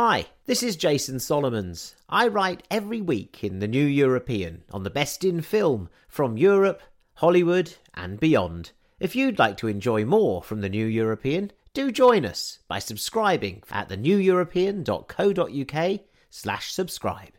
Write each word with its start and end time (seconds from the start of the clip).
Hi, 0.00 0.26
this 0.46 0.62
is 0.62 0.76
Jason 0.76 1.18
Solomons. 1.18 1.96
I 2.08 2.28
write 2.28 2.62
every 2.70 3.00
week 3.00 3.42
in 3.42 3.58
The 3.58 3.66
New 3.66 3.84
European 3.84 4.62
on 4.70 4.84
the 4.84 4.90
best 4.90 5.24
in 5.24 5.40
film 5.40 5.88
from 6.06 6.38
Europe, 6.38 6.80
Hollywood, 7.14 7.74
and 7.94 8.20
beyond. 8.20 8.70
If 9.00 9.16
you'd 9.16 9.40
like 9.40 9.56
to 9.56 9.66
enjoy 9.66 10.04
more 10.04 10.40
from 10.40 10.60
The 10.60 10.68
New 10.68 10.86
European, 10.86 11.50
do 11.74 11.90
join 11.90 12.24
us 12.24 12.60
by 12.68 12.78
subscribing 12.78 13.64
at 13.72 13.88
theneweuropean.co.uk 13.88 16.00
slash 16.30 16.72
subscribe. 16.72 17.32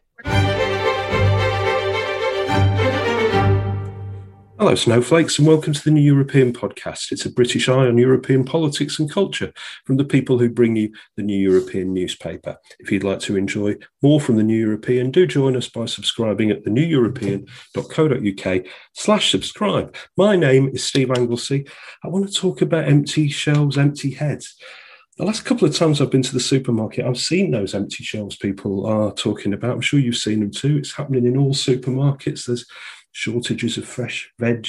Hello, 4.60 4.76
Snowflakes, 4.76 5.40
and 5.40 5.48
welcome 5.48 5.72
to 5.72 5.82
the 5.82 5.90
New 5.90 6.02
European 6.02 6.52
podcast. 6.52 7.14
It's 7.14 7.26
a 7.26 7.32
British 7.32 7.70
eye 7.70 7.88
on 7.88 7.98
European 7.98 8.44
politics 8.44 9.00
and 9.00 9.10
culture 9.10 9.54
from 9.86 9.96
the 9.96 10.04
people 10.04 10.38
who 10.38 10.50
bring 10.50 10.76
you 10.76 10.92
the 11.16 11.24
New 11.24 11.38
European 11.38 11.94
newspaper. 11.94 12.58
If 12.78 12.92
you'd 12.92 13.06
like 13.06 13.22
to 13.22 13.38
enjoy 13.38 13.76
more 14.02 14.20
from 14.20 14.36
the 14.36 14.44
New 14.44 14.58
European, 14.58 15.12
do 15.12 15.26
join 15.26 15.56
us 15.56 15.70
by 15.70 15.86
subscribing 15.86 16.52
at 16.52 16.66
theneweuropean.co.uk 16.66 18.66
slash 18.92 19.32
subscribe. 19.32 19.96
My 20.18 20.36
name 20.36 20.72
is 20.74 20.84
Steve 20.84 21.12
Anglesey. 21.12 21.66
I 22.04 22.10
want 22.10 22.28
to 22.28 22.34
talk 22.34 22.62
about 22.62 22.84
empty 22.84 23.30
shelves, 23.30 23.78
empty 23.78 24.12
heads. 24.12 24.58
The 25.18 25.26
last 25.26 25.46
couple 25.46 25.70
of 25.70 25.76
times 25.76 26.02
I've 26.02 26.12
been 26.12 26.22
to 26.24 26.34
the 26.34 26.40
supermarket, 26.42 27.06
I've 27.06 27.18
seen 27.18 27.52
those 27.52 27.74
empty 27.74 28.04
shelves 28.04 28.36
people 28.36 28.86
are 28.86 29.14
talking 29.14 29.54
about. 29.54 29.76
I'm 29.76 29.82
sure 29.82 30.02
you've 30.02 30.18
seen 30.18 30.42
them 30.42 30.52
too. 30.52 30.78
It's 30.78 30.94
happening 30.94 31.26
in 31.26 31.38
all 31.38 31.54
supermarkets. 31.54 32.46
There's 32.46 32.66
shortages 33.12 33.78
of 33.78 33.86
fresh 33.86 34.32
veg 34.40 34.68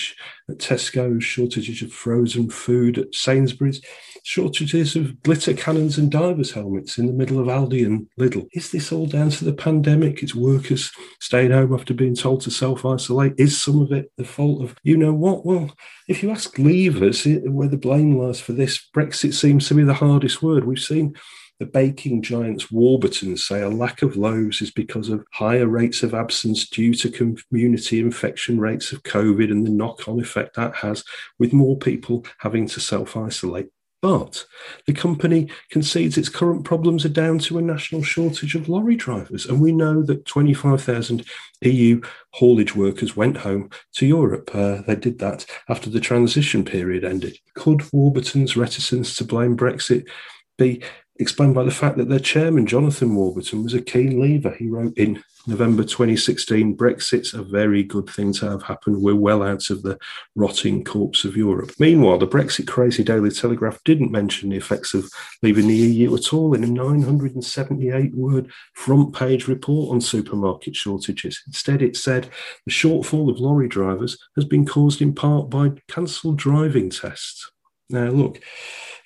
at 0.48 0.58
Tesco's, 0.58 1.24
shortages 1.24 1.82
of 1.82 1.92
frozen 1.92 2.50
food 2.50 2.98
at 2.98 3.14
Sainsbury's, 3.14 3.80
shortages 4.24 4.96
of 4.96 5.22
glitter 5.22 5.54
cannons 5.54 5.98
and 5.98 6.10
divers 6.10 6.52
helmets 6.52 6.98
in 6.98 7.06
the 7.06 7.12
middle 7.12 7.38
of 7.38 7.46
Aldi 7.46 7.84
and 7.84 8.06
Lidl. 8.18 8.48
Is 8.52 8.70
this 8.70 8.92
all 8.92 9.06
down 9.06 9.30
to 9.30 9.44
the 9.44 9.52
pandemic? 9.52 10.22
It's 10.22 10.34
workers 10.34 10.90
staying 11.20 11.50
home 11.50 11.74
after 11.74 11.94
being 11.94 12.14
told 12.14 12.40
to 12.42 12.50
self 12.50 12.84
isolate. 12.84 13.34
Is 13.38 13.60
some 13.60 13.80
of 13.80 13.92
it 13.92 14.10
the 14.16 14.24
fault 14.24 14.62
of 14.62 14.76
you 14.82 14.96
know 14.96 15.12
what? 15.12 15.44
Well, 15.44 15.74
if 16.08 16.22
you 16.22 16.30
ask 16.30 16.56
leavers 16.56 17.26
eh, 17.26 17.48
where 17.48 17.68
the 17.68 17.76
blame 17.76 18.18
lies 18.18 18.40
for 18.40 18.52
this, 18.52 18.88
Brexit 18.94 19.34
seems 19.34 19.68
to 19.68 19.74
be 19.74 19.84
the 19.84 19.94
hardest 19.94 20.42
word. 20.42 20.64
We've 20.64 20.78
seen 20.78 21.14
the 21.60 21.66
baking 21.66 22.22
giants 22.22 22.72
Warburton 22.72 23.36
say 23.36 23.60
a 23.60 23.68
lack 23.68 24.00
of 24.00 24.16
loaves 24.16 24.62
is 24.62 24.70
because 24.70 25.10
of 25.10 25.26
higher 25.32 25.68
rates 25.68 26.02
of 26.02 26.14
absence 26.14 26.66
due 26.66 26.94
to 26.94 27.36
community 27.50 28.00
infection 28.00 28.58
rates 28.58 28.92
of 28.92 29.02
COVID 29.02 29.50
and 29.50 29.66
the 29.66 29.70
knock 29.70 30.08
on 30.08 30.18
effect 30.18 30.56
that 30.56 30.74
has, 30.76 31.04
with 31.38 31.52
more 31.52 31.76
people 31.76 32.24
having 32.38 32.66
to 32.68 32.80
self 32.80 33.14
isolate. 33.14 33.68
But 34.00 34.46
the 34.86 34.94
company 34.94 35.50
concedes 35.70 36.16
its 36.16 36.30
current 36.30 36.64
problems 36.64 37.04
are 37.04 37.10
down 37.10 37.38
to 37.40 37.58
a 37.58 37.62
national 37.62 38.02
shortage 38.02 38.54
of 38.54 38.66
lorry 38.66 38.96
drivers. 38.96 39.44
And 39.44 39.60
we 39.60 39.72
know 39.72 40.02
that 40.04 40.24
25,000 40.24 41.26
EU 41.60 42.00
haulage 42.32 42.74
workers 42.74 43.14
went 43.14 43.36
home 43.36 43.68
to 43.96 44.06
Europe. 44.06 44.50
Uh, 44.54 44.80
they 44.86 44.96
did 44.96 45.18
that 45.18 45.44
after 45.68 45.90
the 45.90 46.00
transition 46.00 46.64
period 46.64 47.04
ended. 47.04 47.36
Could 47.54 47.82
Warburton's 47.92 48.56
reticence 48.56 49.14
to 49.16 49.24
blame 49.24 49.54
Brexit 49.54 50.08
be 50.56 50.82
explained 51.20 51.54
by 51.54 51.64
the 51.64 51.70
fact 51.70 51.96
that 51.98 52.08
their 52.08 52.18
chairman, 52.18 52.66
Jonathan 52.66 53.14
Warburton, 53.14 53.62
was 53.62 53.74
a 53.74 53.82
keen 53.82 54.20
leaver. 54.20 54.50
He 54.50 54.68
wrote 54.68 54.96
in 54.96 55.22
November 55.46 55.82
2016 55.82 56.76
Brexit's 56.76 57.34
a 57.34 57.42
very 57.42 57.82
good 57.82 58.08
thing 58.08 58.32
to 58.34 58.50
have 58.50 58.62
happened. 58.62 59.00
We're 59.00 59.14
well 59.14 59.42
out 59.42 59.70
of 59.70 59.82
the 59.82 59.98
rotting 60.34 60.84
corpse 60.84 61.24
of 61.24 61.36
Europe. 61.36 61.72
Meanwhile, 61.78 62.18
the 62.18 62.26
Brexit 62.26 62.66
crazy 62.66 63.04
Daily 63.04 63.30
Telegraph 63.30 63.82
didn't 63.84 64.10
mention 64.10 64.50
the 64.50 64.56
effects 64.56 64.94
of 64.94 65.10
leaving 65.42 65.66
the 65.66 65.74
EU 65.74 66.14
at 66.14 66.32
all 66.32 66.54
in 66.54 66.64
a 66.64 66.66
978 66.66 68.14
word 68.14 68.50
front 68.74 69.14
page 69.14 69.48
report 69.48 69.90
on 69.92 70.00
supermarket 70.00 70.76
shortages. 70.76 71.42
Instead, 71.46 71.82
it 71.82 71.96
said 71.96 72.28
the 72.66 72.72
shortfall 72.72 73.30
of 73.30 73.40
lorry 73.40 73.68
drivers 73.68 74.18
has 74.36 74.44
been 74.44 74.66
caused 74.66 75.00
in 75.00 75.14
part 75.14 75.50
by 75.50 75.70
cancelled 75.88 76.38
driving 76.38 76.90
tests. 76.90 77.50
Now, 77.90 78.08
look, 78.08 78.40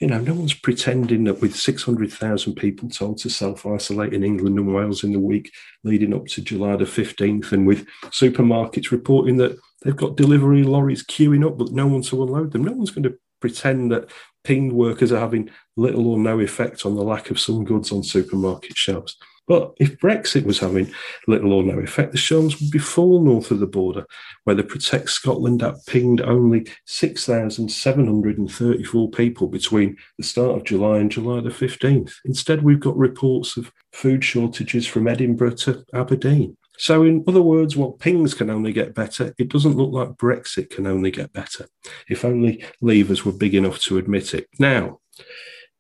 you 0.00 0.08
know, 0.08 0.20
no 0.20 0.34
one's 0.34 0.54
pretending 0.54 1.24
that 1.24 1.40
with 1.40 1.56
600,000 1.56 2.54
people 2.54 2.88
told 2.88 3.18
to 3.18 3.30
self 3.30 3.64
isolate 3.64 4.12
in 4.12 4.24
England 4.24 4.58
and 4.58 4.74
Wales 4.74 5.04
in 5.04 5.12
the 5.12 5.18
week 5.18 5.52
leading 5.82 6.14
up 6.14 6.26
to 6.26 6.42
July 6.42 6.76
the 6.76 6.84
15th, 6.84 7.52
and 7.52 7.66
with 7.66 7.86
supermarkets 8.06 8.90
reporting 8.90 9.36
that 9.38 9.56
they've 9.82 9.96
got 9.96 10.16
delivery 10.16 10.62
lorries 10.62 11.04
queuing 11.04 11.46
up, 11.46 11.58
but 11.58 11.72
no 11.72 11.86
one 11.86 12.02
to 12.02 12.22
unload 12.22 12.52
them, 12.52 12.64
no 12.64 12.72
one's 12.72 12.90
going 12.90 13.04
to 13.04 13.16
pretend 13.40 13.92
that 13.92 14.10
pinged 14.42 14.72
workers 14.72 15.12
are 15.12 15.20
having 15.20 15.50
little 15.76 16.08
or 16.08 16.18
no 16.18 16.40
effect 16.40 16.86
on 16.86 16.94
the 16.94 17.02
lack 17.02 17.30
of 17.30 17.40
some 17.40 17.64
goods 17.64 17.92
on 17.92 18.02
supermarket 18.02 18.76
shelves. 18.76 19.16
But 19.47 19.75
if 19.78 19.99
Brexit 19.99 20.44
was 20.44 20.59
having 20.59 20.91
little 21.27 21.53
or 21.53 21.62
no 21.62 21.78
effect, 21.78 22.12
the 22.12 22.19
shelves 22.19 22.59
would 22.60 22.71
be 22.71 22.78
full 22.78 23.22
north 23.22 23.50
of 23.50 23.60
the 23.60 23.66
border, 23.66 24.06
where 24.44 24.56
the 24.56 24.65
Protect 24.65 25.10
Scotland 25.10 25.62
app 25.62 25.75
pinged 25.87 26.22
only 26.22 26.66
6,734 26.87 29.10
people 29.10 29.49
between 29.49 29.99
the 30.16 30.25
start 30.25 30.56
of 30.56 30.65
July 30.65 30.97
and 30.99 31.10
July 31.10 31.41
the 31.41 31.50
15th. 31.50 32.15
Instead, 32.25 32.62
we've 32.62 32.81
got 32.81 32.97
reports 32.97 33.59
of 33.59 33.71
food 33.93 34.25
shortages 34.25 34.87
from 34.87 35.06
Edinburgh 35.06 35.56
to 35.56 35.84
Aberdeen. 35.93 36.56
So, 36.76 37.05
in 37.05 37.22
other 37.28 37.43
words, 37.43 37.76
while 37.76 37.93
pings 37.93 38.34
can 38.34 38.50
only 38.50 38.72
get 38.72 38.94
better, 38.94 39.32
it 39.38 39.49
doesn't 39.49 39.76
look 39.76 39.93
like 39.93 40.16
Brexit 40.16 40.71
can 40.71 40.87
only 40.87 41.11
get 41.11 41.32
better. 41.32 41.66
If 42.09 42.25
only 42.25 42.65
leavers 42.82 43.25
were 43.25 43.32
big 43.32 43.55
enough 43.55 43.81
to 43.82 43.99
admit 43.99 44.34
it. 44.34 44.49
Now, 44.59 45.00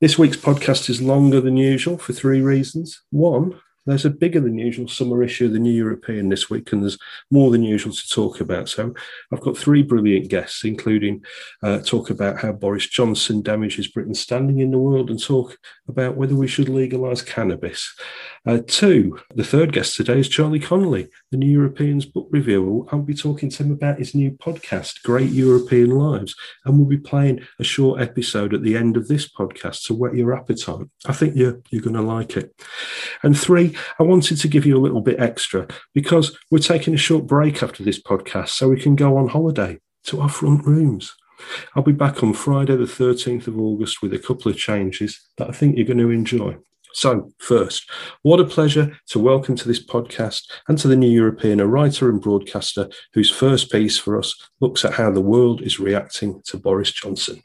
this 0.04 0.18
week's 0.18 0.36
podcast 0.36 0.90
is 0.90 1.00
longer 1.00 1.40
than 1.40 1.56
usual 1.56 1.96
for 1.96 2.12
three 2.12 2.42
reasons. 2.42 3.00
One, 3.10 3.58
there's 3.86 4.04
a 4.04 4.10
bigger 4.10 4.38
than 4.38 4.58
usual 4.58 4.86
summer 4.86 5.22
issue 5.22 5.46
of 5.46 5.54
the 5.54 5.58
New 5.58 5.72
European 5.72 6.28
this 6.28 6.50
week, 6.50 6.72
and 6.72 6.82
there's 6.82 6.98
more 7.30 7.50
than 7.50 7.62
usual 7.62 7.94
to 7.94 8.08
talk 8.10 8.42
about. 8.42 8.68
So 8.68 8.92
I've 9.32 9.40
got 9.40 9.56
three 9.56 9.82
brilliant 9.82 10.28
guests, 10.28 10.62
including 10.62 11.24
uh, 11.62 11.78
talk 11.78 12.10
about 12.10 12.38
how 12.38 12.52
Boris 12.52 12.86
Johnson 12.86 13.40
damages 13.40 13.88
Britain's 13.88 14.20
standing 14.20 14.60
in 14.60 14.72
the 14.72 14.78
world 14.78 15.08
and 15.08 15.22
talk 15.22 15.56
about 15.88 16.18
whether 16.18 16.34
we 16.34 16.48
should 16.48 16.68
legalise 16.68 17.22
cannabis. 17.22 17.90
Uh, 18.44 18.58
two, 18.66 19.18
the 19.34 19.42
third 19.42 19.72
guest 19.72 19.96
today 19.96 20.18
is 20.18 20.28
Charlie 20.28 20.60
Connelly, 20.60 21.08
the 21.34 21.38
New 21.38 21.50
European's 21.50 22.06
book 22.06 22.28
reviewer. 22.30 22.86
I'll 22.92 23.02
be 23.02 23.12
talking 23.12 23.50
to 23.50 23.64
him 23.64 23.72
about 23.72 23.98
his 23.98 24.14
new 24.14 24.30
podcast, 24.30 25.02
Great 25.02 25.32
European 25.32 25.90
Lives, 25.90 26.36
and 26.64 26.78
we'll 26.78 26.86
be 26.86 26.96
playing 26.96 27.40
a 27.58 27.64
short 27.64 28.00
episode 28.00 28.54
at 28.54 28.62
the 28.62 28.76
end 28.76 28.96
of 28.96 29.08
this 29.08 29.28
podcast 29.28 29.84
to 29.86 29.94
whet 29.94 30.14
your 30.14 30.32
appetite. 30.32 30.86
I 31.06 31.12
think 31.12 31.34
you're, 31.34 31.60
you're 31.70 31.82
going 31.82 31.96
to 31.96 32.02
like 32.02 32.36
it. 32.36 32.54
And 33.24 33.36
three, 33.36 33.76
I 33.98 34.04
wanted 34.04 34.36
to 34.36 34.46
give 34.46 34.64
you 34.64 34.76
a 34.76 34.84
little 34.84 35.00
bit 35.00 35.18
extra 35.18 35.66
because 35.92 36.38
we're 36.52 36.58
taking 36.60 36.94
a 36.94 36.98
short 36.98 37.26
break 37.26 37.64
after 37.64 37.82
this 37.82 38.00
podcast 38.00 38.50
so 38.50 38.68
we 38.68 38.80
can 38.80 38.94
go 38.94 39.16
on 39.16 39.26
holiday 39.26 39.80
to 40.04 40.20
our 40.20 40.28
front 40.28 40.64
rooms. 40.64 41.16
I'll 41.74 41.82
be 41.82 41.90
back 41.90 42.22
on 42.22 42.34
Friday, 42.34 42.76
the 42.76 42.84
13th 42.84 43.48
of 43.48 43.58
August, 43.58 44.02
with 44.02 44.14
a 44.14 44.20
couple 44.20 44.52
of 44.52 44.56
changes 44.56 45.20
that 45.38 45.48
I 45.48 45.52
think 45.52 45.76
you're 45.76 45.84
going 45.84 45.98
to 45.98 46.10
enjoy. 46.10 46.58
So, 46.94 47.32
first, 47.38 47.90
what 48.22 48.38
a 48.38 48.44
pleasure 48.44 48.96
to 49.08 49.18
welcome 49.18 49.56
to 49.56 49.66
this 49.66 49.84
podcast 49.84 50.48
and 50.68 50.78
to 50.78 50.86
the 50.86 50.94
New 50.94 51.10
European, 51.10 51.58
a 51.58 51.66
writer 51.66 52.08
and 52.08 52.20
broadcaster 52.20 52.88
whose 53.12 53.32
first 53.32 53.72
piece 53.72 53.98
for 53.98 54.16
us 54.16 54.32
looks 54.60 54.84
at 54.84 54.94
how 54.94 55.10
the 55.10 55.20
world 55.20 55.60
is 55.60 55.80
reacting 55.80 56.40
to 56.46 56.56
Boris 56.56 56.92
Johnson. 56.92 57.42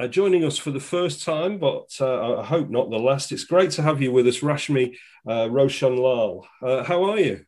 uh, 0.00 0.06
joining 0.06 0.44
us 0.44 0.56
for 0.56 0.70
the 0.70 0.80
first 0.80 1.24
time, 1.24 1.58
but 1.58 1.90
uh, 2.00 2.38
I 2.38 2.44
hope 2.44 2.70
not 2.70 2.88
the 2.88 2.96
last. 2.96 3.32
It's 3.32 3.44
great 3.44 3.72
to 3.72 3.82
have 3.82 4.00
you 4.00 4.12
with 4.12 4.28
us, 4.28 4.40
Rashmee 4.40 4.96
uh, 5.28 5.50
Roshan 5.50 5.96
Lall. 5.96 6.46
Uh, 6.62 6.84
how 6.84 7.02
are 7.10 7.18
you? 7.18 7.44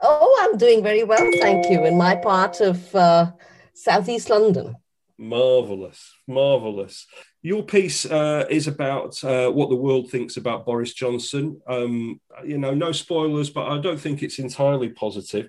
Oh, 0.00 0.38
I'm 0.42 0.58
doing 0.58 0.82
very 0.82 1.02
well, 1.02 1.28
thank 1.40 1.70
you, 1.70 1.84
in 1.84 1.96
my 1.96 2.14
part 2.16 2.60
of 2.60 2.94
uh, 2.94 3.32
southeast 3.74 4.30
London. 4.30 4.76
Marvelous, 5.22 6.16
marvelous. 6.26 7.06
Your 7.42 7.62
piece 7.62 8.04
uh, 8.04 8.44
is 8.50 8.66
about 8.66 9.22
uh, 9.22 9.50
what 9.50 9.70
the 9.70 9.76
world 9.76 10.10
thinks 10.10 10.36
about 10.36 10.66
Boris 10.66 10.92
Johnson. 10.94 11.60
Um, 11.68 12.20
you 12.44 12.58
know, 12.58 12.74
no 12.74 12.90
spoilers, 12.90 13.48
but 13.48 13.68
I 13.68 13.80
don't 13.80 14.00
think 14.00 14.24
it's 14.24 14.40
entirely 14.40 14.88
positive. 14.88 15.48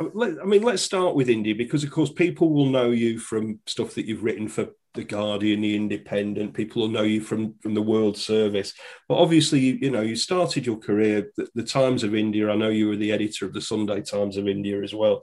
I 0.00 0.44
mean, 0.44 0.62
let's 0.62 0.82
start 0.82 1.14
with 1.14 1.28
India 1.28 1.54
because, 1.54 1.84
of 1.84 1.92
course, 1.92 2.10
people 2.10 2.52
will 2.52 2.66
know 2.66 2.90
you 2.90 3.20
from 3.20 3.60
stuff 3.66 3.94
that 3.94 4.06
you've 4.06 4.24
written 4.24 4.48
for 4.48 4.70
the 4.94 5.04
Guardian, 5.04 5.60
the 5.60 5.76
Independent. 5.76 6.54
People 6.54 6.82
will 6.82 6.88
know 6.88 7.02
you 7.02 7.20
from 7.20 7.54
from 7.62 7.74
the 7.74 7.82
World 7.82 8.18
Service. 8.18 8.74
But 9.08 9.18
obviously, 9.18 9.60
you, 9.60 9.78
you 9.82 9.90
know, 9.90 10.00
you 10.00 10.16
started 10.16 10.66
your 10.66 10.78
career 10.78 11.30
the, 11.36 11.48
the 11.54 11.62
Times 11.62 12.02
of 12.02 12.16
India. 12.16 12.50
I 12.50 12.56
know 12.56 12.70
you 12.70 12.88
were 12.88 12.96
the 12.96 13.12
editor 13.12 13.46
of 13.46 13.52
the 13.52 13.60
Sunday 13.60 14.00
Times 14.00 14.36
of 14.36 14.48
India 14.48 14.82
as 14.82 14.92
well. 14.92 15.22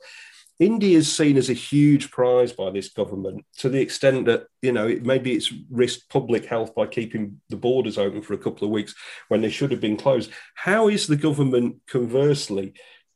India 0.59 0.97
is 0.97 1.15
seen 1.15 1.37
as 1.37 1.49
a 1.49 1.53
huge 1.53 2.11
prize 2.11 2.51
by 2.51 2.69
this 2.69 2.89
government 2.89 3.45
to 3.57 3.69
the 3.69 3.79
extent 3.79 4.25
that, 4.25 4.47
you 4.61 4.73
know, 4.73 4.87
it, 4.87 5.05
maybe 5.05 5.31
it's 5.31 5.53
risked 5.71 6.09
public 6.09 6.45
health 6.45 6.75
by 6.75 6.85
keeping 6.85 7.39
the 7.47 7.55
borders 7.55 7.97
open 7.97 8.21
for 8.21 8.33
a 8.33 8.37
couple 8.37 8.65
of 8.65 8.71
weeks 8.71 8.93
when 9.29 9.41
they 9.41 9.49
should 9.49 9.71
have 9.71 9.79
been 9.79 9.95
closed. 9.95 10.31
How 10.55 10.89
is 10.89 11.07
the 11.07 11.15
government, 11.15 11.77
conversely, 11.87 12.73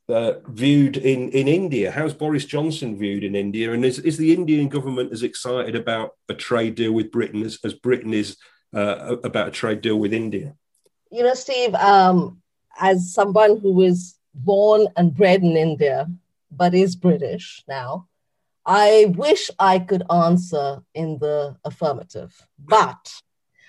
uh, 0.08 0.34
viewed 0.48 0.96
in, 0.96 1.28
in 1.32 1.46
India? 1.46 1.90
How's 1.90 2.14
Boris 2.14 2.46
Johnson 2.46 2.96
viewed 2.96 3.24
in 3.24 3.34
India? 3.34 3.72
And 3.72 3.84
is, 3.84 3.98
is 3.98 4.16
the 4.16 4.32
Indian 4.32 4.70
government 4.70 5.12
as 5.12 5.22
excited 5.22 5.76
about 5.76 6.12
a 6.30 6.34
trade 6.34 6.76
deal 6.76 6.92
with 6.92 7.12
Britain 7.12 7.42
as, 7.42 7.58
as 7.62 7.74
Britain 7.74 8.14
is 8.14 8.38
uh, 8.74 9.16
about 9.22 9.48
a 9.48 9.52
trade 9.52 9.82
deal 9.82 9.98
with 9.98 10.14
India? 10.14 10.54
You 11.10 11.24
know, 11.24 11.34
Steve, 11.34 11.74
um, 11.74 12.40
as 12.80 13.12
someone 13.12 13.58
who 13.58 13.74
was 13.74 14.18
born 14.34 14.88
and 14.96 15.14
bred 15.14 15.42
in 15.42 15.58
India, 15.58 16.08
but 16.56 16.74
is 16.74 16.96
British 16.96 17.62
now. 17.68 18.08
I 18.66 19.12
wish 19.16 19.50
I 19.58 19.78
could 19.78 20.02
answer 20.10 20.82
in 20.94 21.18
the 21.18 21.56
affirmative, 21.64 22.34
but 22.58 23.12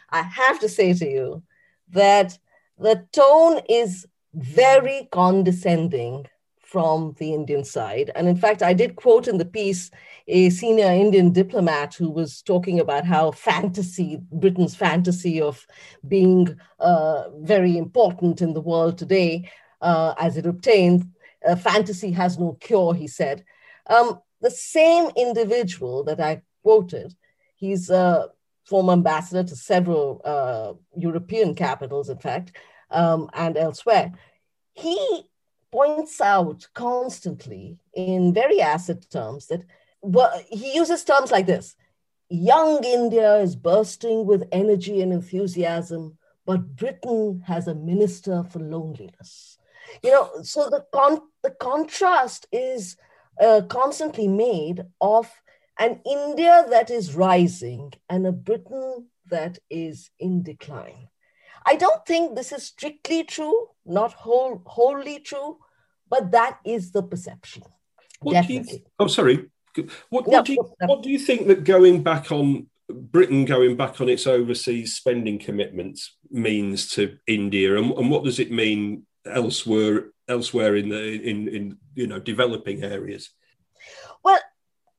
I 0.10 0.22
have 0.22 0.60
to 0.60 0.70
say 0.70 0.94
to 0.94 1.10
you 1.10 1.44
that 1.90 2.38
the 2.78 3.06
tone 3.12 3.62
is 3.70 4.08
very 4.34 5.10
condescending 5.12 6.28
from 6.60 7.16
the 7.20 7.34
Indian 7.34 7.64
side. 7.64 8.12
And 8.16 8.28
in 8.28 8.36
fact, 8.36 8.62
I 8.62 8.74
did 8.74 8.96
quote 8.96 9.28
in 9.28 9.38
the 9.38 9.46
piece 9.46 9.92
a 10.28 10.50
senior 10.50 10.88
Indian 10.88 11.32
diplomat 11.32 11.94
who 11.94 12.10
was 12.10 12.42
talking 12.42 12.80
about 12.80 13.06
how 13.06 13.32
fantasy, 13.32 14.20
Britain's 14.32 14.76
fantasy 14.76 15.40
of 15.40 15.66
being 16.08 16.60
uh, 16.80 17.30
very 17.38 17.78
important 17.78 18.42
in 18.42 18.54
the 18.54 18.62
world 18.62 18.98
today, 18.98 19.50
uh, 19.82 20.16
as 20.20 20.36
it 20.38 20.46
obtained, 20.46 21.10
uh, 21.46 21.56
fantasy 21.56 22.12
has 22.12 22.40
no 22.40 22.58
cure, 22.60 22.94
he 22.94 23.08
said. 23.08 23.44
Um, 23.88 24.20
the 24.42 24.52
same 24.52 25.12
individual 25.16 26.04
that 26.06 26.20
I 26.20 26.42
quoted, 26.64 27.16
he's 27.56 27.90
a 27.90 28.30
former 28.66 28.94
ambassador 28.94 29.44
to 29.44 29.56
several 29.56 30.22
uh, 30.26 30.74
European 30.98 31.56
capitals, 31.56 32.10
in 32.10 32.18
fact, 32.18 32.52
um, 32.92 33.30
and 33.34 33.58
elsewhere. 33.58 34.14
He 34.74 35.24
points 35.72 36.22
out 36.22 36.68
constantly 36.74 37.78
in 37.94 38.34
very 38.34 38.62
acid 38.62 39.10
terms 39.10 39.48
that 39.48 39.64
well, 40.02 40.32
he 40.50 40.76
uses 40.76 41.04
terms 41.04 41.32
like 41.32 41.48
this 41.48 41.76
young 42.30 42.84
India 42.84 43.38
is 43.38 43.56
bursting 43.56 44.26
with 44.26 44.48
energy 44.52 45.02
and 45.02 45.14
enthusiasm, 45.14 46.18
but 46.46 46.76
Britain 46.76 47.44
has 47.46 47.68
a 47.68 47.76
minister 47.76 48.44
for 48.44 48.60
loneliness. 48.60 49.55
You 50.04 50.12
know, 50.12 50.30
so 50.44 50.70
the 50.70 50.86
con- 50.94 51.22
the 51.44 51.52
contrast 51.52 52.48
is 52.52 52.98
uh, 53.42 53.62
constantly 53.70 54.28
made 54.28 54.84
of 55.02 55.32
an 55.80 56.02
India 56.06 56.66
that 56.70 56.90
is 56.90 57.16
rising 57.16 57.94
and 58.10 58.26
a 58.26 58.32
Britain 58.32 59.08
that 59.28 59.60
is 59.70 60.10
in 60.20 60.44
decline. 60.44 61.10
I 61.66 61.76
don't 61.76 62.06
think 62.06 62.36
this 62.36 62.52
is 62.52 62.64
strictly 62.64 63.24
true, 63.24 63.70
not 63.86 64.14
whole, 64.14 64.62
wholly 64.66 65.20
true, 65.20 65.58
but 66.10 66.32
that 66.32 66.60
is 66.64 66.92
the 66.92 67.04
perception. 67.04 67.64
What 68.22 68.34
definitely. 68.34 68.74
You, 68.74 68.92
oh, 69.00 69.08
sorry. 69.08 69.50
What, 70.10 70.28
what, 70.28 70.46
do 70.46 70.54
you, 70.54 70.74
what 70.80 71.04
do 71.04 71.10
you 71.10 71.20
think 71.20 71.48
that 71.48 71.66
going 71.66 72.02
back 72.02 72.32
on 72.32 72.68
Britain 72.88 73.46
going 73.46 73.76
back 73.76 74.00
on 74.00 74.10
its 74.10 74.28
overseas 74.28 74.96
spending 74.96 75.40
commitments 75.40 76.16
means 76.30 76.88
to 76.92 77.18
India, 77.28 77.78
and, 77.78 77.92
and 77.92 78.10
what 78.10 78.24
does 78.24 78.40
it 78.40 78.52
mean 78.52 79.06
elsewhere 79.26 80.12
elsewhere 80.28 80.76
in 80.76 80.90
the 80.90 81.22
in 81.22 81.48
in 81.48 81.78
you 81.96 82.08
know 82.08 82.20
developing 82.20 82.84
areas? 82.84 83.32
Well, 84.24 84.40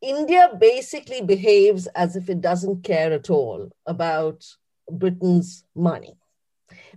India 0.00 0.50
basically 0.58 1.22
behaves 1.22 1.86
as 1.88 2.16
if 2.16 2.28
it 2.28 2.40
doesn't 2.40 2.84
care 2.84 3.12
at 3.12 3.30
all 3.30 3.70
about 3.86 4.44
Britain's 4.90 5.64
money 5.74 6.16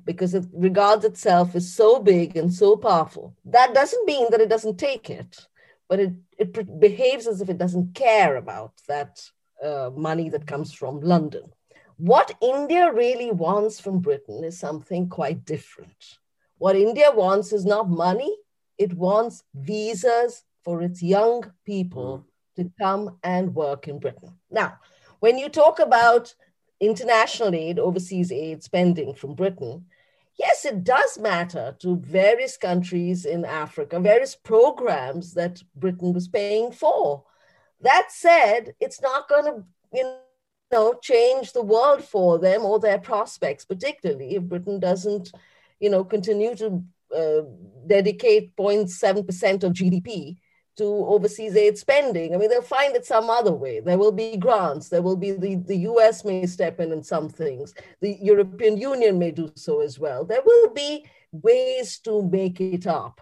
because 0.05 0.33
it 0.33 0.45
regards 0.53 1.05
itself 1.05 1.55
as 1.55 1.73
so 1.73 1.99
big 1.99 2.37
and 2.37 2.53
so 2.53 2.75
powerful. 2.75 3.35
That 3.45 3.73
doesn't 3.73 4.05
mean 4.05 4.27
that 4.31 4.41
it 4.41 4.49
doesn't 4.49 4.77
take 4.77 5.09
it, 5.09 5.47
but 5.87 5.99
it, 5.99 6.13
it 6.37 6.79
behaves 6.79 7.27
as 7.27 7.41
if 7.41 7.49
it 7.49 7.57
doesn't 7.57 7.95
care 7.95 8.35
about 8.37 8.73
that 8.87 9.21
uh, 9.63 9.91
money 9.95 10.29
that 10.29 10.47
comes 10.47 10.73
from 10.73 11.01
London. 11.01 11.43
What 11.97 12.33
India 12.41 12.93
really 12.93 13.31
wants 13.31 13.79
from 13.79 13.99
Britain 13.99 14.43
is 14.43 14.57
something 14.57 15.09
quite 15.09 15.45
different. 15.45 16.19
What 16.59 16.75
India 16.75 17.11
wants 17.11 17.51
is 17.51 17.65
not 17.65 17.89
money, 17.89 18.38
it 18.77 18.94
wants 18.94 19.44
visas 19.56 20.44
for 20.63 20.81
its 20.81 21.01
young 21.01 21.51
people 21.65 22.19
mm. 22.19 22.63
to 22.63 22.71
come 22.79 23.17
and 23.23 23.56
work 23.56 23.88
in 23.88 24.00
Britain. 24.00 24.38
Now, 24.51 24.77
when 25.19 25.38
you 25.38 25.50
talk 25.50 25.79
about 25.79 26.35
international 26.79 27.56
aid, 27.56 27.79
overseas 27.79 28.31
aid 28.31 28.61
spending 28.61 29.13
from 29.13 29.35
Britain, 29.35 29.85
yes, 30.38 30.65
it 30.65 30.83
does 30.83 31.17
matter 31.17 31.77
to 31.79 31.95
various 31.97 32.57
countries 32.57 33.25
in 33.25 33.45
Africa, 33.45 34.00
various 34.00 34.35
programs 34.35 35.33
that 35.35 35.63
Britain 35.75 36.13
was 36.13 36.27
paying 36.27 36.71
for. 36.71 37.23
That 37.81 38.07
said, 38.09 38.73
it's 38.81 39.01
not 39.01 39.29
going 39.29 39.45
to, 39.45 39.63
you 39.94 40.15
know, 40.71 40.94
change 41.01 41.53
the 41.53 41.61
world 41.61 42.03
for 42.03 42.38
them 42.38 42.63
or 42.63 42.79
their 42.79 43.00
prospects, 43.00 43.63
particularly 43.63 44.35
if 44.35 44.44
Britain 44.44 44.80
doesn't 44.80 45.31
you 45.80 45.90
know, 45.90 46.04
continue 46.04 46.56
to 46.56 46.83
uh, 47.16 47.42
dedicate 47.88 48.56
0.7% 48.56 49.64
of 49.64 49.74
GDP 49.74 50.38
to 50.78 50.86
overseas 50.86 51.56
aid 51.57 51.78
spending. 51.78 52.33
I 52.33 52.38
mean, 52.38 52.50
they'll 52.50 52.62
find 52.62 52.95
it 52.95 53.06
some 53.06 53.30
other 53.30 53.52
way. 53.52 53.81
There 53.81 53.98
will 53.98 54.14
be 54.14 54.38
grants. 54.38 54.88
There 54.88 55.02
will 55.02 55.18
be 55.18 55.31
the, 55.31 55.56
the 55.56 55.78
US 55.90 56.24
may 56.24 56.45
step 56.45 56.80
in 56.80 56.94
in 56.94 57.04
some 57.04 57.28
things. 57.28 57.74
The 58.00 58.18
European 58.21 58.78
Union 58.78 59.19
may 59.19 59.31
do 59.31 59.52
so 59.56 59.81
as 59.81 60.00
well. 60.00 60.24
There 60.24 60.42
will 60.45 60.69
be 60.69 61.06
ways 61.31 62.00
to 62.06 62.24
make 62.24 62.62
it 62.62 62.88
up. 62.88 63.19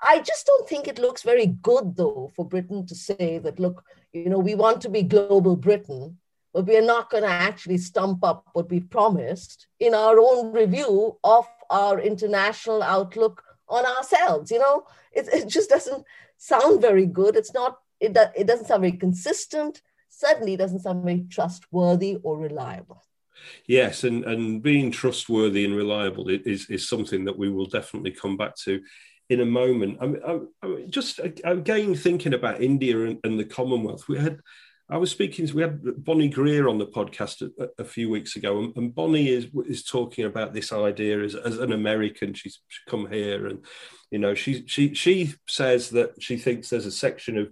I 0.00 0.20
just 0.20 0.46
don't 0.46 0.68
think 0.68 0.86
it 0.86 0.98
looks 0.98 1.22
very 1.22 1.46
good, 1.46 1.96
though, 1.96 2.30
for 2.36 2.44
Britain 2.44 2.86
to 2.86 2.94
say 2.94 3.38
that, 3.38 3.58
look, 3.58 3.82
you 4.12 4.28
know, 4.28 4.38
we 4.38 4.54
want 4.54 4.80
to 4.82 4.88
be 4.88 5.02
global 5.02 5.56
Britain, 5.56 6.18
but 6.52 6.66
we 6.66 6.76
are 6.76 6.82
not 6.82 7.10
going 7.10 7.24
to 7.24 7.28
actually 7.28 7.78
stump 7.78 8.22
up 8.22 8.44
what 8.52 8.70
we 8.70 8.80
promised 8.80 9.66
in 9.80 9.94
our 9.94 10.18
own 10.20 10.52
review 10.52 11.16
of 11.24 11.46
our 11.70 12.00
international 12.00 12.82
outlook 12.82 13.42
on 13.68 13.84
ourselves. 13.84 14.50
You 14.50 14.58
know, 14.60 14.84
it, 15.12 15.28
it 15.32 15.48
just 15.48 15.70
doesn't 15.70 16.04
sound 16.36 16.80
very 16.80 17.06
good. 17.06 17.36
It's 17.36 17.54
not, 17.54 17.78
it, 18.00 18.16
it 18.36 18.46
doesn't 18.46 18.66
sound 18.66 18.82
very 18.82 18.96
consistent. 18.96 19.82
Certainly 20.10 20.56
doesn't 20.56 20.80
sound 20.80 21.04
very 21.04 21.26
trustworthy 21.30 22.18
or 22.22 22.38
reliable. 22.38 23.04
Yes, 23.66 24.04
and, 24.04 24.24
and 24.24 24.62
being 24.62 24.90
trustworthy 24.90 25.64
and 25.64 25.76
reliable 25.76 26.28
is, 26.28 26.68
is 26.68 26.88
something 26.88 27.24
that 27.24 27.38
we 27.38 27.48
will 27.48 27.66
definitely 27.66 28.10
come 28.10 28.36
back 28.36 28.56
to 28.64 28.80
in 29.28 29.40
a 29.40 29.46
moment. 29.46 29.98
I'm, 30.00 30.16
I'm, 30.26 30.48
I'm 30.62 30.90
just 30.90 31.20
again 31.44 31.94
thinking 31.94 32.34
about 32.34 32.62
India 32.62 33.04
and, 33.04 33.18
and, 33.24 33.38
the 33.38 33.44
Commonwealth. 33.44 34.08
We 34.08 34.18
had 34.18 34.40
I 34.90 34.96
was 34.96 35.10
speaking 35.10 35.46
we 35.52 35.62
had 35.62 36.04
Bonnie 36.04 36.28
Greer 36.28 36.66
on 36.66 36.78
the 36.78 36.86
podcast 36.86 37.42
a, 37.42 37.68
a 37.78 37.84
few 37.84 38.08
weeks 38.08 38.36
ago, 38.36 38.58
and, 38.58 38.76
and, 38.76 38.94
Bonnie 38.94 39.28
is 39.28 39.48
is 39.66 39.84
talking 39.84 40.24
about 40.24 40.54
this 40.54 40.72
idea 40.72 41.22
as, 41.22 41.34
as 41.34 41.58
an 41.58 41.72
American. 41.72 42.32
She's 42.32 42.60
come 42.86 43.06
here, 43.10 43.46
and 43.46 43.64
you 44.10 44.18
know, 44.18 44.34
she 44.34 44.66
she 44.66 44.94
she 44.94 45.34
says 45.46 45.90
that 45.90 46.22
she 46.22 46.38
thinks 46.38 46.70
there's 46.70 46.86
a 46.86 46.90
section 46.90 47.36
of 47.36 47.50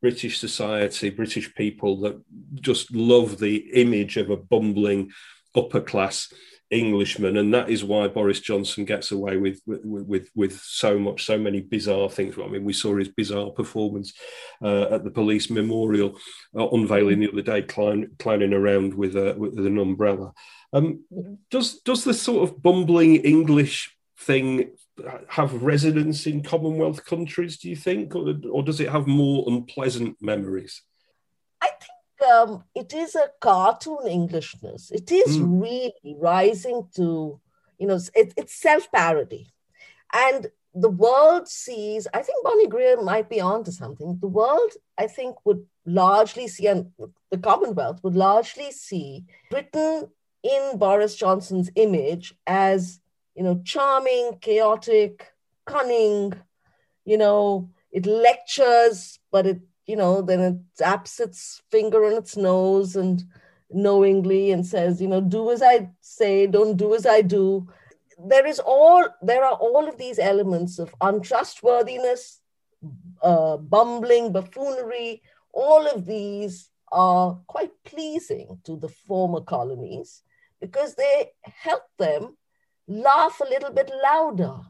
British 0.00 0.38
society, 0.38 1.10
British 1.10 1.54
people 1.54 2.00
that 2.00 2.20
just 2.54 2.94
love 2.94 3.38
the 3.38 3.56
image 3.74 4.16
of 4.16 4.30
a 4.30 4.36
bumbling 4.36 5.10
upper 5.54 5.80
class 5.80 6.32
Englishman, 6.70 7.38
and 7.38 7.54
that 7.54 7.70
is 7.70 7.82
why 7.82 8.08
Boris 8.08 8.40
Johnson 8.40 8.84
gets 8.84 9.10
away 9.10 9.38
with 9.38 9.60
with 9.66 9.80
with, 9.84 10.30
with 10.34 10.60
so 10.60 10.98
much, 10.98 11.24
so 11.24 11.38
many 11.38 11.60
bizarre 11.60 12.10
things. 12.10 12.36
I 12.38 12.46
mean, 12.46 12.64
we 12.64 12.72
saw 12.72 12.96
his 12.96 13.08
bizarre 13.08 13.50
performance 13.50 14.12
uh, 14.62 14.94
at 14.94 15.04
the 15.04 15.10
police 15.10 15.48
memorial, 15.50 16.18
uh, 16.56 16.68
unveiling 16.68 17.20
the 17.20 17.32
other 17.32 17.42
day, 17.42 17.62
clown, 17.62 18.10
clowning 18.18 18.52
around 18.52 18.92
with, 18.94 19.16
a, 19.16 19.34
with 19.38 19.58
an 19.58 19.78
umbrella. 19.78 20.32
Um, 20.72 21.04
does 21.50 21.80
does 21.80 22.04
the 22.04 22.14
sort 22.14 22.48
of 22.48 22.62
bumbling 22.62 23.16
English 23.16 23.96
thing 24.18 24.70
have 25.28 25.62
resonance 25.62 26.26
in 26.26 26.42
Commonwealth 26.42 27.04
countries? 27.04 27.58
Do 27.58 27.70
you 27.70 27.76
think, 27.76 28.14
or, 28.14 28.34
or 28.50 28.62
does 28.62 28.80
it 28.80 28.90
have 28.90 29.06
more 29.06 29.44
unpleasant 29.46 30.16
memories? 30.20 30.82
Um, 32.28 32.64
it 32.74 32.92
is 32.92 33.14
a 33.14 33.30
cartoon 33.40 34.06
Englishness. 34.06 34.90
It 34.90 35.10
is 35.10 35.38
mm. 35.38 35.62
really 35.62 36.16
rising 36.18 36.88
to, 36.96 37.40
you 37.78 37.86
know, 37.86 37.98
it, 38.14 38.34
it's 38.36 38.54
self 38.54 38.90
parody. 38.92 39.50
And 40.12 40.48
the 40.74 40.90
world 40.90 41.48
sees, 41.48 42.06
I 42.12 42.22
think 42.22 42.44
Bonnie 42.44 42.68
Greer 42.68 43.02
might 43.02 43.28
be 43.28 43.40
onto 43.40 43.70
something. 43.70 44.18
The 44.20 44.28
world, 44.28 44.72
I 44.96 45.06
think, 45.06 45.36
would 45.44 45.66
largely 45.86 46.46
see, 46.48 46.66
and 46.66 46.92
the 47.30 47.38
Commonwealth 47.38 48.00
would 48.02 48.14
largely 48.14 48.70
see 48.70 49.24
Britain 49.50 50.08
in 50.42 50.78
Boris 50.78 51.16
Johnson's 51.16 51.70
image 51.74 52.34
as, 52.46 53.00
you 53.34 53.42
know, 53.42 53.60
charming, 53.64 54.38
chaotic, 54.40 55.32
cunning, 55.66 56.34
you 57.04 57.18
know, 57.18 57.70
it 57.90 58.06
lectures, 58.06 59.18
but 59.32 59.46
it 59.46 59.60
you 59.88 59.96
know, 59.96 60.20
then 60.20 60.40
it 60.40 60.56
taps 60.76 61.18
its 61.18 61.62
finger 61.70 62.04
on 62.04 62.12
its 62.12 62.36
nose 62.36 62.94
and 62.94 63.24
knowingly 63.70 64.52
and 64.52 64.64
says, 64.64 65.00
you 65.00 65.08
know, 65.08 65.22
do 65.22 65.50
as 65.50 65.62
I 65.62 65.88
say, 66.00 66.46
don't 66.46 66.76
do 66.76 66.94
as 66.94 67.06
I 67.06 67.22
do. 67.22 67.66
There 68.18 68.46
is 68.46 68.58
all 68.60 69.06
there 69.22 69.42
are 69.42 69.54
all 69.54 69.88
of 69.88 69.96
these 69.96 70.18
elements 70.18 70.78
of 70.78 70.94
untrustworthiness, 71.00 72.40
uh, 73.22 73.56
bumbling, 73.56 74.30
buffoonery. 74.30 75.22
All 75.52 75.86
of 75.86 76.04
these 76.04 76.70
are 76.92 77.40
quite 77.46 77.72
pleasing 77.84 78.60
to 78.64 78.76
the 78.76 78.88
former 78.88 79.40
colonies 79.40 80.22
because 80.60 80.94
they 80.96 81.30
help 81.42 81.84
them 81.98 82.36
laugh 82.86 83.40
a 83.40 83.48
little 83.48 83.72
bit 83.72 83.90
louder 84.02 84.60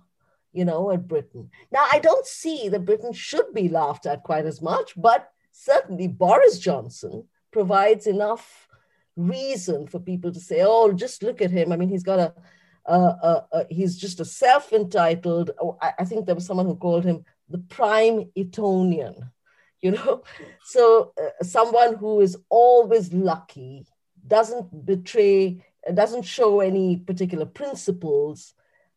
you 0.59 0.65
know, 0.65 0.91
at 0.91 1.07
Britain. 1.07 1.49
Now, 1.71 1.87
I 1.93 2.01
don't 2.01 2.27
see 2.27 2.69
that 2.69 2.85
Britain 2.85 3.13
should 3.13 3.55
be 3.55 3.69
laughed 3.69 4.07
at 4.07 4.25
quite 4.25 4.45
as 4.45 4.61
much, 4.61 4.93
but 4.97 5.31
certainly 5.53 6.09
Boris 6.09 6.59
Johnson 6.59 7.29
provides 7.53 8.09
enough 8.09 8.67
reason 9.15 9.87
for 9.87 10.01
people 10.01 10.33
to 10.33 10.41
say, 10.41 10.63
oh, 10.63 10.91
just 10.91 11.23
look 11.23 11.41
at 11.41 11.53
him. 11.53 11.71
I 11.71 11.77
mean, 11.77 11.89
he's 11.89 12.03
got 12.03 12.35
a, 12.89 13.67
he's 13.71 13.97
just 13.97 14.19
a 14.19 14.25
self 14.25 14.73
entitled, 14.73 15.53
oh, 15.63 15.79
I, 15.81 15.93
I, 16.01 16.05
think 16.05 16.27
there 16.27 16.35
was 16.35 16.47
someone 16.47 16.67
who 16.67 16.75
called 16.75 17.05
him 17.05 17.25
the 17.49 17.59
prime 17.59 18.31
Etonian, 18.37 19.31
you 19.81 19.93
know? 19.93 20.25
So, 20.65 21.13
uh, 21.23 21.45
someone 21.45 21.95
who 21.95 22.21
is 22.21 22.37
always 22.49 23.13
lucky, 23.13 23.87
doesn't 24.27 24.85
betray, 24.85 25.65
doesn't 25.95 26.25
show 26.25 26.61
any 26.61 26.97
particular 26.97 27.47
principles. 27.47 28.55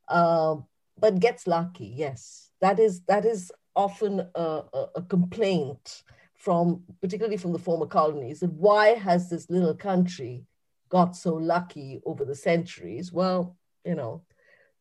Uh, 0.07 0.55
but 1.01 1.19
gets 1.19 1.47
lucky. 1.47 1.91
Yes, 1.97 2.51
that 2.61 2.79
is 2.79 3.01
that 3.07 3.25
is 3.25 3.51
often 3.75 4.21
a, 4.35 4.61
a, 4.73 4.87
a 4.97 5.01
complaint 5.01 6.03
from 6.35 6.83
particularly 7.01 7.37
from 7.37 7.51
the 7.51 7.59
former 7.59 7.85
colonies 7.85 8.39
that 8.39 8.53
why 8.53 8.89
has 8.89 9.29
this 9.29 9.49
little 9.49 9.75
country 9.75 10.45
got 10.89 11.15
so 11.15 11.33
lucky 11.33 12.01
over 12.05 12.23
the 12.23 12.35
centuries? 12.35 13.11
Well, 13.11 13.57
you 13.83 13.95
know, 13.95 14.23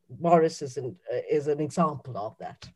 Boris 0.09 0.63
is 0.63 0.77
an, 0.77 0.97
is 1.31 1.49
an 1.49 1.61
example 1.61 2.17
of 2.17 2.37
that. 2.39 2.69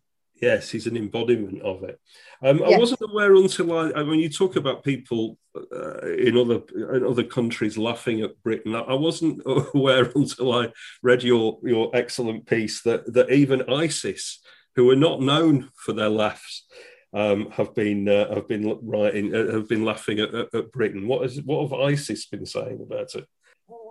Yes, 0.44 0.70
he's 0.70 0.86
an 0.86 0.96
embodiment 0.96 1.62
of 1.62 1.84
it. 1.84 1.98
Um, 2.42 2.58
yes. 2.58 2.74
I 2.74 2.78
wasn't 2.78 3.00
aware 3.10 3.34
until 3.34 3.78
I, 3.78 3.92
I 3.92 4.04
mean, 4.04 4.20
you 4.20 4.28
talk 4.28 4.56
about 4.56 4.84
people 4.84 5.38
uh, 5.56 6.06
in 6.06 6.36
other 6.36 6.60
in 6.74 7.02
other 7.06 7.24
countries 7.24 7.78
laughing 7.78 8.20
at 8.20 8.42
Britain. 8.42 8.74
I 8.74 8.92
wasn't 8.92 9.40
aware 9.74 10.10
until 10.14 10.52
I 10.52 10.72
read 11.02 11.22
your 11.22 11.58
your 11.62 11.90
excellent 11.94 12.46
piece 12.46 12.82
that 12.82 13.10
that 13.14 13.30
even 13.30 13.70
ISIS, 13.70 14.40
who 14.76 14.90
are 14.90 14.96
not 14.96 15.22
known 15.22 15.70
for 15.76 15.94
their 15.94 16.10
laughs, 16.10 16.66
um, 17.14 17.50
have 17.52 17.74
been 17.74 18.06
uh, 18.06 18.34
have 18.34 18.46
been 18.46 18.78
writing 18.82 19.34
uh, 19.34 19.50
have 19.52 19.68
been 19.68 19.84
laughing 19.84 20.18
at, 20.18 20.34
at, 20.34 20.54
at 20.54 20.72
Britain. 20.72 21.08
What 21.08 21.24
is 21.24 21.40
what 21.42 21.62
have 21.62 21.80
ISIS 21.80 22.26
been 22.26 22.44
saying 22.44 22.80
about 22.82 23.14
it? 23.14 23.26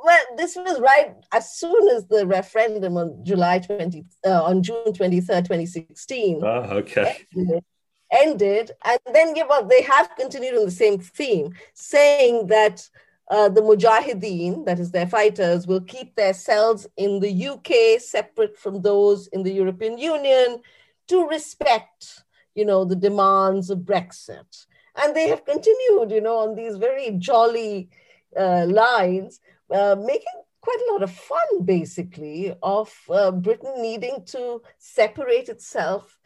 Well, 0.03 0.23
this 0.37 0.55
was 0.55 0.79
right 0.79 1.15
as 1.31 1.53
soon 1.53 1.89
as 1.89 2.05
the 2.07 2.25
referendum 2.27 2.97
on 2.97 3.23
July 3.23 3.59
20, 3.59 4.05
uh, 4.25 4.43
on 4.43 4.63
June 4.63 4.85
23rd, 4.87 5.43
2016. 5.43 6.41
Ah, 6.43 6.71
okay. 6.71 7.25
Ended, 7.35 7.63
ended, 8.11 8.71
and 8.83 8.99
then 9.13 9.35
yeah, 9.35 9.43
well, 9.49 9.65
they 9.65 9.81
have 9.83 10.09
continued 10.17 10.57
on 10.57 10.65
the 10.65 10.71
same 10.71 10.99
theme, 10.99 11.53
saying 11.73 12.47
that 12.47 12.87
uh, 13.29 13.49
the 13.49 13.61
Mujahideen, 13.61 14.65
that 14.65 14.79
is 14.79 14.91
their 14.91 15.07
fighters, 15.07 15.65
will 15.65 15.81
keep 15.81 16.15
their 16.15 16.33
cells 16.33 16.85
in 16.97 17.19
the 17.19 17.47
UK 17.47 18.01
separate 18.01 18.57
from 18.57 18.81
those 18.81 19.27
in 19.27 19.43
the 19.43 19.53
European 19.53 19.97
Union 19.97 20.61
to 21.07 21.27
respect, 21.27 22.23
you 22.55 22.65
know, 22.65 22.85
the 22.85 22.95
demands 22.95 23.69
of 23.69 23.79
Brexit. 23.79 24.65
And 24.95 25.15
they 25.15 25.27
have 25.29 25.45
continued, 25.45 26.11
you 26.11 26.21
know, 26.21 26.37
on 26.37 26.55
these 26.55 26.77
very 26.77 27.11
jolly 27.11 27.89
uh, 28.37 28.65
lines 28.67 29.39
uh, 29.71 29.95
making 29.99 30.41
quite 30.61 30.79
a 30.87 30.93
lot 30.93 31.03
of 31.03 31.11
fun, 31.11 31.63
basically, 31.65 32.55
of 32.63 32.93
uh, 33.09 33.31
Britain 33.31 33.73
needing 33.81 34.23
to 34.25 34.61
separate 34.77 35.49
itself 35.49 36.17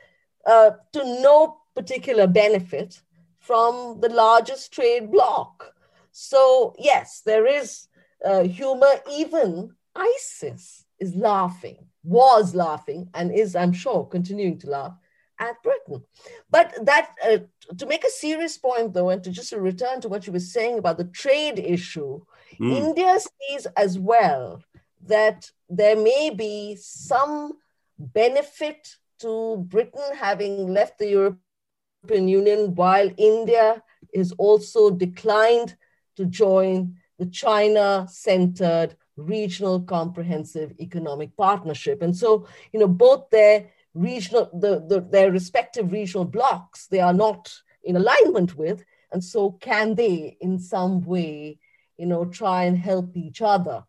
uh, 0.46 0.72
to 0.94 1.04
no 1.22 1.58
particular 1.76 2.28
benefit 2.28 3.02
from 3.40 4.00
the 4.00 4.10
largest 4.10 4.72
trade 4.72 5.12
bloc. 5.12 5.74
So, 6.12 6.76
yes, 6.78 7.22
there 7.26 7.46
is 7.46 7.88
uh, 8.24 8.44
humor. 8.44 8.92
Even 9.12 9.72
ISIS 9.96 10.86
is 11.00 11.16
laughing, 11.16 11.78
was 12.04 12.56
laughing, 12.56 13.10
and 13.14 13.32
is, 13.32 13.56
I'm 13.56 13.74
sure, 13.74 14.06
continuing 14.06 14.60
to 14.60 14.70
laugh 14.70 14.94
at 15.40 15.62
Britain. 15.64 16.04
But 16.50 16.86
that, 16.86 17.12
uh, 17.24 17.38
to 17.78 17.86
make 17.86 18.04
a 18.04 18.10
serious 18.10 18.58
point, 18.58 18.94
though, 18.94 19.10
and 19.10 19.24
to 19.24 19.32
just 19.32 19.52
return 19.52 20.02
to 20.02 20.10
what 20.10 20.26
you 20.28 20.34
were 20.34 20.40
saying 20.40 20.80
about 20.80 20.98
the 20.98 21.06
trade 21.06 21.60
issue, 21.60 22.22
mm. 22.60 22.72
India 22.72 23.18
sees 23.20 23.66
as 23.76 23.98
well 24.00 24.64
that 25.06 25.52
there 25.70 25.96
may 25.96 26.30
be 26.30 26.78
some 26.80 27.54
benefit 27.98 28.96
to 29.20 29.58
Britain 29.68 30.16
having 30.16 30.68
left 30.68 31.00
the 31.00 31.10
European 31.10 32.28
Union 32.28 32.76
while 32.76 33.10
India 33.18 33.82
is 34.14 34.32
also 34.34 34.90
declined 34.90 35.76
to 36.16 36.26
join 36.26 36.96
the 37.20 37.26
China 37.26 38.08
centered 38.10 38.96
regional 39.16 39.82
comprehensive 39.82 40.74
economic 40.80 41.36
partnership. 41.36 42.02
And 42.02 42.16
so, 42.16 42.48
you 42.72 42.80
know, 42.80 42.88
both 42.88 43.30
their 43.30 43.70
regional, 43.94 44.50
the, 44.54 44.86
the, 44.88 45.02
their 45.02 45.32
respective 45.32 45.92
regional 45.92 46.26
blocks, 46.26 46.88
they 46.88 47.00
are 47.00 47.14
not 47.14 47.52
in 47.84 47.96
alignment 47.96 48.56
with. 48.56 48.84
And 49.12 49.24
so, 49.24 49.52
can 49.52 49.96
they, 49.96 50.38
in 50.42 50.60
some 50.60 51.02
way, 51.02 51.60
you 51.98 52.06
know, 52.06 52.26
try 52.26 52.64
and 52.64 52.78
help 52.78 53.16
each 53.16 53.42
other? 53.42 53.84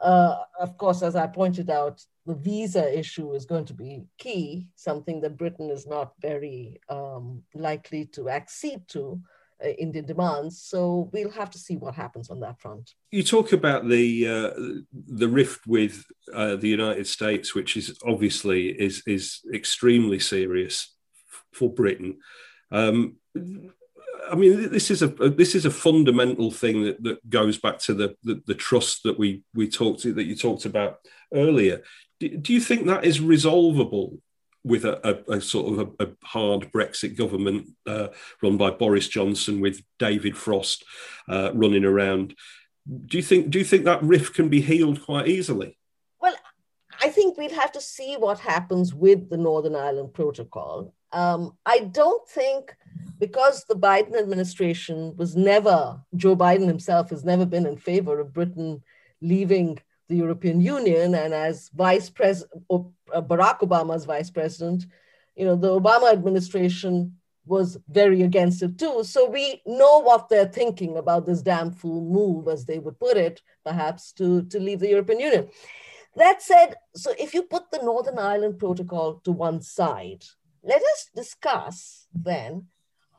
Uh, 0.00 0.36
of 0.60 0.78
course, 0.78 1.02
as 1.02 1.16
I 1.16 1.26
pointed 1.26 1.70
out, 1.70 2.04
the 2.24 2.34
visa 2.34 2.96
issue 2.96 3.32
is 3.32 3.46
going 3.46 3.64
to 3.64 3.74
be 3.74 4.04
key, 4.18 4.68
something 4.76 5.20
that 5.22 5.36
Britain 5.36 5.70
is 5.70 5.86
not 5.86 6.12
very 6.20 6.80
um, 6.88 7.42
likely 7.54 8.04
to 8.06 8.28
accede 8.28 8.86
to 8.88 9.20
uh, 9.64 9.68
Indian 9.70 10.04
demands. 10.04 10.62
So 10.62 11.10
we'll 11.12 11.30
have 11.30 11.50
to 11.50 11.58
see 11.58 11.76
what 11.76 11.94
happens 11.94 12.30
on 12.30 12.40
that 12.40 12.60
front. 12.60 12.94
You 13.10 13.22
talk 13.22 13.52
about 13.52 13.88
the 13.88 14.28
uh, 14.28 14.50
the 14.92 15.28
rift 15.28 15.66
with 15.66 16.04
uh, 16.32 16.56
the 16.56 16.68
United 16.68 17.06
States, 17.06 17.54
which 17.54 17.76
is 17.76 17.98
obviously 18.06 18.68
is 18.68 19.02
is 19.06 19.40
extremely 19.52 20.20
serious 20.20 20.94
for 21.52 21.72
Britain. 21.72 22.18
Um, 22.70 23.16
I 24.30 24.34
mean, 24.34 24.70
this 24.70 24.90
is 24.90 25.02
a 25.02 25.08
this 25.08 25.54
is 25.54 25.64
a 25.64 25.70
fundamental 25.70 26.50
thing 26.50 26.84
that, 26.84 27.02
that 27.02 27.30
goes 27.30 27.58
back 27.58 27.78
to 27.80 27.94
the, 27.94 28.16
the, 28.22 28.42
the 28.46 28.54
trust 28.54 29.02
that 29.04 29.18
we 29.18 29.42
we 29.54 29.68
talked 29.68 30.02
that 30.02 30.24
you 30.24 30.36
talked 30.36 30.64
about 30.64 30.98
earlier. 31.32 31.82
Do, 32.20 32.36
do 32.36 32.52
you 32.52 32.60
think 32.60 32.86
that 32.86 33.04
is 33.04 33.20
resolvable 33.20 34.18
with 34.64 34.84
a, 34.84 35.24
a, 35.30 35.36
a 35.36 35.40
sort 35.40 35.72
of 35.72 35.94
a, 35.98 36.04
a, 36.04 36.08
hard 36.24 36.70
Brexit 36.72 37.16
government 37.16 37.68
uh, 37.86 38.08
run 38.42 38.56
by 38.56 38.70
Boris 38.70 39.08
Johnson 39.08 39.60
with 39.60 39.82
David 39.98 40.36
Frost 40.36 40.84
uh, 41.28 41.50
running 41.54 41.84
around. 41.84 42.34
Do 43.06 43.16
you 43.16 43.22
think 43.22 43.50
do 43.50 43.58
you 43.58 43.64
think 43.64 43.84
that 43.84 44.02
rift 44.02 44.34
can 44.34 44.48
be 44.48 44.60
healed 44.60 45.04
quite 45.04 45.28
easily? 45.28 45.78
Well, 46.20 46.34
I 47.02 47.08
think 47.08 47.36
we'd 47.36 47.52
have 47.52 47.72
to 47.72 47.80
see 47.80 48.16
what 48.16 48.40
happens 48.40 48.94
with 48.94 49.30
the 49.30 49.36
Northern 49.36 49.76
Ireland 49.76 50.14
Protocol. 50.14 50.94
Um, 51.12 51.56
I 51.64 51.80
don't 51.80 52.26
think 52.28 52.76
because 53.18 53.64
the 53.64 53.74
Biden 53.74 54.18
administration 54.18 55.14
was 55.16 55.36
never 55.36 56.00
Joe 56.14 56.36
Biden 56.36 56.66
himself 56.66 57.10
has 57.10 57.24
never 57.24 57.46
been 57.46 57.66
in 57.66 57.76
favor 57.76 58.20
of 58.20 58.32
Britain 58.32 58.82
leaving 59.20 59.78
the 60.08 60.16
European 60.16 60.60
Union 60.60 61.14
and 61.14 61.34
as 61.34 61.70
vice 61.74 62.08
president, 62.10 62.52
uh, 62.70 63.20
Barack 63.20 63.60
Obama's 63.60 64.04
vice 64.04 64.30
president, 64.30 64.86
you 65.36 65.44
know, 65.44 65.56
the 65.56 65.80
Obama 65.80 66.12
administration 66.12 67.18
was 67.48 67.78
very 67.88 68.22
against 68.22 68.62
it 68.62 68.78
too. 68.78 69.02
So 69.04 69.28
we 69.28 69.62
know 69.66 70.00
what 70.00 70.28
they're 70.28 70.46
thinking 70.46 70.96
about 70.96 71.26
this 71.26 71.42
damn 71.42 71.72
fool 71.72 72.04
move, 72.04 72.48
as 72.48 72.64
they 72.64 72.78
would 72.78 72.98
put 72.98 73.16
it, 73.16 73.42
perhaps 73.64 74.12
to, 74.12 74.42
to 74.44 74.60
leave 74.60 74.80
the 74.80 74.90
European 74.90 75.20
Union. 75.20 75.48
That 76.16 76.42
said, 76.42 76.74
so 76.94 77.12
if 77.18 77.34
you 77.34 77.42
put 77.42 77.70
the 77.70 77.82
Northern 77.82 78.18
Ireland 78.18 78.58
Protocol 78.58 79.20
to 79.24 79.32
one 79.32 79.60
side, 79.62 80.24
let 80.62 80.82
us 80.82 81.10
discuss 81.14 82.06
then 82.14 82.66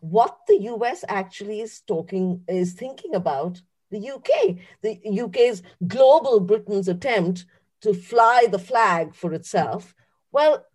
what 0.01 0.39
the 0.47 0.61
US 0.73 1.03
actually 1.07 1.61
is 1.61 1.81
talking, 1.81 2.41
is 2.47 2.73
thinking 2.73 3.15
about 3.15 3.61
the 3.91 4.11
UK. 4.11 4.57
The 4.81 4.99
UK's 5.21 5.63
global 5.87 6.39
Britain's 6.39 6.87
attempt 6.87 7.45
to 7.81 7.93
fly 7.93 8.47
the 8.49 8.59
flag 8.59 9.15
for 9.15 9.33
itself. 9.33 9.95
Well, 10.31 10.65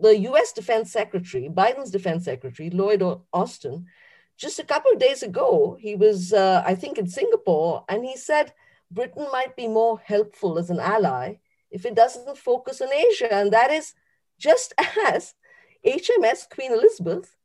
the 0.00 0.18
US 0.30 0.52
Defense 0.52 0.92
Secretary, 0.92 1.48
Biden's 1.48 1.90
Defense 1.90 2.24
Secretary, 2.24 2.70
Lloyd 2.70 3.02
Austin, 3.32 3.86
just 4.36 4.58
a 4.58 4.64
couple 4.64 4.92
of 4.92 4.98
days 4.98 5.22
ago, 5.22 5.76
he 5.78 5.94
was, 5.94 6.32
uh, 6.32 6.62
I 6.66 6.74
think, 6.74 6.98
in 6.98 7.06
Singapore, 7.06 7.84
and 7.88 8.04
he 8.04 8.16
said 8.16 8.52
Britain 8.90 9.26
might 9.30 9.56
be 9.56 9.68
more 9.68 10.00
helpful 10.04 10.58
as 10.58 10.70
an 10.70 10.80
ally 10.80 11.36
if 11.70 11.86
it 11.86 11.94
doesn't 11.94 12.36
focus 12.36 12.80
on 12.80 12.92
Asia. 12.92 13.32
And 13.32 13.52
that 13.52 13.70
is 13.70 13.94
just 14.38 14.74
as 15.06 15.34
HMS 15.86 16.48
Queen 16.48 16.72
Elizabeth 16.72 17.36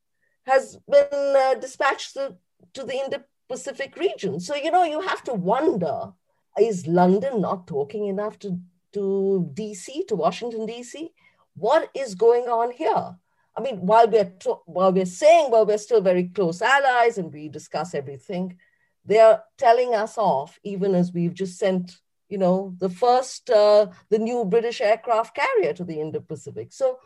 has 0.46 0.78
been 0.90 1.08
uh, 1.12 1.56
dispatched 1.56 2.14
to, 2.14 2.36
to 2.74 2.84
the 2.84 2.94
Indo 2.94 3.24
Pacific 3.50 3.98
region. 3.98 4.40
So, 4.40 4.56
you 4.56 4.72
know, 4.72 4.84
you 4.84 5.02
have 5.02 5.24
to 5.24 5.34
wonder 5.34 6.14
is 6.60 6.88
London 6.88 7.42
not 7.42 7.68
talking 7.68 8.08
enough 8.08 8.40
to, 8.40 8.60
to 8.94 9.50
DC, 9.54 10.08
to 10.08 10.16
Washington, 10.16 10.66
DC? 10.68 11.10
What 11.56 11.90
is 11.96 12.16
going 12.16 12.46
on 12.46 12.72
here? 12.72 13.16
I 13.56 13.62
mean, 13.62 13.78
while 13.78 14.08
we're, 14.08 14.32
while 14.66 14.94
we're 14.94 15.06
saying, 15.06 15.52
well, 15.52 15.66
we're 15.66 15.78
still 15.78 16.02
very 16.02 16.26
close 16.26 16.62
allies 16.62 17.18
and 17.18 17.34
we 17.34 17.50
discuss 17.50 17.96
everything, 17.96 18.58
they're 19.06 19.42
telling 19.58 19.96
us 19.96 20.18
off, 20.18 20.60
even 20.64 20.94
as 20.94 21.14
we've 21.14 21.34
just 21.34 21.58
sent, 21.58 22.00
you 22.30 22.38
know, 22.38 22.76
the 22.80 22.90
first, 22.90 23.50
uh, 23.50 23.88
the 24.10 24.20
new 24.20 24.46
British 24.46 24.82
aircraft 24.82 25.36
carrier 25.36 25.74
to 25.74 25.84
the 25.84 26.00
Indo-Pacific. 26.00 26.72
So 26.72 27.00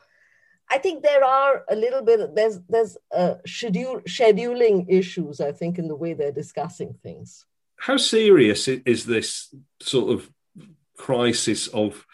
I 0.72 0.78
think 0.78 1.04
there 1.04 1.24
are 1.24 1.66
a 1.70 1.76
little 1.76 2.02
bit 2.02 2.34
there's 2.34 2.60
there's 2.70 2.98
uh, 3.14 3.36
schedule 3.46 4.00
scheduling 4.08 4.86
issues. 4.88 5.42
I 5.42 5.52
think 5.52 5.78
in 5.78 5.88
the 5.90 5.96
way 5.96 6.14
they're 6.14 6.32
discussing 6.32 6.96
things. 7.04 7.46
How 7.76 7.98
serious 7.98 8.68
is 8.68 9.06
this 9.06 9.54
sort 9.82 10.14
of 10.14 10.30
crisis 10.98 11.68
of 11.68 12.06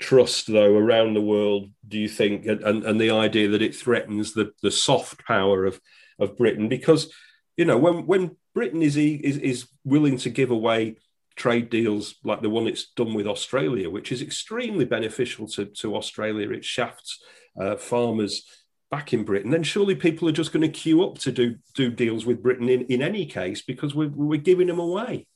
trust, 0.00 0.46
though, 0.48 0.74
around 0.76 1.14
the 1.14 1.20
world? 1.20 1.70
Do 1.86 1.98
you 1.98 2.08
think, 2.08 2.46
and, 2.46 2.84
and 2.84 3.00
the 3.00 3.10
idea 3.10 3.48
that 3.50 3.62
it 3.62 3.76
threatens 3.76 4.32
the 4.32 4.52
the 4.60 4.72
soft 4.72 5.24
power 5.24 5.64
of 5.64 5.80
of 6.18 6.36
Britain? 6.36 6.68
Because 6.68 7.12
you 7.56 7.64
know 7.64 7.78
when 7.78 8.06
when 8.06 8.36
Britain 8.54 8.82
is 8.82 8.96
is 8.96 9.38
is 9.38 9.68
willing 9.84 10.16
to 10.18 10.30
give 10.30 10.50
away 10.50 10.96
trade 11.36 11.68
deals 11.68 12.14
like 12.24 12.42
the 12.42 12.50
one 12.50 12.66
it's 12.66 12.86
done 12.96 13.14
with 13.14 13.26
Australia, 13.26 13.90
which 13.90 14.10
is 14.12 14.22
extremely 14.22 14.84
beneficial 14.84 15.46
to, 15.48 15.66
to 15.66 15.96
Australia. 15.96 16.50
It 16.50 16.64
shafts 16.64 17.22
uh, 17.58 17.76
farmers 17.76 18.44
back 18.90 19.12
in 19.12 19.24
Britain, 19.24 19.50
then 19.50 19.62
surely 19.62 19.94
people 19.94 20.28
are 20.28 20.32
just 20.32 20.52
going 20.52 20.62
to 20.62 20.68
queue 20.68 21.02
up 21.04 21.18
to 21.18 21.32
do 21.32 21.56
do 21.74 21.90
deals 21.90 22.24
with 22.24 22.42
Britain 22.42 22.68
in, 22.68 22.82
in 22.82 23.02
any 23.02 23.26
case 23.26 23.62
because 23.62 23.94
we're, 23.94 24.08
we're 24.08 24.40
giving 24.40 24.68
them 24.68 24.78
away. 24.78 25.26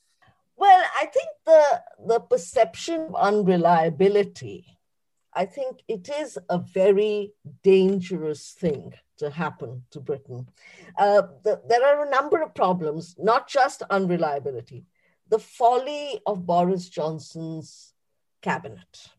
Well, 0.55 0.83
I 0.99 1.05
think 1.05 1.29
the 1.45 1.81
the 2.07 2.19
perception 2.19 3.01
of 3.01 3.15
unreliability, 3.15 4.65
I 5.33 5.45
think 5.45 5.81
it 5.87 6.09
is 6.09 6.37
a 6.49 6.59
very 6.59 7.33
dangerous 7.63 8.51
thing 8.51 8.93
to 9.17 9.29
happen 9.29 9.83
to 9.91 9.99
Britain. 9.99 10.47
Uh, 10.97 11.23
the, 11.43 11.61
there 11.67 11.85
are 11.85 12.05
a 12.05 12.09
number 12.09 12.41
of 12.41 12.55
problems, 12.55 13.15
not 13.17 13.47
just 13.47 13.81
unreliability, 13.89 14.85
the 15.27 15.39
folly 15.39 16.19
of 16.25 16.45
Boris 16.45 16.89
Johnson's 16.89 17.93
cabinet 18.41 19.09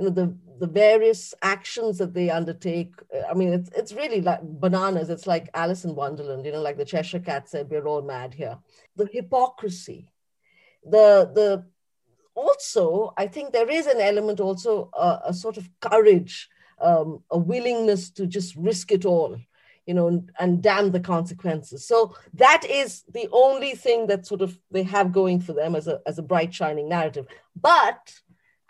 you 0.00 0.06
know 0.06 0.10
the 0.10 0.34
the 0.58 0.66
various 0.66 1.34
actions 1.42 1.98
that 1.98 2.14
they 2.14 2.30
undertake 2.30 2.92
i 3.30 3.34
mean 3.34 3.52
it's 3.52 3.70
it's 3.76 3.92
really 3.92 4.20
like 4.20 4.40
bananas. 4.42 5.10
It's 5.10 5.26
like 5.26 5.50
alice 5.54 5.84
in 5.84 5.94
wonderland 5.94 6.44
you 6.44 6.52
know 6.52 6.62
like 6.62 6.78
the 6.78 6.84
cheshire 6.84 7.20
cat 7.20 7.48
said 7.48 7.68
we're 7.68 7.86
all 7.86 8.02
mad 8.02 8.34
here. 8.34 8.56
The 8.96 9.06
hypocrisy. 9.12 10.08
The 10.84 11.30
the 11.34 11.64
also 12.34 13.12
i 13.18 13.26
think 13.26 13.52
there 13.52 13.70
is 13.70 13.86
an 13.86 14.00
element 14.00 14.40
also 14.40 14.88
uh, 14.96 15.18
a 15.24 15.34
sort 15.34 15.56
of 15.56 15.68
courage 15.80 16.48
um, 16.80 17.22
a 17.30 17.36
willingness 17.36 18.08
to 18.10 18.26
just 18.26 18.54
risk 18.56 18.92
it 18.92 19.04
all 19.04 19.36
you 19.86 19.94
know 19.94 20.06
and, 20.06 20.30
and 20.38 20.62
damn 20.62 20.92
the 20.92 21.00
consequences. 21.00 21.86
So 21.86 22.14
that 22.34 22.64
is 22.64 23.02
the 23.12 23.28
only 23.32 23.74
thing 23.74 24.06
that 24.06 24.26
sort 24.26 24.40
of 24.40 24.58
they 24.70 24.84
have 24.84 25.12
going 25.12 25.40
for 25.40 25.52
them 25.52 25.74
as 25.74 25.88
a 25.88 26.00
as 26.06 26.18
a 26.18 26.22
bright 26.22 26.54
shining 26.54 26.88
narrative. 26.88 27.26
But 27.60 28.20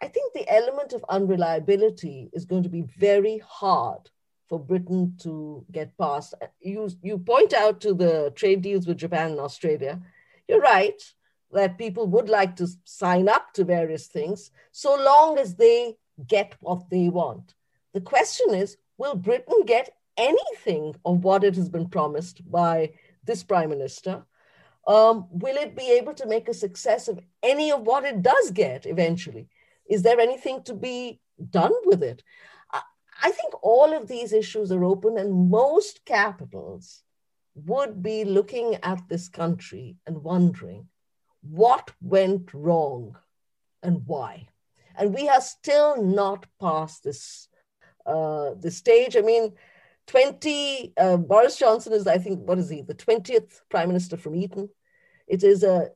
I 0.02 0.08
think 0.08 0.32
the 0.32 0.48
element 0.50 0.92
of 0.92 1.04
unreliability 1.08 2.30
is 2.32 2.44
going 2.44 2.62
to 2.62 2.68
be 2.68 2.82
very 2.82 3.42
hard 3.46 4.10
for 4.48 4.58
Britain 4.58 5.14
to 5.20 5.64
get 5.70 5.96
past. 5.98 6.34
You, 6.60 6.90
you 7.02 7.18
point 7.18 7.52
out 7.52 7.80
to 7.82 7.94
the 7.94 8.32
trade 8.34 8.62
deals 8.62 8.86
with 8.86 8.98
Japan 8.98 9.32
and 9.32 9.40
Australia. 9.40 10.00
You're 10.48 10.60
right 10.60 11.00
that 11.52 11.78
people 11.78 12.06
would 12.06 12.28
like 12.28 12.56
to 12.56 12.68
sign 12.84 13.28
up 13.28 13.52
to 13.54 13.64
various 13.64 14.06
things 14.06 14.50
so 14.72 14.96
long 14.96 15.38
as 15.38 15.54
they 15.54 15.96
get 16.26 16.54
what 16.60 16.88
they 16.90 17.08
want. 17.08 17.54
The 17.92 18.00
question 18.00 18.54
is 18.54 18.76
will 18.98 19.14
Britain 19.14 19.64
get 19.66 19.96
anything 20.16 20.94
of 21.04 21.24
what 21.24 21.44
it 21.44 21.56
has 21.56 21.68
been 21.68 21.88
promised 21.88 22.48
by 22.50 22.92
this 23.24 23.42
prime 23.42 23.70
minister? 23.70 24.22
Um, 24.86 25.26
will 25.30 25.56
it 25.56 25.76
be 25.76 25.92
able 25.92 26.14
to 26.14 26.26
make 26.26 26.48
a 26.48 26.54
success 26.54 27.08
of 27.08 27.20
any 27.42 27.70
of 27.70 27.82
what 27.82 28.04
it 28.04 28.22
does 28.22 28.50
get 28.50 28.86
eventually? 28.86 29.48
Is 29.90 30.03
there 30.03 30.20
anything 30.20 30.62
to 30.62 30.74
be 30.74 31.20
done 31.50 31.74
with 31.85 32.03
it? 32.03 32.22
I 33.22 33.31
think 33.31 33.53
all 33.62 33.92
of 33.92 34.09
these 34.09 34.33
issues 34.33 34.72
are 34.72 34.85
open, 34.85 35.18
and 35.18 35.50
most 35.50 36.05
capitals 36.05 37.03
would 37.55 38.03
be 38.03 38.24
looking 38.24 38.76
at 38.83 39.03
this 39.09 39.29
country 39.29 39.96
and 40.07 40.22
wondering 40.22 40.88
what 41.42 41.90
went 42.00 42.55
wrong 42.55 43.18
and 43.83 44.03
why. 44.07 44.48
And 44.96 45.14
we 45.14 45.29
are 45.29 45.40
still 45.40 46.03
not 46.03 46.46
past 46.61 47.05
this, 47.05 47.48
uh, 48.07 48.55
this 48.59 48.76
stage. 48.76 49.16
I 49.16 49.20
mean, 49.20 49.53
20, 50.07 50.94
uh, 50.96 51.16
Boris 51.18 51.59
Johnson 51.59 51.92
is, 51.92 52.07
I 52.07 52.18
think, 52.18 52.40
what 52.40 52.59
is 52.59 52.70
he, 52.70 52.83
the 52.83 52.94
20th 52.94 53.61
prime 53.68 53.88
minister 53.88 54.16
from 54.16 54.35
Eton. 54.35 54.68
It 55.26 55.44
is 55.44 55.62
a 55.62 55.90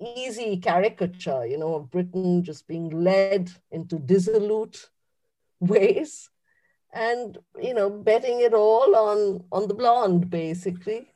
easy 0.00 0.56
caricature, 0.58 1.46
you 1.46 1.58
know, 1.58 1.74
of 1.74 1.90
Britain 1.90 2.42
just 2.42 2.66
being 2.66 2.90
led 2.90 3.50
into 3.70 3.98
dissolute 3.98 4.90
ways 5.60 6.30
and, 6.92 7.38
you 7.60 7.74
know, 7.74 7.90
betting 7.90 8.40
it 8.40 8.54
all 8.54 8.94
on, 8.94 9.44
on 9.50 9.68
the 9.68 9.74
blonde, 9.74 10.30
basically, 10.30 11.12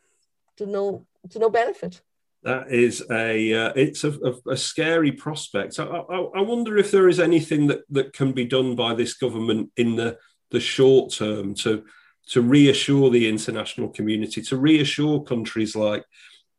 to 0.57 0.67
no, 0.67 1.07
to 1.31 1.39
no 1.39 1.51
benefit. 1.51 2.01
That 2.43 2.71
is 2.71 3.05
a 3.11 3.53
uh, 3.53 3.73
it's 3.75 4.05
a, 4.05 4.13
a, 4.13 4.53
a, 4.53 4.57
scary 4.57 5.11
prospect. 5.11 5.79
I, 5.81 5.85
I, 5.85 6.21
I, 6.37 6.41
wonder 6.41 6.79
if 6.79 6.93
there 6.93 7.09
is 7.09 7.19
anything 7.19 7.67
that, 7.67 7.81
that 7.91 8.13
can 8.13 8.33
be 8.33 8.45
done 8.45 8.77
by 8.77 8.95
this 8.95 9.15
government 9.15 9.73
in 9.77 9.97
the, 9.97 10.19
the 10.51 10.61
short 10.61 11.13
term 11.13 11.55
to 11.57 11.85
to 12.29 12.43
reassure 12.43 13.11
the 13.11 13.29
international 13.29 13.89
community, 13.89 14.43
to 14.43 14.57
reassure 14.57 15.23
countries 15.25 15.75
like 15.75 16.05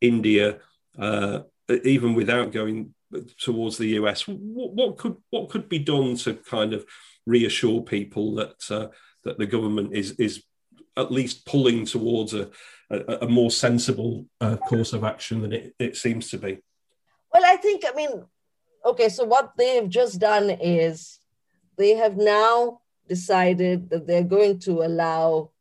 India, 0.01 0.59
uh, 0.97 1.41
even 1.69 2.13
without 2.13 2.51
going 2.51 2.93
towards 3.37 3.77
the 3.77 3.87
US, 3.99 4.27
what, 4.27 4.71
what, 4.73 4.97
could 4.97 5.17
what 5.29 5.49
could 5.49 5.69
be 5.69 5.79
done 5.79 6.15
to 6.17 6.35
kind 6.35 6.73
of 6.73 6.85
reassure 7.25 7.81
people 7.81 8.35
that 8.35 8.71
uh, 8.71 8.87
that 9.23 9.37
the 9.37 9.45
government 9.45 9.93
is 9.93 10.11
is 10.13 10.43
at 10.97 11.11
least 11.11 11.45
pulling 11.45 11.85
towards 11.85 12.33
a, 12.33 12.49
a, 12.89 13.19
a 13.21 13.27
more 13.27 13.51
sensible 13.51 14.25
uh, 14.41 14.57
course 14.57 14.93
of 14.93 15.03
action 15.03 15.41
than 15.41 15.53
it, 15.53 15.73
it 15.79 15.95
seems 15.95 16.29
to 16.29 16.37
be? 16.37 16.59
Well, 17.33 17.43
I 17.45 17.55
think 17.57 17.83
I 17.87 17.95
mean, 17.95 18.25
okay, 18.85 19.09
so 19.09 19.25
what 19.25 19.53
they've 19.57 19.89
just 19.89 20.19
done 20.19 20.49
is 20.49 21.19
they 21.77 21.95
have 21.95 22.17
now 22.17 22.81
decided 23.07 23.89
that 23.89 24.05
they're 24.05 24.23
going 24.23 24.59
to 24.59 24.83
allow 24.83 25.51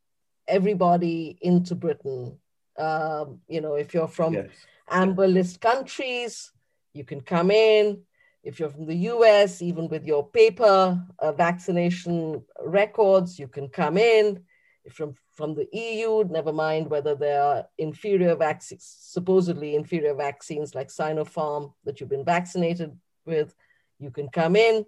everybody 0.47 1.39
into 1.41 1.75
Britain. 1.75 2.39
Um, 2.79 3.41
you 3.49 3.61
know, 3.61 3.75
if 3.75 3.93
you're 3.93 4.09
from 4.09 4.35
yes 4.35 4.51
amber 4.91 5.27
list 5.27 5.61
countries. 5.61 6.53
You 6.93 7.05
can 7.05 7.21
come 7.21 7.51
in. 7.51 8.03
If 8.43 8.59
you're 8.59 8.71
from 8.71 8.87
the 8.87 8.97
US, 9.13 9.63
even 9.63 9.89
with 9.89 10.05
your 10.05 10.27
paper 10.29 11.01
uh, 11.19 11.33
vaccination 11.33 12.43
records, 12.65 13.39
you 13.39 13.49
can 13.49 13.69
come 13.69 13.99
in. 13.99 14.45
If 14.85 14.99
you're 14.99 15.15
from 15.33 15.55
the 15.55 15.69
EU, 15.73 16.25
never 16.25 16.53
mind 16.53 16.89
whether 16.89 17.15
they 17.15 17.37
are 17.37 17.67
inferior 17.79 18.35
vaccines, 18.35 18.97
supposedly 19.01 19.75
inferior 19.75 20.15
vaccines 20.15 20.75
like 20.75 20.89
Sinopharm 20.89 21.75
that 21.85 22.01
you've 22.01 22.09
been 22.09 22.25
vaccinated 22.25 22.97
with, 23.25 23.55
You 23.99 24.11
can 24.11 24.29
come 24.29 24.57
in. 24.57 24.87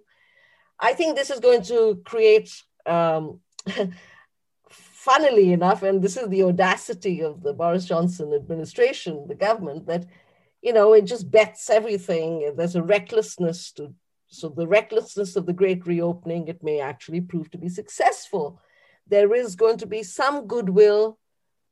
I 0.79 0.93
think 0.93 1.15
this 1.15 1.29
is 1.29 1.39
going 1.39 1.61
to 1.63 2.01
create, 2.03 2.51
um, 2.85 3.39
funnily 5.01 5.51
enough, 5.51 5.81
and 5.81 6.01
this 6.01 6.15
is 6.15 6.29
the 6.29 6.43
audacity 6.43 7.23
of 7.23 7.41
the 7.41 7.53
Boris 7.53 7.85
Johnson 7.85 8.33
administration, 8.33 9.25
the 9.27 9.35
government, 9.35 9.87
that 9.87 10.05
you 10.61 10.73
know 10.73 10.93
it 10.93 11.05
just 11.05 11.31
bets 11.31 11.69
everything. 11.69 12.53
There's 12.55 12.75
a 12.75 12.83
recklessness 12.83 13.71
to 13.73 13.93
so 14.27 14.47
the 14.47 14.67
recklessness 14.67 15.35
of 15.35 15.45
the 15.45 15.59
great 15.61 15.85
reopening, 15.85 16.47
it 16.47 16.63
may 16.63 16.79
actually 16.79 17.19
prove 17.19 17.51
to 17.51 17.57
be 17.57 17.67
successful. 17.67 18.61
There 19.07 19.33
is 19.35 19.55
going 19.55 19.77
to 19.79 19.85
be 19.87 20.03
some 20.03 20.47
goodwill 20.47 21.17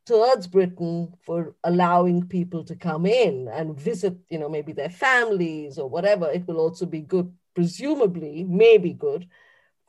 towards 0.06 0.48
Britain 0.48 1.14
for 1.26 1.56
allowing 1.64 2.28
people 2.28 2.66
to 2.66 2.76
come 2.76 3.06
in 3.06 3.48
and 3.48 3.80
visit, 3.80 4.18
you 4.30 4.40
know, 4.40 4.50
maybe 4.50 4.74
their 4.74 4.90
families 4.90 5.78
or 5.78 5.88
whatever. 5.88 6.30
It 6.30 6.48
will 6.48 6.60
also 6.60 6.86
be 6.86 7.00
good, 7.00 7.32
presumably, 7.56 8.44
maybe 8.44 8.92
good 8.92 9.28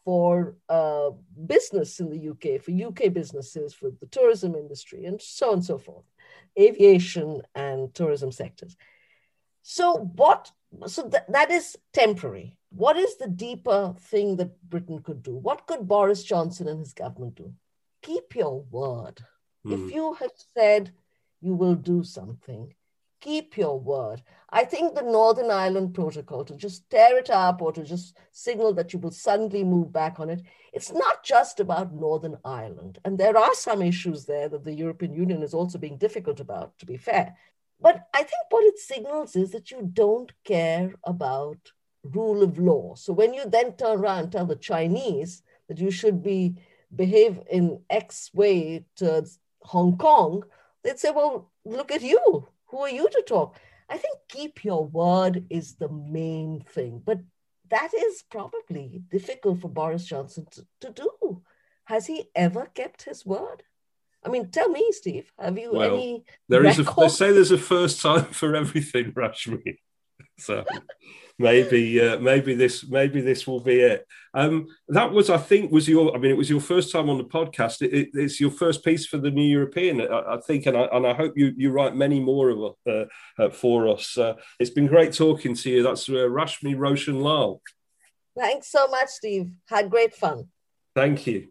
for 0.04 0.56
uh, 0.68 1.10
business 1.46 2.00
in 2.00 2.10
the 2.10 2.30
UK, 2.30 2.62
for 2.62 2.70
UK 2.70 3.12
businesses, 3.12 3.74
for 3.74 3.90
the 4.00 4.06
tourism 4.06 4.54
industry, 4.54 5.04
and 5.04 5.20
so 5.20 5.48
on 5.48 5.54
and 5.54 5.64
so 5.64 5.78
forth, 5.78 6.04
aviation 6.58 7.42
and 7.54 7.94
tourism 7.94 8.32
sectors. 8.32 8.76
So, 9.62 10.10
what? 10.16 10.50
So 10.86 11.08
th- 11.08 11.24
that 11.28 11.50
is 11.50 11.76
temporary. 11.92 12.56
What 12.70 12.96
is 12.96 13.16
the 13.16 13.28
deeper 13.28 13.94
thing 13.98 14.36
that 14.36 14.62
Britain 14.68 15.00
could 15.02 15.22
do? 15.22 15.34
What 15.36 15.66
could 15.66 15.88
Boris 15.88 16.22
Johnson 16.22 16.68
and 16.68 16.78
his 16.78 16.92
government 16.92 17.34
do? 17.34 17.52
Keep 18.02 18.36
your 18.36 18.62
word. 18.70 19.20
Mm. 19.66 19.72
If 19.72 19.80
hmm. 19.80 19.88
you 19.88 20.14
have 20.14 20.30
said 20.54 20.92
you 21.40 21.54
will 21.54 21.74
do 21.74 22.04
something, 22.04 22.74
keep 23.20 23.56
your 23.56 23.78
word. 23.78 24.22
I 24.50 24.64
think 24.64 24.94
the 24.94 25.02
Northern 25.02 25.50
Ireland 25.50 25.94
Protocol, 25.94 26.44
to 26.44 26.56
just 26.56 26.88
tear 26.90 27.18
it 27.18 27.30
up 27.30 27.62
or 27.62 27.72
to 27.72 27.84
just 27.84 28.16
signal 28.32 28.74
that 28.74 28.92
you 28.92 28.98
will 28.98 29.12
suddenly 29.12 29.62
move 29.62 29.92
back 29.92 30.18
on 30.18 30.28
it, 30.30 30.42
it's 30.72 30.92
not 30.92 31.22
just 31.22 31.60
about 31.60 31.94
Northern 31.94 32.36
Ireland. 32.44 32.98
And 33.04 33.16
there 33.16 33.36
are 33.36 33.54
some 33.54 33.82
issues 33.82 34.24
there 34.24 34.48
that 34.48 34.64
the 34.64 34.72
European 34.72 35.14
Union 35.14 35.42
is 35.42 35.54
also 35.54 35.78
being 35.78 35.98
difficult 35.98 36.40
about, 36.40 36.78
to 36.78 36.86
be 36.86 36.96
fair. 36.96 37.36
But 37.80 38.08
I 38.12 38.18
think 38.18 38.42
what 38.50 38.64
it 38.64 38.78
signals 38.78 39.36
is 39.36 39.52
that 39.52 39.70
you 39.70 39.88
don't 39.92 40.32
care 40.44 40.94
about 41.04 41.72
rule 42.02 42.42
of 42.42 42.58
law. 42.58 42.94
So 42.94 43.12
when 43.12 43.34
you 43.34 43.44
then 43.46 43.74
turn 43.74 43.98
around 43.98 44.18
and 44.18 44.32
tell 44.32 44.46
the 44.46 44.56
Chinese 44.56 45.42
that 45.68 45.78
you 45.78 45.90
should 45.90 46.22
be 46.22 46.56
behave 46.94 47.40
in 47.50 47.80
X 47.88 48.30
way 48.34 48.84
towards 48.96 49.38
Hong 49.62 49.96
Kong, 49.96 50.44
they'd 50.82 50.98
say, 50.98 51.10
well, 51.10 51.50
look 51.64 51.92
at 51.92 52.02
you. 52.02 52.48
Who 52.70 52.78
are 52.80 52.90
you 52.90 53.08
to 53.08 53.22
talk? 53.26 53.58
I 53.88 53.96
think 53.96 54.16
keep 54.28 54.64
your 54.64 54.86
word 54.86 55.46
is 55.50 55.74
the 55.74 55.88
main 55.88 56.64
thing. 56.68 57.02
But 57.04 57.18
that 57.70 57.92
is 57.94 58.24
probably 58.30 59.02
difficult 59.10 59.60
for 59.60 59.68
Boris 59.68 60.04
Johnson 60.04 60.46
to, 60.52 60.66
to 60.80 60.90
do. 60.92 61.42
Has 61.84 62.06
he 62.06 62.30
ever 62.34 62.66
kept 62.66 63.02
his 63.02 63.26
word? 63.26 63.64
I 64.24 64.28
mean, 64.28 64.50
tell 64.50 64.68
me, 64.68 64.86
Steve, 64.92 65.32
have 65.38 65.58
you 65.58 65.72
well, 65.72 65.94
any? 65.94 66.24
There 66.48 66.64
is 66.64 66.78
a, 66.78 66.82
they 66.82 67.08
say 67.08 67.32
there's 67.32 67.50
a 67.50 67.58
first 67.58 68.02
time 68.02 68.24
for 68.32 68.54
everything, 68.54 69.12
Rashmee. 69.12 69.78
So 70.38 70.64
maybe 71.38 72.00
uh, 72.00 72.18
maybe 72.18 72.54
this 72.54 72.86
maybe 72.86 73.20
this 73.20 73.46
will 73.46 73.60
be 73.60 73.80
it. 73.80 74.06
Um, 74.32 74.68
that 74.88 75.12
was, 75.12 75.28
I 75.28 75.38
think, 75.38 75.72
was 75.72 75.88
your. 75.88 76.14
I 76.14 76.18
mean, 76.18 76.30
it 76.30 76.36
was 76.36 76.50
your 76.50 76.60
first 76.60 76.92
time 76.92 77.10
on 77.10 77.18
the 77.18 77.24
podcast. 77.24 77.82
It, 77.82 77.92
it, 77.92 78.08
it's 78.14 78.40
your 78.40 78.50
first 78.50 78.84
piece 78.84 79.06
for 79.06 79.18
the 79.18 79.30
New 79.30 79.42
European, 79.44 80.00
I, 80.00 80.34
I 80.34 80.40
think, 80.46 80.66
and 80.66 80.76
I, 80.76 80.82
and 80.92 81.06
I 81.06 81.14
hope 81.14 81.32
you 81.36 81.52
you 81.56 81.70
write 81.70 81.96
many 81.96 82.20
more 82.20 82.50
of 82.50 82.74
uh, 82.88 83.04
uh, 83.42 83.50
for 83.50 83.88
us. 83.88 84.16
Uh, 84.16 84.34
it's 84.60 84.70
been 84.70 84.86
great 84.86 85.12
talking 85.12 85.54
to 85.56 85.70
you. 85.70 85.82
That's 85.82 86.08
uh, 86.08 86.12
Rashmee 86.12 86.78
Roshan 86.78 87.20
Lall. 87.20 87.60
Thanks 88.38 88.70
so 88.70 88.86
much, 88.86 89.08
Steve. 89.08 89.50
Had 89.68 89.90
great 89.90 90.14
fun. 90.14 90.48
Thank 90.94 91.26
you. 91.26 91.48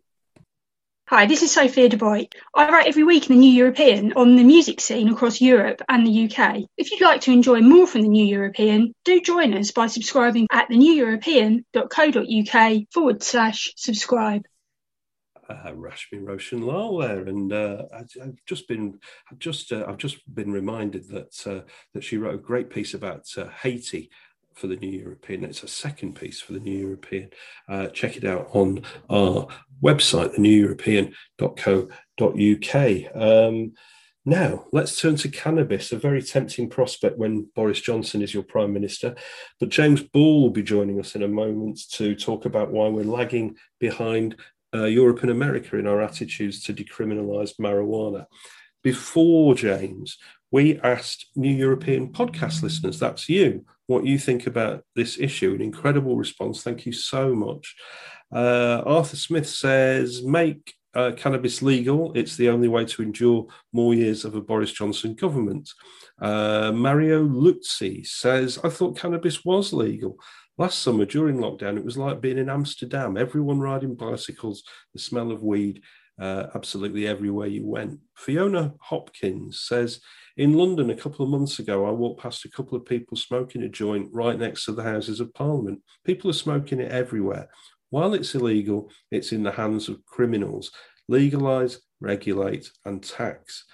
Hi, 1.10 1.26
this 1.26 1.41
is 1.41 1.52
Sophia 1.52 1.89
De 1.89 2.28
I 2.54 2.69
write 2.69 2.86
every 2.86 3.04
week 3.04 3.32
in 3.32 3.36
the 3.36 3.39
New 3.39 3.52
European 3.52 4.13
on 4.13 4.36
the 4.36 4.43
music 4.43 4.80
scene 4.80 5.10
across 5.10 5.41
Europe 5.41 5.82
and 5.89 6.06
the 6.06 6.26
UK. 6.26 6.65
If 6.78 6.91
you'd 6.91 7.02
like 7.02 7.22
to 7.22 7.32
enjoy 7.32 7.62
more 7.62 7.88
from 7.88 8.04
the 8.04 8.10
New 8.10 8.28
European, 8.28 8.93
do 9.06 9.19
join 9.19 9.56
us 9.56 9.72
by 9.72 9.88
subscribing 9.88 10.45
at 10.52 10.69
theneweuropean.co.uk 10.69 12.84
forward 12.93 13.24
slash 13.24 13.74
subscribe. 13.76 14.43
Uh, 15.50 15.74
Rashmee 15.74 16.24
Roshan 16.24 16.62
Lall 16.62 17.00
there, 17.00 17.24
and 17.24 17.52
uh, 17.52 17.86
I, 17.91 18.04
have 18.24 18.36
just 18.45 18.67
been, 18.67 19.00
I've 19.32 19.39
just, 19.39 19.72
uh, 19.72 19.86
I've 19.88 19.98
just 19.98 20.32
been 20.32 20.52
reminded 20.52 21.08
that 21.08 21.48
uh, 21.48 21.62
that 21.95 22.04
she 22.04 22.17
wrote 22.17 22.36
a 22.36 22.38
great 22.38 22.69
piece 22.69 22.93
about 22.93 23.26
uh, 23.36 23.48
Haiti 23.48 24.12
for 24.60 24.67
the 24.67 24.76
New 24.76 24.91
European. 24.91 25.45
It's 25.45 25.63
a 25.63 25.67
second 25.67 26.15
piece 26.15 26.39
for 26.41 26.54
the 26.54 26.60
New 26.60 26.78
European. 26.78 27.32
Uh, 27.67 27.88
check 27.88 28.17
it 28.17 28.26
out 28.26 28.50
on 28.54 28.84
our 29.10 29.48
website, 29.82 30.36
theneweuropean.co.uk. 30.36 33.15
Um, 33.15 33.72
now, 34.26 34.65
let's 34.74 35.00
turn 35.00 35.15
to 35.15 35.30
cannabis, 35.30 35.93
a 35.93 35.98
very 35.98 36.22
tempting 36.22 36.69
prospect 36.69 37.17
when 37.17 37.48
Boris 37.56 37.80
Johnson 37.80 38.22
is 38.22 38.34
your 38.34 38.43
Prime 38.43 38.74
Minister. 38.74 39.15
But 39.60 39.69
James 39.69 40.04
Ball 40.04 40.41
will 40.41 40.50
be 40.50 40.62
joining 40.62 41.00
us 41.00 41.15
in 41.15 41.24
a 41.24 41.28
moment 41.28 41.80
to 41.93 42.13
talk 42.13 42.43
about 42.45 42.72
why 42.72 42.89
we're 42.89 43.06
lagging 43.06 43.56
behind 43.80 44.36
uh, 44.76 44.84
Europe 44.84 45.22
and 45.22 45.32
America 45.32 45.78
in 45.78 45.88
our 45.88 46.02
attitudes 46.02 46.62
to 46.63 46.74
decriminalise 46.74 47.58
marijuana. 47.60 48.26
Before 48.84 49.56
James, 49.56 50.17
we 50.52 50.82
asked 50.82 51.28
New 51.36 51.54
European 51.54 52.12
podcast 52.12 52.62
listeners, 52.62 53.00
that's 53.00 53.30
you, 53.30 53.65
what 53.89 54.06
you 54.06 54.19
think 54.19 54.45
about 54.45 54.84
this 54.95 55.19
issue. 55.19 55.56
An 55.56 55.62
incredible 55.62 56.15
response. 56.15 56.62
Thank 56.62 56.86
you 56.86 56.93
so 56.93 57.34
much. 57.34 57.75
Uh, 58.32 58.84
Arthur 58.86 59.15
Smith 59.15 59.49
says, 59.49 60.23
make 60.23 60.75
uh, 60.93 61.13
cannabis 61.17 61.63
legal. 61.63 62.13
It's 62.13 62.38
the 62.38 62.49
only 62.49 62.67
way 62.67 62.86
to 62.86 63.02
endure 63.02 63.47
more 63.73 63.95
years 63.95 64.25
of 64.25 64.36
a 64.36 64.41
Boris 64.41 64.71
Johnson 64.71 65.15
government. 65.15 65.67
Uh, 66.21 66.71
Mario 66.71 67.23
Luzzi 67.23 68.06
says, 68.06 68.60
I 68.63 68.69
thought 68.69 68.99
cannabis 68.99 69.43
was 69.43 69.73
legal. 69.73 70.19
Last 70.60 70.84
summer 70.84 71.06
during 71.06 71.38
lockdown, 71.38 71.75
it 71.75 71.86
was 71.86 71.97
like 71.97 72.21
being 72.21 72.38
in 72.38 72.49
Amsterdam, 72.49 73.17
everyone 73.17 73.60
riding 73.60 73.95
bicycles, 73.95 74.62
the 74.93 74.99
smell 74.99 75.32
of 75.32 75.41
weed 75.41 75.82
uh, 76.19 76.47
absolutely 76.54 77.08
everywhere 77.08 77.47
you 77.47 77.65
went. 77.65 77.99
Fiona 78.15 78.73
Hopkins 78.82 79.62
says, 79.62 79.99
in 80.39 80.54
London 80.54 80.89
a 80.89 80.95
couple 80.95 81.25
of 81.25 81.30
months 81.30 81.60
ago, 81.60 81.86
I 81.86 81.91
walked 81.91 82.21
past 82.21 82.45
a 82.45 82.49
couple 82.49 82.78
of 82.78 82.86
people 82.86 83.17
smoking 83.17 83.63
a 83.63 83.67
joint 83.67 84.08
right 84.13 84.39
next 84.39 84.63
to 84.65 84.71
the 84.71 84.84
Houses 84.84 85.19
of 85.19 85.34
Parliament. 85.34 85.82
People 86.06 86.30
are 86.30 86.34
smoking 86.34 86.80
it 86.80 86.93
everywhere. 86.93 87.49
While 87.89 88.13
it's 88.13 88.34
illegal, 88.36 88.89
it's 89.12 89.34
in 89.34 89.43
the 89.43 89.52
hands 89.52 89.89
of 89.89 90.06
criminals. 90.06 90.71
Legalise, 91.10 91.82
regulate, 91.99 92.71
and 92.86 93.04
tax. 93.04 93.65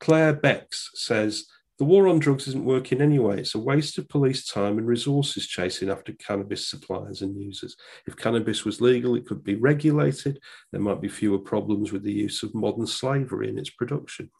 Claire 0.00 0.32
Becks 0.32 0.92
says 0.94 1.44
the 1.78 1.84
war 1.84 2.06
on 2.06 2.20
drugs 2.20 2.46
isn't 2.46 2.64
working 2.64 3.00
anyway. 3.00 3.40
It's 3.40 3.56
a 3.56 3.58
waste 3.58 3.98
of 3.98 4.08
police 4.08 4.46
time 4.46 4.78
and 4.78 4.86
resources 4.86 5.46
chasing 5.46 5.90
after 5.90 6.12
cannabis 6.12 6.68
suppliers 6.68 7.22
and 7.22 7.36
users. 7.40 7.76
If 8.06 8.16
cannabis 8.16 8.64
was 8.64 8.80
legal, 8.80 9.16
it 9.16 9.26
could 9.26 9.42
be 9.42 9.56
regulated. 9.56 10.38
There 10.70 10.80
might 10.80 11.00
be 11.00 11.08
fewer 11.08 11.38
problems 11.38 11.90
with 11.90 12.04
the 12.04 12.12
use 12.12 12.42
of 12.42 12.54
modern 12.54 12.86
slavery 12.86 13.48
in 13.48 13.58
its 13.58 13.70
production. 13.70 14.30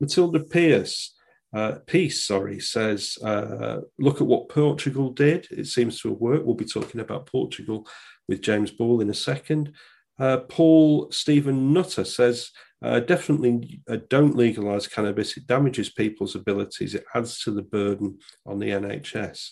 Matilda 0.00 0.40
Pierce 0.40 1.16
uh, 1.52 1.78
Peace, 1.86 2.24
sorry, 2.24 2.60
says, 2.60 3.18
uh, 3.24 3.78
look 3.98 4.20
at 4.20 4.26
what 4.26 4.48
Portugal 4.48 5.10
did. 5.10 5.48
It 5.50 5.66
seems 5.66 6.00
to 6.00 6.10
have 6.10 6.18
worked. 6.18 6.44
We'll 6.44 6.54
be 6.54 6.64
talking 6.64 7.00
about 7.00 7.26
Portugal 7.26 7.88
with 8.28 8.42
James 8.42 8.70
Ball 8.70 9.00
in 9.00 9.10
a 9.10 9.14
second. 9.14 9.72
Uh, 10.18 10.38
Paul 10.48 11.10
Stephen 11.10 11.72
Nutter 11.72 12.04
says, 12.04 12.50
uh, 12.82 13.00
definitely 13.00 13.82
uh, 13.88 13.98
don't 14.08 14.36
legalise 14.36 14.86
cannabis. 14.86 15.36
It 15.36 15.46
damages 15.46 15.90
people's 15.90 16.34
abilities. 16.34 16.94
It 16.94 17.04
adds 17.14 17.40
to 17.40 17.50
the 17.50 17.62
burden 17.62 18.18
on 18.46 18.58
the 18.58 18.70
NHS. 18.70 19.50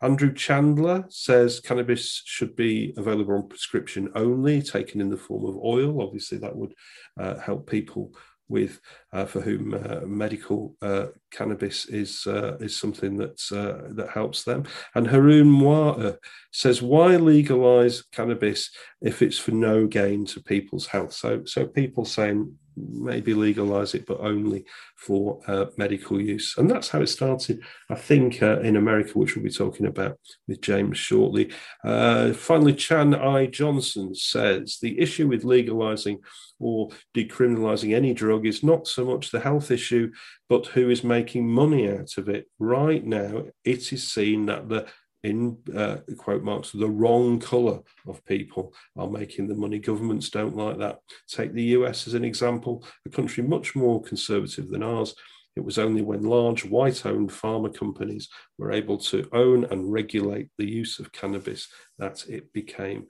Andrew 0.00 0.32
Chandler 0.32 1.04
says 1.08 1.58
cannabis 1.60 2.22
should 2.24 2.54
be 2.54 2.94
available 2.96 3.34
on 3.34 3.48
prescription 3.48 4.10
only, 4.14 4.62
taken 4.62 5.00
in 5.00 5.10
the 5.10 5.16
form 5.16 5.44
of 5.44 5.56
oil. 5.56 6.00
Obviously, 6.00 6.38
that 6.38 6.54
would 6.54 6.72
uh, 7.18 7.38
help 7.38 7.68
people 7.68 8.12
with 8.48 8.80
uh, 9.12 9.24
for 9.24 9.40
whom 9.40 9.74
uh, 9.74 10.00
medical 10.06 10.74
uh, 10.82 11.06
cannabis 11.30 11.86
is 11.86 12.26
uh, 12.26 12.56
is 12.60 12.76
something 12.76 13.16
that's 13.16 13.52
uh, 13.52 13.88
that 13.90 14.10
helps 14.10 14.44
them. 14.44 14.64
And 14.94 15.06
Haroon 15.06 15.48
Moir 15.48 16.18
says, 16.52 16.82
"Why 16.82 17.16
legalize 17.16 18.02
cannabis 18.12 18.70
if 19.00 19.22
it's 19.22 19.38
for 19.38 19.52
no 19.52 19.86
gain 19.86 20.24
to 20.26 20.42
people's 20.42 20.86
health?" 20.86 21.12
So 21.12 21.44
so 21.44 21.66
people 21.66 22.04
saying 22.04 22.56
maybe 22.90 23.34
legalize 23.34 23.94
it, 23.94 24.06
but 24.06 24.20
only 24.20 24.64
for 24.96 25.40
uh, 25.46 25.66
medical 25.76 26.20
use. 26.20 26.56
And 26.58 26.70
that's 26.70 26.88
how 26.88 27.00
it 27.00 27.08
started, 27.08 27.62
I 27.90 27.94
think, 27.94 28.42
uh, 28.42 28.60
in 28.60 28.76
America, 28.76 29.18
which 29.18 29.34
we'll 29.34 29.44
be 29.44 29.50
talking 29.50 29.86
about 29.86 30.18
with 30.46 30.60
James 30.60 30.98
shortly. 30.98 31.52
Uh, 31.84 32.32
finally, 32.32 32.74
Chan 32.74 33.14
I. 33.14 33.46
Johnson 33.46 34.14
says 34.14 34.78
the 34.80 34.98
issue 34.98 35.28
with 35.28 35.44
legalizing 35.44 36.20
or 36.60 36.90
decriminalizing 37.14 37.94
any 37.94 38.12
drug 38.14 38.46
is 38.46 38.62
not 38.62 38.86
so 38.86 39.04
much 39.04 39.30
the 39.30 39.40
health 39.40 39.70
issue, 39.70 40.10
but 40.48 40.66
who 40.66 40.90
is 40.90 41.04
making 41.04 41.48
money 41.48 41.90
out 41.90 42.18
of 42.18 42.28
it. 42.28 42.46
Right 42.58 43.04
now, 43.04 43.44
it 43.64 43.92
is 43.92 44.10
seen 44.10 44.46
that 44.46 44.68
the 44.68 44.86
in 45.24 45.58
uh, 45.74 45.96
quote 46.16 46.42
marks 46.42 46.70
the 46.70 46.88
wrong 46.88 47.40
color 47.40 47.80
of 48.06 48.24
people 48.24 48.72
are 48.96 49.08
making 49.08 49.48
the 49.48 49.54
money. 49.54 49.78
Governments 49.78 50.30
don't 50.30 50.56
like 50.56 50.78
that. 50.78 51.00
Take 51.28 51.52
the 51.52 51.64
us 51.64 52.06
as 52.06 52.14
an 52.14 52.24
example 52.24 52.84
a 53.06 53.10
country 53.10 53.42
much 53.42 53.74
more 53.74 54.02
conservative 54.02 54.68
than 54.68 54.82
ours. 54.82 55.14
It 55.56 55.64
was 55.64 55.78
only 55.78 56.02
when 56.02 56.22
large 56.22 56.64
white 56.64 57.04
owned 57.04 57.30
pharma 57.30 57.76
companies 57.76 58.28
were 58.58 58.70
able 58.70 58.96
to 58.98 59.28
own 59.32 59.64
and 59.64 59.92
regulate 59.92 60.50
the 60.56 60.68
use 60.68 61.00
of 61.00 61.10
cannabis 61.10 61.66
that 61.98 62.24
it 62.28 62.52
became 62.52 63.06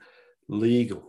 legal 0.49 1.05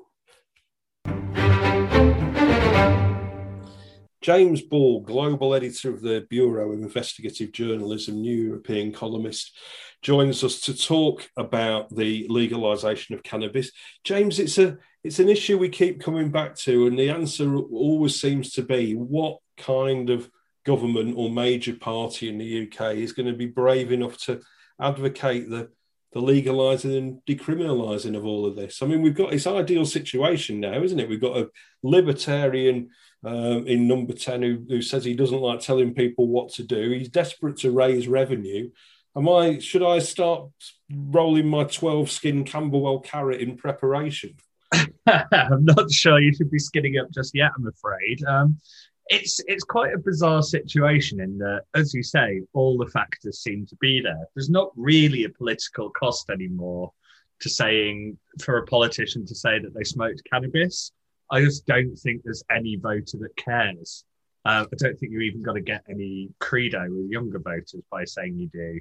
James 4.22 4.62
Ball, 4.62 5.02
global 5.02 5.54
editor 5.54 5.90
of 5.90 6.02
the 6.02 6.26
Bureau 6.30 6.74
of 6.74 6.82
Investigative 6.82 7.52
Journalism, 7.54 8.20
New 8.20 8.36
European 8.36 8.92
columnist, 8.92 9.58
joins 10.02 10.44
us 10.44 10.62
to 10.62 10.78
talk 10.78 11.30
about 11.38 11.94
the 11.96 12.26
legalization 12.30 13.16
of 13.16 13.24
cannabis. 13.24 13.72
James, 14.04 14.40
it's 14.40 14.58
a 14.58 14.78
it's 15.04 15.20
an 15.20 15.30
issue 15.30 15.58
we 15.58 15.70
keep 15.70 16.02
coming 16.02 16.30
back 16.30 16.56
to, 16.56 16.88
and 16.88 17.00
the 17.00 17.10
answer 17.10 17.56
always 17.56 18.20
seems 18.20 18.52
to 18.52 18.62
be 18.62 18.94
what 18.94 19.38
kind 19.58 20.10
of 20.10 20.30
government 20.66 21.16
or 21.16 21.30
major 21.30 21.74
party 21.74 22.28
in 22.28 22.38
the 22.38 22.64
UK 22.68 22.96
is 22.96 23.14
going 23.14 23.28
to 23.28 23.38
be 23.38 23.46
brave 23.46 23.94
enough 23.94 24.18
to 24.18 24.42
advocate 24.82 25.50
the 25.50 25.70
the 26.12 26.20
legalizing 26.20 26.96
and 26.96 27.22
decriminalizing 27.28 28.18
of 28.18 28.26
all 28.26 28.46
of 28.46 28.56
this. 28.56 28.82
I 28.82 28.88
mean, 28.88 29.02
we've 29.02 29.14
got 29.14 29.32
this 29.32 29.46
ideal 29.46 29.86
situation 29.86 30.60
now, 30.60 30.82
isn't 30.82 31.00
it? 31.00 31.08
We've 31.08 31.22
got 31.22 31.38
a 31.38 31.50
libertarian 31.84 32.90
um, 33.24 33.68
in 33.68 33.88
number 33.88 34.14
10 34.14 34.42
who, 34.42 34.66
who 34.68 34.82
says 34.82 35.04
he 35.04 35.14
doesn't 35.14 35.42
like 35.42 35.60
telling 35.60 35.94
people 35.94 36.28
what 36.28 36.50
to 36.54 36.64
do. 36.64 36.92
He's 36.92 37.10
desperate 37.10 37.58
to 37.58 37.72
raise 37.72 38.08
revenue. 38.08 38.70
Am 39.16 39.28
I 39.28 39.60
should 39.60 39.84
I 39.84 40.00
start 40.00 40.50
rolling 40.90 41.48
my 41.48 41.64
12 41.64 42.12
skin 42.12 42.44
Camberwell 42.44 43.00
carrot 43.00 43.42
in 43.42 43.58
preparation? 43.58 44.36
I'm 45.08 45.66
not 45.66 45.92
sure 45.92 46.20
you 46.20 46.34
should 46.34 46.52
be 46.52 46.60
skinning 46.60 46.98
up 46.98 47.10
just 47.12 47.34
yet, 47.34 47.52
I'm 47.58 47.68
afraid. 47.68 48.24
Um, 48.26 48.60
it's 49.08 49.42
it's 49.48 49.64
quite 49.64 49.94
a 49.94 49.98
bizarre 49.98 50.44
situation 50.44 51.20
in 51.20 51.40
that, 51.40 51.64
as 51.76 51.94
you 51.94 52.04
say, 52.04 52.42
all 52.54 52.78
the 52.78 52.86
factors 52.86 53.40
seem 53.40 53.66
to 53.66 53.76
be 53.78 54.02
there. 54.02 54.28
There's 54.36 54.52
not 54.52 54.72
really 54.76 55.24
a 55.24 55.30
political 55.30 55.90
cost 55.90 56.30
anymore 56.30 56.94
to 57.42 57.50
saying 57.50 58.18
for 58.42 58.58
a 58.58 58.66
politician 58.66 59.26
to 59.26 59.36
say 59.36 59.60
that 59.60 59.74
they 59.74 59.84
smoked 59.84 60.22
cannabis. 60.32 60.92
I 61.32 61.42
just 61.42 61.66
don't 61.66 61.96
think 61.96 62.24
there's 62.24 62.44
any 62.50 62.76
voter 62.76 63.18
that 63.20 63.36
cares. 63.38 64.04
Uh, 64.46 64.66
I 64.72 64.76
don't 64.78 64.98
think 64.98 65.12
you're 65.12 65.22
even 65.22 65.44
going 65.44 65.58
to 65.58 65.62
get 65.62 65.84
any 65.90 66.30
credo 66.40 66.88
with 66.90 67.10
younger 67.10 67.40
voters 67.40 67.84
by 67.92 68.06
saying 68.06 68.38
you 68.38 68.48
do. 68.48 68.80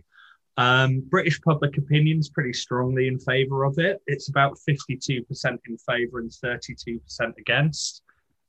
Um, 0.56 1.02
British 1.08 1.40
public 1.42 1.76
opinion 1.76 2.18
is 2.18 2.30
pretty 2.30 2.52
strongly 2.52 3.06
in 3.06 3.18
favour 3.18 3.64
of 3.64 3.78
it. 3.78 4.00
It's 4.06 4.28
about 4.28 4.58
52% 4.68 5.24
in 5.44 5.78
favour 5.78 6.18
and 6.18 6.30
32% 6.30 7.00
against. 7.38 8.02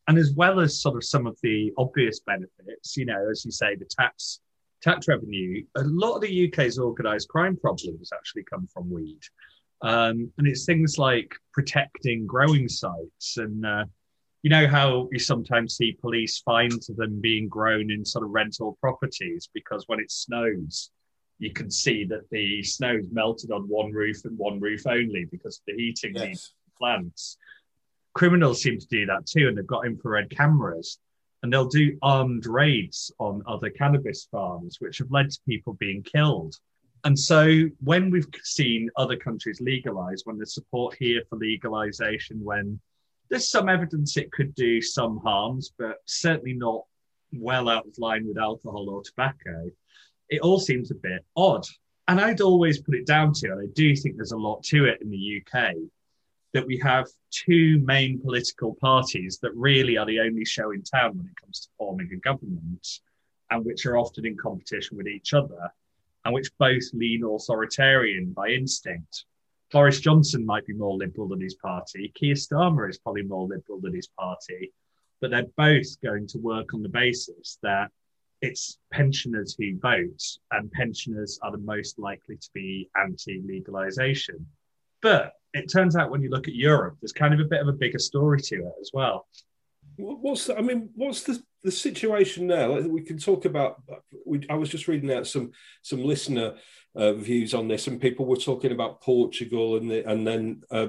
And 0.07 0.17
as 0.17 0.33
well 0.33 0.59
as 0.59 0.81
sort 0.81 0.95
of 0.97 1.03
some 1.03 1.27
of 1.27 1.37
the 1.43 1.71
obvious 1.77 2.19
benefits, 2.21 2.97
you 2.97 3.05
know, 3.05 3.29
as 3.29 3.45
you 3.45 3.51
say, 3.51 3.75
the 3.75 3.85
tax 3.85 4.39
tax 4.81 5.07
revenue, 5.07 5.63
a 5.75 5.83
lot 5.83 6.15
of 6.15 6.21
the 6.21 6.47
UK's 6.47 6.79
organised 6.79 7.27
crime 7.27 7.57
problems 7.57 8.09
actually 8.13 8.43
come 8.43 8.67
from 8.73 8.89
weed. 8.89 9.19
Um, 9.81 10.31
and 10.37 10.47
it's 10.47 10.65
things 10.65 10.97
like 10.97 11.33
protecting 11.53 12.27
growing 12.27 12.67
sites 12.67 13.37
and 13.37 13.65
uh, 13.65 13.85
you 14.41 14.49
know 14.49 14.67
how 14.67 15.07
you 15.11 15.19
sometimes 15.19 15.75
see 15.75 15.93
police 15.93 16.39
find 16.39 16.81
them 16.97 17.19
being 17.19 17.47
grown 17.47 17.91
in 17.91 18.05
sort 18.05 18.23
of 18.23 18.31
rental 18.31 18.77
properties 18.79 19.49
because 19.53 19.83
when 19.87 19.99
it 19.99 20.11
snows 20.11 20.91
you 21.39 21.51
can 21.51 21.71
see 21.71 22.03
that 22.05 22.29
the 22.31 22.61
snow's 22.63 23.05
melted 23.11 23.51
on 23.51 23.63
one 23.63 23.91
roof 23.91 24.25
and 24.25 24.37
one 24.37 24.59
roof 24.59 24.85
only 24.87 25.25
because 25.25 25.61
the 25.67 25.73
heating 25.73 26.13
yes. 26.15 26.25
needs 26.25 26.53
plants 26.77 27.37
criminals 28.13 28.61
seem 28.61 28.79
to 28.79 28.87
do 28.87 29.05
that 29.05 29.25
too 29.25 29.47
and 29.47 29.57
they've 29.57 29.67
got 29.67 29.85
infrared 29.85 30.29
cameras 30.29 30.99
and 31.41 31.51
they'll 31.51 31.67
do 31.67 31.97
armed 32.01 32.45
raids 32.45 33.11
on 33.19 33.43
other 33.47 33.69
cannabis 33.69 34.27
farms 34.31 34.77
which 34.79 34.97
have 34.97 35.11
led 35.11 35.29
to 35.29 35.39
people 35.47 35.73
being 35.73 36.03
killed 36.03 36.55
and 37.03 37.17
so 37.17 37.65
when 37.83 38.09
we've 38.09 38.27
seen 38.43 38.89
other 38.95 39.15
countries 39.15 39.61
legalize, 39.61 40.23
when 40.25 40.37
there's 40.37 40.53
support 40.53 40.95
here 40.99 41.21
for 41.29 41.37
legalization, 41.37 42.43
when 42.43 42.79
there's 43.29 43.49
some 43.49 43.69
evidence 43.69 44.17
it 44.17 44.31
could 44.31 44.53
do 44.55 44.81
some 44.81 45.17
harms, 45.19 45.71
but 45.77 45.97
certainly 46.05 46.53
not 46.53 46.83
well 47.33 47.69
out 47.69 47.85
of 47.85 47.97
line 47.97 48.27
with 48.27 48.37
alcohol 48.37 48.89
or 48.89 49.03
tobacco, 49.03 49.69
it 50.29 50.41
all 50.41 50.59
seems 50.59 50.91
a 50.91 50.95
bit 50.95 51.23
odd. 51.35 51.65
And 52.07 52.19
I'd 52.19 52.41
always 52.41 52.81
put 52.81 52.95
it 52.95 53.05
down 53.05 53.33
to, 53.33 53.51
and 53.51 53.61
I 53.61 53.71
do 53.73 53.95
think 53.95 54.15
there's 54.15 54.31
a 54.31 54.37
lot 54.37 54.63
to 54.63 54.85
it 54.85 55.01
in 55.01 55.09
the 55.09 55.41
UK, 55.41 55.75
that 56.53 56.65
we 56.65 56.77
have 56.79 57.07
two 57.29 57.79
main 57.85 58.19
political 58.19 58.75
parties 58.81 59.37
that 59.43 59.55
really 59.55 59.97
are 59.97 60.07
the 60.07 60.19
only 60.19 60.43
show 60.43 60.71
in 60.71 60.81
town 60.81 61.15
when 61.15 61.27
it 61.27 61.39
comes 61.39 61.59
to 61.61 61.69
forming 61.77 62.09
a 62.11 62.17
government, 62.17 62.87
and 63.51 63.63
which 63.63 63.85
are 63.85 63.97
often 63.97 64.25
in 64.25 64.35
competition 64.35 64.97
with 64.97 65.07
each 65.07 65.33
other 65.33 65.71
and 66.25 66.33
which 66.33 66.51
both 66.57 66.83
lean 66.93 67.23
authoritarian 67.23 68.33
by 68.33 68.49
instinct. 68.49 69.25
Boris 69.71 69.99
Johnson 69.99 70.45
might 70.45 70.65
be 70.65 70.73
more 70.73 70.97
liberal 70.97 71.27
than 71.27 71.41
his 71.41 71.55
party. 71.55 72.11
Keir 72.15 72.33
Starmer 72.33 72.89
is 72.89 72.97
probably 72.97 73.23
more 73.23 73.47
liberal 73.47 73.79
than 73.79 73.93
his 73.93 74.07
party, 74.07 74.73
but 75.21 75.31
they're 75.31 75.45
both 75.57 76.01
going 76.01 76.27
to 76.27 76.39
work 76.39 76.73
on 76.73 76.81
the 76.81 76.89
basis 76.89 77.59
that 77.61 77.91
it's 78.41 78.77
pensioners 78.91 79.55
who 79.57 79.77
vote, 79.79 80.23
and 80.51 80.71
pensioners 80.71 81.39
are 81.43 81.51
the 81.51 81.57
most 81.57 81.99
likely 81.99 82.37
to 82.37 82.49
be 82.53 82.89
anti 82.99 83.41
legalization. 83.45 84.45
But 85.01 85.33
it 85.53 85.71
turns 85.71 85.95
out 85.95 86.09
when 86.09 86.21
you 86.21 86.29
look 86.29 86.47
at 86.47 86.55
Europe, 86.55 86.97
there's 87.01 87.11
kind 87.11 87.33
of 87.33 87.39
a 87.39 87.49
bit 87.49 87.61
of 87.61 87.67
a 87.67 87.73
bigger 87.73 87.99
story 87.99 88.39
to 88.41 88.55
it 88.55 88.73
as 88.81 88.91
well. 88.93 89.27
What's 89.97 90.45
the, 90.45 90.57
I 90.57 90.61
mean, 90.61 90.89
what's 90.95 91.23
the 91.23 91.41
the 91.63 91.71
situation 91.71 92.47
now? 92.47 92.79
We 92.79 93.01
can 93.01 93.17
talk 93.17 93.45
about. 93.45 93.81
We, 94.25 94.45
I 94.49 94.55
was 94.55 94.69
just 94.69 94.87
reading 94.87 95.11
out 95.11 95.27
some 95.27 95.51
some 95.81 96.03
listener 96.03 96.55
uh, 96.95 97.13
views 97.13 97.53
on 97.53 97.67
this, 97.67 97.87
and 97.87 98.01
people 98.01 98.25
were 98.25 98.37
talking 98.37 98.71
about 98.71 99.01
Portugal, 99.01 99.77
and 99.77 99.89
the, 99.89 100.09
and 100.09 100.25
then 100.25 100.61
uh, 100.71 100.87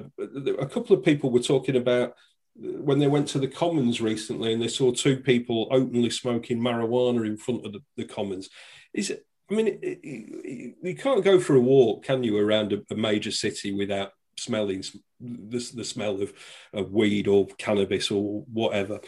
a 0.59 0.65
couple 0.65 0.95
of 0.95 1.03
people 1.03 1.31
were 1.31 1.39
talking 1.39 1.75
about 1.75 2.15
when 2.55 2.99
they 2.99 3.07
went 3.07 3.27
to 3.29 3.39
the 3.39 3.47
Commons 3.47 4.01
recently, 4.01 4.53
and 4.53 4.61
they 4.61 4.67
saw 4.67 4.91
two 4.91 5.17
people 5.17 5.67
openly 5.71 6.09
smoking 6.09 6.59
marijuana 6.59 7.25
in 7.25 7.37
front 7.37 7.65
of 7.65 7.73
the, 7.73 7.79
the 7.97 8.05
Commons. 8.05 8.49
Is 8.93 9.09
it? 9.09 9.25
I 9.49 9.53
mean, 9.53 9.67
it, 9.67 9.79
it, 9.81 10.75
you 10.81 10.95
can't 10.95 11.25
go 11.25 11.37
for 11.37 11.55
a 11.55 11.59
walk, 11.59 12.05
can 12.05 12.23
you, 12.23 12.37
around 12.37 12.71
a, 12.71 12.81
a 12.89 12.95
major 12.95 13.31
city 13.31 13.73
without 13.73 14.11
smelling 14.37 14.83
the, 15.19 15.71
the 15.75 15.83
smell 15.83 16.21
of, 16.21 16.33
of 16.73 16.91
weed 16.91 17.27
or 17.27 17.47
cannabis 17.57 18.11
or 18.11 18.43
whatever. 18.51 19.01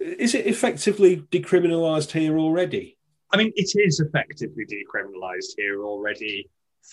Is 0.00 0.34
it 0.34 0.46
effectively 0.46 1.18
decriminalised 1.30 2.12
here 2.12 2.38
already? 2.38 2.96
I 3.32 3.36
mean, 3.36 3.52
it 3.56 3.70
is 3.74 4.00
effectively 4.00 4.64
decriminalised 4.64 5.54
here 5.56 5.82
already 5.84 6.48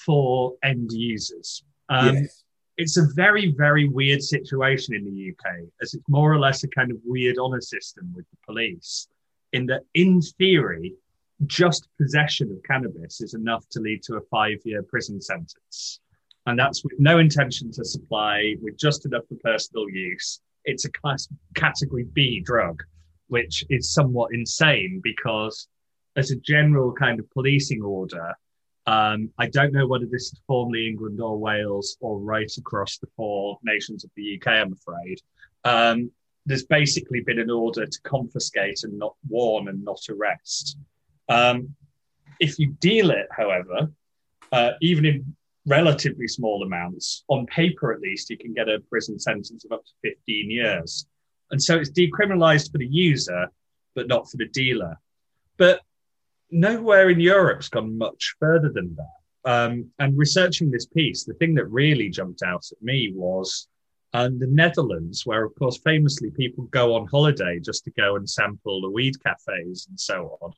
for 0.05 0.53
end 0.63 0.91
users. 0.91 1.63
Um, 1.89 2.15
yes. 2.15 2.43
It's 2.77 2.97
a 2.97 3.07
very, 3.15 3.53
very 3.55 3.87
weird 3.87 4.21
situation 4.21 4.95
in 4.95 5.05
the 5.05 5.31
UK, 5.31 5.59
as 5.81 5.93
it's 5.93 6.03
more 6.09 6.33
or 6.33 6.39
less 6.39 6.63
a 6.63 6.67
kind 6.67 6.91
of 6.91 6.97
weird 7.05 7.37
honour 7.37 7.61
system 7.61 8.11
with 8.13 8.25
the 8.31 8.37
police, 8.45 9.07
in 9.53 9.65
that, 9.67 9.83
in 9.93 10.21
theory, 10.21 10.93
just 11.45 11.87
possession 12.01 12.51
of 12.51 12.61
cannabis 12.63 13.21
is 13.21 13.33
enough 13.33 13.65
to 13.69 13.79
lead 13.79 14.03
to 14.03 14.15
a 14.15 14.21
five 14.29 14.57
year 14.65 14.83
prison 14.83 15.21
sentence 15.21 16.01
and 16.45 16.59
that's 16.59 16.83
with 16.83 16.93
no 16.99 17.17
intention 17.17 17.71
to 17.71 17.83
supply, 17.83 18.55
with 18.61 18.77
just 18.77 19.05
enough 19.05 19.23
for 19.27 19.35
personal 19.35 19.89
use. 19.89 20.41
It's 20.63 20.85
a 20.85 20.91
class 20.91 21.27
category 21.55 22.05
B 22.13 22.39
drug, 22.39 22.83
which 23.27 23.63
is 23.69 23.93
somewhat 23.93 24.33
insane 24.33 25.01
because, 25.03 25.67
as 26.15 26.31
a 26.31 26.35
general 26.37 26.93
kind 26.93 27.19
of 27.19 27.29
policing 27.31 27.81
order, 27.81 28.33
um, 28.87 29.31
I 29.37 29.47
don't 29.47 29.73
know 29.73 29.87
whether 29.87 30.05
this 30.05 30.33
is 30.33 30.41
formally 30.45 30.87
England 30.87 31.19
or 31.19 31.37
Wales 31.37 31.97
or 31.99 32.19
right 32.19 32.51
across 32.57 32.97
the 32.97 33.07
four 33.15 33.57
nations 33.63 34.03
of 34.03 34.11
the 34.15 34.39
UK. 34.39 34.47
I'm 34.47 34.73
afraid. 34.73 35.21
Um, 35.63 36.11
there's 36.45 36.65
basically 36.65 37.21
been 37.21 37.39
an 37.39 37.49
order 37.49 37.87
to 37.87 38.01
confiscate 38.03 38.83
and 38.83 38.97
not 38.99 39.15
warn 39.27 39.67
and 39.67 39.83
not 39.83 40.01
arrest. 40.09 40.77
Um, 41.27 41.75
if 42.39 42.59
you 42.59 42.75
deal 42.79 43.09
it, 43.09 43.27
however, 43.35 43.89
uh, 44.51 44.71
even 44.81 45.05
in 45.05 45.35
relatively 45.65 46.27
small 46.27 46.63
amounts. 46.63 47.23
On 47.27 47.45
paper, 47.47 47.91
at 47.91 48.01
least, 48.01 48.29
you 48.29 48.37
can 48.37 48.53
get 48.53 48.69
a 48.69 48.79
prison 48.89 49.19
sentence 49.19 49.65
of 49.65 49.71
up 49.71 49.85
to 49.85 49.91
15 50.03 50.51
years. 50.51 51.07
And 51.51 51.61
so 51.61 51.77
it's 51.77 51.91
decriminalized 51.91 52.71
for 52.71 52.77
the 52.77 52.87
user, 52.87 53.47
but 53.93 54.07
not 54.07 54.29
for 54.29 54.37
the 54.37 54.47
dealer. 54.47 54.97
But 55.57 55.81
nowhere 56.51 57.09
in 57.09 57.19
Europe's 57.19 57.69
gone 57.69 57.97
much 57.97 58.35
further 58.39 58.69
than 58.69 58.95
that. 58.95 59.49
Um, 59.49 59.91
and 59.99 60.17
researching 60.17 60.71
this 60.71 60.87
piece, 60.87 61.23
the 61.23 61.35
thing 61.35 61.53
that 61.55 61.65
really 61.65 62.09
jumped 62.09 62.41
out 62.41 62.65
at 62.71 62.81
me 62.81 63.11
was 63.13 63.67
um, 64.13 64.39
the 64.39 64.47
Netherlands, 64.47 65.25
where, 65.25 65.45
of 65.45 65.53
course, 65.55 65.77
famously 65.77 66.31
people 66.31 66.65
go 66.65 66.95
on 66.95 67.07
holiday 67.07 67.59
just 67.59 67.83
to 67.85 67.91
go 67.91 68.15
and 68.15 68.27
sample 68.27 68.81
the 68.81 68.89
weed 68.89 69.15
cafes 69.23 69.85
and 69.87 69.99
so 69.99 70.37
on. 70.41 70.51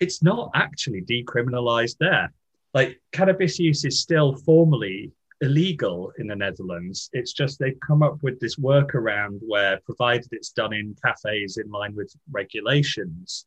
It's 0.00 0.22
not 0.22 0.50
actually 0.54 1.02
decriminalized 1.02 1.98
there 2.00 2.32
like 2.76 3.00
cannabis 3.10 3.58
use 3.58 3.86
is 3.86 4.02
still 4.02 4.36
formally 4.36 5.10
illegal 5.40 6.12
in 6.18 6.26
the 6.26 6.36
Netherlands. 6.36 7.10
It's 7.12 7.32
just 7.32 7.58
they've 7.58 7.78
come 7.80 8.02
up 8.02 8.22
with 8.22 8.40
this 8.40 8.56
workaround 8.56 9.40
where, 9.46 9.80
provided 9.84 10.28
it's 10.32 10.50
done 10.50 10.72
in 10.72 10.96
cafes 11.04 11.58
in 11.58 11.70
line 11.70 11.94
with 11.94 12.14
regulations, 12.30 13.46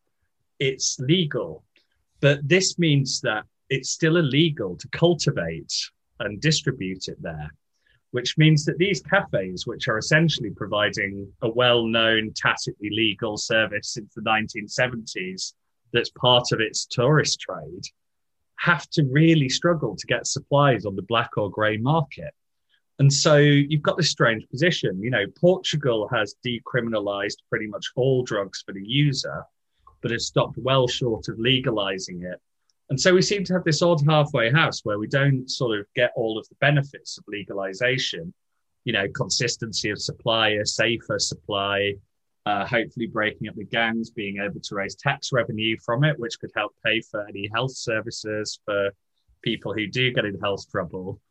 it's 0.59 0.99
legal. 0.99 1.63
But 2.21 2.47
this 2.47 2.77
means 2.77 3.21
that 3.21 3.45
it's 3.69 3.91
still 3.91 4.17
illegal 4.17 4.75
to 4.75 4.87
cultivate 4.89 5.73
and 6.19 6.41
distribute 6.41 7.07
it 7.07 7.21
there, 7.21 7.49
which 8.11 8.37
means 8.37 8.65
that 8.65 8.77
these 8.77 9.01
cafes, 9.01 9.65
which 9.65 9.87
are 9.87 9.97
essentially 9.97 10.49
providing 10.49 11.31
a 11.41 11.49
well 11.49 11.85
known, 11.85 12.33
tacitly 12.35 12.89
legal 12.89 13.37
service 13.37 13.93
since 13.93 14.13
the 14.13 14.21
1970s, 14.21 15.53
that's 15.93 16.11
part 16.11 16.51
of 16.51 16.59
its 16.59 16.85
tourist 16.85 17.39
trade, 17.39 17.83
have 18.59 18.89
to 18.89 19.03
really 19.11 19.49
struggle 19.49 19.95
to 19.95 20.07
get 20.07 20.27
supplies 20.27 20.85
on 20.85 20.95
the 20.95 21.01
black 21.03 21.37
or 21.37 21.49
grey 21.49 21.77
market. 21.77 22.33
And 22.99 23.11
so 23.11 23.37
you've 23.37 23.81
got 23.81 23.95
this 23.95 24.11
strange 24.11 24.47
position. 24.49 25.01
You 25.01 25.09
know, 25.09 25.25
Portugal 25.39 26.09
has 26.13 26.35
decriminalized 26.45 27.37
pretty 27.49 27.67
much 27.67 27.85
all 27.95 28.23
drugs 28.23 28.61
for 28.65 28.73
the 28.73 28.85
user, 28.85 29.45
but 30.01 30.11
has 30.11 30.27
stopped 30.27 30.57
well 30.57 30.87
short 30.87 31.29
of 31.29 31.39
legalizing 31.39 32.23
it. 32.23 32.39
And 32.89 32.99
so 32.99 33.13
we 33.13 33.21
seem 33.21 33.45
to 33.45 33.53
have 33.53 33.63
this 33.63 33.81
odd 33.81 34.01
halfway 34.05 34.51
house 34.51 34.81
where 34.83 34.99
we 34.99 35.07
don't 35.07 35.49
sort 35.49 35.79
of 35.79 35.85
get 35.95 36.11
all 36.17 36.37
of 36.37 36.47
the 36.49 36.55
benefits 36.59 37.17
of 37.17 37.23
legalization, 37.27 38.33
you 38.83 38.91
know, 38.91 39.07
consistency 39.15 39.91
of 39.91 40.01
supply, 40.01 40.49
a 40.49 40.65
safer 40.65 41.19
supply, 41.19 41.93
uh, 42.49 42.65
hopefully 42.65 43.05
breaking 43.05 43.47
up 43.47 43.55
the 43.55 43.63
gangs, 43.63 44.09
being 44.09 44.37
able 44.43 44.59
to 44.59 44.75
raise 44.75 44.95
tax 44.95 45.31
revenue 45.31 45.77
from 45.85 46.03
it, 46.03 46.19
which 46.19 46.39
could 46.39 46.51
help 46.55 46.73
pay 46.83 46.99
for 47.01 47.27
any 47.27 47.49
health 47.53 47.75
services 47.75 48.59
for 48.65 48.89
people 49.43 49.73
who 49.73 49.87
do 49.87 50.11
get 50.11 50.25
in 50.25 50.39
health 50.39 50.65
trouble. 50.71 51.21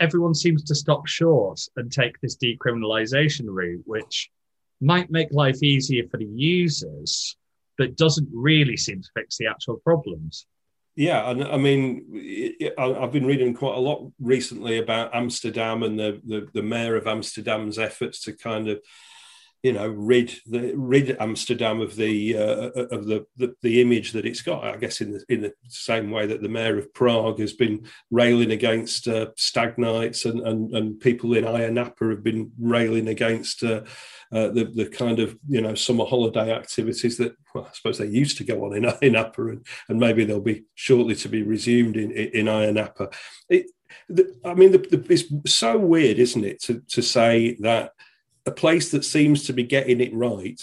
Everyone 0.00 0.34
seems 0.34 0.62
to 0.64 0.74
stop 0.74 1.06
short 1.06 1.60
and 1.76 1.90
take 1.90 2.20
this 2.20 2.36
decriminalization 2.36 3.46
route, 3.46 3.82
which 3.86 4.30
might 4.80 5.10
make 5.10 5.28
life 5.32 5.62
easier 5.62 6.04
for 6.10 6.18
the 6.18 6.26
users, 6.26 7.36
but 7.78 7.96
doesn't 7.96 8.28
really 8.32 8.76
seem 8.76 9.00
to 9.00 9.08
fix 9.14 9.38
the 9.38 9.46
actual 9.46 9.76
problems. 9.76 10.46
Yeah, 10.94 11.30
and 11.30 11.44
I 11.44 11.56
mean, 11.56 12.72
I've 12.78 13.12
been 13.12 13.26
reading 13.26 13.54
quite 13.54 13.76
a 13.76 13.80
lot 13.80 14.10
recently 14.20 14.78
about 14.78 15.14
Amsterdam 15.14 15.82
and 15.82 15.98
the, 15.98 16.20
the, 16.24 16.48
the 16.52 16.62
mayor 16.62 16.96
of 16.96 17.06
Amsterdam's 17.06 17.78
efforts 17.78 18.20
to 18.22 18.32
kind 18.32 18.68
of 18.68 18.80
you 19.66 19.72
know 19.72 19.88
rid 19.88 20.32
the 20.46 20.72
rid 20.76 21.16
Amsterdam 21.18 21.80
of 21.80 21.96
the 21.96 22.36
uh, 22.36 22.70
of 22.96 23.06
the, 23.06 23.26
the, 23.36 23.52
the 23.62 23.80
image 23.80 24.12
that 24.12 24.24
it's 24.24 24.40
got. 24.40 24.62
I 24.62 24.76
guess 24.76 25.00
in 25.00 25.10
the 25.10 25.24
in 25.28 25.40
the 25.40 25.52
same 25.66 26.12
way 26.12 26.24
that 26.24 26.40
the 26.40 26.48
mayor 26.48 26.78
of 26.78 26.94
Prague 26.94 27.40
has 27.40 27.52
been 27.52 27.84
railing 28.12 28.52
against 28.52 29.08
uh, 29.08 29.30
stag 29.36 29.76
nights 29.76 30.24
and, 30.24 30.38
and 30.46 30.72
and 30.72 31.00
people 31.00 31.34
in 31.34 31.42
Ayia 31.42 31.72
Napa 31.72 32.10
have 32.10 32.22
been 32.22 32.52
railing 32.60 33.08
against 33.08 33.64
uh, 33.64 33.82
uh, 34.30 34.48
the 34.50 34.70
the 34.72 34.86
kind 34.88 35.18
of 35.18 35.36
you 35.48 35.60
know 35.60 35.74
summer 35.74 36.04
holiday 36.04 36.52
activities 36.52 37.16
that 37.16 37.34
well, 37.52 37.66
I 37.68 37.74
suppose 37.74 37.98
they 37.98 38.06
used 38.06 38.36
to 38.38 38.44
go 38.44 38.64
on 38.66 38.76
in 38.76 38.84
Ayia 38.84 39.10
Napa 39.10 39.48
and, 39.48 39.66
and 39.88 39.98
maybe 39.98 40.24
they'll 40.24 40.40
be 40.40 40.62
shortly 40.76 41.16
to 41.16 41.28
be 41.28 41.42
resumed 41.42 41.96
in 41.96 42.12
in, 42.12 42.28
in 42.28 42.46
Ayia 42.46 42.72
Napa. 42.72 43.10
It, 43.48 43.66
the, 44.08 44.32
I 44.44 44.54
mean, 44.54 44.70
the, 44.70 45.04
it's 45.08 45.52
so 45.52 45.76
weird, 45.76 46.20
isn't 46.20 46.44
it, 46.44 46.62
to 46.64 46.82
to 46.90 47.02
say 47.02 47.56
that 47.60 47.90
a 48.46 48.50
place 48.50 48.90
that 48.90 49.04
seems 49.04 49.44
to 49.44 49.52
be 49.52 49.64
getting 49.64 50.00
it 50.00 50.14
right 50.14 50.60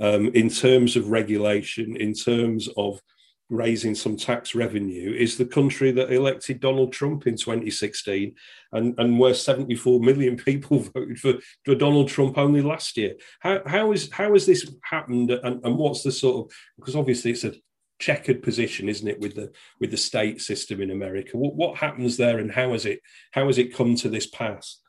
um, 0.00 0.28
in 0.28 0.50
terms 0.50 0.96
of 0.96 1.10
regulation, 1.10 1.96
in 1.96 2.12
terms 2.12 2.68
of 2.76 3.00
raising 3.48 3.94
some 3.94 4.16
tax 4.16 4.54
revenue, 4.54 5.12
is 5.12 5.36
the 5.36 5.46
country 5.46 5.90
that 5.92 6.12
elected 6.12 6.60
Donald 6.60 6.92
Trump 6.92 7.26
in 7.26 7.36
2016, 7.36 8.34
and, 8.72 8.94
and 8.98 9.18
where 9.18 9.34
74 9.34 10.00
million 10.00 10.36
people 10.48 10.80
voted 10.80 11.18
for, 11.18 11.34
for 11.64 11.74
Donald 11.74 12.08
Trump 12.08 12.36
only 12.36 12.60
last 12.60 12.96
year. 12.96 13.14
How, 13.40 13.62
how 13.66 13.92
is 13.92 14.10
how 14.12 14.32
has 14.34 14.46
this 14.46 14.70
happened, 14.82 15.30
and, 15.30 15.64
and 15.64 15.76
what's 15.78 16.02
the 16.02 16.12
sort 16.12 16.46
of 16.46 16.56
because 16.76 16.96
obviously 16.96 17.30
it's 17.30 17.44
a 17.44 17.54
checkered 17.98 18.42
position, 18.42 18.90
isn't 18.90 19.08
it, 19.08 19.20
with 19.20 19.34
the 19.34 19.50
with 19.80 19.90
the 19.90 19.96
state 19.96 20.42
system 20.42 20.82
in 20.82 20.90
America? 20.90 21.38
What 21.38 21.54
what 21.54 21.78
happens 21.78 22.16
there, 22.16 22.38
and 22.38 22.50
how 22.50 22.72
has 22.72 22.84
it 22.84 23.00
how 23.32 23.46
has 23.46 23.56
it 23.56 23.74
come 23.74 23.94
to 23.96 24.10
this 24.10 24.26
pass? 24.26 24.80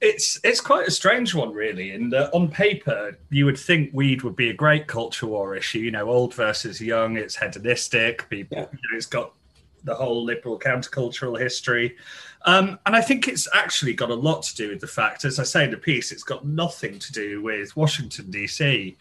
It's 0.00 0.38
it's 0.44 0.60
quite 0.60 0.86
a 0.86 0.92
strange 0.92 1.34
one, 1.34 1.52
really. 1.52 1.90
And 1.90 2.14
on 2.14 2.48
paper, 2.48 3.18
you 3.30 3.44
would 3.46 3.58
think 3.58 3.90
weed 3.92 4.22
would 4.22 4.36
be 4.36 4.50
a 4.50 4.54
great 4.54 4.86
culture 4.86 5.26
war 5.26 5.56
issue. 5.56 5.80
You 5.80 5.90
know, 5.90 6.08
old 6.08 6.34
versus 6.34 6.80
young. 6.80 7.16
It's 7.16 7.36
hedonistic. 7.36 8.28
People, 8.28 8.58
yeah. 8.58 8.66
you 8.72 8.78
know, 8.90 8.96
it's 8.96 9.06
got 9.06 9.32
the 9.84 9.94
whole 9.94 10.24
liberal 10.24 10.58
countercultural 10.58 11.38
history. 11.38 11.96
Um, 12.42 12.78
and 12.86 12.94
I 12.94 13.00
think 13.00 13.26
it's 13.26 13.48
actually 13.52 13.94
got 13.94 14.10
a 14.10 14.14
lot 14.14 14.42
to 14.44 14.54
do 14.54 14.68
with 14.68 14.80
the 14.80 14.86
fact, 14.86 15.24
as 15.24 15.38
I 15.38 15.44
say 15.44 15.64
in 15.64 15.70
the 15.70 15.76
piece, 15.76 16.12
it's 16.12 16.22
got 16.22 16.46
nothing 16.46 16.98
to 16.98 17.12
do 17.12 17.42
with 17.42 17.76
Washington 17.76 18.30
D.C. 18.30 18.96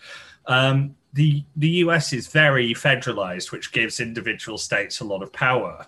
Um, 0.47 0.95
the 1.13 1.43
the 1.55 1.69
US 1.83 2.13
is 2.13 2.27
very 2.27 2.73
federalized, 2.73 3.51
which 3.51 3.71
gives 3.71 3.99
individual 3.99 4.57
states 4.57 4.99
a 4.99 5.05
lot 5.05 5.23
of 5.23 5.31
power. 5.33 5.85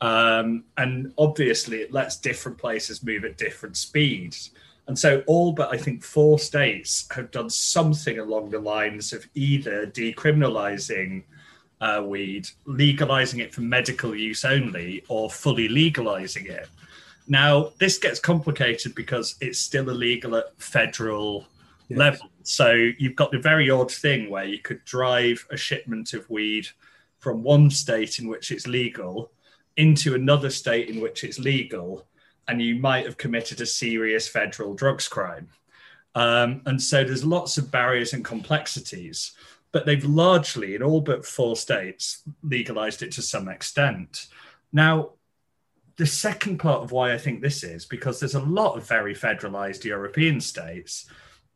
Um, 0.00 0.64
and 0.76 1.12
obviously, 1.18 1.78
it 1.78 1.92
lets 1.92 2.16
different 2.16 2.58
places 2.58 3.02
move 3.02 3.24
at 3.24 3.36
different 3.36 3.76
speeds. 3.76 4.50
And 4.86 4.98
so, 4.98 5.22
all 5.26 5.52
but 5.52 5.72
I 5.72 5.76
think 5.76 6.02
four 6.02 6.38
states 6.38 7.06
have 7.12 7.30
done 7.30 7.50
something 7.50 8.18
along 8.18 8.50
the 8.50 8.58
lines 8.58 9.12
of 9.12 9.26
either 9.34 9.86
decriminalizing 9.86 11.24
uh, 11.80 12.02
weed, 12.04 12.48
legalizing 12.64 13.40
it 13.40 13.54
for 13.54 13.60
medical 13.60 14.14
use 14.16 14.44
only, 14.44 15.04
or 15.08 15.30
fully 15.30 15.68
legalizing 15.68 16.46
it. 16.46 16.68
Now, 17.28 17.72
this 17.78 17.98
gets 17.98 18.18
complicated 18.18 18.94
because 18.94 19.36
it's 19.40 19.60
still 19.60 19.90
illegal 19.90 20.34
at 20.34 20.60
federal 20.60 21.46
yes. 21.88 21.98
level. 21.98 22.30
So, 22.42 22.72
you've 22.72 23.16
got 23.16 23.32
the 23.32 23.38
very 23.38 23.68
odd 23.68 23.92
thing 23.92 24.30
where 24.30 24.44
you 24.44 24.58
could 24.58 24.82
drive 24.86 25.46
a 25.50 25.56
shipment 25.58 26.14
of 26.14 26.28
weed 26.30 26.66
from 27.18 27.42
one 27.42 27.70
state 27.70 28.18
in 28.18 28.28
which 28.28 28.50
it's 28.50 28.66
legal 28.66 29.30
into 29.80 30.14
another 30.14 30.50
state 30.50 30.90
in 30.90 31.00
which 31.00 31.24
it's 31.24 31.38
legal, 31.38 32.06
and 32.46 32.60
you 32.60 32.74
might 32.74 33.06
have 33.06 33.16
committed 33.16 33.60
a 33.62 33.66
serious 33.66 34.28
federal 34.28 34.74
drugs 34.74 35.08
crime. 35.08 35.48
Um, 36.14 36.60
and 36.66 36.80
so 36.80 37.02
there's 37.02 37.24
lots 37.24 37.56
of 37.56 37.70
barriers 37.70 38.12
and 38.12 38.22
complexities, 38.22 39.32
but 39.72 39.86
they've 39.86 40.04
largely, 40.04 40.74
in 40.74 40.82
all 40.82 41.00
but 41.00 41.24
four 41.24 41.56
states, 41.56 42.22
legalized 42.42 43.02
it 43.02 43.12
to 43.12 43.22
some 43.22 43.48
extent. 43.48 44.26
Now, 44.70 45.12
the 45.96 46.06
second 46.06 46.58
part 46.58 46.82
of 46.82 46.92
why 46.92 47.14
I 47.14 47.18
think 47.18 47.40
this 47.40 47.62
is 47.62 47.86
because 47.86 48.20
there's 48.20 48.34
a 48.34 48.40
lot 48.40 48.76
of 48.76 48.86
very 48.86 49.14
federalized 49.14 49.84
European 49.84 50.40
states 50.42 51.06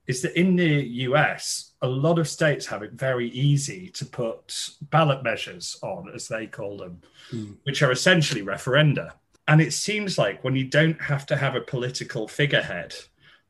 is 0.07 0.21
that 0.23 0.39
in 0.39 0.57
the 0.57 0.83
US, 1.09 1.73
a 1.83 1.89
lot 1.89 2.19
of 2.19 2.29
states 2.29 2.67
have 2.67 2.83
it 2.83 2.93
very 2.93 3.31
easy 3.31 3.89
to 3.91 4.05
put 4.05 4.71
ballot 4.91 5.23
measures 5.23 5.79
on, 5.83 6.11
as 6.15 6.29
they 6.29 6.47
call 6.47 6.77
them, 6.77 7.01
mm. 7.33 7.57
which 7.65 7.83
are 7.83 7.93
essentially 7.93 8.43
referenda. 8.43 9.13
And 9.49 9.61
it 9.61 9.73
seems 9.73 10.19
like 10.19 10.43
when 10.43 10.57
you 10.57 10.65
don't 10.65 11.01
have 11.01 11.27
to 11.27 11.37
have 11.37 11.55
a 11.55 11.61
political 11.61 12.29
figurehead 12.29 12.95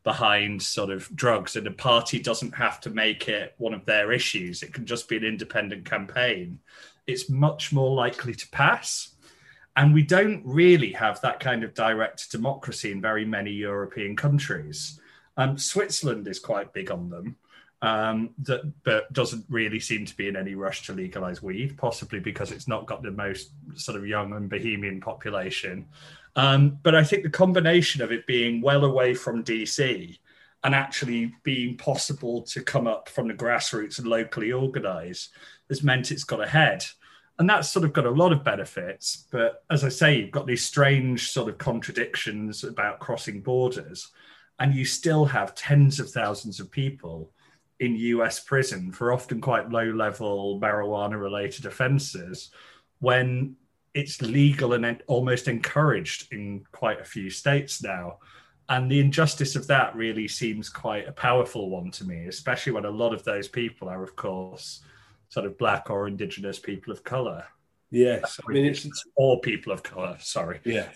behind 0.02 0.62
sort 0.62 0.90
of 0.90 1.08
drugs 1.16 1.56
and 1.56 1.66
a 1.66 1.70
party 1.70 2.20
doesn't 2.20 2.54
have 2.54 2.80
to 2.80 2.90
make 2.90 3.28
it 3.28 3.54
one 3.58 3.74
of 3.74 3.86
their 3.86 4.12
issues, 4.12 4.62
it 4.62 4.72
can 4.72 4.86
just 4.86 5.08
be 5.08 5.16
an 5.16 5.24
independent 5.24 5.84
campaign, 5.84 6.58
it's 7.06 7.30
much 7.30 7.72
more 7.72 7.94
likely 7.94 8.34
to 8.34 8.48
pass. 8.50 9.14
And 9.76 9.92
we 9.92 10.02
don't 10.02 10.42
really 10.44 10.92
have 10.92 11.20
that 11.22 11.40
kind 11.40 11.64
of 11.64 11.74
direct 11.74 12.30
democracy 12.30 12.92
in 12.92 13.00
very 13.00 13.24
many 13.24 13.50
European 13.50 14.14
countries. 14.14 15.00
Um, 15.36 15.58
Switzerland 15.58 16.28
is 16.28 16.38
quite 16.38 16.72
big 16.72 16.90
on 16.90 17.10
them, 17.10 17.36
um, 17.82 18.30
that, 18.44 18.72
but 18.82 19.12
doesn't 19.12 19.44
really 19.48 19.80
seem 19.80 20.06
to 20.06 20.16
be 20.16 20.28
in 20.28 20.36
any 20.36 20.54
rush 20.54 20.86
to 20.86 20.92
legalize 20.92 21.42
weed, 21.42 21.76
possibly 21.76 22.18
because 22.18 22.50
it's 22.50 22.68
not 22.68 22.86
got 22.86 23.02
the 23.02 23.10
most 23.10 23.50
sort 23.74 23.98
of 23.98 24.06
young 24.06 24.32
and 24.32 24.48
bohemian 24.48 25.00
population. 25.00 25.86
Um, 26.36 26.78
but 26.82 26.94
I 26.94 27.04
think 27.04 27.22
the 27.22 27.30
combination 27.30 28.02
of 28.02 28.10
it 28.10 28.26
being 28.26 28.60
well 28.60 28.84
away 28.84 29.14
from 29.14 29.44
DC 29.44 30.18
and 30.64 30.74
actually 30.74 31.34
being 31.42 31.76
possible 31.76 32.40
to 32.42 32.62
come 32.62 32.86
up 32.86 33.08
from 33.08 33.28
the 33.28 33.34
grassroots 33.34 33.98
and 33.98 34.08
locally 34.08 34.50
organize 34.50 35.28
has 35.68 35.82
meant 35.82 36.10
it's 36.10 36.24
got 36.24 36.40
ahead. 36.40 36.85
And 37.38 37.50
that's 37.50 37.68
sort 37.68 37.85
of 37.85 37.92
got 37.92 38.06
a 38.06 38.10
lot 38.10 38.32
of 38.32 38.44
benefits. 38.44 39.26
But 39.30 39.62
as 39.70 39.85
I 39.85 39.90
say, 39.90 40.16
you've 40.16 40.30
got 40.30 40.46
these 40.46 40.64
strange 40.64 41.30
sort 41.30 41.50
of 41.50 41.58
contradictions 41.58 42.64
about 42.64 43.00
crossing 43.00 43.42
borders 43.42 44.10
and 44.59 44.75
you 44.75 44.85
still 44.85 45.25
have 45.25 45.55
tens 45.55 46.00
of 46.00 46.11
thousands 46.11 46.61
of 46.61 46.71
people 46.71 47.33
in 47.81 47.96
US 47.96 48.40
prison 48.40 48.92
for 48.92 49.13
often 49.13 49.40
quite 49.40 49.71
low 49.71 49.90
level 49.90 50.61
marijuana 50.61 51.21
related 51.21 51.67
offenses 51.67 52.50
when 53.00 53.57
it's 53.94 54.23
legal 54.23 54.73
and 54.73 55.02
almost 55.07 55.48
encouraged 55.48 56.33
in 56.33 56.65
quite 56.73 57.00
a 57.00 57.05
few 57.05 57.31
states 57.31 57.83
now. 57.83 58.19
And 58.69 58.90
the 58.90 59.00
injustice 59.00 59.57
of 59.57 59.67
that 59.67 59.94
really 59.94 60.27
seems 60.27 60.69
quite 60.69 61.07
a 61.07 61.13
powerful 61.13 61.69
one 61.69 61.90
to 61.92 62.05
me, 62.05 62.27
especially 62.27 62.73
when 62.73 62.87
a 62.87 62.90
lot 62.90 63.13
of 63.13 63.23
those 63.23 63.46
people 63.46 63.88
are, 63.88 64.02
of 64.02 64.17
course, 64.17 64.83
sort 65.29 65.46
of 65.46 65.59
black 65.59 65.90
or 65.90 66.09
indigenous 66.09 66.59
people 66.59 66.92
of 66.92 67.05
color. 67.05 67.44
Yes, 67.90 68.40
I 68.48 68.52
mean 68.52 68.65
it's 68.65 68.88
all 69.15 69.38
people 69.38 69.73
of 69.73 69.83
color. 69.83 70.17
Sorry. 70.19 70.61
Yeah, 70.65 70.88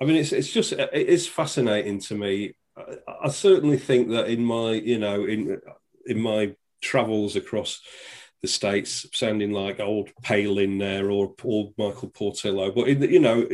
I 0.00 0.04
mean 0.04 0.16
it's 0.16 0.32
it's 0.32 0.52
just 0.52 0.72
it 0.72 0.92
is 0.92 1.26
fascinating 1.26 2.00
to 2.00 2.14
me. 2.14 2.54
I, 2.78 3.12
I 3.24 3.28
certainly 3.28 3.78
think 3.78 4.10
that 4.10 4.28
in 4.28 4.44
my 4.44 4.72
you 4.72 4.98
know 4.98 5.24
in 5.24 5.60
in 6.06 6.20
my 6.20 6.54
travels 6.80 7.36
across 7.36 7.80
the 8.42 8.48
states, 8.48 9.06
sounding 9.12 9.52
like 9.52 9.80
old 9.80 10.10
Palin 10.22 10.78
there 10.78 11.10
or 11.10 11.32
Paul 11.32 11.74
Michael 11.76 12.10
Portillo, 12.10 12.70
but 12.70 12.88
in 12.88 13.00
the, 13.00 13.10
you 13.10 13.20
know, 13.20 13.46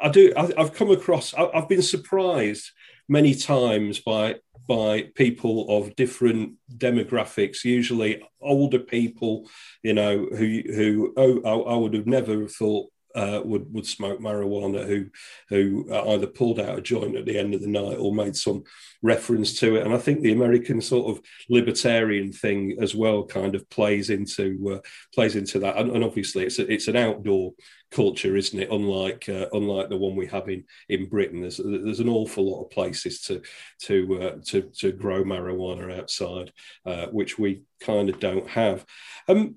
I 0.00 0.08
do. 0.10 0.32
I, 0.36 0.52
have 0.58 0.74
come 0.74 0.90
across. 0.90 1.34
I, 1.34 1.46
I've 1.54 1.68
been 1.68 1.82
surprised 1.82 2.70
many 3.08 3.34
times 3.34 4.00
by 4.00 4.36
by 4.66 5.10
people 5.14 5.66
of 5.76 5.94
different 5.96 6.54
demographics, 6.76 7.64
usually 7.64 8.22
older 8.40 8.78
people, 8.78 9.48
you 9.82 9.94
know, 9.94 10.26
who 10.26 10.62
who 10.66 11.14
oh, 11.16 11.40
I, 11.44 11.72
I 11.72 11.76
would 11.76 11.94
have 11.94 12.06
never 12.06 12.46
thought 12.48 12.90
uh, 13.14 13.40
would 13.44 13.72
would 13.72 13.86
smoke 13.86 14.20
marijuana 14.20 14.86
who 14.86 15.06
who 15.48 15.92
either 16.08 16.26
pulled 16.26 16.58
out 16.58 16.78
a 16.78 16.82
joint 16.82 17.16
at 17.16 17.26
the 17.26 17.38
end 17.38 17.54
of 17.54 17.60
the 17.60 17.68
night 17.68 17.96
or 17.98 18.14
made 18.14 18.36
some 18.36 18.64
reference 19.02 19.58
to 19.60 19.76
it. 19.76 19.84
And 19.84 19.94
I 19.94 19.98
think 19.98 20.22
the 20.22 20.32
American 20.32 20.80
sort 20.80 21.10
of 21.10 21.22
libertarian 21.48 22.32
thing 22.32 22.76
as 22.80 22.94
well 22.94 23.24
kind 23.24 23.54
of 23.54 23.68
plays 23.70 24.10
into 24.10 24.76
uh, 24.76 24.88
plays 25.14 25.36
into 25.36 25.58
that. 25.60 25.76
And, 25.76 25.90
and, 25.92 26.02
obviously, 26.02 26.44
it's 26.44 26.58
a, 26.58 26.72
it's 26.72 26.88
an 26.88 26.96
outdoor 26.96 27.52
culture, 27.92 28.34
isn't 28.36 28.58
it? 28.58 28.70
Unlike 28.72 29.28
uh, 29.28 29.46
unlike 29.52 29.90
the 29.90 29.96
one 29.96 30.16
we 30.16 30.26
have 30.26 30.48
in 30.48 30.64
in 30.88 31.08
Britain, 31.08 31.42
there's 31.42 31.58
there's 31.58 32.00
an 32.00 32.08
awful 32.08 32.50
lot 32.50 32.64
of 32.64 32.70
places 32.70 33.20
to 33.22 33.42
to 33.82 34.22
uh, 34.22 34.36
to 34.46 34.62
to 34.78 34.92
grow 34.92 35.22
marijuana 35.22 35.98
outside, 35.98 36.52
uh, 36.86 37.06
which 37.06 37.38
we 37.38 37.62
kind 37.80 38.08
of 38.08 38.18
don't 38.18 38.48
have. 38.48 38.84
Um, 39.28 39.56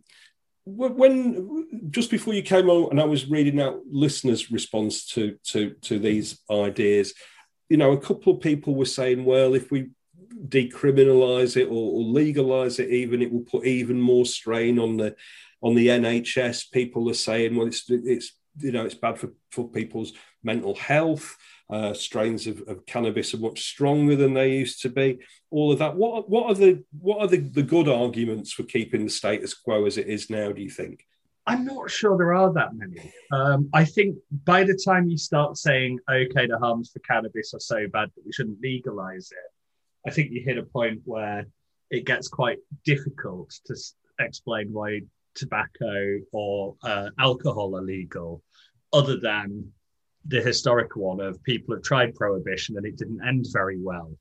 when 0.68 1.90
just 1.90 2.12
before 2.12 2.34
you 2.34 2.44
came 2.44 2.70
on 2.70 2.92
and 2.92 3.00
I 3.00 3.06
was 3.06 3.30
reading 3.30 3.62
out 3.62 3.80
listeners' 3.90 4.52
response 4.52 5.06
to 5.08 5.38
to 5.46 5.76
to 5.82 6.00
these 6.00 6.40
ideas, 6.52 7.14
you 7.70 7.78
know, 7.78 7.94
a 7.94 8.00
couple 8.00 8.34
of 8.34 8.42
people 8.42 8.76
were 8.76 8.86
saying, 8.86 9.24
well, 9.24 9.54
if 9.54 9.72
we 9.72 9.90
decriminalize 10.48 11.58
it 11.58 11.68
or, 11.68 11.72
or 11.72 12.04
legalize 12.04 12.80
it, 12.80 12.90
even 12.90 13.22
it 13.22 13.32
will 13.32 13.42
put 13.42 13.66
even 13.66 14.00
more 14.00 14.26
strain 14.26 14.78
on 14.78 14.98
the 14.98 15.16
on 15.62 15.76
the 15.76 15.88
NHS. 15.88 16.72
People 16.72 17.10
are 17.10 17.16
saying, 17.16 17.56
well, 17.56 17.68
it's 17.68 17.86
it's 17.90 18.34
you 18.60 18.72
know 18.72 18.86
it's 18.86 18.96
bad 18.96 19.18
for 19.18 19.32
for 19.52 19.70
people's 19.70 20.14
mental 20.44 20.76
health. 20.76 21.38
Uh, 21.70 21.94
strains 21.94 22.48
of, 22.48 22.62
of, 22.70 22.86
cannabis 22.86 23.34
are 23.34 23.40
much 23.40 23.62
stronger 23.62 24.16
than 24.16 24.34
they 24.34 24.54
used 24.54 24.82
to 24.82 24.88
be. 24.88 25.20
All 25.52 25.70
of 25.70 25.80
that. 25.80 25.98
What 25.98 26.30
what 26.30 26.46
are 26.46 26.54
the 26.54 26.84
what 26.98 27.20
are 27.20 27.28
the, 27.28 27.40
the 27.40 27.62
good 27.62 27.90
arguments 27.90 28.54
for 28.54 28.64
keeping 28.64 29.04
the 29.04 29.10
status 29.10 29.54
quo 29.54 29.86
as 29.86 29.98
it 29.98 30.08
is 30.08 30.30
now? 30.30 30.54
Do 30.54 30.62
you 30.62 30.70
think? 30.70 31.06
I'm 31.46 31.66
not 31.66 31.90
sure 31.90 32.18
there 32.18 32.34
are 32.34 32.52
that 32.54 32.74
many. 32.74 33.14
Um, 33.32 33.70
I 33.74 33.86
think 33.86 34.18
by 34.46 34.66
the 34.66 34.80
time 34.86 35.10
you 35.10 35.18
start 35.18 35.58
saying, 35.58 36.00
okay, 36.10 36.46
the 36.46 36.60
harms 36.60 36.92
for 36.92 37.00
cannabis 37.00 37.54
are 37.54 37.60
so 37.60 37.88
bad 37.88 38.12
that 38.16 38.26
we 38.26 38.34
shouldn't 38.34 38.62
legalize 38.62 39.32
it, 39.32 40.10
I 40.10 40.14
think 40.14 40.32
you 40.32 40.42
hit 40.44 40.58
a 40.58 40.64
point 40.64 41.02
where 41.06 41.48
it 41.90 42.06
gets 42.06 42.28
quite 42.28 42.60
difficult 42.84 43.54
to 43.66 43.76
explain 44.20 44.74
why 44.74 45.02
tobacco 45.36 46.20
or 46.34 46.76
uh, 46.84 47.10
alcohol 47.18 47.78
are 47.78 47.82
legal, 47.82 48.44
other 48.92 49.18
than 49.18 49.72
the 50.28 50.42
historic 50.42 50.96
one 50.96 51.20
of 51.20 51.42
people 51.44 51.74
have 51.76 51.84
tried 51.84 52.16
prohibition 52.16 52.78
and 52.78 52.86
it 52.86 52.98
didn't 52.98 53.26
end 53.26 53.46
very 53.52 53.80
well. 53.82 54.12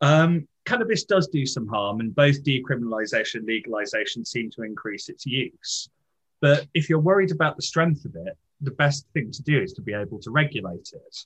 Um, 0.00 0.48
cannabis 0.64 1.04
does 1.04 1.28
do 1.28 1.44
some 1.44 1.68
harm, 1.68 2.00
and 2.00 2.14
both 2.14 2.42
decriminalisation 2.42 3.36
and 3.36 3.48
legalisation 3.48 4.26
seem 4.26 4.50
to 4.52 4.62
increase 4.62 5.08
its 5.08 5.26
use. 5.26 5.90
But 6.40 6.66
if 6.74 6.88
you're 6.88 7.00
worried 7.00 7.32
about 7.32 7.56
the 7.56 7.62
strength 7.62 8.04
of 8.04 8.16
it, 8.16 8.36
the 8.62 8.70
best 8.72 9.06
thing 9.12 9.30
to 9.30 9.42
do 9.42 9.60
is 9.60 9.72
to 9.74 9.82
be 9.82 9.92
able 9.92 10.18
to 10.20 10.30
regulate 10.30 10.90
it. 10.92 11.16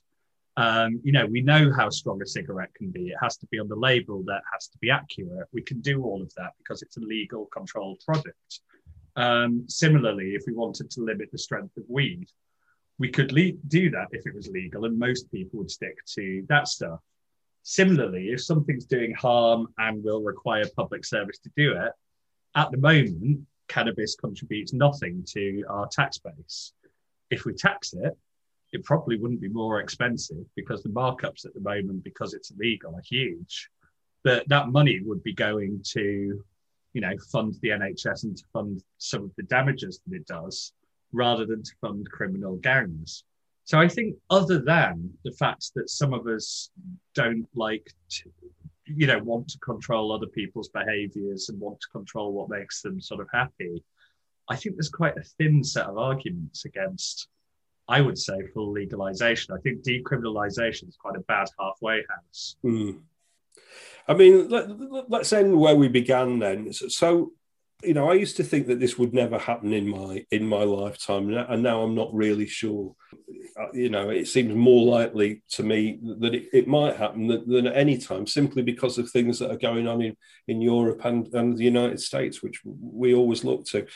Um, 0.57 1.01
you 1.03 1.11
know, 1.11 1.25
we 1.25 1.41
know 1.41 1.71
how 1.73 1.89
strong 1.89 2.21
a 2.21 2.27
cigarette 2.27 2.73
can 2.75 2.89
be. 2.89 3.09
It 3.09 3.17
has 3.21 3.37
to 3.37 3.47
be 3.47 3.59
on 3.59 3.67
the 3.67 3.75
label, 3.75 4.23
that 4.23 4.41
has 4.53 4.67
to 4.67 4.77
be 4.79 4.89
accurate. 4.89 5.47
We 5.51 5.61
can 5.61 5.81
do 5.81 6.03
all 6.03 6.21
of 6.21 6.33
that 6.35 6.51
because 6.57 6.81
it's 6.81 6.97
a 6.97 7.01
legal 7.01 7.45
controlled 7.47 8.01
product. 8.05 8.61
Um, 9.17 9.65
similarly, 9.67 10.35
if 10.35 10.43
we 10.47 10.53
wanted 10.53 10.89
to 10.91 11.01
limit 11.01 11.29
the 11.31 11.37
strength 11.37 11.75
of 11.77 11.83
weed, 11.89 12.27
we 12.97 13.09
could 13.09 13.31
le- 13.31 13.51
do 13.67 13.89
that 13.91 14.07
if 14.11 14.25
it 14.25 14.35
was 14.35 14.47
legal, 14.47 14.85
and 14.85 14.97
most 14.97 15.31
people 15.31 15.59
would 15.59 15.71
stick 15.71 15.97
to 16.05 16.45
that 16.49 16.67
stuff. 16.67 16.99
Similarly, 17.63 18.29
if 18.29 18.43
something's 18.43 18.85
doing 18.85 19.13
harm 19.13 19.67
and 19.77 20.03
will 20.03 20.21
require 20.21 20.65
public 20.75 21.03
service 21.03 21.39
to 21.39 21.51
do 21.57 21.73
it, 21.73 21.91
at 22.55 22.71
the 22.71 22.77
moment, 22.77 23.41
cannabis 23.67 24.15
contributes 24.15 24.71
nothing 24.71 25.23
to 25.27 25.63
our 25.69 25.87
tax 25.87 26.19
base. 26.19 26.73
If 27.29 27.45
we 27.45 27.53
tax 27.53 27.93
it, 27.93 28.15
it 28.71 28.83
probably 28.83 29.17
wouldn't 29.17 29.41
be 29.41 29.49
more 29.49 29.79
expensive 29.79 30.45
because 30.55 30.83
the 30.83 30.89
markups 30.89 31.45
at 31.45 31.53
the 31.53 31.59
moment, 31.59 32.03
because 32.03 32.33
it's 32.33 32.51
illegal, 32.51 32.95
are 32.95 33.01
huge. 33.03 33.69
But 34.23 34.47
that 34.49 34.69
money 34.69 35.01
would 35.03 35.23
be 35.23 35.33
going 35.33 35.81
to, 35.93 36.43
you 36.93 37.01
know, 37.01 37.15
fund 37.31 37.55
the 37.61 37.69
NHS 37.69 38.23
and 38.23 38.37
to 38.37 38.43
fund 38.53 38.83
some 38.97 39.23
of 39.23 39.31
the 39.37 39.43
damages 39.43 40.01
that 40.05 40.15
it 40.15 40.27
does 40.27 40.73
rather 41.15 41.45
than 41.45 41.63
to 41.63 41.71
fund 41.81 42.09
criminal 42.11 42.57
gangs. 42.57 43.23
So 43.63 43.79
I 43.79 43.87
think, 43.87 44.15
other 44.29 44.59
than 44.59 45.11
the 45.23 45.31
fact 45.31 45.71
that 45.75 45.89
some 45.89 46.13
of 46.13 46.27
us 46.27 46.69
don't 47.15 47.47
like 47.55 47.91
to, 48.11 48.31
you 48.85 49.07
know, 49.07 49.17
want 49.19 49.47
to 49.49 49.59
control 49.59 50.11
other 50.11 50.27
people's 50.27 50.69
behaviors 50.69 51.49
and 51.49 51.59
want 51.59 51.79
to 51.81 51.87
control 51.91 52.33
what 52.33 52.49
makes 52.49 52.81
them 52.83 53.01
sort 53.01 53.21
of 53.21 53.27
happy, 53.33 53.83
I 54.47 54.55
think 54.55 54.75
there's 54.75 54.89
quite 54.89 55.17
a 55.17 55.23
thin 55.23 55.63
set 55.63 55.87
of 55.87 55.97
arguments 55.97 56.65
against, 56.65 57.27
I 57.87 58.01
would 58.01 58.19
say, 58.19 58.35
full 58.53 58.71
legalization. 58.71 59.55
I 59.55 59.61
think 59.61 59.81
decriminalization 59.81 60.87
is 60.87 60.97
quite 60.99 61.15
a 61.15 61.21
bad 61.21 61.47
halfway 61.59 62.03
house. 62.07 62.57
Mm. 62.63 62.99
I 64.07 64.13
mean, 64.13 64.49
let, 64.49 65.21
us 65.21 65.33
end 65.33 65.59
where 65.59 65.75
we 65.75 65.87
began 65.87 66.37
then. 66.37 66.71
So, 66.71 67.31
you 67.85 67.93
know, 67.93 68.09
I 68.09 68.15
used 68.15 68.37
to 68.37 68.43
think 68.43 68.67
that 68.67 68.79
this 68.79 68.97
would 68.97 69.13
never 69.13 69.37
happen 69.37 69.73
in 69.73 69.87
my 69.87 70.25
in 70.31 70.47
my 70.47 70.63
lifetime, 70.63 71.33
and 71.33 71.63
now 71.63 71.81
I'm 71.81 71.95
not 71.95 72.13
really 72.13 72.47
sure. 72.47 72.95
Uh, 73.59 73.71
you 73.73 73.89
know, 73.89 74.09
it 74.09 74.27
seems 74.27 74.53
more 74.53 74.85
likely 74.85 75.43
to 75.51 75.63
me 75.63 75.99
that 76.19 76.35
it, 76.35 76.49
it 76.51 76.67
might 76.67 76.97
happen 76.97 77.27
than, 77.27 77.49
than, 77.49 77.67
at 77.67 77.77
any 77.77 77.97
time, 77.97 78.27
simply 78.27 78.61
because 78.61 78.97
of 78.97 79.09
things 79.09 79.39
that 79.39 79.51
are 79.51 79.57
going 79.57 79.87
on 79.87 80.01
in, 80.01 80.17
in 80.47 80.61
Europe 80.61 81.05
and, 81.05 81.33
and 81.33 81.57
the 81.57 81.63
United 81.63 82.01
States, 82.01 82.43
which 82.43 82.61
we 82.65 83.13
always 83.13 83.43
look 83.43 83.65
to. 83.67 83.87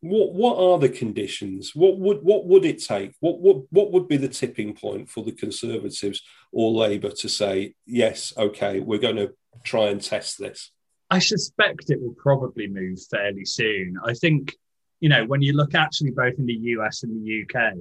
What 0.00 0.32
what 0.34 0.56
are 0.58 0.78
the 0.78 0.88
conditions? 0.88 1.74
What 1.74 1.98
would 1.98 2.22
what 2.22 2.46
would 2.46 2.64
it 2.64 2.82
take? 2.82 3.14
What 3.20 3.40
what 3.40 3.64
what 3.70 3.92
would 3.92 4.06
be 4.06 4.16
the 4.16 4.28
tipping 4.28 4.74
point 4.74 5.10
for 5.10 5.24
the 5.24 5.32
Conservatives 5.32 6.22
or 6.52 6.70
Labour 6.70 7.10
to 7.10 7.28
say 7.28 7.74
yes, 7.86 8.32
okay, 8.36 8.80
we're 8.80 8.98
going 8.98 9.16
to 9.16 9.34
try 9.64 9.88
and 9.88 10.00
test 10.00 10.38
this? 10.38 10.70
I 11.10 11.18
suspect 11.20 11.90
it 11.90 12.02
will 12.02 12.14
probably 12.14 12.68
move 12.68 12.98
fairly 13.10 13.44
soon. 13.44 13.96
I 14.04 14.12
think, 14.12 14.54
you 15.00 15.08
know, 15.08 15.24
when 15.24 15.40
you 15.40 15.54
look 15.54 15.74
actually 15.74 16.10
both 16.10 16.34
in 16.38 16.44
the 16.44 16.54
US 16.76 17.02
and 17.02 17.24
the 17.24 17.42
UK, 17.42 17.72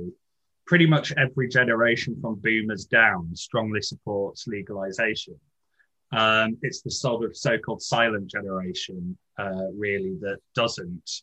pretty 0.65 0.85
much 0.85 1.11
every 1.17 1.49
generation 1.49 2.17
from 2.21 2.35
boomers 2.35 2.85
down 2.85 3.35
strongly 3.35 3.81
supports 3.81 4.47
legalization. 4.47 5.35
Um, 6.13 6.57
it's 6.61 6.81
the 6.81 6.91
sort 6.91 7.25
of 7.25 7.35
so-called 7.35 7.81
silent 7.81 8.27
generation, 8.27 9.17
uh, 9.37 9.71
really, 9.73 10.15
that 10.21 10.39
doesn't. 10.55 11.21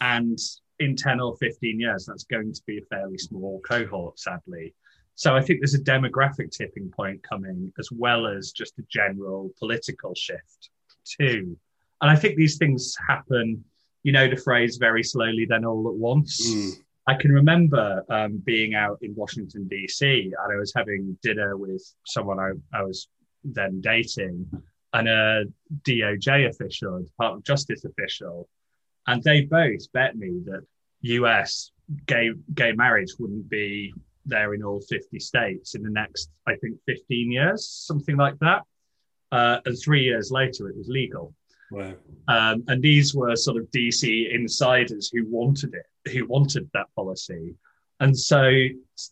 And 0.00 0.38
in 0.78 0.94
10 0.94 1.20
or 1.20 1.36
15 1.38 1.80
years, 1.80 2.06
that's 2.06 2.24
going 2.24 2.52
to 2.52 2.62
be 2.64 2.78
a 2.78 2.94
fairly 2.94 3.18
small 3.18 3.60
cohort, 3.68 4.20
sadly. 4.20 4.72
So 5.16 5.36
I 5.36 5.42
think 5.42 5.60
there's 5.60 5.74
a 5.74 5.82
demographic 5.82 6.52
tipping 6.52 6.90
point 6.90 7.24
coming, 7.24 7.72
as 7.78 7.90
well 7.90 8.28
as 8.28 8.52
just 8.52 8.78
a 8.78 8.84
general 8.88 9.50
political 9.58 10.14
shift 10.14 10.70
too. 11.04 11.56
And 12.00 12.10
I 12.10 12.16
think 12.16 12.36
these 12.36 12.56
things 12.56 12.94
happen, 13.08 13.64
you 14.02 14.12
know, 14.12 14.28
the 14.28 14.36
phrase 14.36 14.76
very 14.76 15.02
slowly, 15.02 15.46
then 15.48 15.64
all 15.64 15.88
at 15.88 15.94
once. 15.94 16.50
Mm. 16.50 16.72
I 17.06 17.14
can 17.14 17.32
remember 17.32 18.04
um, 18.08 18.38
being 18.44 18.74
out 18.74 18.98
in 19.02 19.14
Washington, 19.14 19.66
D.C., 19.68 20.06
and 20.06 20.52
I 20.52 20.56
was 20.56 20.72
having 20.74 21.18
dinner 21.22 21.56
with 21.56 21.82
someone 22.06 22.38
I, 22.38 22.52
I 22.76 22.82
was 22.82 23.08
then 23.44 23.80
dating 23.80 24.46
and 24.92 25.08
a 25.08 25.44
DOJ 25.82 26.48
official, 26.48 26.96
a 26.96 27.02
Department 27.02 27.42
of 27.42 27.44
Justice 27.44 27.84
official. 27.84 28.48
And 29.06 29.22
they 29.22 29.42
both 29.42 29.90
bet 29.92 30.16
me 30.16 30.40
that 30.46 30.64
US 31.02 31.72
gay, 32.06 32.30
gay 32.54 32.72
marriage 32.72 33.14
wouldn't 33.18 33.48
be 33.48 33.94
there 34.26 34.54
in 34.54 34.62
all 34.62 34.80
50 34.80 35.18
states 35.18 35.74
in 35.74 35.82
the 35.82 35.90
next, 35.90 36.30
I 36.46 36.54
think, 36.56 36.78
15 36.86 37.32
years, 37.32 37.68
something 37.68 38.16
like 38.16 38.38
that. 38.40 38.62
Uh, 39.32 39.58
and 39.64 39.78
three 39.78 40.02
years 40.02 40.30
later, 40.30 40.68
it 40.68 40.76
was 40.76 40.88
legal. 40.88 41.34
Wow. 41.70 41.94
Um, 42.28 42.64
and 42.66 42.82
these 42.82 43.14
were 43.14 43.36
sort 43.36 43.56
of 43.56 43.70
DC 43.70 44.34
insiders 44.34 45.10
who 45.12 45.24
wanted 45.26 45.74
it, 45.74 46.10
who 46.10 46.26
wanted 46.26 46.68
that 46.74 46.86
policy. 46.96 47.54
And 48.00 48.18
so 48.18 48.50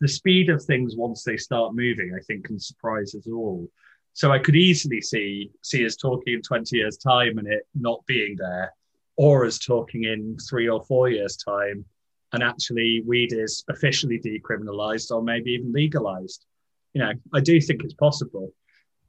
the 0.00 0.08
speed 0.08 0.48
of 0.50 0.64
things 0.64 0.96
once 0.96 1.22
they 1.22 1.36
start 1.36 1.74
moving, 1.74 2.14
I 2.16 2.22
think, 2.22 2.46
can 2.46 2.58
surprise 2.58 3.14
us 3.14 3.28
all. 3.28 3.70
So 4.14 4.32
I 4.32 4.38
could 4.38 4.56
easily 4.56 5.00
see 5.00 5.50
see 5.62 5.86
us 5.86 5.94
talking 5.94 6.34
in 6.34 6.42
20 6.42 6.76
years' 6.76 6.96
time 6.96 7.38
and 7.38 7.46
it 7.46 7.66
not 7.74 8.04
being 8.06 8.34
there, 8.36 8.72
or 9.16 9.44
us 9.44 9.58
talking 9.58 10.04
in 10.04 10.36
three 10.38 10.68
or 10.68 10.82
four 10.82 11.08
years' 11.08 11.36
time 11.36 11.84
and 12.32 12.42
actually 12.42 13.02
weed 13.06 13.32
is 13.32 13.64
officially 13.70 14.18
decriminalized 14.18 15.10
or 15.10 15.22
maybe 15.22 15.52
even 15.52 15.72
legalized. 15.72 16.46
You 16.94 17.02
know, 17.02 17.12
I 17.32 17.40
do 17.40 17.60
think 17.60 17.84
it's 17.84 17.94
possible. 17.94 18.52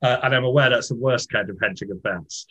Uh, 0.01 0.17
and 0.23 0.35
I'm 0.35 0.45
aware 0.45 0.69
that's 0.69 0.89
the 0.89 0.95
worst 0.95 1.31
kind 1.31 1.49
of 1.49 1.57
hedging 1.61 1.91
of 1.91 2.01
bets. 2.01 2.45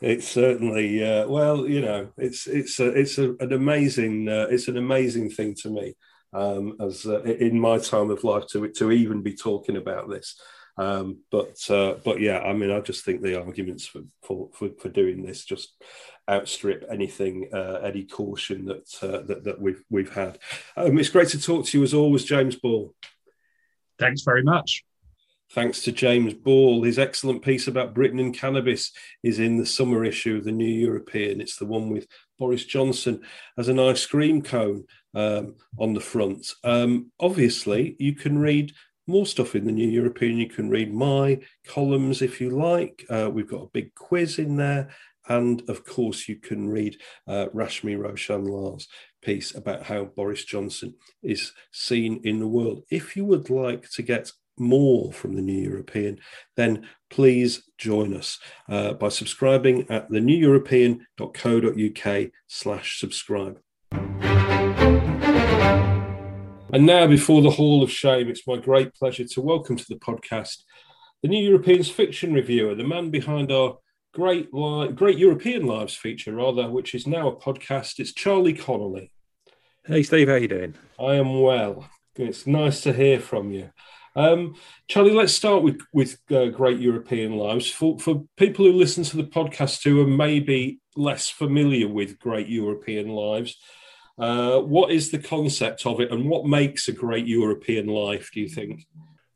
It's 0.00 0.28
certainly 0.28 1.02
uh, 1.02 1.26
well, 1.26 1.66
you 1.66 1.80
know, 1.80 2.12
it's 2.16 2.46
it's 2.46 2.78
a, 2.78 2.88
it's 2.88 3.18
a, 3.18 3.34
an 3.40 3.52
amazing 3.52 4.28
uh, 4.28 4.46
it's 4.50 4.68
an 4.68 4.76
amazing 4.76 5.30
thing 5.30 5.54
to 5.62 5.70
me 5.70 5.94
um, 6.32 6.76
as 6.80 7.06
uh, 7.06 7.22
in 7.22 7.58
my 7.58 7.78
time 7.78 8.10
of 8.10 8.22
life 8.22 8.46
to 8.48 8.68
to 8.68 8.92
even 8.92 9.22
be 9.22 9.34
talking 9.34 9.76
about 9.76 10.08
this. 10.08 10.38
Um, 10.78 11.20
but 11.30 11.58
uh, 11.70 11.94
but 12.04 12.20
yeah, 12.20 12.40
I 12.40 12.52
mean, 12.52 12.70
I 12.70 12.80
just 12.80 13.04
think 13.04 13.22
the 13.22 13.40
arguments 13.40 13.86
for 13.86 14.02
for, 14.22 14.50
for, 14.52 14.70
for 14.78 14.88
doing 14.88 15.24
this 15.24 15.44
just 15.44 15.74
outstrip 16.28 16.84
anything, 16.90 17.48
uh, 17.52 17.80
any 17.82 18.04
caution 18.04 18.66
that, 18.66 18.98
uh, 19.02 19.22
that 19.26 19.44
that 19.44 19.60
we've 19.60 19.82
we've 19.90 20.12
had. 20.12 20.38
Um, 20.76 20.98
it's 20.98 21.08
great 21.08 21.28
to 21.28 21.40
talk 21.40 21.66
to 21.66 21.78
you 21.78 21.84
as 21.84 21.94
always, 21.94 22.24
James 22.24 22.56
Ball. 22.56 22.94
Thanks 23.98 24.22
very 24.22 24.42
much. 24.42 24.84
Thanks 25.52 25.82
to 25.82 25.92
James 25.92 26.34
Ball. 26.34 26.82
His 26.82 26.98
excellent 26.98 27.42
piece 27.42 27.68
about 27.68 27.94
Britain 27.94 28.18
and 28.18 28.34
cannabis 28.34 28.92
is 29.22 29.38
in 29.38 29.56
the 29.56 29.66
summer 29.66 30.04
issue 30.04 30.36
of 30.36 30.44
the 30.44 30.52
New 30.52 30.64
European. 30.64 31.40
It's 31.40 31.56
the 31.56 31.66
one 31.66 31.88
with 31.88 32.08
Boris 32.38 32.64
Johnson 32.64 33.22
as 33.56 33.68
an 33.68 33.78
ice 33.78 34.04
cream 34.06 34.42
cone 34.42 34.84
um, 35.14 35.54
on 35.78 35.94
the 35.94 36.00
front. 36.00 36.52
Um, 36.64 37.12
obviously, 37.20 37.96
you 37.98 38.14
can 38.14 38.38
read 38.38 38.72
more 39.06 39.24
stuff 39.24 39.54
in 39.54 39.64
the 39.64 39.72
New 39.72 39.88
European. 39.88 40.36
You 40.36 40.48
can 40.48 40.68
read 40.68 40.92
my 40.92 41.40
columns 41.64 42.22
if 42.22 42.40
you 42.40 42.50
like. 42.50 43.04
Uh, 43.08 43.30
we've 43.32 43.48
got 43.48 43.62
a 43.62 43.70
big 43.72 43.94
quiz 43.94 44.38
in 44.38 44.56
there. 44.56 44.90
And 45.28 45.68
of 45.68 45.84
course, 45.84 46.28
you 46.28 46.36
can 46.36 46.68
read 46.68 46.98
uh, 47.26 47.46
Rashmee 47.54 47.98
Roshan 47.98 48.44
Lall's 48.44 48.88
piece 49.22 49.54
about 49.54 49.84
how 49.84 50.04
Boris 50.04 50.44
Johnson 50.44 50.94
is 51.22 51.52
seen 51.72 52.20
in 52.24 52.38
the 52.40 52.48
world. 52.48 52.82
If 52.90 53.16
you 53.16 53.24
would 53.24 53.50
like 53.50 53.88
to 53.90 54.02
get 54.02 54.30
more 54.58 55.12
from 55.12 55.34
the 55.34 55.42
New 55.42 55.60
European, 55.60 56.20
then 56.56 56.86
please 57.10 57.64
join 57.78 58.14
us 58.14 58.38
uh, 58.68 58.92
by 58.94 59.08
subscribing 59.08 59.90
at 59.90 60.08
theneweuropean.co.uk 60.10 62.30
slash 62.46 63.00
subscribe. 63.00 63.58
And 66.72 66.84
now, 66.84 67.06
before 67.06 67.42
the 67.42 67.50
Hall 67.50 67.82
of 67.82 67.90
Shame, 67.90 68.28
it's 68.28 68.46
my 68.46 68.56
great 68.56 68.94
pleasure 68.94 69.24
to 69.24 69.40
welcome 69.40 69.76
to 69.76 69.86
the 69.88 69.96
podcast 69.96 70.58
the 71.22 71.28
New 71.28 71.42
Europeans 71.42 71.88
fiction 71.88 72.34
reviewer, 72.34 72.74
the 72.74 72.84
man 72.84 73.10
behind 73.10 73.50
our 73.50 73.78
great 74.12 74.52
li- 74.52 74.92
great 74.92 75.18
European 75.18 75.66
Lives 75.66 75.94
feature, 75.94 76.32
rather, 76.32 76.70
which 76.70 76.94
is 76.94 77.06
now 77.06 77.28
a 77.28 77.36
podcast. 77.36 77.98
It's 77.98 78.12
Charlie 78.12 78.52
Connelly. 78.52 79.10
Hey, 79.84 80.02
Steve, 80.02 80.28
how 80.28 80.34
you 80.34 80.48
doing? 80.48 80.74
I 81.00 81.14
am 81.14 81.40
well. 81.40 81.88
It's 82.16 82.46
nice 82.46 82.80
to 82.82 82.92
hear 82.92 83.20
from 83.20 83.50
you. 83.50 83.70
Um, 84.16 84.54
Charlie, 84.88 85.12
let's 85.12 85.34
start 85.34 85.62
with 85.62 85.80
with 85.92 86.18
uh, 86.30 86.46
Great 86.46 86.80
European 86.80 87.36
Lives. 87.36 87.70
For 87.70 87.98
for 87.98 88.24
people 88.36 88.64
who 88.64 88.72
listen 88.72 89.04
to 89.04 89.16
the 89.16 89.24
podcast 89.24 89.84
who 89.84 90.00
are 90.00 90.06
maybe 90.06 90.80
less 90.96 91.28
familiar 91.28 91.86
with 91.86 92.18
Great 92.18 92.48
European 92.48 93.08
Lives, 93.08 93.56
uh, 94.18 94.60
what 94.60 94.90
is 94.90 95.10
the 95.10 95.18
concept 95.18 95.84
of 95.84 96.00
it, 96.00 96.10
and 96.10 96.28
what 96.28 96.46
makes 96.46 96.88
a 96.88 96.92
great 96.92 97.26
European 97.26 97.86
life? 97.86 98.30
Do 98.32 98.40
you 98.40 98.48
think? 98.48 98.86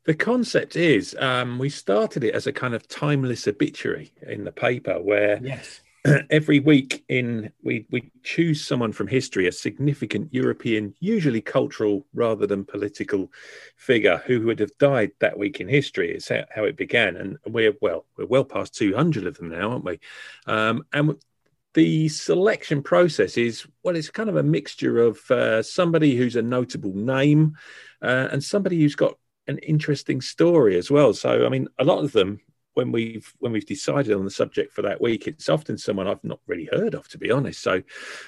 The 0.05 0.15
concept 0.15 0.75
is 0.75 1.15
um, 1.19 1.59
we 1.59 1.69
started 1.69 2.23
it 2.23 2.33
as 2.33 2.47
a 2.47 2.51
kind 2.51 2.73
of 2.73 2.87
timeless 2.87 3.47
obituary 3.47 4.11
in 4.27 4.43
the 4.43 4.51
paper, 4.51 4.99
where 4.99 5.39
yes. 5.43 5.81
every 6.29 6.59
week 6.59 7.03
in 7.09 7.51
we 7.63 7.85
we 7.91 8.11
choose 8.23 8.65
someone 8.65 8.91
from 8.91 9.07
history, 9.07 9.47
a 9.47 9.51
significant 9.51 10.33
European, 10.33 10.95
usually 10.99 11.41
cultural 11.41 12.05
rather 12.13 12.47
than 12.47 12.65
political 12.65 13.31
figure 13.75 14.21
who 14.25 14.41
would 14.41 14.59
have 14.59 14.75
died 14.79 15.11
that 15.19 15.37
week 15.37 15.59
in 15.59 15.67
history. 15.67 16.11
is 16.11 16.27
how, 16.27 16.63
it 16.63 16.75
began, 16.75 17.15
and 17.15 17.37
we're 17.45 17.73
well 17.81 18.05
we're 18.17 18.25
well 18.25 18.45
past 18.45 18.73
two 18.73 18.95
hundred 18.95 19.27
of 19.27 19.37
them 19.37 19.49
now, 19.49 19.71
aren't 19.71 19.85
we? 19.85 19.99
Um, 20.47 20.85
and 20.91 21.15
the 21.73 22.09
selection 22.09 22.81
process 22.81 23.37
is 23.37 23.65
well 23.83 23.95
it's 23.95 24.09
kind 24.09 24.29
of 24.29 24.35
a 24.37 24.43
mixture 24.43 24.99
of 24.99 25.19
uh, 25.31 25.61
somebody 25.61 26.15
who's 26.15 26.35
a 26.35 26.41
notable 26.41 26.93
name 26.93 27.55
uh, 28.01 28.27
and 28.31 28.43
somebody 28.43 28.79
who's 28.79 28.95
got 28.95 29.17
an 29.47 29.57
interesting 29.59 30.19
story 30.19 30.77
as 30.77 30.91
well 30.91 31.13
so 31.13 31.45
i 31.45 31.49
mean 31.49 31.67
a 31.79 31.83
lot 31.83 32.03
of 32.03 32.11
them 32.11 32.39
when 32.73 32.91
we've 32.91 33.33
when 33.39 33.51
we've 33.51 33.65
decided 33.65 34.13
on 34.13 34.23
the 34.23 34.31
subject 34.31 34.73
for 34.73 34.81
that 34.81 35.01
week 35.01 35.27
it's 35.27 35.49
often 35.49 35.77
someone 35.77 36.07
i've 36.07 36.23
not 36.23 36.39
really 36.47 36.69
heard 36.71 36.95
of 36.95 37.07
to 37.09 37.17
be 37.17 37.31
honest. 37.31 37.61
So 37.61 37.75
you 37.75 37.83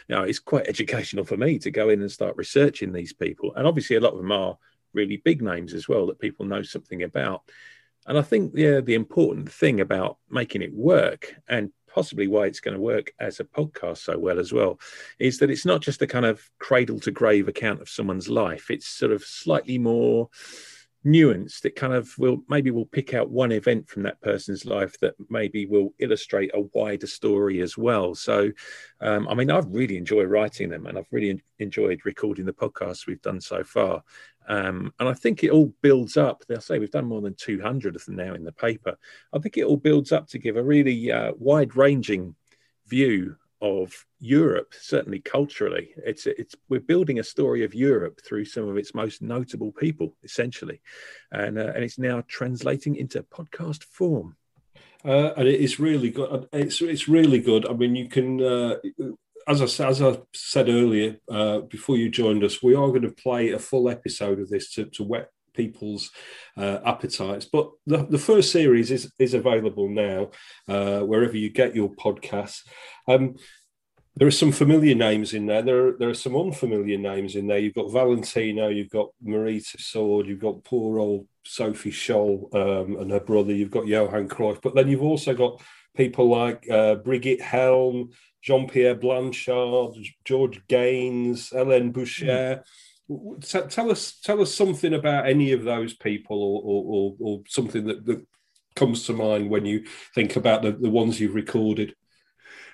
know 0.10 0.24
it's 0.24 0.40
quite 0.40 0.68
educational 0.68 1.26
for 1.26 1.38
me 1.38 1.60
to 1.60 1.72
go 1.72 1.90
in 1.90 2.02
and 2.02 2.12
start 2.12 2.38
researching 2.38 2.92
these 2.92 3.14
people. 3.14 3.54
And 3.56 3.68
obviously 3.68 3.96
a 3.96 4.02
lot 4.02 4.14
of 4.14 4.20
them 4.20 4.32
are 4.32 4.58
really 4.94 5.18
big 5.18 5.42
names 5.42 5.74
as 5.74 5.88
well 5.88 6.08
that 6.08 6.20
people 6.20 6.46
know 6.46 6.64
something 6.64 7.04
about. 7.04 7.44
And 8.06 8.18
i 8.18 8.22
think 8.22 8.54
yeah 8.56 8.82
the 8.82 8.96
important 8.96 9.52
thing 9.52 9.80
about 9.80 10.18
making 10.30 10.62
it 10.62 10.74
work 10.74 11.36
and 11.48 11.72
possibly 11.94 12.28
why 12.28 12.46
it's 12.46 12.60
going 12.60 12.74
to 12.76 12.82
work 12.82 13.14
as 13.20 13.40
a 13.40 13.44
podcast 13.44 14.00
so 14.00 14.18
well 14.18 14.40
as 14.40 14.52
well, 14.52 14.80
is 15.20 15.38
that 15.38 15.52
it's 15.52 15.66
not 15.66 15.82
just 15.82 16.02
a 16.02 16.08
kind 16.08 16.26
of 16.26 16.42
cradle 16.60 17.00
to 17.00 17.12
grave 17.12 17.48
account 17.48 17.82
of 17.82 17.90
someone's 17.90 18.28
life. 18.28 18.72
It's 18.72 18.88
sort 18.88 19.12
of 19.12 19.24
slightly 19.24 19.78
more 19.78 20.30
nuanced. 21.06 21.66
It 21.66 21.76
kind 21.76 21.94
of 21.94 22.18
will 22.18 22.44
maybe 22.48 22.72
we'll 22.72 22.86
pick 22.86 23.14
out 23.14 23.30
one 23.30 23.52
event 23.52 23.90
from 23.90 24.04
that 24.04 24.22
person's 24.22 24.66
life 24.66 24.98
that 25.00 25.16
maybe 25.30 25.66
will 25.66 25.94
illustrate 26.00 26.52
a 26.54 26.62
wider 26.74 27.08
story 27.08 27.62
as 27.62 27.78
well. 27.78 28.16
So, 28.16 28.52
um, 29.02 29.28
I 29.28 29.34
mean, 29.34 29.52
I've 29.52 29.68
really 29.68 29.98
enjoyed 29.98 30.28
writing 30.28 30.70
them, 30.70 30.86
and 30.86 30.98
I've 30.98 31.12
really 31.12 31.42
enjoyed 31.60 32.02
recording 32.06 32.46
the 32.46 32.54
podcasts 32.54 33.08
we've 33.08 33.22
done 33.22 33.42
so 33.42 33.64
far. 33.64 34.04
Um, 34.48 34.94
and 35.00 35.08
I 35.08 35.14
think 35.14 35.44
it 35.44 35.52
all 35.52 35.74
builds 35.82 36.18
up. 36.18 36.44
They'll 36.48 36.62
say 36.62 36.80
we've 36.80 36.92
done 36.92 37.06
more 37.06 37.22
than 37.22 37.36
200 37.36 37.96
of 37.96 38.06
them 38.06 38.16
now 38.16 38.34
in 38.34 38.44
the 38.44 38.52
paper. 38.52 38.98
I 39.34 39.40
think 39.40 39.58
it 39.58 39.64
all 39.64 39.78
builds 39.78 40.12
up 40.12 40.28
to 40.30 40.40
give 40.40 40.58
a 40.58 40.64
really 40.64 41.12
uh, 41.12 41.32
wide 41.38 41.76
ranging 41.76 42.36
view 42.88 43.38
of 43.64 44.06
Europe, 44.20 44.74
certainly 44.80 45.20
culturally. 45.20 45.94
It's, 46.06 46.28
it's, 46.28 46.54
we're 46.68 46.82
building 46.82 47.18
a 47.18 47.24
story 47.24 47.64
of 47.64 47.74
Europe 47.74 48.20
through 48.24 48.46
some 48.46 48.68
of 48.68 48.78
its 48.78 48.94
most 48.94 49.22
notable 49.22 49.72
people, 49.72 50.16
essentially. 50.22 50.82
And, 51.32 51.58
uh, 51.58 51.72
and 51.74 51.84
it's 51.84 51.98
now 51.98 52.24
translating 52.28 52.98
into 52.98 53.24
podcast 53.24 53.86
form. 53.86 54.36
Uh, 55.06 55.32
and 55.38 55.48
it 55.48 55.60
is 55.60 55.80
really 55.80 56.12
good. 56.12 56.48
It's 56.54 56.82
it's 56.82 57.10
really 57.10 57.40
good. 57.40 57.68
I 57.68 57.74
mean, 57.74 57.94
you 57.94 58.08
can 58.08 58.42
uh, 58.42 58.76
as 59.48 59.62
I, 59.62 59.86
as 59.86 60.02
I 60.02 60.18
said 60.34 60.70
earlier, 60.70 61.18
uh, 61.30 61.60
before 61.60 61.98
you 61.98 62.10
joined 62.10 62.44
us, 62.44 62.64
we 62.64 62.74
are 62.74 62.88
going 62.88 63.02
to 63.02 63.12
play 63.12 63.52
a 63.52 63.60
full 63.60 63.90
episode 63.90 64.40
of 64.40 64.50
this 64.50 64.72
to, 64.76 64.86
to 64.86 65.04
people's 65.54 66.12
uh, 66.58 66.80
appetites. 66.86 67.46
But 67.46 67.72
the, 67.86 68.06
the 68.06 68.18
first 68.18 68.52
series 68.52 68.92
is, 68.92 69.12
is 69.20 69.34
available 69.34 69.90
now, 69.90 70.32
uh, 70.68 71.02
wherever 71.02 71.38
you 71.38 71.50
get 71.50 71.76
your 71.76 71.90
podcasts. 71.90 72.62
Um, 73.08 73.36
there 74.16 74.28
are 74.28 74.32
some 74.32 74.52
familiar 74.52 74.94
names 74.94 75.34
in 75.34 75.48
there. 75.48 75.64
There 75.64 75.88
are, 75.88 75.92
there 75.98 76.10
are 76.10 76.14
some 76.14 76.36
unfamiliar 76.36 77.00
names 77.00 77.36
in 77.36 77.48
there. 77.48 77.58
You've 77.58 77.74
got 77.74 77.92
Valentino, 77.92 78.68
you've 78.68 78.92
got 78.92 79.10
Marie 79.22 79.60
Sword, 79.60 80.28
you've 80.28 80.40
got 80.40 80.64
poor 80.64 81.00
old 81.00 81.28
Sophie 81.46 81.92
Scholl 81.92 82.54
um, 82.54 82.98
and 82.98 83.12
her 83.12 83.20
brother, 83.20 83.54
you've 83.54 83.72
got 83.72 83.88
Johan 83.88 84.30
Cruyff, 84.30 84.62
but 84.62 84.76
then 84.76 84.88
you've 84.88 85.02
also 85.04 85.34
got 85.34 85.62
people 85.96 86.30
like 86.30 86.70
uh, 86.70 86.96
Brigitte 86.96 87.42
Helm, 87.42 88.12
Jean 88.42 88.68
Pierre 88.68 88.96
Blanchard, 88.96 89.96
George 90.26 90.62
Gaynes, 90.68 91.52
Hélène 91.54 91.92
Boucher. 91.92 92.58
Mm. 92.58 92.64
Tell 93.42 93.92
us, 93.92 94.20
tell 94.22 94.42
us 94.42 94.54
something 94.54 94.94
about 94.94 95.28
any 95.28 95.52
of 95.52 95.64
those 95.64 95.94
people, 95.94 96.42
or, 96.42 96.62
or, 96.64 97.16
or 97.20 97.44
something 97.48 97.86
that, 97.88 98.06
that, 98.06 98.26
comes 98.76 99.06
to 99.06 99.14
mind 99.14 99.50
when 99.52 99.66
you 99.66 99.86
think 100.16 100.36
about 100.36 100.64
the, 100.64 100.72
the 100.72 100.90
ones 100.90 101.20
you've 101.20 101.36
recorded. 101.36 101.96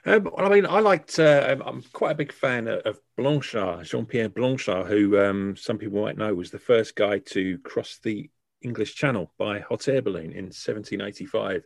Um, 0.05 0.29
I 0.37 0.47
mean, 0.47 0.65
I 0.65 0.79
liked. 0.79 1.19
Uh, 1.19 1.57
I'm 1.65 1.83
quite 1.91 2.11
a 2.11 2.15
big 2.15 2.31
fan 2.31 2.67
of 2.67 2.97
Blanchard, 3.17 3.85
Jean 3.85 4.05
Pierre 4.05 4.29
Blanchard, 4.29 4.87
who 4.87 5.19
um, 5.19 5.55
some 5.57 5.77
people 5.77 6.01
might 6.01 6.17
know 6.17 6.33
was 6.33 6.51
the 6.51 6.59
first 6.59 6.95
guy 6.95 7.19
to 7.19 7.57
cross 7.59 7.99
the 8.01 8.29
English 8.61 8.95
Channel 8.95 9.31
by 9.37 9.59
hot 9.59 9.87
air 9.87 10.01
balloon 10.01 10.31
in 10.31 10.45
1785. 10.45 11.65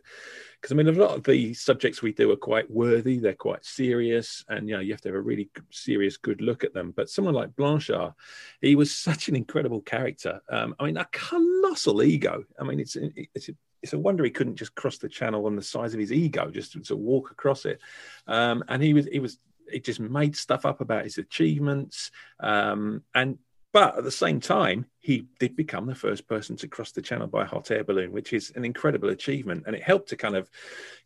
Because 0.60 0.72
I 0.72 0.74
mean, 0.74 0.88
a 0.88 0.92
lot 0.92 1.16
of 1.16 1.24
the 1.24 1.52
subjects 1.54 2.02
we 2.02 2.12
do 2.12 2.30
are 2.30 2.36
quite 2.36 2.70
worthy, 2.70 3.18
they're 3.18 3.34
quite 3.34 3.64
serious, 3.64 4.44
and 4.48 4.68
you 4.68 4.74
know, 4.74 4.80
you 4.80 4.92
have 4.92 5.00
to 5.02 5.08
have 5.08 5.16
a 5.16 5.20
really 5.20 5.50
serious, 5.70 6.16
good 6.16 6.40
look 6.40 6.64
at 6.64 6.72
them. 6.72 6.92
But 6.96 7.10
someone 7.10 7.34
like 7.34 7.56
Blanchard, 7.56 8.12
he 8.60 8.76
was 8.76 8.94
such 8.94 9.28
an 9.28 9.36
incredible 9.36 9.82
character. 9.82 10.40
Um, 10.48 10.74
I 10.78 10.86
mean, 10.86 10.96
a 10.96 11.06
colossal 11.12 12.02
ego. 12.02 12.44
I 12.58 12.64
mean, 12.64 12.80
it's 12.80 12.96
it's 12.96 13.50
it's 13.82 13.92
a 13.92 13.98
wonder 13.98 14.24
he 14.24 14.30
couldn't 14.30 14.56
just 14.56 14.74
cross 14.74 14.96
the 14.96 15.08
channel 15.08 15.44
on 15.46 15.56
the 15.56 15.62
size 15.62 15.92
of 15.92 16.00
his 16.00 16.12
ego, 16.12 16.50
just 16.50 16.72
to, 16.72 16.80
to 16.80 16.96
walk 16.96 17.30
across 17.30 17.66
it. 17.66 17.80
Um, 18.26 18.64
and 18.68 18.82
he 18.82 18.94
was 18.94 19.06
he 19.06 19.18
was 19.18 19.38
he 19.70 19.80
just 19.80 20.00
made 20.00 20.36
stuff 20.36 20.64
up 20.64 20.80
about 20.80 21.04
his 21.04 21.18
achievements 21.18 22.10
um, 22.40 23.02
and 23.14 23.38
but 23.74 23.98
at 23.98 24.04
the 24.04 24.10
same 24.12 24.38
time, 24.38 24.86
he 25.00 25.26
did 25.40 25.56
become 25.56 25.86
the 25.86 25.96
first 25.96 26.28
person 26.28 26.54
to 26.58 26.68
cross 26.68 26.92
the 26.92 27.02
channel 27.02 27.26
by 27.26 27.42
a 27.42 27.46
hot 27.46 27.72
air 27.72 27.82
balloon, 27.82 28.12
which 28.12 28.32
is 28.32 28.52
an 28.54 28.64
incredible 28.64 29.08
achievement, 29.08 29.64
and 29.66 29.74
it 29.74 29.82
helped 29.82 30.10
to 30.10 30.16
kind 30.16 30.36
of 30.36 30.48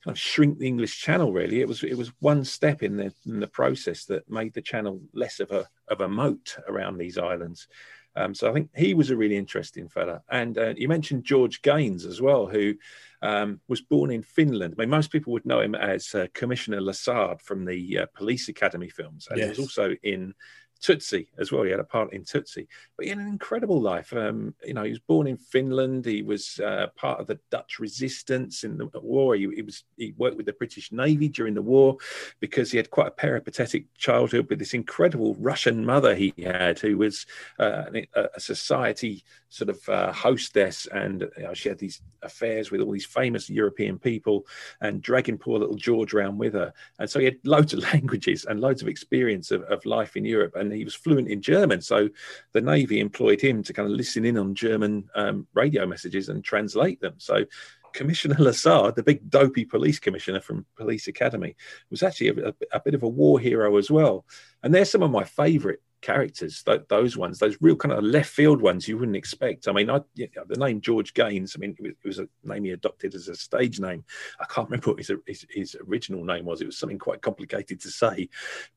kind 0.04 0.14
of 0.14 0.18
shrink 0.18 0.58
the 0.58 0.66
English 0.66 1.00
Channel. 1.00 1.32
Really, 1.32 1.62
it 1.62 1.66
was 1.66 1.82
it 1.82 1.96
was 1.96 2.12
one 2.20 2.44
step 2.44 2.82
in 2.82 2.98
the 2.98 3.10
in 3.24 3.40
the 3.40 3.46
process 3.48 4.04
that 4.04 4.30
made 4.30 4.52
the 4.52 4.60
channel 4.60 5.00
less 5.14 5.40
of 5.40 5.50
a 5.50 5.66
of 5.88 6.02
a 6.02 6.08
moat 6.08 6.58
around 6.68 6.98
these 6.98 7.16
islands. 7.16 7.68
Um, 8.16 8.34
so 8.34 8.50
I 8.50 8.52
think 8.52 8.68
he 8.76 8.92
was 8.92 9.10
a 9.10 9.16
really 9.16 9.36
interesting 9.36 9.88
fella. 9.88 10.22
And 10.28 10.58
uh, 10.58 10.74
you 10.76 10.88
mentioned 10.88 11.24
George 11.24 11.62
Gaynes 11.62 12.04
as 12.04 12.20
well, 12.20 12.46
who 12.46 12.74
um, 13.22 13.60
was 13.68 13.80
born 13.80 14.10
in 14.10 14.22
Finland. 14.22 14.74
I 14.76 14.82
mean, 14.82 14.90
most 14.90 15.10
people 15.10 15.32
would 15.32 15.46
know 15.46 15.60
him 15.60 15.74
as 15.74 16.14
uh, 16.14 16.26
Commissioner 16.34 16.80
Lassard 16.80 17.40
from 17.40 17.64
the 17.64 18.00
uh, 18.00 18.06
Police 18.14 18.48
Academy 18.48 18.90
films, 18.90 19.28
and 19.30 19.38
yes. 19.38 19.46
he 19.46 19.50
was 19.50 19.58
also 19.60 19.96
in 20.02 20.34
Tootsie 20.80 21.28
as 21.38 21.50
well. 21.50 21.62
He 21.62 21.70
had 21.70 21.80
a 21.80 21.84
part 21.84 22.12
in 22.12 22.24
Tootsie, 22.24 22.68
but 22.96 23.04
he 23.04 23.10
had 23.10 23.18
an 23.18 23.28
incredible 23.28 23.80
life. 23.80 24.12
Um, 24.12 24.54
you 24.64 24.74
know, 24.74 24.84
he 24.84 24.90
was 24.90 24.98
born 24.98 25.26
in 25.26 25.36
Finland. 25.36 26.04
He 26.04 26.22
was 26.22 26.60
uh, 26.60 26.88
part 26.96 27.20
of 27.20 27.26
the 27.26 27.38
Dutch 27.50 27.78
resistance 27.78 28.64
in 28.64 28.78
the 28.78 28.88
war. 29.00 29.34
He, 29.34 29.48
he, 29.54 29.62
was 29.62 29.84
he 29.96 30.14
worked 30.16 30.36
with 30.36 30.46
the 30.46 30.52
British 30.52 30.92
Navy 30.92 31.28
during 31.28 31.54
the 31.54 31.62
war 31.62 31.96
because 32.40 32.70
he 32.70 32.76
had 32.76 32.90
quite 32.90 33.08
a 33.08 33.12
peripatetic 33.12 33.92
childhood 33.94 34.48
with 34.48 34.58
this 34.58 34.74
incredible 34.74 35.34
Russian 35.38 35.84
mother 35.84 36.14
he 36.14 36.32
had, 36.38 36.78
who 36.78 36.98
was 36.98 37.26
uh, 37.58 37.84
a, 38.14 38.40
society 38.40 39.24
sort 39.50 39.70
of 39.70 39.88
uh, 39.88 40.12
hostess, 40.12 40.86
and 40.86 41.28
you 41.36 41.42
know, 41.42 41.54
she 41.54 41.68
had 41.68 41.78
these 41.78 42.00
affairs 42.22 42.70
with 42.70 42.80
all 42.80 42.92
these 42.92 43.06
famous 43.06 43.48
European 43.48 43.98
people, 43.98 44.46
and 44.80 45.02
dragging 45.02 45.38
poor 45.38 45.58
little 45.58 45.74
George 45.74 46.14
around 46.14 46.38
with 46.38 46.54
her. 46.54 46.72
And 46.98 47.08
so 47.08 47.18
he 47.18 47.24
had 47.24 47.38
loads 47.44 47.72
of 47.72 47.80
languages 47.94 48.44
and 48.44 48.60
loads 48.60 48.82
of 48.82 48.88
experience 48.88 49.50
of, 49.50 49.62
of 49.62 49.84
life 49.86 50.16
in 50.16 50.24
Europe. 50.24 50.54
And 50.56 50.67
and 50.70 50.78
he 50.78 50.84
was 50.84 50.94
fluent 50.94 51.28
in 51.28 51.42
German. 51.42 51.80
So 51.80 52.08
the 52.52 52.60
Navy 52.60 53.00
employed 53.00 53.40
him 53.40 53.62
to 53.62 53.72
kind 53.72 53.90
of 53.90 53.96
listen 53.96 54.24
in 54.24 54.38
on 54.38 54.54
German 54.54 55.08
um, 55.14 55.46
radio 55.54 55.86
messages 55.86 56.28
and 56.28 56.44
translate 56.44 57.00
them. 57.00 57.14
So 57.18 57.44
Commissioner 57.92 58.36
Lassard, 58.36 58.94
the 58.94 59.02
big 59.02 59.28
dopey 59.30 59.64
police 59.64 59.98
commissioner 59.98 60.40
from 60.40 60.66
Police 60.76 61.08
Academy, 61.08 61.56
was 61.90 62.02
actually 62.02 62.28
a, 62.28 62.48
a, 62.48 62.54
a 62.72 62.80
bit 62.80 62.94
of 62.94 63.02
a 63.02 63.08
war 63.08 63.40
hero 63.40 63.76
as 63.76 63.90
well. 63.90 64.24
And 64.62 64.74
they're 64.74 64.84
some 64.84 65.02
of 65.02 65.10
my 65.10 65.24
favourite 65.24 65.78
characters, 66.00 66.62
th- 66.62 66.82
those 66.88 67.16
ones, 67.16 67.38
those 67.38 67.56
real 67.60 67.76
kind 67.76 67.92
of 67.92 68.04
left 68.04 68.30
field 68.30 68.60
ones 68.60 68.86
you 68.86 68.98
wouldn't 68.98 69.16
expect. 69.16 69.68
I 69.68 69.72
mean, 69.72 69.90
I, 69.90 70.00
you 70.14 70.28
know, 70.36 70.44
the 70.46 70.56
name 70.56 70.80
George 70.80 71.14
Gaynes, 71.14 71.56
I 71.56 71.58
mean, 71.58 71.76
it 71.78 71.82
was, 71.82 71.92
it 71.92 72.06
was, 72.06 72.18
a 72.18 72.28
name 72.44 72.64
he 72.64 72.70
adopted 72.70 73.14
as 73.14 73.28
a 73.28 73.34
stage 73.34 73.80
name. 73.80 74.04
I 74.40 74.44
can't 74.44 74.68
remember 74.68 74.90
what 74.90 74.98
his, 74.98 75.12
his, 75.26 75.46
his, 75.50 75.76
original 75.86 76.24
name 76.24 76.44
was. 76.44 76.60
It 76.60 76.66
was 76.66 76.78
something 76.78 76.98
quite 76.98 77.22
complicated 77.22 77.80
to 77.80 77.90
say, 77.90 78.28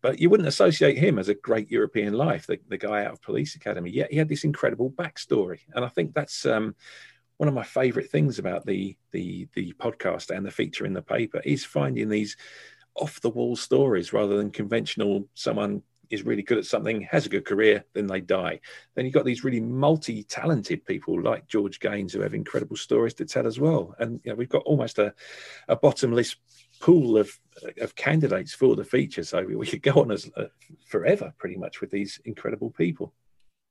but 0.01 0.19
you 0.19 0.29
wouldn't 0.29 0.49
associate 0.49 0.97
him 0.97 1.19
as 1.19 1.29
a 1.29 1.35
great 1.35 1.69
European 1.69 2.13
life, 2.13 2.47
the, 2.47 2.59
the 2.69 2.77
guy 2.77 3.05
out 3.05 3.13
of 3.13 3.21
Police 3.21 3.55
Academy. 3.55 3.91
Yet 3.91 4.11
he 4.11 4.17
had 4.17 4.29
this 4.29 4.43
incredible 4.43 4.91
backstory. 4.91 5.59
And 5.73 5.85
I 5.85 5.89
think 5.89 6.13
that's, 6.13 6.45
um, 6.45 6.75
one 7.37 7.47
of 7.47 7.55
my 7.55 7.63
favorite 7.63 8.11
things 8.11 8.37
about 8.37 8.67
the 8.67 8.95
the 9.13 9.47
the 9.55 9.73
podcast 9.79 10.29
and 10.29 10.45
the 10.45 10.51
feature 10.51 10.85
in 10.85 10.93
the 10.93 11.01
paper 11.01 11.41
is 11.43 11.65
finding 11.65 12.07
these 12.07 12.37
off 12.95 13.19
the 13.21 13.31
wall 13.31 13.55
stories 13.55 14.13
rather 14.13 14.37
than 14.37 14.51
conventional 14.51 15.27
someone 15.33 15.81
is 16.11 16.23
really 16.23 16.43
good 16.43 16.57
at 16.57 16.65
something, 16.65 17.01
has 17.01 17.25
a 17.25 17.29
good 17.29 17.45
career, 17.45 17.83
then 17.93 18.07
they 18.07 18.21
die. 18.21 18.59
Then 18.95 19.05
you've 19.05 19.13
got 19.13 19.25
these 19.25 19.43
really 19.43 19.59
multi-talented 19.59 20.85
people 20.85 21.21
like 21.21 21.47
George 21.47 21.79
Gaynes 21.79 22.13
who 22.13 22.21
have 22.21 22.33
incredible 22.33 22.75
stories 22.75 23.13
to 23.15 23.25
tell 23.25 23.47
as 23.47 23.59
well. 23.59 23.95
And 23.99 24.19
you 24.23 24.31
know, 24.31 24.35
we've 24.35 24.49
got 24.49 24.63
almost 24.63 24.99
a, 24.99 25.13
a 25.67 25.75
bottomless 25.75 26.35
pool 26.79 27.17
of 27.17 27.31
of 27.79 27.95
candidates 27.95 28.53
for 28.53 28.75
the 28.75 28.83
feature, 28.83 29.23
so 29.23 29.43
we, 29.43 29.55
we 29.55 29.67
could 29.67 29.83
go 29.83 29.93
on 30.01 30.11
as 30.11 30.29
uh, 30.35 30.45
forever, 30.87 31.33
pretty 31.37 31.57
much, 31.57 31.81
with 31.81 31.91
these 31.91 32.19
incredible 32.25 32.71
people. 32.71 33.13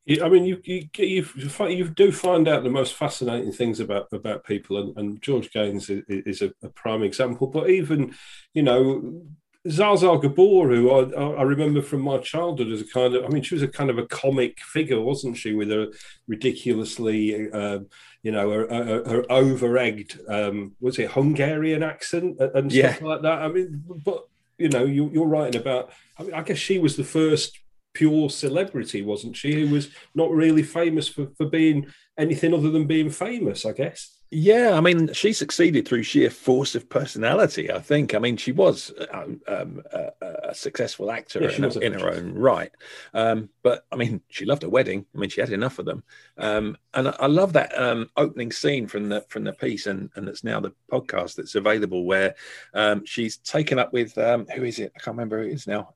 I 0.09 0.29
mean, 0.29 0.45
you 0.45 0.59
you 0.63 0.87
you, 0.97 1.25
you 1.67 1.87
do 1.89 2.11
find 2.11 2.47
out 2.47 2.63
the 2.63 2.69
most 2.69 2.95
fascinating 2.95 3.51
things 3.51 3.79
about 3.79 4.07
about 4.11 4.43
people, 4.43 4.77
and, 4.77 4.97
and 4.97 5.21
George 5.21 5.51
Gaynes 5.51 5.89
is, 5.89 6.03
is 6.07 6.41
a, 6.41 6.51
a, 6.63 6.69
prime 6.69 7.03
example. 7.03 7.45
But 7.47 7.69
even, 7.69 8.15
you 8.53 8.63
know, 8.63 9.21
Zsa 9.67 10.19
Gabor, 10.19 10.69
who 10.69 10.89
I, 10.89 11.39
I, 11.39 11.43
remember 11.43 11.83
from 11.83 12.01
my 12.01 12.17
childhood 12.17 12.71
as 12.71 12.81
a 12.81 12.87
kind 12.87 13.13
of, 13.13 13.23
I 13.23 13.27
mean, 13.27 13.43
she 13.43 13.53
was 13.53 13.61
a 13.61 13.67
kind 13.67 13.91
of 13.91 13.99
a 13.99 14.07
comic 14.07 14.59
figure, 14.59 14.99
wasn't 14.99 15.37
she, 15.37 15.53
with 15.53 15.71
a 15.71 15.95
ridiculously, 16.27 17.51
uh, 17.51 17.79
you 18.23 18.31
know, 18.31 18.49
her, 18.49 19.25
over-egged, 19.29 20.19
um, 20.27 20.71
was 20.79 20.97
it 20.97 21.11
Hungarian 21.11 21.83
accent 21.83 22.39
and 22.39 22.71
stuff 22.71 23.01
yeah. 23.01 23.07
like 23.07 23.21
that? 23.21 23.43
I 23.43 23.49
mean, 23.49 23.83
but 24.03 24.25
you 24.57 24.69
know, 24.69 24.85
you, 24.85 25.09
you're 25.11 25.27
writing 25.27 25.59
about. 25.59 25.91
I 26.17 26.23
mean, 26.23 26.33
I 26.33 26.43
guess 26.43 26.57
she 26.57 26.77
was 26.77 26.95
the 26.95 27.03
first 27.03 27.59
pure 27.93 28.29
celebrity, 28.29 29.01
wasn't 29.01 29.35
she? 29.35 29.53
Who 29.53 29.73
was 29.73 29.89
not 30.13 30.31
really 30.31 30.63
famous 30.63 31.07
for, 31.07 31.27
for 31.35 31.47
being 31.47 31.87
anything 32.17 32.53
other 32.53 32.69
than 32.69 32.85
being 32.85 33.09
famous, 33.09 33.65
I 33.65 33.73
guess. 33.73 34.20
Yeah, 34.33 34.77
I 34.77 34.79
mean, 34.79 35.11
she 35.11 35.33
succeeded 35.33 35.85
through 35.85 36.03
sheer 36.03 36.29
force 36.29 36.73
of 36.73 36.87
personality. 36.87 37.69
I 37.69 37.79
think. 37.79 38.15
I 38.15 38.19
mean, 38.19 38.37
she 38.37 38.53
was 38.53 38.89
uh, 38.91 39.25
um, 39.45 39.83
a, 39.91 40.11
a, 40.21 40.55
successful 40.55 41.11
actor 41.11 41.43
yeah, 41.43 41.51
in, 41.51 41.83
in 41.83 41.99
her 41.99 42.09
own 42.09 42.33
right. 42.33 42.71
Um, 43.13 43.49
but 43.61 43.85
I 43.91 43.97
mean, 43.97 44.21
she 44.29 44.45
loved 44.45 44.63
a 44.63 44.69
wedding. 44.69 45.05
I 45.13 45.17
mean, 45.17 45.29
she 45.29 45.41
had 45.41 45.51
enough 45.51 45.79
of 45.79 45.85
them. 45.85 46.03
Um, 46.37 46.77
and 46.93 47.09
I, 47.09 47.15
I, 47.19 47.27
love 47.27 47.51
that 47.53 47.77
um, 47.77 48.09
opening 48.15 48.53
scene 48.53 48.87
from 48.87 49.09
the 49.09 49.25
from 49.27 49.43
the 49.43 49.51
piece, 49.51 49.85
and 49.85 50.09
and 50.15 50.29
it's 50.29 50.45
now 50.45 50.61
the 50.61 50.71
podcast 50.89 51.35
that's 51.35 51.55
available 51.55 52.05
where 52.05 52.33
um, 52.73 53.05
she's 53.05 53.35
taken 53.35 53.79
up 53.79 53.91
with 53.91 54.17
um, 54.17 54.47
who 54.55 54.63
is 54.63 54.79
it? 54.79 54.93
I 54.95 54.99
can't 54.99 55.17
remember 55.17 55.41
who 55.41 55.49
it 55.49 55.55
is 55.55 55.67
now 55.67 55.89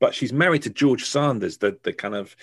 but 0.00 0.14
she's 0.14 0.32
married 0.32 0.62
to 0.62 0.70
George 0.70 1.04
Sanders, 1.04 1.58
the 1.58 1.76
the 1.82 1.92
kind 1.92 2.14
of 2.14 2.36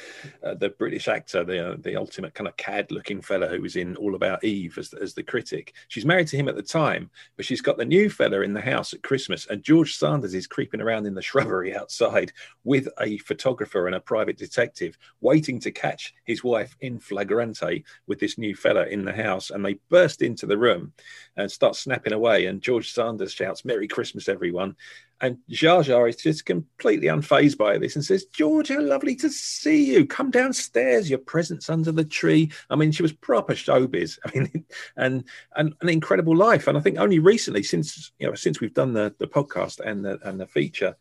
uh, 0.44 0.56
the 0.56 0.70
British 0.70 1.08
actor, 1.08 1.44
the 1.44 1.74
uh, 1.74 1.76
the 1.80 1.96
ultimate 1.96 2.34
kind 2.34 2.48
of 2.48 2.58
cad 2.58 2.92
looking 2.92 3.22
fella 3.22 3.48
who 3.48 3.62
was 3.62 3.76
in 3.76 3.96
All 3.96 4.16
About 4.16 4.44
Eve 4.44 4.78
as 4.78 4.94
as 4.94 5.14
the 5.14 5.24
critic. 5.24 5.74
She's 5.88 6.06
married 6.06 6.28
to 6.28 6.38
him 6.38 6.50
at 6.50 6.56
the 6.56 6.64
time, 6.64 7.10
but 7.38 7.46
she's 7.46 7.62
got 7.62 7.78
the 7.78 7.86
new 7.86 8.10
fella 8.10 8.42
in 8.42 8.54
the 8.54 8.62
house 8.62 8.94
at 8.94 9.04
Christmas, 9.04 9.48
and 9.48 9.64
George 9.64 9.96
Sanders 9.96 10.34
is 10.34 10.48
creeping 10.48 10.82
around 10.82 11.06
in 11.06 11.14
the 11.14 11.22
shrubbery 11.26 11.76
outside 11.76 12.34
with 12.64 12.88
a 13.00 13.18
photographer 13.20 13.88
and 13.88 13.96
a 13.96 14.00
private 14.00 14.38
detective, 14.38 14.98
waiting 15.22 15.60
to 15.60 15.72
catch 15.72 16.14
his 16.26 16.44
wife 16.44 16.76
in 16.82 17.00
flagrante 17.00 17.84
with 18.08 18.20
this 18.20 18.38
new 18.38 18.56
fella 18.56 18.86
in 18.86 19.06
the 19.06 19.14
house, 19.14 19.50
and 19.50 19.64
they 19.64 19.80
burst 19.90 20.22
into 20.22 20.46
the 20.46 20.58
room 20.58 20.94
and 21.38 21.52
start 21.52 21.76
snapping 21.76 22.14
away, 22.14 22.46
and 22.46 22.62
George 22.62 22.92
Sanders 22.92 23.34
shouts 23.34 23.66
"Merry 23.66 23.88
Christmas, 23.88 24.28
everyone!" 24.28 24.76
And 25.22 25.38
Zsa 25.50 25.84
Zsa 25.84 26.10
is 26.10 26.18
just 26.18 26.46
completely 26.46 27.08
unfazed 27.08 27.58
by 27.58 27.78
this 27.78 27.96
and 27.96 28.04
says, 28.04 28.26
George, 28.26 28.68
how 28.68 28.82
lovely 28.82 29.16
to 29.18 29.30
see 29.30 29.94
you. 29.94 30.06
Come 30.06 30.30
downstairs, 30.30 31.10
your 31.10 31.20
presents 31.20 31.70
under 31.70 31.92
the 31.92 32.04
tree. 32.04 32.52
I 32.70 32.76
mean, 32.76 32.92
she 32.92 33.02
was 33.02 33.14
proper 33.14 33.54
showbiz. 33.54 34.20
I 34.26 34.38
mean, 34.38 34.66
and 34.98 35.24
and 35.56 35.74
an 35.82 35.90
incredible 35.90 36.36
life. 36.36 36.68
And 36.68 36.78
I 36.78 36.82
think 36.82 36.98
only 36.98 37.20
recently, 37.20 37.64
since 37.64 38.12
you 38.20 38.28
know, 38.28 38.36
since 38.36 38.60
we've 38.60 38.74
done 38.74 38.94
the, 38.94 39.16
the 39.18 39.28
podcast 39.28 39.80
and 39.80 40.04
the 40.04 40.20
and 40.28 40.40
the 40.40 40.48
feature, 40.48 40.96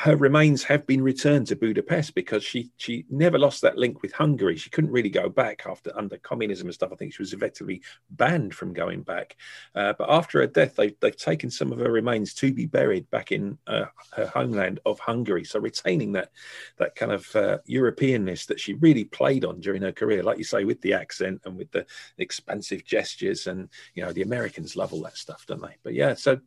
her 0.00 0.16
remains 0.16 0.62
have 0.62 0.86
been 0.86 1.02
returned 1.02 1.46
to 1.46 1.54
Budapest 1.54 2.14
because 2.14 2.42
she 2.42 2.70
she 2.78 3.04
never 3.10 3.38
lost 3.38 3.60
that 3.60 3.76
link 3.76 4.00
with 4.00 4.12
Hungary. 4.12 4.56
She 4.56 4.70
couldn't 4.70 4.90
really 4.90 5.10
go 5.10 5.28
back 5.28 5.64
after 5.66 5.92
under 5.94 6.16
communism 6.16 6.68
and 6.68 6.74
stuff. 6.74 6.90
I 6.90 6.96
think 6.96 7.12
she 7.12 7.20
was 7.20 7.34
effectively 7.34 7.82
banned 8.12 8.54
from 8.54 8.72
going 8.72 9.02
back. 9.02 9.36
Uh, 9.74 9.92
but 9.98 10.08
after 10.08 10.40
her 10.40 10.46
death, 10.46 10.76
they've 10.76 10.98
they've 11.00 11.16
taken 11.16 11.50
some 11.50 11.70
of 11.70 11.80
her 11.80 11.92
remains 11.92 12.32
to 12.34 12.50
be 12.50 12.64
buried 12.64 13.10
back 13.10 13.30
in 13.30 13.58
uh, 13.66 13.84
her 14.14 14.26
homeland 14.26 14.80
of 14.86 14.98
Hungary. 15.00 15.44
So 15.44 15.60
retaining 15.60 16.12
that 16.12 16.30
that 16.78 16.94
kind 16.94 17.12
of 17.12 17.36
uh, 17.36 17.58
Europeanness 17.68 18.46
that 18.46 18.58
she 18.58 18.74
really 18.74 19.04
played 19.04 19.44
on 19.44 19.60
during 19.60 19.82
her 19.82 19.92
career, 19.92 20.22
like 20.22 20.38
you 20.38 20.44
say, 20.44 20.64
with 20.64 20.80
the 20.80 20.94
accent 20.94 21.42
and 21.44 21.58
with 21.58 21.70
the 21.72 21.84
expansive 22.16 22.86
gestures, 22.86 23.48
and 23.48 23.68
you 23.94 24.02
know 24.02 24.14
the 24.14 24.22
Americans 24.22 24.76
love 24.76 24.94
all 24.94 25.02
that 25.02 25.18
stuff, 25.18 25.44
don't 25.46 25.60
they? 25.60 25.76
But 25.82 25.92
yeah, 25.92 26.14
so 26.14 26.40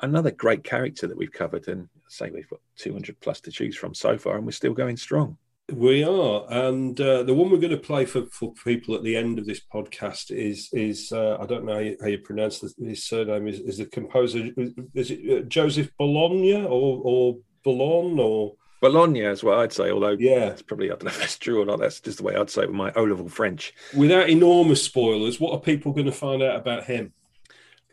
another 0.00 0.30
great 0.30 0.64
character 0.64 1.06
that 1.06 1.18
we've 1.18 1.30
covered, 1.30 1.68
and 1.68 1.86
say 2.08 2.30
we've 2.30 2.48
got 2.48 2.60
200 2.76 3.20
plus 3.20 3.40
to 3.42 3.50
choose 3.50 3.76
from 3.76 3.94
so 3.94 4.18
far, 4.18 4.36
and 4.36 4.44
we're 4.44 4.52
still 4.52 4.74
going 4.74 4.96
strong. 4.96 5.36
We 5.72 6.04
are, 6.04 6.44
and 6.50 7.00
uh, 7.00 7.22
the 7.22 7.32
one 7.32 7.50
we're 7.50 7.56
going 7.56 7.70
to 7.70 7.78
play 7.78 8.04
for, 8.04 8.26
for 8.26 8.52
people 8.64 8.94
at 8.94 9.02
the 9.02 9.16
end 9.16 9.38
of 9.38 9.46
this 9.46 9.62
podcast 9.72 10.30
is 10.30 10.68
is 10.74 11.10
uh, 11.10 11.38
I 11.40 11.46
don't 11.46 11.64
know 11.64 11.74
how 11.74 11.78
you, 11.80 11.96
how 12.02 12.08
you 12.08 12.18
pronounce 12.18 12.58
this, 12.58 12.74
his 12.76 13.04
surname 13.04 13.48
is, 13.48 13.60
is 13.60 13.78
the 13.78 13.86
composer 13.86 14.50
is 14.94 15.10
it 15.10 15.20
uh, 15.32 15.40
Joseph 15.48 15.90
Bologna 15.98 16.66
or 16.66 17.00
or 17.02 17.38
Bologna 17.62 18.20
or 18.20 18.56
Bologna 18.82 19.20
is 19.20 19.42
what 19.42 19.58
I'd 19.58 19.72
say. 19.72 19.90
Although, 19.90 20.16
yeah, 20.18 20.50
it's 20.50 20.60
probably 20.60 20.88
I 20.88 20.96
don't 20.96 21.04
know 21.04 21.10
if 21.10 21.18
that's 21.18 21.38
true 21.38 21.62
or 21.62 21.64
not. 21.64 21.78
That's 21.78 22.00
just 22.00 22.18
the 22.18 22.24
way 22.24 22.36
I'd 22.36 22.50
say 22.50 22.64
it 22.64 22.68
with 22.68 22.76
my 22.76 22.92
O 22.92 23.04
level 23.04 23.30
French. 23.30 23.72
Without 23.96 24.28
enormous 24.28 24.82
spoilers, 24.82 25.40
what 25.40 25.54
are 25.54 25.60
people 25.60 25.92
going 25.92 26.04
to 26.04 26.12
find 26.12 26.42
out 26.42 26.56
about 26.56 26.84
him? 26.84 27.14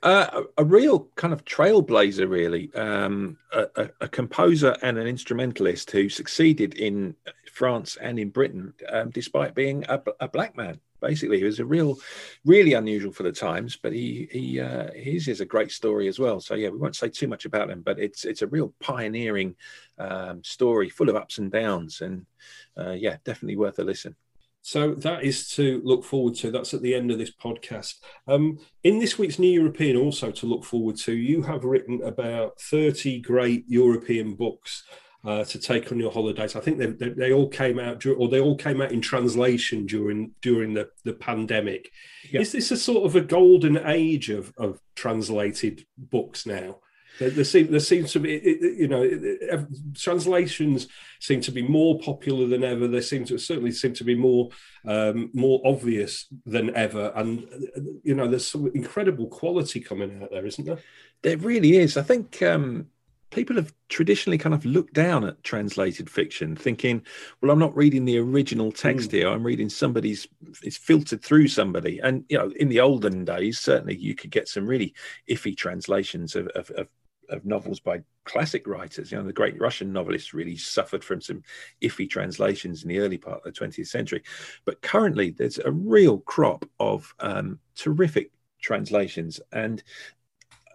Uh, 0.03 0.43
a, 0.57 0.63
a, 0.63 0.65
real 0.65 1.07
kind 1.15 1.31
of 1.31 1.45
trailblazer, 1.45 2.27
really. 2.27 2.73
Um, 2.73 3.37
a, 3.51 3.67
a, 3.75 3.89
a, 4.01 4.07
composer 4.07 4.75
and 4.81 4.97
an 4.97 5.05
instrumentalist 5.05 5.91
who 5.91 6.09
succeeded 6.09 6.73
in 6.73 7.15
France 7.51 7.97
and 8.01 8.17
in 8.17 8.29
Britain, 8.29 8.73
um, 8.89 9.11
despite 9.11 9.53
being 9.53 9.85
a, 9.89 10.27
black 10.27 10.57
man. 10.57 10.79
Basically, 11.01 11.37
he 11.37 11.43
was 11.43 11.59
a 11.59 11.65
real, 11.65 11.97
really 12.45 12.73
unusual 12.73 13.11
for 13.11 13.23
the 13.23 13.31
times. 13.31 13.77
But 13.81 13.93
he, 13.93 14.27
he, 14.31 14.59
uh, 14.59 14.91
his 14.93 15.27
is 15.27 15.41
a 15.41 15.45
great 15.45 15.71
story 15.71 16.07
as 16.07 16.17
well. 16.17 16.39
So 16.39 16.55
yeah, 16.55 16.69
we 16.69 16.77
won't 16.77 16.95
say 16.95 17.09
too 17.09 17.27
much 17.27 17.45
about 17.45 17.69
him, 17.69 17.81
but 17.81 17.99
it's 17.99 18.25
it's 18.25 18.41
a 18.41 18.47
real 18.47 18.73
pioneering 18.79 19.55
um, 19.99 20.43
story, 20.43 20.89
full 20.89 21.09
of 21.09 21.15
ups 21.15 21.37
and 21.37 21.51
downs, 21.51 22.01
and 22.01 22.25
uh, 22.77 22.91
yeah, 22.91 23.17
definitely 23.23 23.57
worth 23.57 23.79
a 23.79 23.83
listen. 23.83 24.15
So 24.61 24.93
that 24.95 25.23
is 25.23 25.49
to 25.51 25.81
look 25.83 26.03
forward 26.03 26.35
to. 26.35 26.51
That's 26.51 26.73
at 26.73 26.81
the 26.81 26.93
end 26.93 27.11
of 27.11 27.17
this 27.17 27.33
podcast. 27.33 27.95
Um, 28.27 28.59
in 28.83 28.99
this 28.99 29.17
week's 29.17 29.39
New 29.39 29.49
European, 29.49 29.97
also 29.97 30.31
to 30.31 30.45
look 30.45 30.63
forward 30.63 30.97
to, 30.97 31.13
you 31.13 31.41
have 31.41 31.63
written 31.63 32.01
about 32.03 32.59
30 32.59 33.21
great 33.21 33.65
European 33.67 34.35
books. 34.35 34.83
uh, 35.23 35.43
to 35.45 35.59
take 35.59 35.91
on 35.91 35.99
your 35.99 36.11
holidays. 36.11 36.55
I 36.55 36.61
think 36.61 36.77
they, 36.77 36.87
they, 36.87 37.09
they 37.09 37.33
all 37.33 37.47
came 37.47 37.79
out, 37.79 38.05
or 38.05 38.27
they 38.27 38.39
all 38.39 38.57
came 38.57 38.81
out 38.81 38.91
in 38.91 39.01
translation 39.01 39.85
during 39.85 40.31
during 40.41 40.73
the, 40.73 40.89
the 41.03 41.13
pandemic. 41.13 41.91
Yeah. 42.29 42.41
Is 42.41 42.51
this 42.51 42.71
a 42.71 42.77
sort 42.77 43.05
of 43.05 43.15
a 43.15 43.21
golden 43.21 43.77
age 43.85 44.29
of, 44.29 44.51
of 44.57 44.79
translated 44.95 45.85
books 45.97 46.45
now? 46.45 46.77
There, 47.19 47.29
there, 47.29 47.43
seem, 47.43 47.69
there 47.71 47.79
seems 47.79 48.11
to 48.13 48.19
be, 48.19 48.31
you 48.77 48.87
know, 48.87 49.67
translations 49.95 50.87
seem 51.19 51.41
to 51.41 51.51
be 51.51 51.61
more 51.61 51.99
popular 51.99 52.47
than 52.47 52.63
ever. 52.63 52.87
They 52.87 53.01
seem 53.01 53.25
to 53.25 53.37
certainly 53.37 53.71
seem 53.71 53.93
to 53.93 54.03
be 54.03 54.15
more 54.15 54.49
um, 54.85 55.29
more 55.33 55.61
obvious 55.63 56.27
than 56.45 56.75
ever, 56.75 57.11
and 57.15 57.45
you 58.03 58.15
know, 58.15 58.27
there's 58.27 58.47
some 58.47 58.71
incredible 58.73 59.27
quality 59.27 59.79
coming 59.79 60.23
out 60.23 60.31
there, 60.31 60.45
isn't 60.45 60.65
there? 60.65 60.79
There 61.21 61.37
really 61.37 61.77
is. 61.77 61.97
I 61.97 62.03
think. 62.03 62.41
Um 62.41 62.87
people 63.31 63.55
have 63.55 63.73
traditionally 63.89 64.37
kind 64.37 64.53
of 64.53 64.63
looked 64.65 64.93
down 64.93 65.23
at 65.23 65.43
translated 65.43 66.09
fiction, 66.09 66.55
thinking, 66.55 67.01
"Well, 67.41 67.49
I'm 67.49 67.59
not 67.59 67.75
reading 67.75 68.05
the 68.05 68.19
original 68.19 68.71
text 68.71 69.09
mm. 69.09 69.13
here. 69.13 69.29
I'm 69.29 69.43
reading 69.43 69.69
somebody's. 69.69 70.27
It's 70.61 70.77
filtered 70.77 71.23
through 71.23 71.47
somebody." 71.47 71.99
And 71.99 72.25
you 72.29 72.37
know, 72.37 72.51
in 72.57 72.69
the 72.69 72.81
olden 72.81 73.25
days, 73.25 73.57
certainly 73.59 73.95
you 73.95 74.13
could 74.13 74.29
get 74.29 74.47
some 74.47 74.67
really 74.67 74.93
iffy 75.29 75.57
translations 75.57 76.35
of, 76.35 76.47
of, 76.49 76.69
of 76.71 76.87
of 77.31 77.45
novels 77.45 77.79
by 77.79 78.01
classic 78.25 78.67
writers. 78.67 79.11
You 79.11 79.17
know, 79.17 79.23
the 79.23 79.33
great 79.33 79.59
Russian 79.59 79.91
novelists 79.91 80.33
really 80.33 80.55
suffered 80.55 81.03
from 81.03 81.21
some 81.21 81.43
iffy 81.81 82.09
translations 82.09 82.83
in 82.83 82.89
the 82.89 82.99
early 82.99 83.17
part 83.17 83.37
of 83.37 83.43
the 83.43 83.51
20th 83.51 83.87
century. 83.87 84.23
But 84.65 84.81
currently, 84.81 85.31
there's 85.31 85.59
a 85.59 85.71
real 85.71 86.19
crop 86.19 86.65
of 86.79 87.13
um, 87.19 87.59
terrific 87.75 88.31
translations. 88.61 89.39
And 89.51 89.81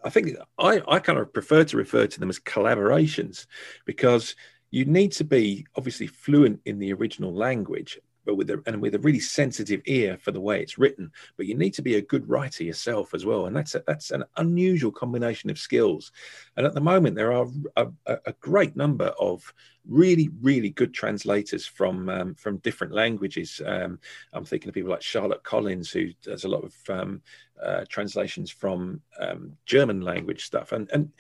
I 0.04 0.11
think 0.11 0.36
I, 0.59 0.82
I 0.88 0.98
kind 0.98 1.18
of 1.18 1.32
prefer 1.32 1.64
to 1.64 1.76
refer 1.76 2.07
to 2.07 2.20
them 2.20 2.28
as 2.28 2.38
collaborations 2.38 3.46
because 3.84 4.34
you 4.70 4.84
need 4.84 5.12
to 5.12 5.24
be 5.24 5.66
obviously 5.76 6.07
fluent 6.07 6.61
in 6.64 6.78
the 6.78 6.92
original 6.92 7.32
language 7.32 7.98
but 8.27 8.35
with 8.35 8.51
a, 8.51 8.62
and 8.66 8.83
with 8.83 8.95
a 8.95 8.99
really 8.99 9.20
sensitive 9.20 9.81
ear 9.87 10.18
for 10.20 10.33
the 10.33 10.41
way 10.41 10.61
it's 10.61 10.77
written. 10.77 11.11
But 11.37 11.47
you 11.47 11.57
need 11.57 11.74
to 11.74 11.83
be 11.83 11.95
a 11.95 12.03
good 12.03 12.29
writer 12.29 12.64
yourself 12.64 13.14
as 13.14 13.24
well, 13.24 13.47
and 13.47 13.57
that's 13.57 13.74
a, 13.74 13.83
that's 13.87 14.11
an 14.11 14.24
unusual 14.37 14.93
combination 14.93 15.49
of 15.49 15.59
skills. 15.59 16.12
And 16.57 16.66
at 16.66 16.74
the 16.74 16.81
moment, 16.81 17.16
there 17.16 17.33
are 17.33 17.47
a, 17.77 17.89
a 18.07 18.33
great 18.41 18.77
number 18.77 19.07
of 19.18 19.55
really, 19.89 20.30
really 20.41 20.70
good 20.70 20.93
translators 20.93 21.66
from 21.66 22.09
um, 22.09 22.34
from 22.34 22.59
different 22.59 22.93
languages. 22.93 23.61
Um, 23.64 23.99
I'm 24.32 24.45
thinking 24.45 24.68
of 24.68 24.74
people 24.74 24.91
like 24.91 25.03
Charlotte 25.03 25.43
Collins, 25.43 25.91
who 25.91 26.11
does 26.22 26.45
a 26.45 26.49
lot 26.49 26.64
of 26.64 26.74
um, 26.89 27.22
uh, 27.62 27.84
translations 27.89 28.51
from 28.51 29.01
um, 29.20 29.53
German 29.66 30.01
language 30.01 30.45
stuff, 30.45 30.72
and 30.72 30.91
and 30.93 31.11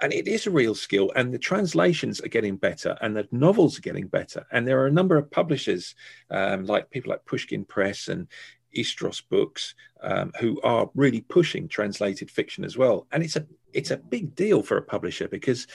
and 0.00 0.12
it 0.12 0.28
is 0.28 0.46
a 0.46 0.50
real 0.50 0.74
skill. 0.74 1.12
And 1.16 1.32
the 1.32 1.38
translations 1.38 2.20
are 2.20 2.28
getting 2.28 2.56
better, 2.56 2.96
and 3.00 3.16
the 3.16 3.28
novels 3.32 3.78
are 3.78 3.82
getting 3.82 4.08
better. 4.08 4.46
And 4.52 4.66
there 4.66 4.80
are 4.80 4.86
a 4.86 4.92
number 4.92 5.16
of 5.16 5.30
publishers, 5.30 5.94
um, 6.30 6.64
like 6.66 6.90
people 6.90 7.10
like 7.10 7.24
Pushkin 7.24 7.64
Press 7.64 8.08
and 8.08 8.28
Istros 8.76 9.22
Books, 9.28 9.74
um, 10.02 10.32
who 10.40 10.60
are 10.62 10.90
really 10.94 11.22
pushing 11.22 11.68
translated 11.68 12.30
fiction 12.30 12.64
as 12.64 12.76
well. 12.76 13.06
And 13.12 13.22
it's 13.22 13.36
a 13.36 13.46
it's 13.72 13.90
a 13.90 13.96
big 13.96 14.34
deal 14.34 14.62
for 14.62 14.76
a 14.76 14.82
publisher 14.82 15.28
because 15.28 15.66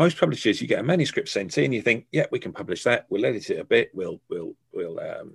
most 0.00 0.18
publishers, 0.18 0.62
you 0.62 0.66
get 0.66 0.80
a 0.80 0.82
manuscript 0.82 1.28
sent 1.28 1.58
in, 1.58 1.72
you 1.72 1.82
think, 1.82 2.06
yeah, 2.10 2.24
we 2.30 2.38
can 2.38 2.54
publish 2.54 2.84
that. 2.84 3.04
We'll 3.10 3.26
edit 3.26 3.50
it 3.50 3.60
a 3.60 3.64
bit. 3.64 3.90
We'll 3.92 4.18
we'll 4.30 4.54
we'll 4.72 4.98
um, 4.98 5.34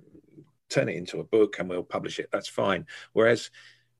turn 0.68 0.88
it 0.88 0.96
into 0.96 1.20
a 1.20 1.24
book 1.24 1.60
and 1.60 1.68
we'll 1.68 1.84
publish 1.84 2.18
it. 2.18 2.28
That's 2.32 2.48
fine. 2.48 2.84
Whereas 3.12 3.52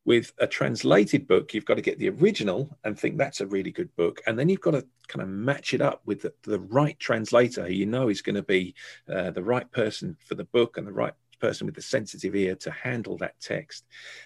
with 0.04 0.32
a 0.38 0.46
translated 0.48 1.28
book, 1.28 1.54
you've 1.54 1.64
got 1.64 1.76
to 1.76 1.82
get 1.82 2.00
the 2.00 2.10
original 2.10 2.76
and 2.82 2.98
think 2.98 3.16
that's 3.16 3.40
a 3.40 3.46
really 3.46 3.70
good 3.70 3.94
book, 3.94 4.20
and 4.26 4.36
then 4.36 4.48
you've 4.48 4.60
got 4.60 4.72
to 4.72 4.84
kind 5.06 5.22
of 5.22 5.28
match 5.28 5.72
it 5.72 5.80
up 5.80 6.02
with 6.04 6.22
the, 6.22 6.32
the 6.42 6.58
right 6.58 6.98
translator 6.98 7.64
who 7.64 7.72
you 7.72 7.86
know 7.86 8.08
is 8.08 8.20
going 8.20 8.34
to 8.34 8.42
be 8.42 8.74
uh, 9.08 9.30
the 9.30 9.44
right 9.44 9.70
person 9.70 10.16
for 10.26 10.34
the 10.34 10.50
book 10.56 10.78
and 10.78 10.86
the 10.86 10.92
right 10.92 11.14
person 11.40 11.66
with 11.66 11.76
the 11.76 11.82
sensitive 11.82 12.34
ear 12.34 12.56
to 12.56 12.72
handle 12.72 13.16
that 13.18 13.38
text. 13.40 13.84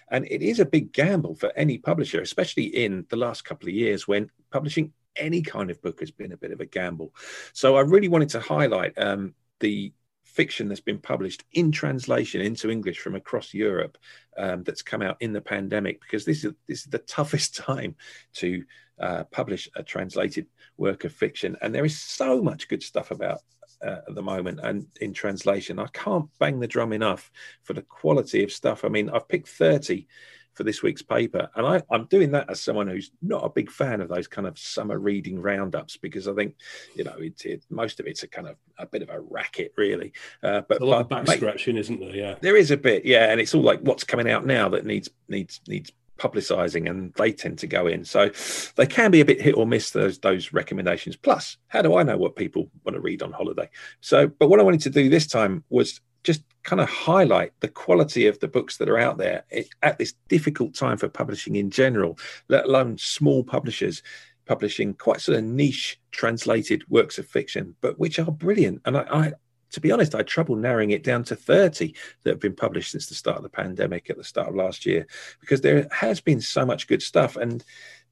And 0.09 0.25
it 0.25 0.41
is 0.41 0.59
a 0.59 0.65
big 0.65 0.91
gamble 0.91 1.35
for 1.35 1.51
any 1.55 1.77
publisher, 1.77 2.21
especially 2.21 2.65
in 2.83 3.05
the 3.09 3.15
last 3.15 3.45
couple 3.45 3.69
of 3.69 3.75
years 3.75 4.07
when 4.07 4.31
publishing 4.49 4.91
any 5.15 5.41
kind 5.41 5.69
of 5.69 5.81
book 5.81 5.99
has 5.99 6.11
been 6.11 6.31
a 6.31 6.37
bit 6.37 6.51
of 6.51 6.61
a 6.61 6.65
gamble. 6.65 7.13
So 7.53 7.75
I 7.75 7.81
really 7.81 8.07
wanted 8.07 8.29
to 8.29 8.39
highlight 8.39 8.97
um, 8.97 9.33
the 9.59 9.93
fiction 10.31 10.69
that's 10.69 10.81
been 10.81 10.99
published 10.99 11.43
in 11.53 11.71
translation 11.71 12.41
into 12.41 12.69
English 12.69 12.99
from 12.99 13.15
across 13.15 13.53
Europe 13.53 13.97
um, 14.37 14.63
that's 14.63 14.81
come 14.81 15.01
out 15.01 15.17
in 15.19 15.33
the 15.33 15.41
pandemic 15.41 15.99
because 16.01 16.23
this 16.23 16.45
is 16.45 16.53
this 16.67 16.79
is 16.79 16.85
the 16.85 16.97
toughest 17.17 17.55
time 17.55 17.95
to 18.33 18.63
uh, 18.99 19.23
publish 19.25 19.67
a 19.75 19.83
translated 19.83 20.45
work 20.77 21.03
of 21.03 21.11
fiction, 21.11 21.57
and 21.61 21.73
there 21.73 21.85
is 21.85 21.99
so 21.99 22.41
much 22.41 22.67
good 22.67 22.83
stuff 22.83 23.11
about 23.11 23.39
uh, 23.85 23.99
at 24.07 24.15
the 24.15 24.21
moment 24.21 24.59
and 24.63 24.85
in 25.01 25.11
translation. 25.11 25.79
I 25.79 25.87
can't 25.87 26.29
bang 26.39 26.59
the 26.59 26.67
drum 26.67 26.93
enough 26.93 27.31
for 27.63 27.73
the 27.73 27.81
quality 27.81 28.43
of 28.43 28.51
stuff. 28.51 28.85
I 28.85 28.89
mean, 28.89 29.09
I've 29.09 29.27
picked 29.27 29.49
thirty 29.49 30.07
for 30.53 30.63
this 30.63 30.83
week's 30.83 31.01
paper. 31.01 31.49
And 31.55 31.65
I, 31.65 31.81
am 31.93 32.05
doing 32.05 32.31
that 32.31 32.49
as 32.49 32.61
someone 32.61 32.87
who's 32.87 33.11
not 33.21 33.43
a 33.43 33.49
big 33.49 33.71
fan 33.71 34.01
of 34.01 34.09
those 34.09 34.27
kind 34.27 34.47
of 34.47 34.57
summer 34.57 34.99
reading 34.99 35.41
roundups 35.41 35.97
because 35.97 36.27
I 36.27 36.33
think, 36.33 36.55
you 36.95 37.03
know, 37.03 37.15
it, 37.17 37.45
it, 37.45 37.63
most 37.69 37.99
of 37.99 38.07
it's 38.07 38.23
a 38.23 38.27
kind 38.27 38.47
of 38.47 38.57
a 38.77 38.85
bit 38.85 39.01
of 39.01 39.09
a 39.09 39.19
racket, 39.19 39.73
really. 39.77 40.13
Uh, 40.43 40.61
but 40.61 40.81
a 40.81 40.85
lot 40.85 41.09
but, 41.09 41.19
of 41.19 41.25
back 41.25 41.37
scratching, 41.37 41.77
isn't 41.77 41.99
there? 41.99 42.15
Yeah, 42.15 42.35
there 42.41 42.57
is 42.57 42.71
a 42.71 42.77
bit, 42.77 43.05
yeah. 43.05 43.31
And 43.31 43.39
it's 43.39 43.55
all 43.55 43.61
like 43.61 43.79
what's 43.81 44.03
coming 44.03 44.29
out 44.29 44.45
now 44.45 44.69
that 44.69 44.85
needs 44.85 45.09
needs 45.27 45.61
needs 45.67 45.91
publicizing 46.21 46.87
and 46.87 47.11
they 47.13 47.31
tend 47.31 47.57
to 47.57 47.65
go 47.65 47.87
in 47.87 48.05
so 48.05 48.29
they 48.75 48.85
can 48.85 49.09
be 49.09 49.21
a 49.21 49.25
bit 49.25 49.41
hit 49.41 49.57
or 49.57 49.65
miss 49.65 49.89
those 49.89 50.19
those 50.19 50.53
recommendations 50.53 51.15
plus 51.15 51.57
how 51.67 51.81
do 51.81 51.97
i 51.97 52.03
know 52.03 52.15
what 52.15 52.35
people 52.35 52.69
want 52.85 52.95
to 52.95 53.01
read 53.01 53.23
on 53.23 53.31
holiday 53.31 53.67
so 54.01 54.27
but 54.27 54.47
what 54.47 54.59
i 54.59 54.63
wanted 54.63 54.81
to 54.81 54.91
do 54.91 55.09
this 55.09 55.25
time 55.25 55.63
was 55.71 55.99
just 56.23 56.43
kind 56.63 56.79
of 56.79 56.89
highlight 56.89 57.53
the 57.59 57.67
quality 57.67 58.27
of 58.27 58.39
the 58.39 58.47
books 58.47 58.77
that 58.77 58.89
are 58.89 58.99
out 58.99 59.17
there 59.17 59.43
at 59.81 59.97
this 59.97 60.13
difficult 60.27 60.75
time 60.75 60.97
for 60.97 61.09
publishing 61.09 61.55
in 61.55 61.71
general, 61.71 62.17
let 62.49 62.65
alone 62.65 62.97
small 62.97 63.43
publishers 63.43 64.03
publishing 64.45 64.93
quite 64.93 65.21
sort 65.21 65.37
of 65.37 65.43
niche 65.43 65.99
translated 66.11 66.83
works 66.89 67.17
of 67.17 67.27
fiction, 67.27 67.75
but 67.81 67.97
which 67.99 68.19
are 68.19 68.31
brilliant. 68.31 68.81
And 68.85 68.97
I, 68.97 69.05
I 69.09 69.33
to 69.71 69.79
be 69.79 69.91
honest, 69.91 70.13
I 70.13 70.19
had 70.19 70.27
trouble 70.27 70.55
narrowing 70.55 70.91
it 70.91 71.03
down 71.03 71.23
to 71.25 71.35
30 71.35 71.95
that 72.23 72.31
have 72.31 72.39
been 72.39 72.55
published 72.55 72.91
since 72.91 73.07
the 73.07 73.15
start 73.15 73.37
of 73.37 73.43
the 73.43 73.49
pandemic 73.49 74.09
at 74.09 74.17
the 74.17 74.23
start 74.23 74.49
of 74.49 74.55
last 74.55 74.85
year, 74.85 75.07
because 75.39 75.61
there 75.61 75.87
has 75.91 76.19
been 76.19 76.41
so 76.41 76.65
much 76.65 76.87
good 76.87 77.01
stuff. 77.01 77.37
And 77.37 77.63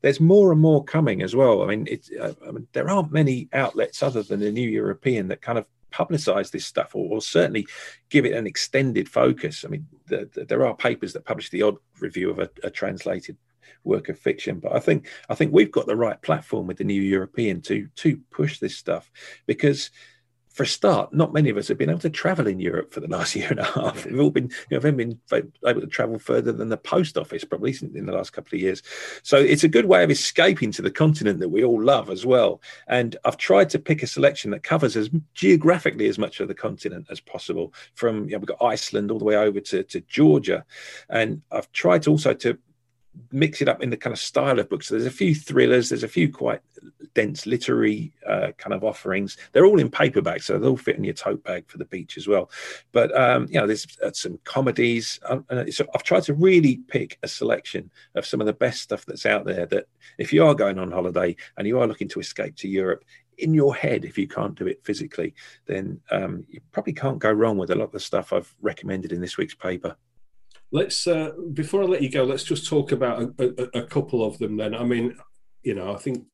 there's 0.01 0.21
more 0.21 0.51
and 0.51 0.61
more 0.61 0.83
coming 0.83 1.21
as 1.21 1.35
well. 1.35 1.61
I 1.61 1.67
mean, 1.67 1.87
it, 1.87 2.07
uh, 2.19 2.33
I 2.47 2.51
mean, 2.51 2.67
there 2.71 2.89
aren't 2.89 3.11
many 3.11 3.49
outlets 3.51 4.01
other 4.01 4.23
than 4.23 4.39
the 4.39 4.51
New 4.51 4.69
European 4.69 5.27
that 5.27 5.41
kind 5.41 5.57
of 5.57 5.65
publicize 5.91 6.51
this 6.51 6.65
stuff 6.65 6.95
or, 6.95 7.15
or, 7.15 7.21
certainly 7.21 7.67
give 8.09 8.25
it 8.25 8.33
an 8.33 8.47
extended 8.47 9.09
focus. 9.09 9.65
I 9.65 9.69
mean, 9.69 9.87
the, 10.07 10.29
the, 10.33 10.45
there 10.45 10.65
are 10.65 10.75
papers 10.75 11.13
that 11.13 11.25
publish 11.25 11.49
the 11.49 11.63
odd 11.63 11.77
review 11.99 12.29
of 12.29 12.39
a, 12.39 12.49
a, 12.63 12.69
translated 12.69 13.37
work 13.83 14.09
of 14.09 14.19
fiction, 14.19 14.59
but 14.59 14.75
I 14.75 14.79
think 14.79 15.07
I 15.29 15.35
think 15.35 15.53
we've 15.53 15.71
got 15.71 15.85
the 15.85 15.95
right 15.95 16.21
platform 16.21 16.67
with 16.67 16.77
the 16.77 16.83
New 16.83 17.01
European 17.01 17.61
to 17.61 17.87
to 17.97 18.19
push 18.31 18.59
this 18.59 18.77
stuff 18.77 19.09
because 19.45 19.91
for 20.59 20.63
a 20.63 20.67
start, 20.67 21.13
not 21.13 21.31
many 21.31 21.49
of 21.49 21.55
us 21.55 21.69
have 21.69 21.77
been 21.77 21.89
able 21.89 22.01
to 22.01 22.09
travel 22.09 22.45
in 22.45 22.59
Europe 22.59 22.91
for 22.91 22.99
the 22.99 23.07
last 23.07 23.33
year 23.37 23.47
and 23.49 23.61
a 23.61 23.63
half. 23.63 24.05
We've 24.05 24.19
all 24.19 24.29
been, 24.29 24.49
you 24.69 24.71
know, 24.71 24.77
haven't 24.79 24.97
been 24.97 25.17
able 25.65 25.79
to 25.79 25.87
travel 25.87 26.19
further 26.19 26.51
than 26.51 26.67
the 26.67 26.75
post 26.75 27.17
office 27.17 27.45
probably 27.45 27.73
in 27.81 28.05
the 28.05 28.11
last 28.11 28.33
couple 28.33 28.57
of 28.57 28.61
years. 28.61 28.83
So 29.23 29.37
it's 29.37 29.63
a 29.63 29.69
good 29.69 29.85
way 29.85 30.03
of 30.03 30.11
escaping 30.11 30.73
to 30.73 30.81
the 30.81 30.91
continent 30.91 31.39
that 31.39 31.47
we 31.47 31.63
all 31.63 31.81
love 31.81 32.09
as 32.09 32.25
well. 32.25 32.61
And 32.89 33.15
I've 33.23 33.37
tried 33.37 33.69
to 33.69 33.79
pick 33.79 34.03
a 34.03 34.07
selection 34.07 34.51
that 34.51 34.63
covers 34.63 34.97
as 34.97 35.09
geographically 35.33 36.09
as 36.09 36.19
much 36.19 36.41
of 36.41 36.49
the 36.49 36.53
continent 36.53 37.07
as 37.09 37.21
possible. 37.21 37.73
From 37.95 38.25
you 38.25 38.31
know, 38.31 38.39
we've 38.39 38.47
got 38.47 38.61
Iceland 38.61 39.11
all 39.11 39.19
the 39.19 39.23
way 39.23 39.37
over 39.37 39.61
to, 39.61 39.83
to 39.83 40.01
Georgia, 40.01 40.65
and 41.09 41.41
I've 41.53 41.71
tried 41.71 42.05
also 42.05 42.33
to 42.33 42.57
mix 43.31 43.61
it 43.61 43.67
up 43.67 43.81
in 43.81 43.89
the 43.89 43.97
kind 43.97 44.13
of 44.13 44.19
style 44.19 44.59
of 44.59 44.69
books. 44.69 44.87
So 44.87 44.95
there's 44.95 45.05
a 45.05 45.11
few 45.11 45.35
thrillers, 45.35 45.89
there's 45.89 46.03
a 46.03 46.07
few 46.07 46.31
quite 46.31 46.61
dense 47.13 47.45
literary 47.45 48.13
uh, 48.27 48.51
kind 48.57 48.73
of 48.73 48.83
offerings. 48.83 49.37
They're 49.51 49.65
all 49.65 49.79
in 49.79 49.89
paperback, 49.89 50.41
so 50.41 50.57
they'll 50.57 50.77
fit 50.77 50.97
in 50.97 51.03
your 51.03 51.13
tote 51.13 51.43
bag 51.43 51.67
for 51.67 51.77
the 51.77 51.85
beach 51.85 52.17
as 52.17 52.27
well. 52.27 52.49
But 52.91 53.15
um, 53.17 53.47
you 53.49 53.59
know, 53.59 53.67
there's 53.67 53.85
uh, 54.03 54.11
some 54.13 54.39
comedies. 54.43 55.19
Um, 55.27 55.45
so 55.71 55.85
I've 55.93 56.03
tried 56.03 56.23
to 56.23 56.33
really 56.33 56.77
pick 56.87 57.17
a 57.23 57.27
selection 57.27 57.89
of 58.15 58.25
some 58.25 58.41
of 58.41 58.47
the 58.47 58.53
best 58.53 58.81
stuff 58.81 59.05
that's 59.05 59.25
out 59.25 59.45
there. 59.45 59.65
That 59.65 59.87
if 60.17 60.31
you 60.31 60.45
are 60.45 60.55
going 60.55 60.79
on 60.79 60.91
holiday 60.91 61.35
and 61.57 61.67
you 61.67 61.79
are 61.79 61.87
looking 61.87 62.09
to 62.09 62.19
escape 62.19 62.55
to 62.57 62.67
Europe, 62.67 63.03
in 63.39 63.53
your 63.53 63.73
head, 63.73 64.05
if 64.05 64.17
you 64.17 64.27
can't 64.27 64.55
do 64.55 64.67
it 64.67 64.83
physically, 64.83 65.33
then 65.65 65.99
um, 66.11 66.45
you 66.49 66.59
probably 66.71 66.93
can't 66.93 67.19
go 67.19 67.31
wrong 67.31 67.57
with 67.57 67.71
a 67.71 67.75
lot 67.75 67.85
of 67.85 67.91
the 67.91 67.99
stuff 67.99 68.33
I've 68.33 68.53
recommended 68.61 69.11
in 69.11 69.21
this 69.21 69.37
week's 69.37 69.55
paper. 69.55 69.95
Let's 70.71 71.07
uh, 71.07 71.31
before 71.53 71.83
I 71.83 71.85
let 71.85 72.01
you 72.01 72.11
go, 72.11 72.23
let's 72.23 72.43
just 72.43 72.67
talk 72.67 72.91
about 72.91 73.33
a, 73.39 73.43
a, 73.77 73.79
a, 73.79 73.87
couple 73.87 74.23
of 74.23 74.37
them. 74.37 74.57
Then, 74.57 74.75
I 74.75 74.83
mean, 74.83 75.15
you 75.63 75.73
know, 75.73 75.93
I 75.93 75.97
think 75.97 76.25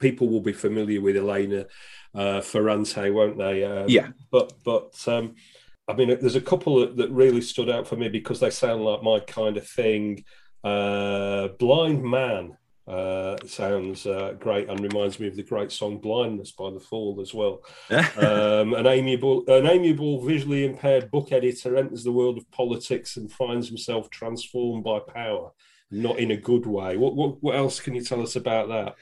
people 0.00 0.28
will 0.28 0.40
be 0.40 0.52
familiar 0.52 1.00
with 1.00 1.16
Elena 1.16 1.66
uh, 2.14 2.40
Ferrante, 2.40 3.10
won't 3.10 3.38
they? 3.38 3.64
Um, 3.64 3.88
yeah. 3.88 4.08
But 4.32 4.52
but 4.64 4.96
um, 5.06 5.36
I 5.88 5.92
mean, 5.92 6.08
there's 6.08 6.36
a 6.36 6.40
couple 6.40 6.80
that, 6.80 6.96
that, 6.96 7.10
really 7.10 7.40
stood 7.40 7.70
out 7.70 7.86
for 7.86 7.96
me 7.96 8.08
because 8.08 8.40
they 8.40 8.50
sound 8.50 8.84
like 8.84 9.02
my 9.02 9.20
kind 9.20 9.56
of 9.56 9.66
thing. 9.66 10.24
Uh, 10.64 11.48
Blind 11.58 12.02
Man 12.02 12.56
Uh, 12.86 13.36
sounds 13.46 14.04
uh, 14.04 14.34
great 14.38 14.68
and 14.68 14.80
reminds 14.80 15.18
me 15.18 15.26
of 15.26 15.36
the 15.36 15.42
great 15.42 15.72
song 15.72 15.98
"Blindness" 15.98 16.52
by 16.52 16.70
The 16.70 16.80
Fall 16.80 17.18
as 17.22 17.32
well. 17.32 17.62
um, 17.90 18.74
an 18.74 18.86
amiable, 18.86 19.42
an 19.48 19.66
amiable, 19.66 20.22
visually 20.22 20.66
impaired 20.66 21.10
book 21.10 21.32
editor 21.32 21.76
enters 21.76 22.04
the 22.04 22.12
world 22.12 22.36
of 22.36 22.50
politics 22.50 23.16
and 23.16 23.32
finds 23.32 23.68
himself 23.68 24.10
transformed 24.10 24.84
by 24.84 24.98
power, 24.98 25.52
not 25.90 26.18
in 26.18 26.30
a 26.30 26.36
good 26.36 26.66
way. 26.66 26.98
What 26.98 27.16
what, 27.16 27.42
what 27.42 27.56
else 27.56 27.80
can 27.80 27.94
you 27.94 28.02
tell 28.02 28.20
us 28.20 28.36
about 28.36 28.68
that? 28.68 28.96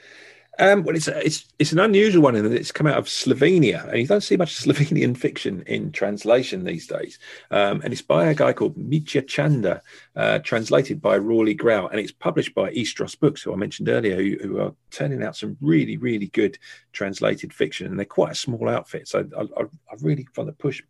Um, 0.62 0.84
well, 0.84 0.94
it's 0.94 1.08
it's 1.08 1.44
it's 1.58 1.72
an 1.72 1.80
unusual 1.80 2.22
one 2.22 2.36
in 2.36 2.44
that 2.44 2.52
it's 2.52 2.70
come 2.70 2.86
out 2.86 2.96
of 2.96 3.06
Slovenia, 3.06 3.88
and 3.88 3.98
you 3.98 4.06
don't 4.06 4.20
see 4.20 4.36
much 4.36 4.54
Slovenian 4.64 5.16
fiction 5.16 5.64
in 5.66 5.90
translation 5.90 6.62
these 6.62 6.86
days. 6.86 7.18
Um, 7.50 7.80
and 7.82 7.92
it's 7.92 8.00
by 8.00 8.26
a 8.26 8.34
guy 8.34 8.52
called 8.52 8.76
Mitja 8.76 9.26
Čander, 9.26 9.80
uh, 10.14 10.38
translated 10.38 11.02
by 11.02 11.18
Rawley 11.18 11.54
Grau, 11.54 11.88
and 11.88 11.98
it's 11.98 12.12
published 12.12 12.54
by 12.54 12.70
Istros 12.70 13.18
Books, 13.18 13.42
who 13.42 13.52
I 13.52 13.56
mentioned 13.56 13.88
earlier, 13.88 14.14
who, 14.14 14.36
who, 14.40 14.60
are 14.60 14.72
turning 14.92 15.24
out 15.24 15.34
some 15.34 15.56
really 15.60 15.96
really 15.96 16.28
good 16.28 16.56
translated 16.92 17.52
fiction, 17.52 17.88
and 17.88 17.98
they're 17.98 18.06
quite 18.06 18.30
a 18.30 18.36
small 18.36 18.68
outfit. 18.68 19.08
So 19.08 19.26
I, 19.36 19.42
I, 19.42 19.64
I 19.64 19.96
really 20.00 20.28
want 20.36 20.48
to 20.48 20.52
push 20.52 20.80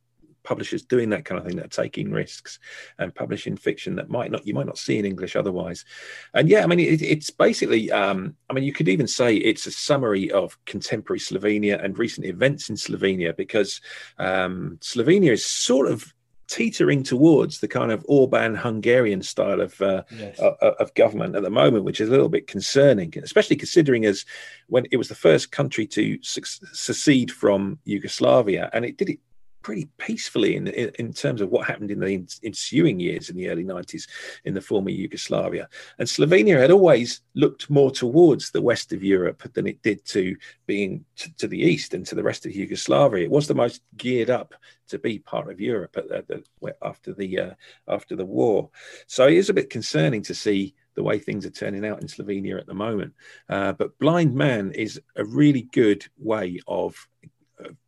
publishers 0.43 0.83
doing 0.83 1.11
that 1.11 1.25
kind 1.25 1.39
of 1.39 1.47
thing 1.47 1.57
that 1.57 1.67
are 1.67 1.83
taking 1.83 2.11
risks 2.11 2.59
and 2.99 3.15
publishing 3.15 3.57
fiction 3.57 3.97
that 3.97 4.11
might 4.11 4.31
not 4.31 4.47
you 4.47 4.55
might 4.55 4.67
not 4.67 4.79
see 4.79 4.99
in 4.99 5.05
english 5.05 5.37
otherwise 5.37 5.85
and 6.35 6.49
yeah 6.49 6.63
i 6.63 6.67
mean 6.67 6.81
it, 6.81 7.03
it's 7.03 7.31
basically 7.31 7.91
um, 7.91 8.35
i 8.51 8.53
mean 8.53 8.65
you 8.65 8.73
could 8.73 8.89
even 8.89 9.07
say 9.07 9.37
it's 9.37 9.67
a 9.67 9.71
summary 9.71 10.31
of 10.31 10.59
contemporary 10.65 11.21
slovenia 11.21 11.83
and 11.83 11.99
recent 11.99 12.27
events 12.27 12.69
in 12.69 12.77
slovenia 12.77 13.37
because 13.37 13.81
um, 14.19 14.79
slovenia 14.81 15.33
is 15.33 15.45
sort 15.45 15.89
of 15.89 16.13
teetering 16.53 17.03
towards 17.03 17.61
the 17.61 17.69
kind 17.69 17.91
of 17.91 18.05
Orban 18.09 18.55
Hungarian 18.55 19.23
style 19.23 19.63
of, 19.63 19.81
uh, 19.81 20.03
yes. 20.15 20.39
of, 20.39 20.55
of 20.61 20.93
government 20.93 21.35
at 21.35 21.43
the 21.43 21.49
moment, 21.49 21.85
which 21.85 21.99
is 21.99 22.09
a 22.09 22.11
little 22.11 22.29
bit 22.29 22.47
concerning, 22.47 23.15
especially 23.23 23.57
considering 23.57 24.05
as 24.05 24.27
when 24.67 24.87
it 24.91 24.99
was 24.99 25.09
the 25.09 25.15
first 25.15 25.51
country 25.51 25.87
to 25.87 26.19
secede 26.23 27.31
from 27.31 27.79
Yugoslavia, 27.85 28.69
and 28.75 28.85
it 28.85 28.99
did 28.99 29.09
it 29.09 29.19
pretty 29.63 29.89
peacefully 29.99 30.57
in, 30.57 30.67
in, 30.69 30.91
in 30.99 31.13
terms 31.13 31.41
of 31.41 31.51
what 31.51 31.67
happened 31.67 31.91
in 31.91 32.01
the 32.01 32.27
ensuing 32.43 33.01
years 33.01 33.31
in 33.31 33.37
the 33.37 33.49
early 33.49 33.65
90s 33.65 34.09
in 34.45 34.55
the 34.55 34.61
former 34.61 34.91
Yugoslavia. 34.91 35.69
And 35.99 36.09
Slovenia 36.09 36.59
had 36.59 36.71
always 36.71 37.23
looked 37.35 37.71
more 37.71 37.91
towards 37.91 38.51
the 38.51 38.63
west 38.63 38.93
of 38.93 39.03
Europe 39.03 39.43
than 39.55 39.67
it 39.67 39.83
did 39.83 40.05
to 40.07 40.37
being 40.67 41.05
to, 41.17 41.35
to 41.37 41.49
the 41.49 41.61
east 41.61 41.95
and 41.95 42.07
to 42.07 42.15
the 42.15 42.23
rest 42.23 42.47
of 42.47 42.55
Yugoslavia. 42.55 43.25
It 43.25 43.31
was 43.31 43.47
the 43.47 43.55
most 43.55 43.83
geared 43.97 44.31
up 44.31 44.55
to 44.89 44.99
be 44.99 45.19
part 45.19 45.51
of 45.51 45.61
Europe 45.61 45.93
the, 45.95 46.45
the, 46.61 46.77
after 46.83 47.15
the 47.15 47.39
uh, 47.39 47.51
after 47.89 48.15
the 48.17 48.27
war. 48.27 48.71
So 49.07 49.27
it 49.27 49.35
is 49.35 49.49
a 49.49 49.55
bit 49.55 49.71
concerning 49.71 50.23
to 50.23 50.35
see 50.35 50.75
the 50.95 51.03
way 51.03 51.19
things 51.19 51.47
are 51.47 51.51
turning 51.51 51.87
out 51.87 52.03
in 52.03 52.09
Slovenia 52.09 52.59
at 52.59 52.67
the 52.67 52.75
moment. 52.75 53.15
Uh, 53.49 53.73
but 53.73 53.99
Blind 53.99 54.35
Man 54.35 54.73
is 54.73 55.01
a 55.17 55.25
really 55.25 55.63
good 55.73 56.05
way 56.19 56.61
of 56.67 56.95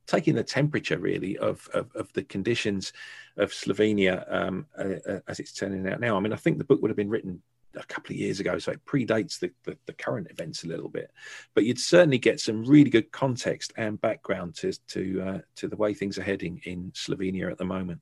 taking 0.07 0.35
the 0.35 0.45
temperature 0.45 0.99
really 0.99 1.39
of, 1.39 1.69
of, 1.73 1.91
of 1.95 2.13
the 2.13 2.23
conditions 2.25 2.93
of 3.37 3.51
Slovenia 3.51 4.25
um, 4.33 4.67
uh, 4.79 4.97
uh, 5.09 5.21
as 5.29 5.41
it's 5.41 5.53
turning 5.53 5.89
out 5.89 6.01
now. 6.01 6.17
I 6.17 6.21
mean, 6.21 6.33
I 6.33 6.37
think 6.37 6.59
the 6.59 6.65
book 6.65 6.83
would 6.83 6.91
have 6.91 6.97
been 6.97 7.11
written 7.11 7.43
a 7.77 7.85
couple 7.85 8.13
of 8.13 8.19
years 8.19 8.41
ago, 8.41 8.59
so 8.59 8.73
it 8.73 8.85
predates 8.85 9.39
the, 9.39 9.51
the, 9.65 9.77
the, 9.87 9.93
current 9.93 10.29
events 10.31 10.63
a 10.63 10.69
little 10.69 10.89
bit. 10.89 11.11
But 11.55 11.65
you'd 11.65 11.81
certainly 11.81 12.19
get 12.19 12.39
some 12.39 12.65
really 12.65 12.91
good 12.91 13.11
context 13.11 13.73
and 13.77 14.01
background 14.01 14.55
to 14.57 14.73
to 14.89 15.23
uh, 15.23 15.39
to 15.57 15.69
the 15.69 15.77
way 15.77 15.93
things 15.93 16.19
are 16.19 16.23
heading 16.23 16.61
in 16.65 16.93
Slovenia 16.93 17.51
at 17.51 17.59
the 17.59 17.65
moment. 17.65 18.01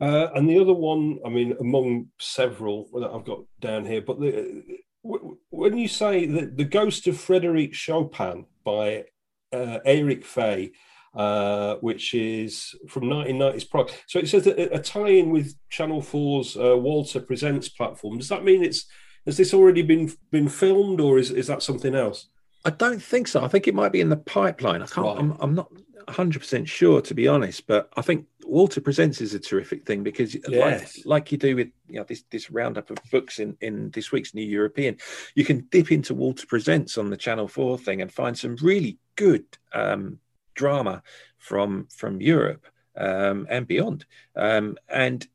Uh, 0.00 0.28
and 0.34 0.48
the 0.48 0.58
other 0.58 0.72
one, 0.72 1.18
I 1.24 1.28
mean, 1.28 1.56
among 1.60 2.08
several 2.18 2.88
that 2.94 3.10
I've 3.10 3.24
got 3.24 3.40
down 3.60 3.84
here, 3.84 4.02
but 4.02 4.20
the, 4.20 4.62
when 5.02 5.76
you 5.76 5.88
say 5.88 6.26
that 6.26 6.56
the 6.56 6.64
Ghost 6.64 7.06
of 7.06 7.18
Frederic 7.18 7.74
Chopin 7.74 8.46
by 8.64 9.04
uh, 9.52 9.78
Eric 9.84 10.24
Faye, 10.24 10.72
uh, 11.14 11.76
which 11.76 12.14
is 12.14 12.74
from 12.88 13.04
1990s 13.04 13.70
Prague. 13.70 13.90
So 14.06 14.18
it 14.18 14.28
says 14.28 14.46
a, 14.46 14.74
a 14.74 14.80
tie-in 14.80 15.30
with 15.30 15.54
Channel 15.70 16.02
4's 16.02 16.56
uh, 16.56 16.76
Walter 16.76 17.20
Presents 17.20 17.68
platform. 17.68 18.18
Does 18.18 18.28
that 18.28 18.44
mean 18.44 18.64
it's 18.64 18.86
has 19.26 19.36
this 19.36 19.54
already 19.54 19.82
been 19.82 20.12
been 20.30 20.48
filmed, 20.48 21.00
or 21.00 21.18
is 21.18 21.30
is 21.30 21.46
that 21.46 21.62
something 21.62 21.94
else? 21.94 22.28
I 22.64 22.70
don't 22.70 23.02
think 23.02 23.28
so. 23.28 23.44
I 23.44 23.48
think 23.48 23.68
it 23.68 23.74
might 23.74 23.92
be 23.92 24.00
in 24.00 24.08
the 24.08 24.16
pipeline. 24.16 24.82
I 24.82 24.86
can't. 24.86 25.06
Right. 25.06 25.18
I'm, 25.18 25.36
I'm 25.40 25.54
not 25.54 25.70
100 26.06 26.40
percent 26.40 26.68
sure 26.68 27.00
to 27.00 27.14
be 27.14 27.28
honest, 27.28 27.66
but 27.66 27.90
I 27.96 28.02
think 28.02 28.26
Walter 28.44 28.80
Presents 28.80 29.20
is 29.20 29.34
a 29.34 29.38
terrific 29.38 29.86
thing 29.86 30.02
because, 30.02 30.36
yes. 30.48 30.98
like, 30.98 31.06
like 31.06 31.32
you 31.32 31.38
do 31.38 31.56
with 31.56 31.68
you 31.88 31.96
know 31.96 32.04
this 32.04 32.24
this 32.30 32.50
roundup 32.50 32.90
of 32.90 32.98
books 33.10 33.38
in 33.38 33.56
in 33.60 33.90
this 33.90 34.12
week's 34.12 34.34
New 34.34 34.44
European, 34.44 34.98
you 35.34 35.44
can 35.44 35.66
dip 35.70 35.90
into 35.90 36.14
Walter 36.14 36.46
Presents 36.46 36.98
on 36.98 37.10
the 37.10 37.16
Channel 37.16 37.48
Four 37.48 37.78
thing 37.78 38.02
and 38.02 38.12
find 38.12 38.36
some 38.36 38.56
really 38.56 38.98
good 39.16 39.44
um, 39.72 40.18
drama 40.54 41.02
from 41.38 41.88
from 41.94 42.20
Europe 42.20 42.66
um, 42.96 43.46
and 43.50 43.66
beyond. 43.66 44.06
Um, 44.36 44.76
and 44.88 45.26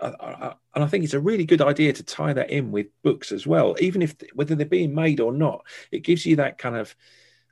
I, 0.00 0.06
I, 0.08 0.54
and 0.74 0.84
I 0.84 0.86
think 0.86 1.04
it's 1.04 1.14
a 1.14 1.20
really 1.20 1.44
good 1.44 1.62
idea 1.62 1.92
to 1.92 2.02
tie 2.02 2.32
that 2.32 2.50
in 2.50 2.70
with 2.70 2.86
books 3.02 3.32
as 3.32 3.46
well, 3.46 3.76
even 3.80 4.02
if 4.02 4.14
whether 4.34 4.54
they're 4.54 4.66
being 4.66 4.94
made 4.94 5.20
or 5.20 5.32
not. 5.32 5.64
It 5.90 6.00
gives 6.00 6.24
you 6.24 6.36
that 6.36 6.58
kind 6.58 6.76
of 6.76 6.94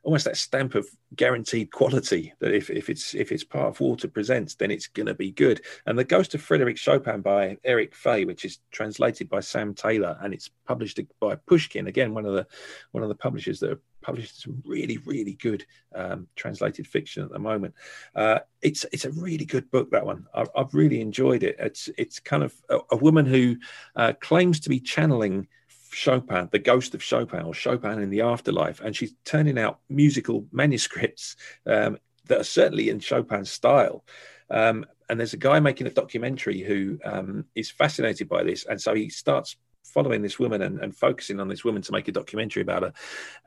almost 0.07 0.25
that 0.25 0.37
stamp 0.37 0.77
of 0.77 0.87
guaranteed 1.17 1.73
quality 1.73 2.33
that 2.39 2.55
if, 2.55 2.71
if 2.71 2.89
it's 2.89 3.13
if 3.13 3.33
it's 3.33 3.43
part 3.43 3.67
of 3.67 3.81
Walter 3.81 4.07
Presents, 4.07 4.55
then 4.55 4.71
it's 4.71 4.87
going 4.87 5.09
to 5.09 5.15
be 5.15 5.33
good. 5.33 5.61
And 5.85 5.99
the 5.99 6.05
Ghost 6.05 6.33
of 6.35 6.41
Frederic 6.41 6.79
Chopin 6.79 7.23
by 7.23 7.59
Eric 7.65 7.93
Faye, 7.93 8.25
which 8.25 8.45
is 8.45 8.61
translated 8.71 9.29
by 9.29 9.41
Sam 9.41 9.75
Taylor, 9.75 10.17
and 10.23 10.33
it's 10.33 10.49
published 10.65 11.01
by 11.19 11.35
Pushkin, 11.35 11.89
again 11.89 12.15
one 12.15 12.25
of 12.25 12.35
the 12.35 12.47
one 12.93 13.03
of 13.03 13.09
the 13.09 13.17
publishers 13.17 13.59
that 13.61 13.71
have 13.71 13.81
published 14.01 14.43
some 14.43 14.63
really 14.65 14.99
really 14.99 15.35
good 15.35 15.67
um, 15.93 16.29
translated 16.37 16.87
fiction 16.87 17.25
at 17.25 17.33
the 17.33 17.39
moment. 17.41 17.75
Uh, 18.15 18.39
it's 18.63 18.87
it's 18.93 19.07
a 19.07 19.11
really 19.11 19.45
good 19.45 19.69
book 19.73 19.91
that 19.91 20.07
one. 20.07 20.25
I, 20.33 20.47
have 20.57 20.73
really 20.73 21.01
enjoyed 21.01 21.43
it. 21.43 21.57
It's 21.59 21.91
it's 21.99 22.21
kind 22.21 22.45
of 22.45 22.55
a, 22.71 22.79
a 22.93 22.97
woman 22.97 23.27
who 23.27 23.57
uh, 23.97 24.13
claims 24.21 24.61
to 24.61 24.69
be 24.69 24.79
channeling 24.79 25.49
Chopin, 25.97 26.47
the 26.53 26.59
ghost 26.59 26.95
of 26.95 27.03
Chopin, 27.03 27.41
or 27.41 27.55
Chopin 27.55 28.03
in 28.03 28.11
the 28.11 28.21
afterlife, 28.21 28.83
and 28.83 28.95
she's 28.95 29.15
turning 29.25 29.59
out 29.59 29.79
musical 29.89 30.47
manuscripts 30.53 31.37
um, 31.67 31.97
that 32.27 32.39
are 32.39 32.45
certainly 32.45 32.91
in 32.91 33.01
Chopin's 33.01 33.51
style. 33.51 34.05
Um, 34.51 34.85
and 35.09 35.19
there's 35.19 35.33
a 35.33 35.39
guy 35.39 35.59
making 35.59 35.87
a 35.87 35.91
documentary 35.91 36.61
who 36.61 36.99
um, 37.03 37.47
is 37.55 37.71
fascinated 37.71 38.29
by 38.29 38.43
this, 38.43 38.67
and 38.67 38.79
so 38.79 38.95
he 38.95 39.09
starts 39.09 39.57
following 39.85 40.21
this 40.21 40.39
woman 40.39 40.61
and, 40.61 40.81
and, 40.81 40.95
focusing 40.95 41.41
on 41.41 41.49
this 41.49 41.65
woman 41.65 41.81
to 41.81 41.93
make 41.93 42.09
a 42.09 42.13
documentary 42.13 42.61
about 42.61 42.83
her, 42.83 42.93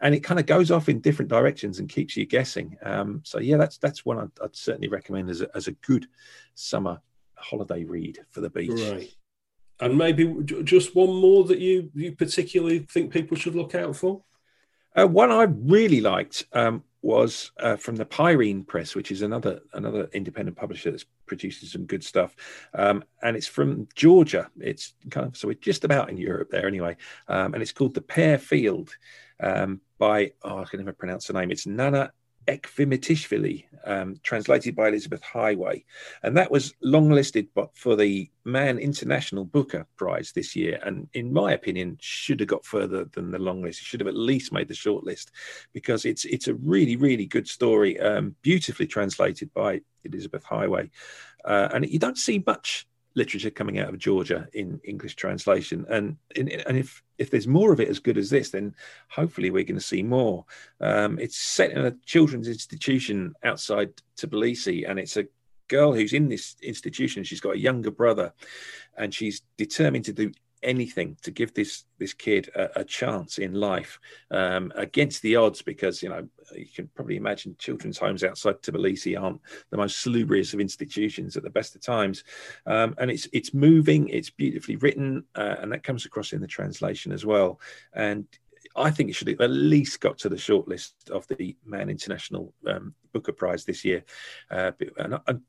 and 0.01 0.15
it 0.15 0.21
kind 0.21 0.39
of 0.39 0.47
goes 0.47 0.71
off 0.71 0.89
in 0.89 1.01
different 1.01 1.29
directions 1.29 1.77
and 1.77 1.87
keeps 1.87 2.17
you 2.17 2.25
guessing. 2.25 2.75
Um, 2.81 3.21
so 3.23 3.37
yeah, 3.39 3.57
that's 3.57 3.77
that's 3.77 4.05
one 4.05 4.17
I'd, 4.17 4.43
I'd 4.43 4.55
certainly 4.55 4.87
recommend 4.87 5.29
as 5.29 5.41
a, 5.41 5.49
as 5.55 5.67
a 5.67 5.73
good 5.73 6.07
summer 6.55 6.99
holiday 7.35 7.83
read 7.83 8.17
for 8.31 8.41
the 8.41 8.49
beach. 8.49 8.71
Right 8.71 9.15
and 9.79 9.97
maybe 9.97 10.35
just 10.63 10.95
one 10.95 11.13
more 11.13 11.43
that 11.45 11.59
you 11.59 11.89
you 11.93 12.11
particularly 12.13 12.79
think 12.79 13.11
people 13.11 13.37
should 13.37 13.55
look 13.55 13.75
out 13.75 13.95
for. 13.95 14.21
Uh, 14.95 15.07
one 15.07 15.31
I 15.31 15.43
really 15.43 16.01
liked 16.01 16.45
um, 16.53 16.83
was 17.01 17.51
uh, 17.59 17.75
from 17.75 17.95
the 17.95 18.05
Peirene 18.05 18.65
Press, 18.65 18.95
which 18.95 19.11
is 19.11 19.21
another 19.21 19.61
another 19.73 20.09
independent 20.13 20.57
publisher 20.57 20.91
that's 20.91 21.05
producing 21.25 21.69
some 21.69 21.85
good 21.85 22.03
stuff, 22.03 22.35
um, 22.73 23.03
and 23.21 23.37
it's 23.37 23.47
from 23.47 23.87
Georgia. 23.95 24.49
It's 24.59 24.93
kind 25.09 25.27
of 25.27 25.37
so 25.37 25.47
we're 25.47 25.53
just 25.55 25.83
about 25.83 26.09
in 26.09 26.17
Europe 26.17 26.49
there 26.51 26.67
anyway, 26.67 26.97
um, 27.27 27.53
and 27.53 27.61
it's 27.61 27.71
called 27.71 27.93
The 27.93 28.01
Pear 28.01 28.37
Field 28.37 28.95
um, 29.39 29.81
by 29.97 30.33
oh 30.43 30.59
I 30.59 30.65
can 30.65 30.79
never 30.79 30.93
pronounce 30.93 31.27
the 31.27 31.33
name. 31.33 31.51
It's 31.51 31.67
Nana 31.67 32.11
Ekvtimishvili, 32.49 33.65
um, 33.85 34.15
translated 34.23 34.75
by 34.75 34.87
Elizabeth 34.87 35.21
Heighway. 35.21 35.83
And 36.23 36.35
that 36.35 36.49
was 36.49 36.73
longlisted 36.83 37.47
for 37.73 37.95
the 37.95 38.29
Man 38.43 38.79
International 38.79 39.45
Booker 39.45 39.85
Prize 39.97 40.31
this 40.31 40.55
year. 40.55 40.79
And 40.83 41.07
in 41.13 41.31
my 41.31 41.53
opinion, 41.53 41.97
should 42.01 42.39
have 42.39 42.49
got 42.49 42.65
further 42.65 43.05
than 43.05 43.29
the 43.31 43.37
long 43.37 43.61
list. 43.61 43.81
It 43.81 43.85
should 43.85 43.99
have 43.99 44.07
at 44.07 44.15
least 44.15 44.51
made 44.51 44.67
the 44.67 44.73
short 44.73 45.03
list 45.03 45.31
because 45.73 46.05
it's 46.05 46.25
it's 46.25 46.47
a 46.47 46.55
really, 46.55 46.95
really 46.95 47.27
good 47.27 47.47
story, 47.47 47.99
um, 47.99 48.35
beautifully 48.41 48.87
translated 48.87 49.53
by 49.53 49.81
Elizabeth 50.03 50.43
Heighway. 50.43 50.89
Uh, 51.45 51.69
and 51.73 51.87
you 51.87 51.99
don't 51.99 52.17
see 52.17 52.43
much 52.45 52.87
literature 53.15 53.51
coming 53.51 53.79
out 53.79 53.89
of 53.89 53.99
Georgia 53.99 54.47
in 54.53 54.79
English 54.83 55.15
translation. 55.15 55.85
And 55.89 56.17
and 56.35 56.77
if 56.77 57.03
if 57.19 57.29
there's 57.29 57.47
more 57.47 57.71
of 57.71 57.79
it 57.79 57.89
as 57.89 57.99
good 57.99 58.17
as 58.17 58.29
this, 58.29 58.49
then 58.49 58.73
hopefully 59.09 59.51
we're 59.51 59.65
going 59.65 59.75
to 59.75 59.81
see 59.81 60.01
more. 60.01 60.45
Um, 60.79 61.19
it's 61.19 61.37
set 61.37 61.71
in 61.71 61.85
a 61.85 61.95
children's 62.05 62.47
institution 62.47 63.35
outside 63.43 63.91
Tbilisi, 64.17 64.89
and 64.89 64.97
it's 64.97 65.17
a 65.17 65.27
girl 65.67 65.93
who's 65.93 66.13
in 66.13 66.29
this 66.29 66.55
institution. 66.63 67.23
She's 67.23 67.41
got 67.41 67.55
a 67.55 67.59
younger 67.59 67.91
brother, 67.91 68.33
and 68.97 69.13
she's 69.13 69.41
determined 69.57 70.05
to 70.05 70.13
do 70.13 70.31
anything 70.63 71.17
to 71.21 71.31
give 71.31 71.53
this 71.53 71.85
this 71.97 72.13
kid 72.13 72.49
a, 72.55 72.81
a 72.81 72.83
chance 72.83 73.37
in 73.37 73.53
life 73.53 73.99
um, 74.31 74.71
against 74.75 75.21
the 75.21 75.35
odds 75.35 75.61
because 75.61 76.01
you 76.03 76.09
know 76.09 76.27
you 76.55 76.67
can 76.73 76.87
probably 76.95 77.17
imagine 77.17 77.55
children's 77.59 77.97
homes 77.97 78.23
outside 78.23 78.61
Tbilisi 78.61 79.19
aren't 79.19 79.41
the 79.69 79.77
most 79.77 80.01
salubrious 80.01 80.53
of 80.53 80.59
institutions 80.59 81.37
at 81.37 81.43
the 81.43 81.49
best 81.49 81.75
of 81.75 81.81
times 81.81 82.23
um, 82.65 82.95
and 82.97 83.11
it's 83.11 83.27
it's 83.33 83.53
moving 83.53 84.09
it's 84.09 84.29
beautifully 84.29 84.75
written 84.77 85.23
uh, 85.35 85.55
and 85.59 85.71
that 85.71 85.83
comes 85.83 86.05
across 86.05 86.33
in 86.33 86.41
the 86.41 86.47
translation 86.47 87.11
as 87.11 87.25
well 87.25 87.59
and 87.93 88.25
I 88.75 88.91
think 88.91 89.09
it 89.09 89.13
should 89.13 89.27
have 89.27 89.41
at 89.41 89.49
least 89.49 89.99
got 89.99 90.17
to 90.19 90.29
the 90.29 90.35
shortlist 90.35 90.93
of 91.11 91.27
the 91.27 91.57
Man 91.65 91.89
International 91.89 92.53
um, 92.67 92.93
Booker 93.13 93.31
Prize 93.31 93.65
this 93.65 93.83
year. 93.83 94.03
Uh, 94.51 94.71
and, 94.97 95.19
and, 95.27 95.41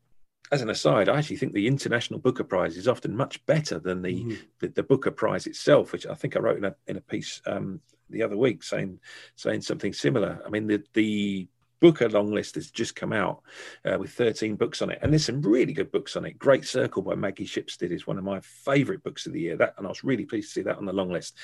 as 0.53 0.63
an 0.63 0.71
aside, 0.71 1.09
I 1.09 1.19
actually 1.19 1.37
think 1.37 1.53
the 1.53 1.67
International 1.67 2.19
Booker 2.19 2.45
Prize 2.45 2.77
is 2.77 2.89
often 2.89 3.17
much 3.17 3.45
better 3.47 3.79
than 3.79 4.03
the, 4.03 4.25
mm. 4.25 4.39
the, 4.59 4.69
the, 4.69 4.83
Booker 4.83 5.11
Prize 5.11 5.47
itself, 5.47 5.93
which 5.93 6.07
I 6.07 6.15
think 6.15 6.37
I 6.37 6.41
wrote 6.41 6.59
in 6.59 6.65
a, 6.65 6.75
in 6.89 6.97
a 6.97 7.01
piece 7.01 7.41
um, 7.47 7.81
the 8.09 8.23
other 8.23 8.37
week 8.37 8.63
saying 8.63 8.99
saying 9.37 9.63
something 9.63 9.93
similar. 9.93 10.43
I 10.45 10.51
mean, 10.51 10.67
the 10.67 10.83
the 10.95 11.49
Booker 11.81 12.11
long 12.11 12.31
list 12.31 12.57
has 12.57 12.71
just 12.71 12.95
come 12.95 13.13
out 13.13 13.41
uh, 13.87 13.97
with 13.99 14.11
13 14.13 14.57
books 14.57 14.83
on 14.83 14.91
it, 14.91 14.99
and 15.01 15.13
there's 15.13 15.25
some 15.25 15.41
really 15.41 15.73
good 15.73 15.91
books 15.91 16.15
on 16.15 16.27
it. 16.27 16.39
Great 16.39 16.67
Circle 16.67 17.03
by 17.03 17.15
Maggie 17.15 17.47
Shipstead 17.47 17.91
is 17.91 18.07
one 18.07 18.19
of 18.19 18.25
my 18.25 18.41
favourite 18.41 19.03
books 19.03 19.27
of 19.27 19.33
the 19.33 19.41
year. 19.41 19.57
That, 19.57 19.75
and 19.79 19.87
I 19.87 19.89
was 19.89 20.05
really 20.05 20.27
pleased 20.27 20.49
to 20.49 20.53
see 20.53 20.63
that 20.63 20.77
on 20.77 20.85
the 20.85 20.93
long 20.93 21.11
list. 21.11 21.39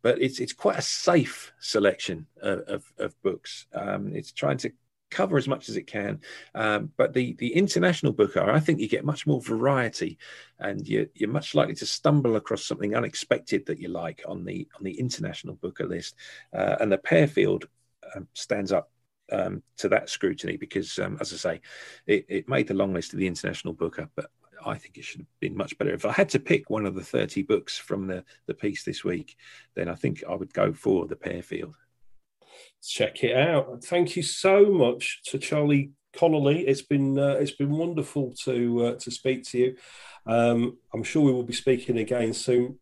But 0.00 0.22
it's 0.22 0.40
it's 0.40 0.54
quite 0.54 0.78
a 0.78 0.82
safe 0.82 1.52
selection 1.60 2.26
of, 2.40 2.60
of, 2.60 2.92
of 2.98 3.22
books. 3.22 3.66
Um, 3.74 4.14
it's 4.14 4.32
trying 4.32 4.56
to 4.58 4.72
cover 5.12 5.36
as 5.36 5.46
much 5.46 5.68
as 5.68 5.76
it 5.76 5.86
can. 5.86 6.20
Um, 6.54 6.90
but 6.96 7.12
the 7.12 7.34
the 7.34 7.54
international 7.54 8.12
booker, 8.12 8.50
I 8.50 8.58
think 8.58 8.80
you 8.80 8.88
get 8.88 9.04
much 9.04 9.26
more 9.26 9.40
variety, 9.40 10.18
and 10.58 10.86
you're, 10.88 11.06
you're 11.14 11.30
much 11.30 11.54
likely 11.54 11.74
to 11.76 11.86
stumble 11.86 12.36
across 12.36 12.64
something 12.64 12.96
unexpected 12.96 13.66
that 13.66 13.78
you 13.78 13.88
like 13.88 14.22
on 14.26 14.44
the 14.44 14.66
on 14.76 14.82
the 14.82 14.98
international 14.98 15.54
booker 15.54 15.86
list. 15.86 16.16
Uh, 16.52 16.76
and 16.80 16.90
the 16.90 16.98
Pear 16.98 17.28
Field 17.28 17.66
um, 18.14 18.26
stands 18.34 18.72
up 18.72 18.90
um, 19.30 19.62
to 19.78 19.88
that 19.88 20.10
scrutiny 20.10 20.56
because, 20.56 20.98
um, 20.98 21.16
as 21.20 21.32
I 21.32 21.36
say, 21.36 21.60
it, 22.06 22.26
it, 22.28 22.48
made 22.48 22.68
the 22.68 22.74
long 22.74 22.92
list 22.92 23.12
of 23.12 23.18
the 23.18 23.26
international 23.26 23.72
booker, 23.72 24.08
but 24.14 24.30
I 24.64 24.76
think 24.76 24.98
it 24.98 25.04
should 25.04 25.20
have 25.20 25.40
been 25.40 25.56
much 25.56 25.76
better. 25.78 25.92
If 25.92 26.04
I 26.04 26.12
had 26.12 26.28
to 26.30 26.38
pick 26.38 26.70
one 26.70 26.86
of 26.86 26.94
the 26.94 27.04
30 27.04 27.42
books 27.42 27.78
from 27.78 28.06
the, 28.06 28.24
the 28.46 28.54
piece 28.54 28.84
this 28.84 29.04
week, 29.04 29.36
then 29.74 29.88
I 29.88 29.94
think 29.94 30.22
I 30.28 30.34
would 30.34 30.52
go 30.52 30.72
for 30.72 31.06
the 31.06 31.16
Pear 31.16 31.42
Field. 31.42 31.76
Check 32.82 33.24
it 33.24 33.36
out. 33.36 33.84
Thank 33.84 34.16
you 34.16 34.22
so 34.22 34.66
much 34.66 35.22
to 35.26 35.38
Charlie 35.38 35.92
Connelly. 36.12 36.66
It's 36.66 36.82
been 36.82 37.18
uh, 37.18 37.36
it's 37.40 37.52
been 37.52 37.70
wonderful 37.70 38.34
to 38.44 38.86
uh, 38.86 38.94
to 38.96 39.10
speak 39.10 39.44
to 39.50 39.58
you. 39.58 39.76
Um, 40.26 40.78
I'm 40.92 41.02
sure 41.02 41.22
we 41.22 41.32
will 41.32 41.42
be 41.42 41.52
speaking 41.52 41.98
again 41.98 42.32
soon 42.32 42.78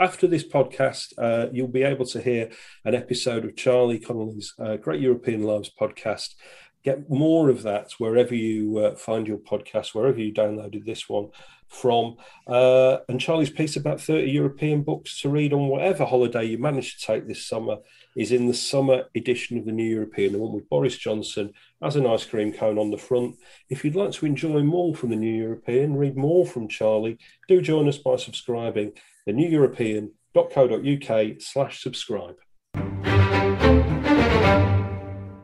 after 0.00 0.26
this 0.26 0.46
podcast, 0.46 1.12
uh, 1.18 1.48
you'll 1.52 1.68
be 1.68 1.82
able 1.82 2.06
to 2.06 2.20
hear 2.20 2.50
an 2.84 2.94
episode 2.94 3.44
of 3.44 3.56
Charlie 3.56 3.98
Connelly's 3.98 4.54
uh, 4.58 4.76
Great 4.76 5.00
European 5.00 5.42
Lives 5.42 5.70
podcast. 5.80 6.34
Get 6.82 7.08
more 7.08 7.48
of 7.48 7.62
that 7.62 7.92
wherever 7.98 8.34
you 8.34 8.78
uh, 8.78 8.94
find 8.94 9.26
your 9.26 9.38
podcast, 9.38 9.94
wherever 9.94 10.20
you 10.20 10.32
downloaded 10.32 10.84
this 10.84 11.08
one 11.08 11.28
from. 11.74 12.16
Uh, 12.46 12.98
and 13.08 13.20
Charlie's 13.20 13.50
piece 13.50 13.76
about 13.76 14.00
30 14.00 14.30
European 14.30 14.82
books 14.82 15.20
to 15.20 15.28
read 15.28 15.52
on 15.52 15.68
whatever 15.68 16.04
holiday 16.04 16.44
you 16.44 16.58
manage 16.58 16.98
to 16.98 17.06
take 17.06 17.26
this 17.26 17.46
summer 17.46 17.76
is 18.16 18.32
in 18.32 18.46
the 18.46 18.54
summer 18.54 19.04
edition 19.14 19.58
of 19.58 19.64
the 19.64 19.72
New 19.72 19.88
European, 19.88 20.32
the 20.32 20.38
one 20.38 20.52
with 20.52 20.68
Boris 20.68 20.96
Johnson 20.96 21.52
as 21.82 21.96
an 21.96 22.06
ice 22.06 22.24
cream 22.24 22.52
cone 22.52 22.78
on 22.78 22.90
the 22.90 22.98
front. 22.98 23.36
If 23.68 23.84
you'd 23.84 23.96
like 23.96 24.12
to 24.12 24.26
enjoy 24.26 24.62
more 24.62 24.94
from 24.94 25.10
the 25.10 25.16
New 25.16 25.34
European, 25.34 25.96
read 25.96 26.16
more 26.16 26.46
from 26.46 26.68
Charlie, 26.68 27.18
do 27.48 27.60
join 27.60 27.88
us 27.88 27.98
by 27.98 28.16
subscribing 28.16 28.92
the 29.26 29.32
New 29.32 29.48
European.co.uk 29.48 31.40
slash 31.40 31.82
subscribe. 31.82 32.36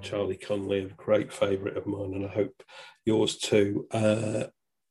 Charlie 0.03 0.37
Connelly, 0.37 0.81
a 0.81 0.89
great 0.89 1.33
favourite 1.33 1.77
of 1.77 1.87
mine, 1.87 2.15
and 2.15 2.25
I 2.25 2.29
hope 2.29 2.63
yours 3.05 3.37
too. 3.37 3.87
Uh, 3.91 4.45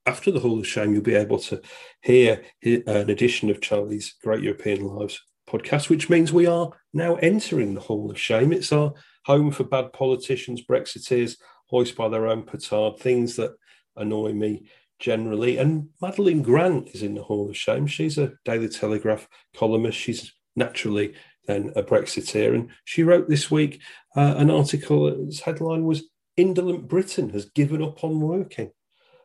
after 0.10 0.32
the 0.32 0.40
Hall 0.40 0.58
of 0.58 0.66
Shame, 0.66 0.92
you'll 0.92 1.04
be 1.04 1.14
able 1.14 1.38
to 1.38 1.62
hear 2.02 2.42
an 2.64 3.12
edition 3.12 3.52
of 3.52 3.62
Charlie's 3.62 4.16
Great 4.24 4.42
European 4.42 4.84
Lives 4.84 5.22
podcast, 5.48 5.88
which 5.88 6.10
means 6.10 6.34
we 6.34 6.48
are 6.48 6.72
now 6.94 7.14
entering 7.18 7.76
the 7.76 7.80
Hall 7.80 8.10
of 8.10 8.20
Shame. 8.20 8.52
It's 8.52 8.74
our 8.74 8.94
home 9.26 9.52
for 9.52 9.66
bad 9.66 9.94
politicians, 9.94 10.64
Brexiteers, 10.66 11.38
hoist 11.68 11.96
by 11.96 12.10
their 12.10 12.26
own 12.26 12.42
petard, 12.42 12.98
things 12.98 13.36
that 13.36 13.52
annoy 13.96 14.34
me 14.34 14.64
generally. 14.98 15.58
And 15.58 15.90
Madeline 16.02 16.42
Grant 16.42 16.90
is 16.96 17.04
in 17.04 17.14
the 17.14 17.22
Hall 17.22 17.48
of 17.48 17.56
Shame. 17.56 17.86
She's 17.86 18.18
a 18.18 18.34
Daily 18.46 18.68
Telegraph 18.68 19.28
columnist. 19.56 20.00
She's 20.00 20.34
naturally 20.56 21.14
then 21.46 21.72
a 21.76 21.84
Brexiteer. 21.84 22.56
And 22.56 22.72
she 22.84 23.04
wrote 23.04 23.30
this 23.30 23.52
week 23.52 23.80
uh, 24.16 24.34
an 24.38 24.50
article, 24.50 25.08
whose 25.08 25.42
headline 25.42 25.84
was 25.84 26.06
Indolent 26.36 26.88
Britain 26.88 27.30
has 27.30 27.46
given 27.46 27.84
up 27.84 28.04
on 28.04 28.20
working. 28.22 28.72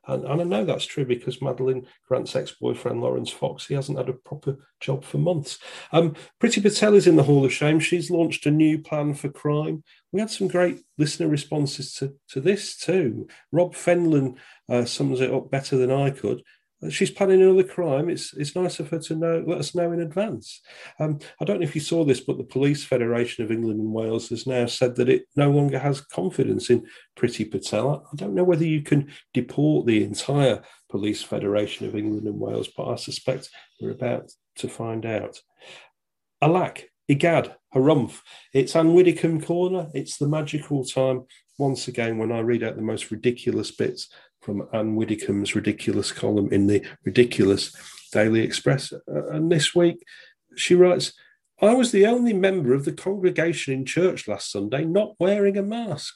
And, 0.07 0.25
and 0.25 0.41
I 0.41 0.45
know 0.45 0.65
that's 0.65 0.85
true 0.85 1.05
because 1.05 1.41
Madeline 1.41 1.87
Grant's 2.07 2.37
ex-boyfriend 2.37 3.01
Laurence 3.01 3.31
Fox, 3.31 3.67
he 3.67 3.75
hasn't 3.75 3.99
had 3.99 4.09
a 4.09 4.15
proper 4.15 4.57
job 4.81 5.05
for 5.05 5.19
months. 5.19 5.59
Um, 5.93 6.15
Priti 6.41 6.63
Patel 6.63 6.95
is 6.95 7.07
in 7.07 7.17
the 7.17 7.23
Hall 7.23 7.45
of 7.45 7.53
Shame. 7.53 7.81
She's 7.81 8.11
launched 8.11 8.47
a 8.47 8.51
new 8.51 8.79
plan 8.79 9.15
for 9.15 9.29
crime. 9.29 9.83
We 10.13 10.21
had 10.21 10.31
some 10.31 10.49
great 10.49 10.83
listener 10.99 11.29
responses 11.29 11.95
to, 11.95 12.15
to 12.31 12.41
this 12.41 12.77
too. 12.77 13.29
Rob 13.53 13.75
Fenlon 13.75 14.37
uh, 14.69 14.85
sums 14.85 15.21
it 15.21 15.33
up 15.33 15.51
better 15.51 15.77
than 15.77 15.91
I 15.91 16.11
could 16.11 16.43
she's 16.91 17.11
planning 17.11 17.43
another 17.43 17.65
crime. 17.65 18.09
It's 18.09 18.35
it's 18.35 18.57
nice 18.57 18.81
of 18.81 18.91
her 18.91 18.99
to 19.01 19.17
know 19.17 19.45
let 19.47 19.59
us 19.59 19.75
know 19.75 19.93
in 19.93 20.01
advance. 20.01 20.61
Um, 20.99 21.19
I 21.41 21.45
don't 21.45 21.61
know 21.61 21.65
if 21.65 21.75
you 21.75 21.81
saw 21.81 22.05
this, 22.05 22.21
but 22.21 22.39
the 22.39 22.45
Police 22.45 22.85
Federation 22.85 23.45
of 23.45 23.51
England 23.51 23.81
and 23.81 23.93
Wales 23.93 24.29
has 24.29 24.47
now 24.47 24.67
said 24.67 24.97
that 24.97 25.09
it 25.09 25.25
no 25.37 25.51
longer 25.51 25.79
has 25.79 26.01
confidence 26.01 26.71
in 26.71 26.87
Priti 27.17 27.51
Patel. 27.51 28.07
I 28.13 28.17
don't 28.17 28.35
know 28.35 28.45
whether 28.45 28.65
you 28.65 28.83
can 28.83 29.11
deport 29.33 29.87
the 29.87 30.05
entire 30.05 30.63
Police 30.91 31.23
Federation 31.23 31.87
of 31.87 31.97
England 31.97 32.27
and 32.27 32.39
Wales, 32.39 32.69
but 32.77 32.89
I 32.89 32.97
suspect 32.97 33.51
we're 33.81 33.91
about 33.91 34.31
to 34.57 34.69
find 34.69 35.07
out. 35.07 35.41
Alack, 36.41 36.89
Igad, 37.11 37.55
Harumph. 37.75 38.21
It's 38.53 38.77
Anne 38.77 38.95
Widdecombe 38.95 39.41
corner. 39.41 39.89
It's 39.95 40.17
the 40.17 40.29
magical 40.29 40.85
time 40.85 41.25
once 41.59 41.89
again 41.89 42.19
when 42.19 42.33
I 42.33 42.41
read 42.41 42.63
out 42.63 42.77
the 42.77 42.83
most 42.83 43.11
ridiculous 43.11 43.71
bits 43.71 44.09
from 44.45 44.69
Anne 44.75 44.95
Widdecombe's 44.95 45.55
ridiculous 45.55 46.13
column 46.13 46.53
in 46.53 46.67
the 46.67 46.87
ridiculous 47.05 47.75
Daily 48.13 48.43
Express. 48.43 48.93
Uh, 48.93 49.29
and 49.29 49.51
this 49.51 49.75
week 49.75 50.05
she 50.55 50.75
writes, 50.75 51.15
I 51.63 51.73
was 51.73 51.93
the 51.93 52.07
only 52.07 52.35
member 52.35 52.75
of 52.75 52.85
the 52.85 52.93
congregation 52.93 53.73
in 53.73 53.87
church 53.87 54.29
last 54.29 54.53
Sunday 54.53 54.85
not 54.85 55.15
wearing 55.19 55.57
a 55.57 55.63
mask. 55.63 56.15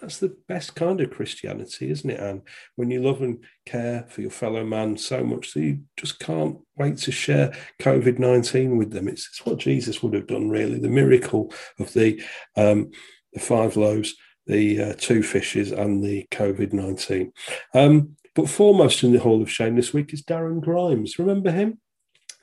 That's 0.00 0.18
the 0.18 0.36
best 0.48 0.74
kind 0.74 1.00
of 1.00 1.10
Christianity, 1.10 1.90
isn't 1.90 2.10
it, 2.10 2.20
Anne? 2.20 2.42
When 2.76 2.90
you 2.90 3.02
love 3.02 3.20
and 3.20 3.44
care 3.66 4.06
for 4.08 4.22
your 4.22 4.30
fellow 4.30 4.64
man 4.64 4.96
so 4.96 5.22
much 5.22 5.52
that 5.52 5.62
you 5.62 5.80
just 5.96 6.18
can't 6.18 6.58
wait 6.76 6.98
to 6.98 7.12
share 7.12 7.54
COVID 7.80 8.18
19 8.18 8.76
with 8.76 8.90
them. 8.90 9.08
It's, 9.08 9.28
it's, 9.28 9.46
what 9.46 9.58
Jesus 9.58 10.02
would 10.02 10.14
have 10.14 10.26
done, 10.26 10.48
really. 10.48 10.78
The 10.78 10.88
miracle 10.88 11.52
of 11.78 11.92
the, 11.92 12.22
um, 12.56 12.90
the 13.32 13.40
five 13.40 13.76
loaves 13.76 14.14
the 14.46 14.82
uh, 14.82 14.94
two 14.98 15.22
fishes 15.22 15.72
and 15.72 16.02
the 16.02 16.26
COVID 16.30 16.72
19. 16.72 17.32
Um, 17.74 18.16
but 18.34 18.48
foremost 18.48 19.02
in 19.02 19.12
the 19.12 19.20
Hall 19.20 19.40
of 19.40 19.50
Shame 19.50 19.76
this 19.76 19.92
week 19.92 20.12
is 20.12 20.22
Darren 20.22 20.60
Grimes. 20.60 21.18
Remember 21.18 21.50
him? 21.50 21.78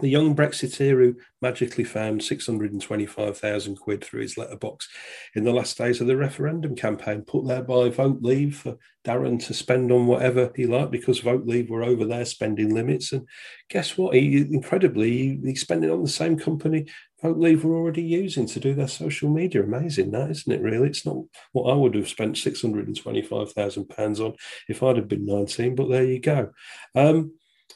The 0.01 0.09
young 0.09 0.35
Brexiteer 0.35 0.91
who 0.91 1.15
magically 1.41 1.83
found 1.83 2.23
625,000 2.23 3.75
quid 3.75 4.03
through 4.03 4.21
his 4.21 4.37
letterbox 4.37 4.89
in 5.35 5.43
the 5.43 5.53
last 5.53 5.77
days 5.77 6.01
of 6.01 6.07
the 6.07 6.17
referendum 6.17 6.75
campaign, 6.75 7.21
put 7.21 7.45
there 7.47 7.61
by 7.61 7.89
Vote 7.89 8.19
Leave 8.21 8.57
for 8.57 8.77
Darren 9.05 9.43
to 9.45 9.53
spend 9.53 9.91
on 9.91 10.07
whatever 10.07 10.51
he 10.55 10.65
liked 10.65 10.91
because 10.91 11.19
Vote 11.19 11.45
Leave 11.45 11.69
were 11.69 11.83
over 11.83 12.05
their 12.05 12.25
spending 12.25 12.73
limits. 12.73 13.11
And 13.11 13.27
guess 13.69 13.97
what? 13.97 14.15
He 14.15 14.37
incredibly 14.37 15.11
he, 15.11 15.39
he's 15.43 15.61
spending 15.61 15.91
on 15.91 16.03
the 16.03 16.09
same 16.09 16.37
company 16.37 16.87
Vote 17.21 17.37
Leave 17.37 17.63
were 17.63 17.75
already 17.75 18.01
using 18.01 18.47
to 18.47 18.59
do 18.59 18.73
their 18.73 18.87
social 18.87 19.29
media. 19.29 19.61
Amazing, 19.63 20.11
that 20.11 20.31
isn't 20.31 20.51
it? 20.51 20.61
Really, 20.61 20.87
it's 20.87 21.05
not 21.05 21.17
what 21.51 21.71
I 21.71 21.75
would 21.75 21.93
have 21.93 22.09
spent 22.09 22.37
six 22.37 22.61
hundred 22.61 22.87
and 22.87 22.97
twenty-five 22.97 23.51
thousand 23.51 23.89
pounds 23.89 24.19
on 24.19 24.33
if 24.67 24.81
I'd 24.81 24.97
have 24.97 25.07
been 25.07 25.25
nineteen. 25.25 25.75
But 25.75 25.89
there 25.89 26.03
you 26.03 26.19
go. 26.19 26.51
Um, 26.95 27.33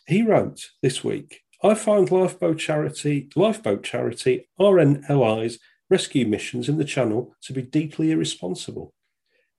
he 0.08 0.24
wrote 0.24 0.66
this 0.82 1.04
week. 1.04 1.42
I 1.64 1.74
find 1.74 2.12
lifeboat 2.12 2.60
charity, 2.60 3.30
lifeboat 3.36 3.84
charity 3.84 4.48
RNLI's 4.60 5.60
rescue 5.90 6.26
missions 6.26 6.68
in 6.68 6.78
the 6.78 6.84
Channel 6.84 7.36
to 7.44 7.54
be 7.54 7.62
deeply 7.62 8.12
irresponsible. 8.12 8.94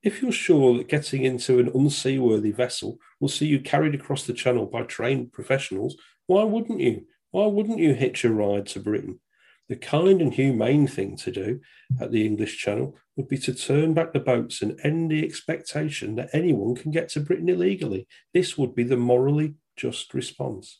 If 0.03 0.21
you're 0.21 0.31
sure 0.31 0.77
that 0.77 0.89
getting 0.89 1.23
into 1.23 1.59
an 1.59 1.71
unseaworthy 1.71 2.51
vessel 2.51 2.99
will 3.19 3.29
see 3.29 3.47
you 3.47 3.59
carried 3.59 3.95
across 3.95 4.23
the 4.23 4.33
Channel 4.33 4.67
by 4.67 4.83
trained 4.83 5.33
professionals, 5.33 5.97
why 6.27 6.43
wouldn't 6.43 6.79
you? 6.79 7.07
Why 7.31 7.47
wouldn't 7.47 7.79
you 7.79 7.93
hitch 7.93 8.23
a 8.23 8.31
ride 8.31 8.67
to 8.67 8.79
Britain? 8.79 9.19
The 9.67 9.75
kind 9.75 10.21
and 10.21 10.33
humane 10.33 10.87
thing 10.87 11.17
to 11.17 11.31
do 11.31 11.59
at 11.99 12.11
the 12.11 12.25
English 12.25 12.57
Channel 12.57 12.95
would 13.15 13.27
be 13.27 13.37
to 13.39 13.53
turn 13.53 13.93
back 13.93 14.13
the 14.13 14.19
boats 14.19 14.61
and 14.61 14.79
end 14.83 15.11
the 15.11 15.25
expectation 15.25 16.15
that 16.15 16.29
anyone 16.31 16.75
can 16.75 16.91
get 16.91 17.09
to 17.09 17.19
Britain 17.19 17.49
illegally. 17.49 18.07
This 18.33 18.57
would 18.57 18.75
be 18.75 18.83
the 18.83 18.95
morally 18.95 19.55
just 19.75 20.13
response. 20.13 20.79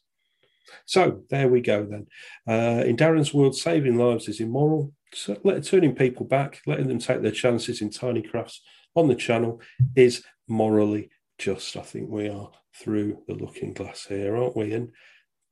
So 0.86 1.24
there 1.30 1.48
we 1.48 1.62
go 1.62 1.86
then. 1.86 2.08
Uh, 2.48 2.84
in 2.84 2.98
Darren's 2.98 3.34
world, 3.34 3.56
saving 3.56 3.98
lives 3.98 4.28
is 4.28 4.40
immoral. 4.40 4.94
So 5.14 5.38
let, 5.44 5.64
turning 5.64 5.96
people 5.96 6.26
back, 6.26 6.62
letting 6.66 6.88
them 6.88 7.00
take 7.00 7.22
their 7.22 7.32
chances 7.32 7.82
in 7.82 7.90
tiny 7.90 8.22
crafts 8.22 8.62
on 8.96 9.08
the 9.08 9.16
channel 9.16 9.62
is 9.96 10.24
morally 10.48 11.10
just. 11.38 11.78
I 11.78 11.82
think 11.82 12.10
we 12.10 12.30
are 12.30 12.52
through 12.76 13.24
the 13.28 13.34
looking 13.34 13.74
glass 13.74 14.06
here, 14.06 14.36
aren't 14.36 14.58
we? 14.58 14.74
And 14.74 14.92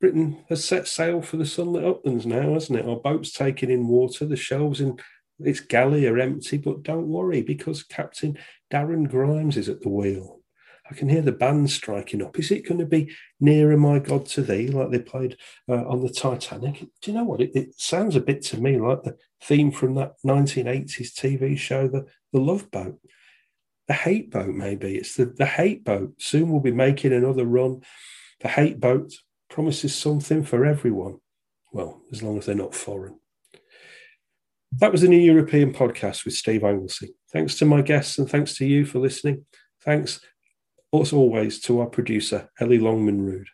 Britain 0.01 0.43
has 0.49 0.63
set 0.63 0.87
sail 0.87 1.21
for 1.21 1.37
the 1.37 1.45
sunlit 1.45 1.85
uplands 1.85 2.25
now, 2.25 2.53
hasn't 2.53 2.79
it? 2.79 2.87
Our 2.87 2.97
boats 2.97 3.31
taking 3.31 3.69
in 3.69 3.87
water, 3.87 4.25
the 4.25 4.35
shelves 4.35 4.81
in 4.81 4.97
its 5.39 5.59
galley 5.59 6.05
are 6.07 6.19
empty, 6.19 6.57
but 6.57 6.83
don't 6.83 7.07
worry 7.07 7.41
because 7.41 7.83
Captain 7.83 8.37
Darren 8.71 9.09
Grimes 9.09 9.57
is 9.57 9.69
at 9.69 9.81
the 9.81 9.89
wheel. 9.89 10.41
I 10.89 10.93
can 10.93 11.09
hear 11.09 11.21
the 11.21 11.31
band 11.31 11.71
striking 11.71 12.21
up. 12.21 12.37
Is 12.37 12.51
it 12.51 12.67
going 12.67 12.79
to 12.79 12.85
be 12.85 13.11
nearer 13.39 13.75
my 13.75 13.99
God 13.99 14.27
to 14.27 14.43
thee, 14.43 14.67
like 14.67 14.91
they 14.91 14.99
played 14.99 15.37
uh, 15.67 15.83
on 15.87 16.01
the 16.01 16.09
Titanic? 16.09 16.79
Do 17.01 17.11
you 17.11 17.13
know 17.13 17.23
what? 17.23 17.41
It, 17.41 17.55
it, 17.55 17.79
sounds 17.79 18.15
a 18.15 18.21
bit 18.21 18.43
to 18.43 18.61
me 18.61 18.79
like 18.79 19.01
the 19.03 19.17
theme 19.41 19.71
from 19.71 19.95
that 19.95 20.13
1980s 20.25 21.13
TV 21.13 21.57
show, 21.57 21.87
The, 21.87 22.05
the 22.31 22.39
Love 22.39 22.69
Boat. 22.69 22.99
The 23.87 23.93
Hate 23.93 24.31
Boat, 24.31 24.53
maybe. 24.53 24.95
It's 24.95 25.15
the, 25.15 25.25
the 25.25 25.45
Hate 25.45 25.83
Boat. 25.83 26.13
Soon 26.19 26.51
we'll 26.51 26.61
be 26.61 26.71
making 26.71 27.13
another 27.13 27.45
run. 27.45 27.81
The 28.41 28.47
Hate 28.47 28.79
Boat 28.79 29.11
promises 29.49 29.95
something 29.95 30.43
for 30.43 30.65
everyone. 30.65 31.17
Well, 31.71 32.01
as 32.11 32.21
long 32.21 32.37
as 32.37 32.45
they're 32.45 32.55
not 32.55 32.75
foreign. 32.75 33.19
That 34.79 34.91
was 34.91 35.01
the 35.01 35.07
New 35.07 35.17
European 35.17 35.73
podcast 35.73 36.25
with 36.25 36.33
Steve 36.33 36.63
Anglesey. 36.63 37.15
Thanks 37.31 37.55
to 37.55 37.65
my 37.65 37.81
guests 37.81 38.17
and 38.17 38.29
thanks 38.29 38.55
to 38.57 38.65
you 38.65 38.85
for 38.85 38.99
listening. 38.99 39.45
Thanks 39.81 40.19
as 41.01 41.13
always, 41.13 41.59
to 41.61 41.79
our 41.79 41.87
producer, 41.87 42.49
Ellie 42.59 42.79
Longman 42.79 43.25
Rood. 43.25 43.47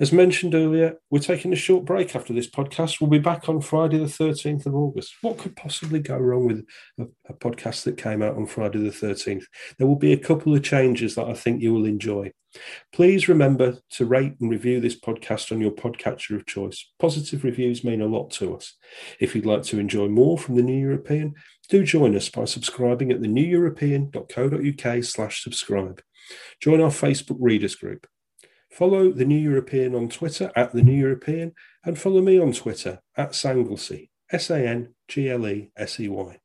As 0.00 0.12
mentioned 0.12 0.54
earlier, 0.54 0.96
we're 1.10 1.20
taking 1.20 1.52
a 1.52 1.56
short 1.56 1.84
break 1.84 2.16
after 2.16 2.32
this 2.32 2.50
podcast. 2.50 3.00
We'll 3.00 3.10
be 3.10 3.18
back 3.18 3.48
on 3.48 3.60
Friday, 3.60 3.98
the 3.98 4.06
13th 4.06 4.66
of 4.66 4.74
August. 4.74 5.14
What 5.20 5.38
could 5.38 5.54
possibly 5.54 6.00
go 6.00 6.16
wrong 6.16 6.46
with 6.46 6.64
a, 6.98 7.06
a, 7.28 7.34
podcast 7.34 7.84
that 7.84 7.98
came 7.98 8.22
out 8.22 8.36
on 8.36 8.46
Friday, 8.46 8.78
the 8.78 8.90
13th? 8.90 9.44
There 9.78 9.86
will 9.86 9.94
be 9.94 10.12
a 10.12 10.18
couple 10.18 10.54
of 10.54 10.62
changes 10.64 11.14
that 11.14 11.28
I 11.28 11.34
think 11.34 11.62
you 11.62 11.72
will 11.72 11.84
enjoy. 11.84 12.32
Please 12.92 13.28
remember 13.28 13.78
to 13.90 14.04
rate 14.04 14.34
and 14.40 14.50
review 14.50 14.80
this 14.80 14.98
podcast 14.98 15.52
on 15.52 15.60
your 15.60 15.70
podcatcher 15.70 16.34
of 16.34 16.46
choice. 16.46 16.90
Positive 16.98 17.44
reviews 17.44 17.84
mean 17.84 18.00
a 18.00 18.06
lot 18.06 18.30
to 18.32 18.56
us. 18.56 18.76
If 19.20 19.34
you'd 19.34 19.46
like 19.46 19.62
to 19.64 19.78
enjoy 19.78 20.08
more 20.08 20.36
from 20.36 20.56
the 20.56 20.62
New 20.62 20.78
European, 20.78 21.34
do 21.68 21.84
join 21.84 22.16
us 22.16 22.28
by 22.28 22.44
subscribing 22.44 23.12
at 23.12 23.20
theneweuropean.co.uk 23.20 25.04
slash 25.04 25.42
subscribe. 25.44 26.02
Join 26.60 26.80
our 26.80 26.90
Facebook 26.90 27.38
readers 27.40 27.74
group. 27.74 28.06
Follow 28.70 29.12
The 29.12 29.24
New 29.24 29.38
European 29.38 29.94
on 29.94 30.08
Twitter 30.08 30.50
at 30.56 30.72
The 30.72 30.82
New 30.82 30.98
European 30.98 31.52
and 31.84 31.98
follow 31.98 32.22
me 32.22 32.40
on 32.40 32.52
Twitter 32.52 33.00
at 33.16 33.32
Sanglesey, 33.32 34.08
S 34.30 34.50
A 34.50 34.66
N 34.66 34.94
G 35.08 35.30
L 35.30 35.46
E 35.46 35.70
S 35.76 36.00
E 36.00 36.08
Y. 36.08 36.38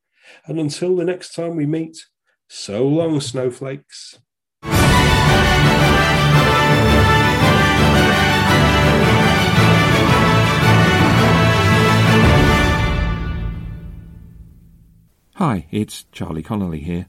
And 0.46 0.60
until 0.60 0.96
the 0.96 1.06
next 1.06 1.34
time 1.34 1.56
we 1.56 1.66
meet, 1.66 1.98
so 2.50 2.86
long, 2.88 3.20
snowflakes. 3.22 4.20
Hi, 15.36 15.68
it's 15.70 16.06
Charlie 16.12 16.42
Connelly 16.42 16.80
here. 16.80 17.08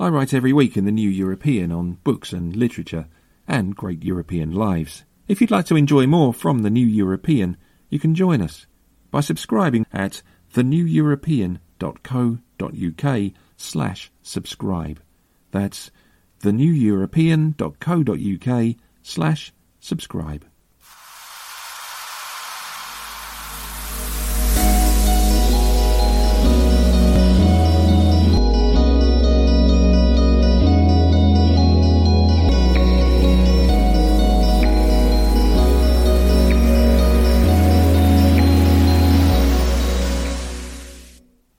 I 0.00 0.08
write 0.08 0.32
every 0.32 0.52
week 0.52 0.76
in 0.76 0.84
the 0.84 0.92
New 0.92 1.10
European 1.10 1.72
on 1.72 1.94
books 2.04 2.32
and 2.32 2.54
literature 2.54 3.08
and 3.48 3.74
great 3.74 4.04
European 4.04 4.52
lives. 4.52 5.02
If 5.26 5.40
you'd 5.40 5.50
like 5.50 5.66
to 5.66 5.74
enjoy 5.74 6.06
more 6.06 6.32
from 6.32 6.62
the 6.62 6.70
New 6.70 6.86
European, 6.86 7.56
you 7.90 7.98
can 7.98 8.14
join 8.14 8.40
us 8.40 8.68
by 9.10 9.18
subscribing 9.20 9.84
at 9.92 10.22
theneweuropean.co.uk 10.54 13.32
slash 13.56 14.12
subscribe. 14.22 15.00
That's 15.50 15.90
theneweuropean.co.uk 16.42 18.76
slash 19.02 19.52
subscribe. 19.80 20.44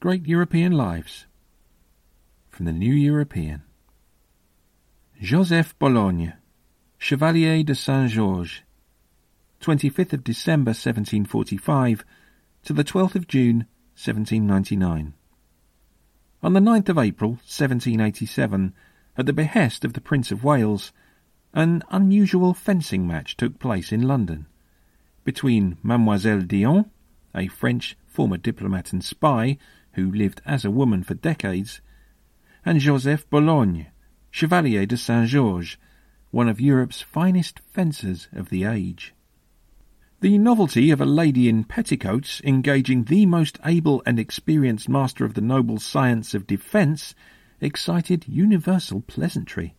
Great 0.09 0.25
European 0.25 0.71
Lives 0.71 1.27
from 2.49 2.65
the 2.65 2.71
New 2.71 2.95
European. 2.95 3.61
Joseph 5.21 5.77
Bologne, 5.77 6.33
Chevalier 6.97 7.61
de 7.61 7.75
Saint 7.75 8.09
Georges, 8.09 8.61
25th 9.61 10.13
of 10.13 10.23
December 10.23 10.69
1745 10.69 12.03
to 12.63 12.73
the 12.73 12.83
12th 12.83 13.13
of 13.13 13.27
June 13.27 13.67
1799. 13.93 15.13
On 16.41 16.53
the 16.53 16.59
9th 16.59 16.89
of 16.89 16.97
April 16.97 17.33
1787, 17.45 18.73
at 19.15 19.27
the 19.27 19.31
behest 19.31 19.85
of 19.85 19.93
the 19.93 20.01
Prince 20.01 20.31
of 20.31 20.43
Wales, 20.43 20.91
an 21.53 21.83
unusual 21.91 22.55
fencing 22.55 23.05
match 23.05 23.37
took 23.37 23.59
place 23.59 23.91
in 23.91 24.01
London 24.01 24.47
between 25.23 25.77
Mademoiselle 25.83 26.41
d'Éon, 26.41 26.89
a 27.35 27.47
French 27.47 27.95
former 28.07 28.37
diplomat 28.37 28.91
and 28.91 29.03
spy, 29.03 29.59
who 29.93 30.11
lived 30.11 30.41
as 30.45 30.63
a 30.65 30.71
woman 30.71 31.03
for 31.03 31.13
decades, 31.13 31.81
and 32.65 32.79
Joseph 32.79 33.29
Bologne, 33.29 33.87
Chevalier 34.31 34.85
de 34.85 34.97
Saint 34.97 35.27
Georges, 35.27 35.77
one 36.31 36.47
of 36.47 36.61
Europe's 36.61 37.01
finest 37.01 37.59
fencers 37.59 38.27
of 38.31 38.49
the 38.49 38.63
age. 38.63 39.13
The 40.21 40.37
novelty 40.37 40.91
of 40.91 40.99
a 40.99 41.05
lady 41.05 41.47
in 41.47 41.63
petticoats 41.63 42.41
engaging 42.43 43.05
the 43.05 43.25
most 43.25 43.57
able 43.65 44.03
and 44.05 44.19
experienced 44.19 44.89
master 44.89 45.23
of 45.23 45.33
the 45.33 45.41
noble 45.41 45.79
science 45.79 46.33
of 46.33 46.45
defence 46.45 47.15
excited 47.61 48.27
universal 48.27 49.01
pleasantry. 49.01 49.75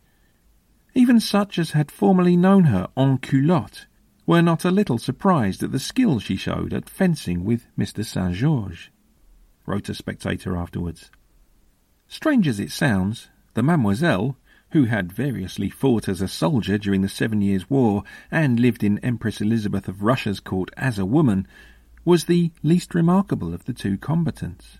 Even 0.93 1.19
such 1.19 1.57
as 1.57 1.71
had 1.71 1.91
formerly 1.91 2.35
known 2.35 2.65
her 2.65 2.89
en 2.97 3.17
culotte 3.19 3.85
were 4.25 4.41
not 4.41 4.65
a 4.65 4.71
little 4.71 4.97
surprised 4.97 5.63
at 5.63 5.71
the 5.71 5.79
skill 5.79 6.19
she 6.19 6.35
showed 6.35 6.73
at 6.73 6.89
fencing 6.89 7.43
with 7.43 7.67
Mr. 7.77 8.05
St. 8.05 8.35
Wrote 9.71 9.87
a 9.87 9.93
spectator 9.95 10.57
afterwards. 10.57 11.09
Strange 12.05 12.45
as 12.45 12.59
it 12.59 12.71
sounds, 12.71 13.29
the 13.53 13.63
Mademoiselle, 13.63 14.35
who 14.71 14.83
had 14.83 15.13
variously 15.13 15.69
fought 15.69 16.09
as 16.09 16.19
a 16.19 16.27
soldier 16.27 16.77
during 16.77 17.03
the 17.03 17.07
Seven 17.07 17.41
Years' 17.41 17.69
War 17.69 18.03
and 18.29 18.59
lived 18.59 18.83
in 18.83 18.99
Empress 18.99 19.39
Elizabeth 19.39 19.87
of 19.87 20.03
Russia's 20.03 20.41
court 20.41 20.71
as 20.75 20.99
a 20.99 21.05
woman, 21.05 21.47
was 22.03 22.25
the 22.25 22.51
least 22.61 22.93
remarkable 22.93 23.53
of 23.53 23.63
the 23.63 23.71
two 23.71 23.97
combatants. 23.97 24.79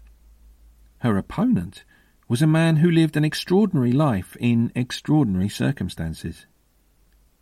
Her 0.97 1.15
opponent 1.17 1.85
was 2.27 2.41
a 2.41 2.45
man 2.45 2.75
who 2.75 2.91
lived 2.91 3.15
an 3.15 3.23
extraordinary 3.23 3.93
life 3.93 4.35
in 4.41 4.73
extraordinary 4.75 5.47
circumstances. 5.47 6.47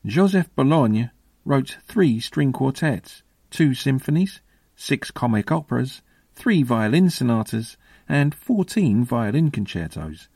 Joseph 0.06 0.54
Bologne 0.56 1.10
wrote 1.46 1.80
three 1.88 2.20
string 2.20 2.54
quartets, 2.54 3.24
two 3.50 3.74
symphonies, 3.74 4.40
six 4.76 5.10
comic 5.10 5.52
operas, 5.52 6.04
three 6.40 6.64
violin 6.64 7.10
sonatas, 7.10 7.76
and 8.08 8.34
14 8.34 9.04
violin 9.04 9.52
concertos 9.52 10.30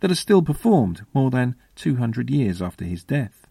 that 0.00 0.10
are 0.10 0.16
still 0.16 0.40
performed 0.40 1.04
more 1.12 1.30
than 1.30 1.54
200 1.76 2.30
years 2.30 2.62
after 2.62 2.86
his 2.86 3.04
death. 3.04 3.46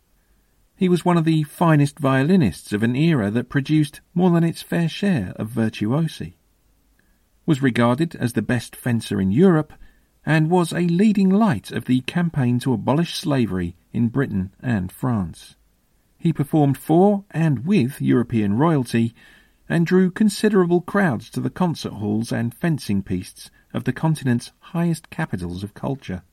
He 0.76 0.90
was 0.90 1.06
one 1.06 1.16
of 1.16 1.26
the 1.26 1.44
finest 1.44 2.00
violinists 2.00 2.74
of 2.74 2.82
an 2.82 2.96
era 2.96 3.30
that 3.30 3.50
produced 3.50 4.02
more 4.16 4.32
than 4.32 4.44
its 4.44 4.64
fair 4.64 4.90
share 4.90 5.34
of 5.36 5.52
virtuosi, 5.52 6.34
was 7.46 7.62
regarded 7.62 8.16
as 8.16 8.34
the 8.34 8.42
best 8.42 8.76
fencer 8.76 9.22
in 9.22 9.30
Europe, 9.30 9.72
and 10.26 10.50
was 10.50 10.74
a 10.74 10.88
leading 10.88 11.30
light 11.30 11.72
of 11.72 11.86
the 11.86 12.02
campaign 12.02 12.60
to 12.62 12.74
abolish 12.74 13.14
slavery 13.14 13.76
in 13.94 14.08
Britain 14.08 14.52
and 14.60 14.92
France. 14.92 15.56
He 16.18 16.34
performed 16.34 16.80
for 16.80 17.26
and 17.30 17.64
with 17.66 18.02
European 18.02 18.58
royalty 18.58 19.14
and 19.72 19.88
drew 19.88 20.12
considerable 20.12 20.82
crowds 20.82 21.30
to 21.30 21.40
the 21.40 21.50
concert 21.50 21.94
halls 21.94 22.30
and 22.30 22.54
fencing 22.54 23.02
pistes 23.02 23.50
of 23.74 23.86
the 23.86 23.94
continent's 23.94 24.52
highest 24.60 25.10
capitals 25.10 25.64
of 25.64 25.74
culture. 25.74 26.24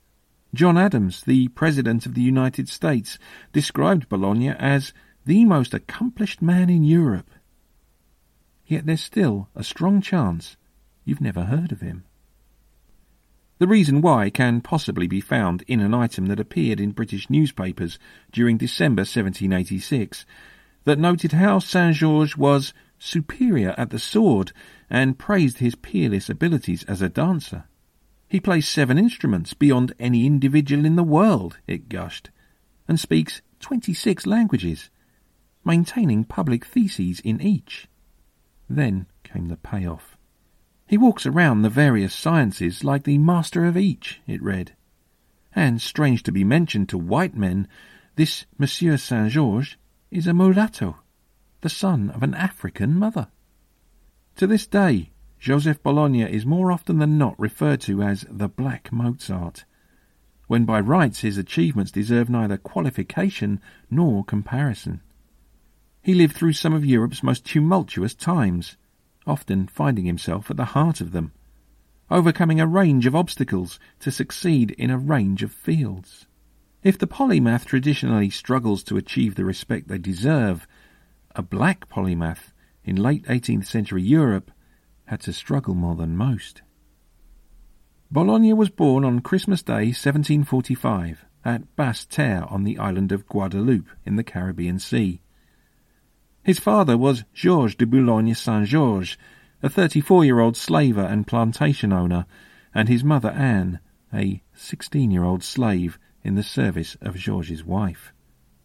John 0.53 0.77
Adams, 0.77 1.23
the 1.23 1.47
President 1.47 2.05
of 2.05 2.15
the 2.15 2.21
United 2.21 2.69
States, 2.69 3.17
described 3.53 4.09
Bologna 4.09 4.49
as 4.49 4.93
the 5.25 5.45
most 5.45 5.73
accomplished 5.73 6.43
man 6.43 6.69
in 6.69 6.83
Europe. 6.83 7.31
Yet 8.67 8.87
there's 8.87 9.03
still 9.03 9.49
a 9.55 9.63
strong 9.63 10.01
chance 10.01 10.57
you've 11.05 11.21
never 11.21 11.45
heard 11.45 11.71
of 11.71 11.81
him. 11.81 12.03
The 13.59 13.69
reason 13.69 14.01
why 14.01 14.31
can 14.31 14.63
possibly 14.63 15.07
be 15.07 15.21
found 15.21 15.63
in 15.69 15.79
an 15.79 15.95
item 15.95 16.27
that 16.27 16.41
appeared 16.41 16.81
in 16.81 16.91
British 16.91 17.31
newspapers 17.31 18.01
during 18.33 18.57
December 18.57 19.03
1786 19.03 20.27
that 20.85 20.99
noted 20.99 21.33
how 21.33 21.61
Saint 21.61 21.95
Georges 21.95 22.37
was 22.37 22.75
superior 22.99 23.75
at 23.79 23.91
the 23.91 23.99
sword, 23.99 24.53
and 24.91 25.19
praised 25.19 25.59
his 25.59 25.75
peerless 25.75 26.29
abilities 26.29 26.85
as 26.85 27.03
a 27.03 27.09
dancer. 27.09 27.65
He 28.29 28.41
plays 28.41 28.69
seven 28.69 28.99
instruments 28.99 29.55
beyond 29.55 29.95
any 29.99 30.27
individual 30.27 30.85
in 30.85 30.97
the 30.97 31.03
world, 31.03 31.59
it 31.67 31.89
gushed, 31.89 32.31
and 32.87 32.99
speaks 33.01 33.43
twenty-six 33.61 34.27
languages, 34.27 34.91
maintaining 35.65 36.25
public 36.25 36.65
theses 36.65 37.21
in 37.21 37.41
each. 37.41 37.89
Then 38.69 39.07
came 39.25 39.49
the 39.49 39.57
payoff. 39.57 40.17
He 40.87 40.97
walks 40.97 41.27
around 41.27 41.63
the 41.63 41.71
various 41.71 42.15
sciences 42.15 42.85
like 42.85 43.05
the 43.05 43.19
master 43.19 43.65
of 43.65 43.77
each, 43.77 44.21
it 44.27 44.43
read. 44.43 44.73
And, 45.55 45.83
strange 45.83 46.23
to 46.25 46.33
be 46.33 46.45
mentioned 46.45 46.89
to 46.91 46.99
white 46.99 47.35
men, 47.35 47.69
this 48.17 48.47
Monsieur 48.59 48.97
Saint 48.97 49.31
Georges 49.31 49.77
is 50.11 50.27
a 50.27 50.35
mulatto, 50.35 50.97
the 51.61 51.69
son 51.69 52.11
of 52.11 52.23
an 52.23 52.35
African 52.35 52.95
mother. 52.95 53.29
To 54.37 54.47
this 54.47 54.67
day, 54.67 55.11
Joseph 55.39 55.83
Bologna 55.83 56.23
is 56.23 56.47
more 56.47 56.73
often 56.73 56.99
than 56.99 57.19
not 57.19 57.39
referred 57.39 57.81
to 57.83 58.03
as 58.03 58.25
the 58.31 58.49
Black 58.49 58.93
Mozart, 58.93 59.65
when 60.47 60.65
by 60.65 60.81
rights 60.81 61.21
his 61.21 61.39
achievements 61.39 61.93
deserve 61.93 62.29
neither 62.31 62.57
qualification 62.57 63.61
nor 63.91 64.25
comparison. 64.25 65.01
He 66.03 66.15
lived 66.15 66.35
through 66.35 66.55
some 66.55 66.73
of 66.73 66.85
Europe's 66.85 67.23
most 67.23 67.45
tumultuous 67.45 68.15
times, 68.15 68.77
often 69.27 69.67
finding 69.67 70.07
himself 70.07 70.51
at 70.51 70.57
the 70.57 70.65
heart 70.67 71.01
of 71.01 71.13
them, 71.13 71.33
overcoming 72.11 72.61
a 72.61 72.67
range 72.67 73.05
of 73.07 73.15
obstacles 73.15 73.79
to 74.01 74.11
succeed 74.11 74.71
in 74.73 74.91
a 74.91 74.99
range 74.99 75.43
of 75.43 75.53
fields. 75.53 76.27
If 76.83 76.97
the 76.97 77.07
polymath 77.07 77.65
traditionally 77.65 78.31
struggles 78.31 78.83
to 78.85 78.97
achieve 78.97 79.35
the 79.35 79.45
respect 79.45 79.89
they 79.89 79.99
deserve, 79.99 80.67
a 81.39 81.43
black 81.43 81.89
polymath 81.89 82.53
in 82.83 82.97
late 82.97 83.25
18th 83.27 83.65
century 83.65 84.03
Europe 84.03 84.51
had 85.05 85.21
to 85.21 85.33
struggle 85.33 85.73
more 85.73 85.95
than 85.95 86.17
most. 86.17 86.63
Bologna 88.11 88.53
was 88.53 88.71
born 88.71 89.05
on 89.05 89.21
Christmas 89.21 89.63
Day 89.63 89.93
1745 89.95 91.25
at 91.45 91.77
Basse-Terre 91.77 92.45
on 92.51 92.65
the 92.65 92.77
island 92.77 93.13
of 93.13 93.29
Guadeloupe 93.29 93.89
in 94.05 94.17
the 94.17 94.25
Caribbean 94.25 94.81
Sea. 94.81 95.21
His 96.43 96.59
father 96.59 96.99
was 96.99 97.25
Georges 97.33 97.77
de 97.77 97.87
Boulogne 97.87 98.35
Saint 98.35 98.67
Georges, 98.67 99.17
a 99.63 99.69
34 99.69 100.25
year 100.25 100.41
old 100.41 100.57
slaver 100.57 101.03
and 101.03 101.25
plantation 101.25 101.93
owner, 101.93 102.27
and 102.75 102.89
his 102.89 103.05
mother 103.05 103.31
Anne, 103.31 103.79
a 104.13 104.43
16 104.55 105.13
year 105.13 105.23
old 105.23 105.45
slave 105.45 106.01
in 106.25 106.35
the 106.35 106.43
service 106.43 106.97
of 107.01 107.15
Georges' 107.15 107.65
wife. 107.65 108.13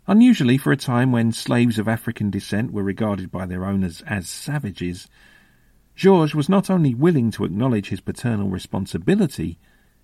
Unusually 0.06 0.58
for 0.58 0.74
a 0.74 0.78
time 0.78 1.14
when 1.14 1.32
slaves 1.32 1.80
of 1.80 1.88
African 1.88 2.30
descent 2.30 2.74
were 2.74 2.84
regarded 2.84 3.32
by 3.32 3.46
their 3.46 3.66
owners 3.66 4.02
as 4.02 4.28
savages, 4.28 5.08
Georges 5.96 6.36
was 6.36 6.50
not 6.50 6.70
only 6.70 6.94
willing 6.94 7.32
to 7.32 7.46
acknowledge 7.46 7.90
his 7.90 8.02
paternal 8.02 8.50
responsibility, 8.50 9.60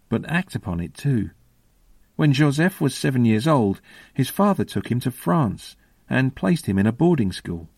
but 0.08 0.30
act 0.30 0.56
upon 0.56 0.80
it 0.80 0.94
too. 0.94 1.32
When 2.16 2.32
Joseph 2.32 2.80
was 2.80 2.96
seven 2.96 3.26
years 3.26 3.48
old, 3.48 3.82
his 4.14 4.30
father 4.30 4.64
took 4.64 4.90
him 4.90 5.00
to 5.02 5.12
France 5.12 5.76
and 6.10 6.36
placed 6.36 6.68
him 6.68 6.78
in 6.78 6.88
a 6.88 6.92
boarding 6.92 7.32
school. 7.32 7.70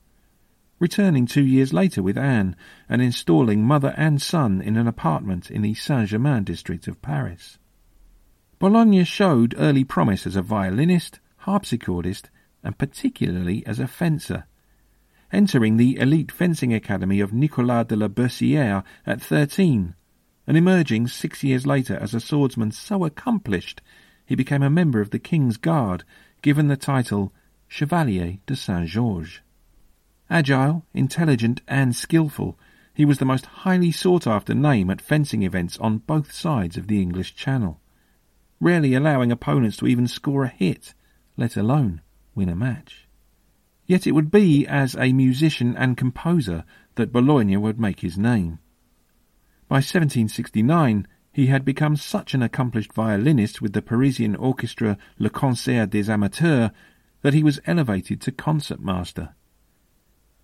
Returning 0.80 1.26
two 1.26 1.46
years 1.46 1.74
later 1.74 2.04
with 2.04 2.18
Anne 2.18 2.56
and 2.90 3.02
installing 3.02 3.64
mother 3.64 3.94
and 3.98 4.22
son 4.22 4.62
in 4.62 4.78
an 4.78 4.88
apartment 4.88 5.50
in 5.50 5.62
the 5.62 5.74
Saint 5.74 6.10
Germain 6.10 6.44
district 6.44 6.88
of 6.88 7.02
Paris. 7.02 7.58
Bologna 8.60 9.04
showed 9.06 9.56
early 9.58 9.84
promise 9.84 10.28
as 10.28 10.36
a 10.36 10.42
violinist, 10.42 11.20
harpsichordist, 11.46 12.30
and 12.64 12.78
particularly 12.78 13.66
as 13.66 13.80
a 13.80 13.88
fencer. 13.88 14.46
Entering 15.32 15.78
the 15.78 15.98
elite 15.98 16.32
fencing 16.32 16.74
academy 16.74 17.20
of 17.20 17.34
Nicolas 17.34 17.86
de 17.88 17.96
la 17.96 18.08
Boëssière 18.08 18.84
at 19.06 19.22
thirteen, 19.22 19.96
and 20.46 20.58
emerging 20.58 21.08
six 21.08 21.44
years 21.44 21.66
later 21.66 21.98
as 21.98 22.14
a 22.14 22.20
swordsman 22.20 22.72
so 22.72 23.06
accomplished 23.06 23.82
he 24.26 24.36
became 24.36 24.64
a 24.64 24.70
member 24.70 25.02
of 25.02 25.10
the 25.10 25.20
King's 25.20 25.58
Guard, 25.58 26.04
given 26.42 26.68
the 26.68 26.78
title 26.78 27.34
Chevalier 27.68 28.38
de 28.46 28.56
Saint 28.56 28.88
Georges. 28.88 29.40
Agile, 30.30 30.86
intelligent, 30.94 31.62
and 31.68 31.96
skilful, 31.96 32.58
he 32.94 33.04
was 33.04 33.18
the 33.18 33.26
most 33.26 33.46
highly 33.46 33.92
sought 33.92 34.28
after 34.28 34.54
name 34.54 34.90
at 34.90 35.02
fencing 35.02 35.44
events 35.44 35.78
on 35.80 35.98
both 35.98 36.32
sides 36.32 36.78
of 36.78 36.88
the 36.88 37.02
English 37.02 37.36
Channel, 37.36 37.82
rarely 38.60 38.94
allowing 38.94 39.32
opponents 39.32 39.78
to 39.78 39.88
even 39.88 40.08
score 40.08 40.44
a 40.44 40.48
hit, 40.48 40.94
let 41.42 41.58
alone 41.58 42.02
win 42.36 42.50
a 42.50 42.56
match. 42.56 43.08
Yet 43.88 44.06
it 44.06 44.12
would 44.12 44.30
be 44.30 44.68
as 44.68 44.96
a 44.96 45.12
musician 45.12 45.76
and 45.76 45.98
composer 45.98 46.64
that 46.96 47.12
Bologna 47.12 47.58
would 47.58 47.80
make 47.80 48.02
his 48.02 48.16
name. 48.16 48.60
By 49.68 49.78
1769, 49.78 51.08
he 51.34 51.48
had 51.48 51.66
become 51.66 51.96
such 51.96 52.36
an 52.36 52.44
accomplished 52.44 52.94
violinist 52.94 53.60
with 53.60 53.74
the 53.74 53.82
Parisian 53.82 54.36
orchestra 54.36 55.00
Le 55.18 55.32
Concert 55.32 55.90
des 55.90 56.12
Amateurs 56.12 56.70
that 57.24 57.34
he 57.34 57.42
was 57.42 57.60
elevated 57.66 58.22
to 58.22 58.32
concertmaster. 58.32 59.34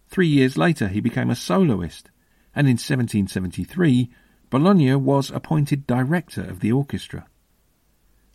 Three 0.07 0.27
years 0.27 0.57
later 0.57 0.87
he 0.87 0.99
became 0.99 1.29
a 1.29 1.35
soloist, 1.35 2.09
and 2.55 2.65
in 2.65 2.73
1773 2.73 4.09
Bologna 4.49 4.95
was 4.95 5.29
appointed 5.29 5.85
director 5.85 6.41
of 6.41 6.59
the 6.61 6.71
orchestra. 6.71 7.27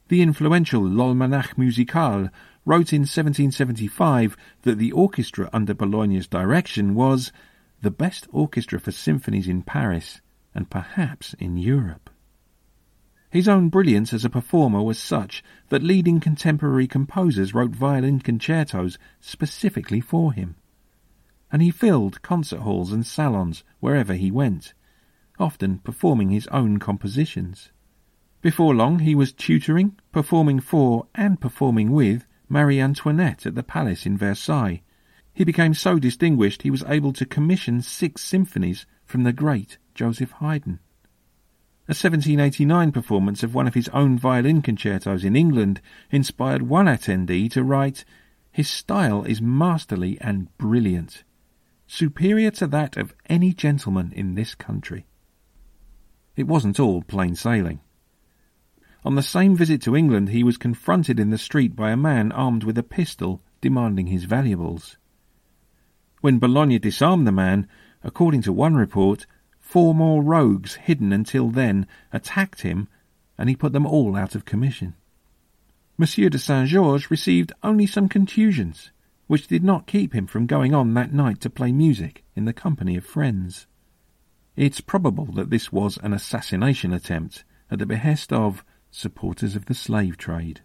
The 0.08 0.22
influential 0.22 0.82
L'Almanach 0.82 1.56
Musical 1.56 2.28
wrote 2.64 2.92
in 2.92 3.02
1775 3.02 4.36
that 4.62 4.78
the 4.78 4.92
orchestra 4.92 5.48
under 5.52 5.74
Bologna's 5.74 6.26
direction 6.26 6.94
was 6.94 7.32
the 7.80 7.90
best 7.90 8.28
orchestra 8.30 8.78
for 8.78 8.92
symphonies 8.92 9.48
in 9.48 9.62
Paris 9.62 10.20
and 10.54 10.70
perhaps 10.70 11.34
in 11.34 11.56
Europe. 11.56 12.10
His 13.30 13.48
own 13.48 13.70
brilliance 13.70 14.12
as 14.12 14.26
a 14.26 14.30
performer 14.30 14.82
was 14.82 14.98
such 14.98 15.42
that 15.70 15.82
leading 15.82 16.20
contemporary 16.20 16.86
composers 16.86 17.54
wrote 17.54 17.70
violin 17.70 18.20
concertos 18.20 18.98
specifically 19.20 20.00
for 20.00 20.34
him. 20.34 20.56
And 21.50 21.62
he 21.62 21.70
filled 21.70 22.20
concert 22.22 22.60
halls 22.60 22.92
and 22.92 23.06
salons 23.06 23.64
wherever 23.80 24.14
he 24.14 24.30
went, 24.30 24.74
often 25.38 25.78
performing 25.78 26.28
his 26.28 26.46
own 26.48 26.78
compositions. 26.78 27.70
Before 28.43 28.74
long 28.74 28.98
he 28.98 29.14
was 29.14 29.32
tutoring, 29.32 29.97
performing 30.10 30.59
for, 30.59 31.06
and 31.14 31.40
performing 31.40 31.93
with 31.93 32.27
Marie 32.48 32.81
Antoinette 32.81 33.47
at 33.47 33.55
the 33.55 33.62
palace 33.62 34.05
in 34.05 34.19
Versailles. 34.19 34.82
He 35.32 35.44
became 35.44 35.74
so 35.74 36.01
distinguished 36.01 36.62
he 36.62 36.70
was 36.70 36.82
able 36.89 37.12
to 37.12 37.24
commission 37.24 37.82
six 37.82 38.20
symphonies 38.20 38.85
from 39.05 39.23
the 39.23 39.32
great 39.32 39.78
Joseph 39.94 40.32
Haydn. 40.32 40.81
A 41.86 41.94
1789 41.94 42.90
performance 42.90 43.44
of 43.44 43.55
one 43.55 43.69
of 43.69 43.74
his 43.74 43.89
own 43.90 44.19
violin 44.19 44.60
concertos 44.60 45.24
in 45.24 45.36
England 45.36 45.81
inspired 46.10 46.62
one 46.62 46.86
attendee 46.86 47.48
to 47.52 47.62
write, 47.62 48.05
His 48.51 48.69
style 48.69 49.23
is 49.23 49.40
masterly 49.40 50.19
and 50.20 50.48
brilliant, 50.59 51.23
superior 51.86 52.51
to 52.52 52.66
that 52.66 52.97
of 52.97 53.14
any 53.27 53.52
gentleman 53.52 54.12
in 54.12 54.35
this 54.35 54.56
country. 54.56 55.06
It 56.35 56.48
wasn't 56.48 56.81
all 56.81 57.02
plain 57.02 57.36
sailing. 57.36 57.78
On 59.04 59.14
the 59.16 59.22
same 59.22 59.56
visit 59.56 59.82
to 59.82 59.96
England, 59.96 60.28
he 60.28 60.44
was 60.44 60.56
confronted 60.56 61.18
in 61.18 61.30
the 61.30 61.38
street 61.38 61.74
by 61.74 61.90
a 61.90 61.96
man 61.96 62.30
armed 62.32 62.64
with 62.64 62.78
a 62.78 62.82
pistol 62.82 63.42
demanding 63.60 64.06
his 64.06 64.24
valuables. 64.24 64.96
When 66.20 66.38
Bologna 66.38 66.78
disarmed 66.78 67.26
the 67.26 67.32
man, 67.32 67.68
according 68.04 68.42
to 68.42 68.52
one 68.52 68.74
report, 68.74 69.26
Four 69.72 69.94
more 69.94 70.22
rogues, 70.22 70.74
hidden 70.74 71.12
until 71.12 71.48
then, 71.48 71.86
attacked 72.12 72.60
him, 72.60 72.88
and 73.38 73.48
he 73.48 73.56
put 73.56 73.72
them 73.72 73.86
all 73.86 74.14
out 74.16 74.34
of 74.34 74.44
commission. 74.44 74.94
Monsieur 75.96 76.28
de 76.28 76.38
Saint 76.38 76.68
Georges 76.68 77.10
received 77.10 77.52
only 77.62 77.86
some 77.86 78.08
contusions, 78.08 78.92
which 79.28 79.46
did 79.46 79.64
not 79.64 79.86
keep 79.86 80.14
him 80.14 80.26
from 80.26 80.46
going 80.46 80.74
on 80.74 80.92
that 80.94 81.12
night 81.12 81.40
to 81.40 81.48
play 81.48 81.72
music 81.72 82.22
in 82.36 82.44
the 82.44 82.52
company 82.52 82.96
of 82.96 83.04
friends. 83.06 83.66
It's 84.56 84.80
probable 84.80 85.26
that 85.32 85.48
this 85.48 85.72
was 85.72 85.96
an 86.02 86.12
assassination 86.12 86.92
attempt 86.92 87.44
at 87.70 87.78
the 87.78 87.86
behest 87.86 88.32
of 88.32 88.64
supporters 88.93 89.56
of 89.56 89.66
the 89.66 89.74
slave 89.74 90.16
trade. 90.16 90.60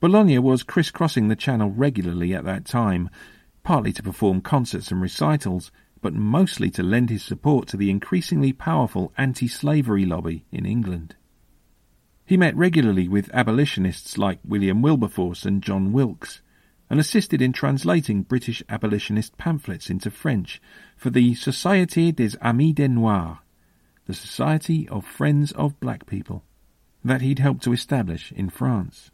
Bologna 0.00 0.38
was 0.38 0.64
crisscrossing 0.64 1.28
the 1.28 1.36
channel 1.36 1.70
regularly 1.70 2.34
at 2.34 2.44
that 2.44 2.64
time, 2.64 3.08
partly 3.62 3.92
to 3.92 4.02
perform 4.02 4.40
concerts 4.40 4.90
and 4.90 5.00
recitals, 5.00 5.70
but 6.02 6.12
mostly 6.12 6.70
to 6.70 6.82
lend 6.82 7.08
his 7.08 7.22
support 7.22 7.68
to 7.68 7.76
the 7.76 7.90
increasingly 7.90 8.52
powerful 8.52 9.12
anti-slavery 9.16 10.04
lobby 10.04 10.44
in 10.50 10.66
England. 10.66 11.14
He 12.26 12.36
met 12.36 12.56
regularly 12.56 13.08
with 13.08 13.30
abolitionists 13.32 14.18
like 14.18 14.40
William 14.44 14.82
Wilberforce 14.82 15.44
and 15.44 15.62
John 15.62 15.92
Wilkes, 15.92 16.42
and 16.90 17.00
assisted 17.00 17.40
in 17.40 17.52
translating 17.52 18.22
British 18.22 18.62
abolitionist 18.68 19.38
pamphlets 19.38 19.88
into 19.88 20.10
French 20.10 20.60
for 20.96 21.10
the 21.10 21.34
Société 21.34 22.14
des 22.14 22.36
Amis 22.42 22.74
des 22.74 22.88
Noirs, 22.88 23.38
the 24.06 24.14
Society 24.14 24.86
of 24.90 25.06
Friends 25.06 25.52
of 25.52 25.80
Black 25.80 26.04
People, 26.06 26.44
that 27.04 27.20
he'd 27.20 27.38
helped 27.38 27.62
to 27.64 27.72
establish 27.72 28.32
in 28.32 28.48
France. 28.48 29.10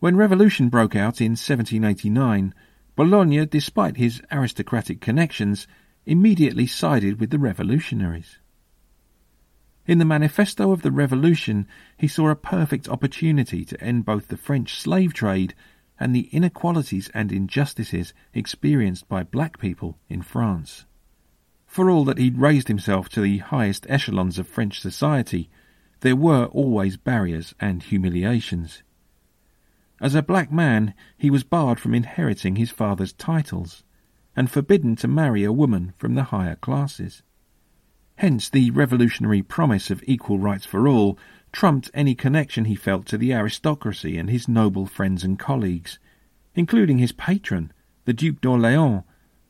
When 0.00 0.16
revolution 0.16 0.68
broke 0.68 0.96
out 0.96 1.20
in 1.20 1.32
1789, 1.32 2.54
Bologna, 2.96 3.46
despite 3.46 3.96
his 3.96 4.20
aristocratic 4.32 5.00
connections, 5.00 5.66
immediately 6.04 6.66
sided 6.66 7.20
with 7.20 7.30
the 7.30 7.38
revolutionaries. 7.38 8.38
In 9.86 9.98
the 9.98 10.04
Manifesto 10.04 10.72
of 10.72 10.82
the 10.82 10.90
Revolution, 10.90 11.66
he 11.96 12.08
saw 12.08 12.28
a 12.28 12.36
perfect 12.36 12.88
opportunity 12.88 13.64
to 13.64 13.82
end 13.82 14.04
both 14.04 14.28
the 14.28 14.36
French 14.36 14.74
slave 14.74 15.14
trade 15.14 15.54
and 15.98 16.14
the 16.14 16.28
inequalities 16.32 17.10
and 17.12 17.30
injustices 17.30 18.14
experienced 18.32 19.08
by 19.08 19.22
black 19.22 19.58
people 19.58 19.98
in 20.08 20.22
France. 20.22 20.86
For 21.66 21.90
all 21.90 22.04
that 22.04 22.18
he'd 22.18 22.38
raised 22.38 22.68
himself 22.68 23.08
to 23.10 23.20
the 23.20 23.38
highest 23.38 23.86
echelons 23.88 24.38
of 24.38 24.48
French 24.48 24.80
society, 24.80 25.50
there 26.00 26.16
were 26.16 26.46
always 26.46 26.96
barriers 26.96 27.54
and 27.60 27.82
humiliations. 27.82 28.82
As 30.00 30.14
a 30.14 30.22
black 30.22 30.50
man, 30.50 30.94
he 31.18 31.30
was 31.30 31.44
barred 31.44 31.78
from 31.78 31.94
inheriting 31.94 32.56
his 32.56 32.70
father's 32.70 33.12
titles, 33.12 33.84
and 34.34 34.50
forbidden 34.50 34.96
to 34.96 35.08
marry 35.08 35.44
a 35.44 35.52
woman 35.52 35.92
from 35.98 36.14
the 36.14 36.24
higher 36.24 36.56
classes. 36.56 37.22
Hence 38.16 38.48
the 38.48 38.70
revolutionary 38.70 39.42
promise 39.42 39.90
of 39.90 40.02
equal 40.06 40.38
rights 40.38 40.64
for 40.64 40.88
all 40.88 41.18
trumped 41.52 41.90
any 41.92 42.14
connection 42.14 42.64
he 42.64 42.74
felt 42.74 43.06
to 43.06 43.18
the 43.18 43.32
aristocracy 43.32 44.16
and 44.16 44.30
his 44.30 44.48
noble 44.48 44.86
friends 44.86 45.24
and 45.24 45.38
colleagues, 45.38 45.98
including 46.54 46.98
his 46.98 47.12
patron, 47.12 47.72
the 48.04 48.12
Duke 48.12 48.40
d'Orléans, 48.40 49.04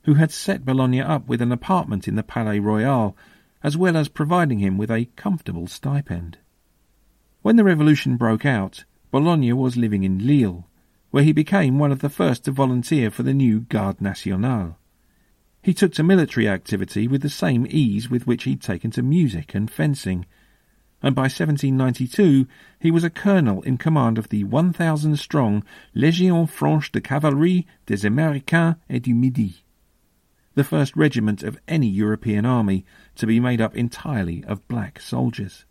who 0.05 0.14
had 0.14 0.31
set 0.31 0.64
Bologna 0.64 1.01
up 1.01 1.28
with 1.28 1.43
an 1.43 1.52
apartment 1.52 2.09
in 2.09 2.16
the 2.16 2.22
Palais 2.22 2.59
Royal, 2.59 3.16
as 3.62 3.77
well 3.77 3.97
as 3.97 4.09
providing 4.09 4.59
him 4.59 4.78
with 4.78 4.91
a 4.91 5.09
comfortable 5.16 5.66
stipend. 5.66 6.39
When 7.43 7.57
the 7.57 7.65
revolution 7.65 8.16
broke 8.16 8.45
out, 8.45 8.85
Bologna 9.11 9.53
was 9.53 9.77
living 9.77 10.03
in 10.03 10.27
Lille, 10.27 10.66
where 11.11 11.24
he 11.24 11.32
became 11.32 11.78
one 11.78 11.91
of 11.91 12.01
the 12.01 12.09
first 12.09 12.45
to 12.45 12.53
volunteer 12.53 13.11
for 13.11 13.23
the 13.23 13.35
new 13.35 13.61
Garde 13.61 14.01
Nationale. 14.01 14.78
He 15.62 15.74
took 15.74 15.93
to 15.95 16.03
military 16.03 16.49
activity 16.49 17.09
with 17.09 17.23
the 17.23 17.28
same 17.28 17.66
ease 17.69 18.09
with 18.09 18.27
which 18.27 18.45
he'd 18.45 18.62
taken 18.62 18.91
to 18.93 19.03
music 19.03 19.55
and 19.55 19.70
fencing, 19.70 20.27
and 21.03 21.15
by 21.15 21.23
1792 21.23 22.47
he 22.78 22.91
was 22.91 23.05
a 23.05 23.11
colonel 23.11 23.62
in 23.62 23.77
command 23.78 24.19
of 24.19 24.28
the 24.28 24.45
1,000 24.45 25.19
strong 25.19 25.65
Légion 25.95 26.49
Franche 26.49 26.93
de 26.93 27.01
Cavalerie 27.01 27.66
des 27.87 28.05
Américains 28.07 28.77
et 28.89 29.03
du 29.03 29.15
Midi, 29.15 29.65
the 30.55 30.64
first 30.64 30.97
regiment 30.97 31.43
of 31.43 31.59
any 31.68 31.86
European 31.86 32.44
army 32.44 32.85
to 33.14 33.27
be 33.27 33.39
made 33.39 33.60
up 33.60 33.77
entirely 33.77 34.43
of 34.44 34.66
black 34.66 35.01
soldiers. 35.01 35.64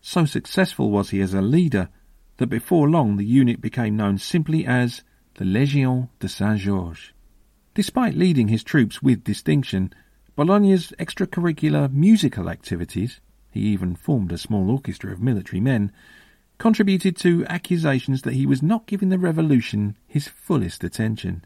So 0.00 0.24
successful 0.24 0.90
was 0.90 1.10
he 1.10 1.20
as 1.20 1.34
a 1.34 1.42
leader 1.42 1.90
that 2.38 2.46
before 2.46 2.88
long 2.88 3.16
the 3.16 3.24
unit 3.24 3.60
became 3.60 3.96
known 3.96 4.16
simply 4.16 4.64
as 4.64 5.02
the 5.34 5.44
Légion 5.44 6.08
de 6.18 6.28
Saint-Georges. 6.28 7.12
Despite 7.74 8.16
leading 8.16 8.48
his 8.48 8.64
troops 8.64 9.02
with 9.02 9.22
distinction, 9.22 9.92
Bologna's 10.34 10.92
extracurricular 10.98 11.92
musical 11.92 12.48
activities, 12.48 13.20
he 13.50 13.60
even 13.60 13.94
formed 13.94 14.32
a 14.32 14.38
small 14.38 14.70
orchestra 14.70 15.12
of 15.12 15.20
military 15.20 15.60
men, 15.60 15.92
contributed 16.56 17.16
to 17.16 17.44
accusations 17.46 18.22
that 18.22 18.34
he 18.34 18.46
was 18.46 18.62
not 18.62 18.86
giving 18.86 19.10
the 19.10 19.18
revolution 19.18 19.96
his 20.06 20.28
fullest 20.28 20.82
attention. 20.82 21.44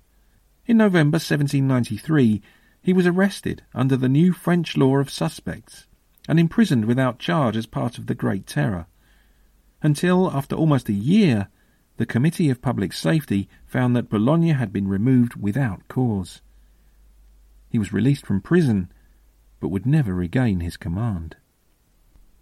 In 0.67 0.79
November 0.79 1.17
1793, 1.17 2.41
he 2.81 2.93
was 2.93 3.07
arrested 3.07 3.63
under 3.75 3.97
the 3.97 4.09
new 4.09 4.33
French 4.33 4.77
law 4.77 4.97
of 4.97 5.11
suspects 5.11 5.87
and 6.27 6.41
imprisoned 6.41 6.87
without 6.87 7.19
charge 7.19 7.57
as 7.57 7.67
part 7.67 7.99
of 7.99 8.07
the 8.07 8.15
Great 8.15 8.47
Terror 8.47 8.87
until, 9.85 10.31
after 10.31 10.57
almost 10.57 10.89
a 10.89 10.95
year, 10.95 11.49
the 11.99 12.07
Committee 12.07 12.49
of 12.49 12.63
Public 12.63 12.95
Safety 12.95 13.49
found 13.67 13.95
that 13.95 14.09
Bologna 14.09 14.53
had 14.53 14.73
been 14.73 14.89
removed 14.89 15.37
without 15.37 15.87
cause. 15.89 16.41
He 17.69 17.79
was 17.79 17.93
released 17.93 18.25
from 18.25 18.41
prison, 18.41 18.91
but 19.61 19.69
would 19.69 19.85
never 19.85 20.15
regain 20.15 20.61
his 20.61 20.79
command. 20.79 21.37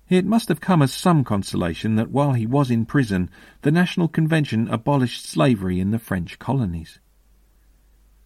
It 0.08 0.24
must 0.24 0.48
have 0.48 0.60
come 0.60 0.82
as 0.82 0.92
some 0.92 1.24
consolation 1.24 1.96
that 1.96 2.12
while 2.12 2.34
he 2.34 2.46
was 2.46 2.70
in 2.70 2.86
prison, 2.86 3.28
the 3.62 3.72
National 3.72 4.06
Convention 4.06 4.68
abolished 4.68 5.26
slavery 5.26 5.80
in 5.80 5.90
the 5.90 5.98
French 5.98 6.38
colonies. 6.38 7.00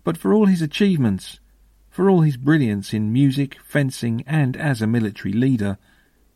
But 0.07 0.16
for 0.16 0.33
all 0.33 0.47
his 0.47 0.62
achievements, 0.62 1.41
for 1.91 2.09
all 2.09 2.20
his 2.20 2.37
brilliance 2.37 2.95
in 2.95 3.12
music, 3.12 3.59
fencing, 3.65 4.23
and 4.24 4.57
as 4.57 4.81
a 4.81 4.87
military 4.87 5.33
leader, 5.33 5.78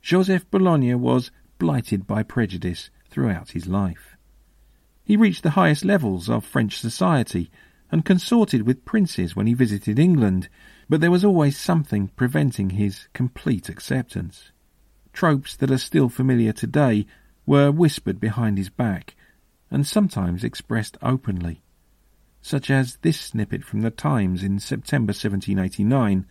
Joseph 0.03 0.51
Bologna 0.51 0.97
was 0.97 1.31
blighted 1.57 2.05
by 2.05 2.25
prejudice 2.25 2.91
throughout 3.11 3.53
his 3.53 3.69
life. 3.69 4.17
He 5.05 5.17
reached 5.17 5.45
the 5.45 5.51
highest 5.51 5.85
levels 5.85 6.29
of 6.29 6.45
French 6.45 6.81
society 6.81 7.49
and 7.93 8.05
consorted 8.05 8.63
with 8.63 8.85
princes 8.85 9.37
when 9.37 9.47
he 9.47 9.55
visited 9.55 10.01
England, 10.01 10.49
but 10.89 11.01
there 11.01 11.13
was 11.13 11.25
always 11.25 11.57
something 11.57 12.09
preventing 12.17 12.71
his 12.71 13.07
complete 13.13 13.69
acceptance. 13.69 14.51
Tropes 15.13 15.55
that 15.55 15.71
are 15.71 15.79
still 15.79 16.09
familiar 16.09 16.53
today 16.53 17.07
were 17.47 17.71
whispered 17.71 18.19
behind 18.19 18.59
his 18.59 18.69
back 18.69 19.15
and 19.71 19.87
sometimes 19.87 20.43
expressed 20.43 20.97
openly, 21.03 21.63
such 22.43 22.71
as 22.71 22.97
this 23.03 23.21
snippet 23.21 23.65
from 23.65 23.83
the 23.83 23.91
Times 23.91 24.43
in 24.43 24.59
September 24.59 25.11
1789, 25.11 26.27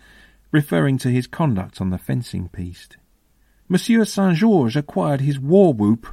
referring 0.52 0.98
to 0.98 1.10
his 1.10 1.28
conduct 1.28 1.80
on 1.80 1.90
the 1.90 1.98
fencing 1.98 2.50
piste. 2.50 2.98
Monsieur 3.68 4.04
Saint 4.04 4.36
Georges 4.36 4.76
acquired 4.76 5.22
his 5.22 5.40
war 5.40 5.74
whoop 5.74 6.08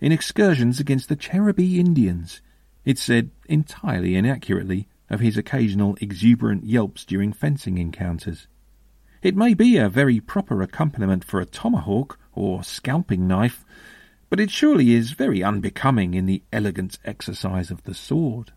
in 0.00 0.12
excursions 0.12 0.80
against 0.80 1.08
the 1.08 1.16
Cherokee 1.16 1.78
Indians. 1.78 2.40
It 2.84 2.98
said 2.98 3.30
entirely 3.46 4.16
inaccurately 4.16 4.88
of 5.10 5.20
his 5.20 5.36
occasional 5.36 5.96
exuberant 6.00 6.64
yelps 6.64 7.04
during 7.04 7.32
fencing 7.32 7.76
encounters. 7.76 8.46
It 9.22 9.36
may 9.36 9.54
be 9.54 9.76
a 9.76 9.88
very 9.88 10.20
proper 10.20 10.62
accompaniment 10.62 11.22
for 11.22 11.40
a 11.40 11.46
tomahawk 11.46 12.18
or 12.32 12.64
scalping 12.64 13.28
knife, 13.28 13.64
but 14.30 14.40
it 14.40 14.50
surely 14.50 14.94
is 14.94 15.12
very 15.12 15.44
unbecoming 15.44 16.14
in 16.14 16.24
the 16.24 16.42
elegant 16.52 16.98
exercise 17.04 17.70
of 17.70 17.82
the 17.84 17.94
sword. 17.94 18.52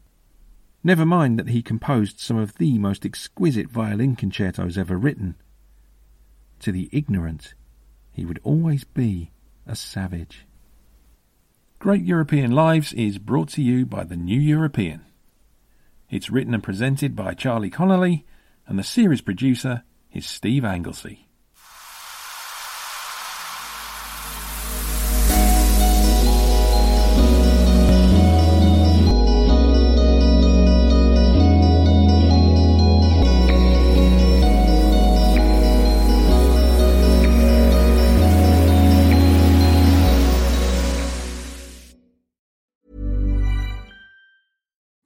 Never 0.85 1.03
mind 1.03 1.39
that 1.39 1.49
he 1.49 1.63
composed 1.63 2.19
some 2.19 2.37
of 2.37 2.59
the 2.59 2.77
most 2.77 3.07
exquisite 3.07 3.71
violin 3.71 4.15
concertos 4.15 4.77
ever 4.77 4.95
written. 4.95 5.33
To 6.59 6.71
the 6.71 6.89
ignorant, 6.91 7.55
he 8.11 8.23
would 8.23 8.39
always 8.43 8.83
be 8.83 9.31
a 9.65 9.75
savage. 9.75 10.45
Great 11.79 12.03
European 12.03 12.51
Lives 12.51 12.93
is 12.93 13.17
brought 13.17 13.49
to 13.53 13.63
you 13.63 13.87
by 13.87 14.03
the 14.03 14.15
New 14.15 14.39
European. 14.39 15.01
It's 16.11 16.29
written 16.29 16.53
and 16.53 16.61
presented 16.61 17.15
by 17.15 17.33
Charlie 17.33 17.71
Connelly, 17.71 18.23
and 18.67 18.77
the 18.77 18.83
series 18.83 19.21
producer 19.21 19.81
is 20.13 20.27
Steve 20.27 20.63
Anglesey. 20.63 21.24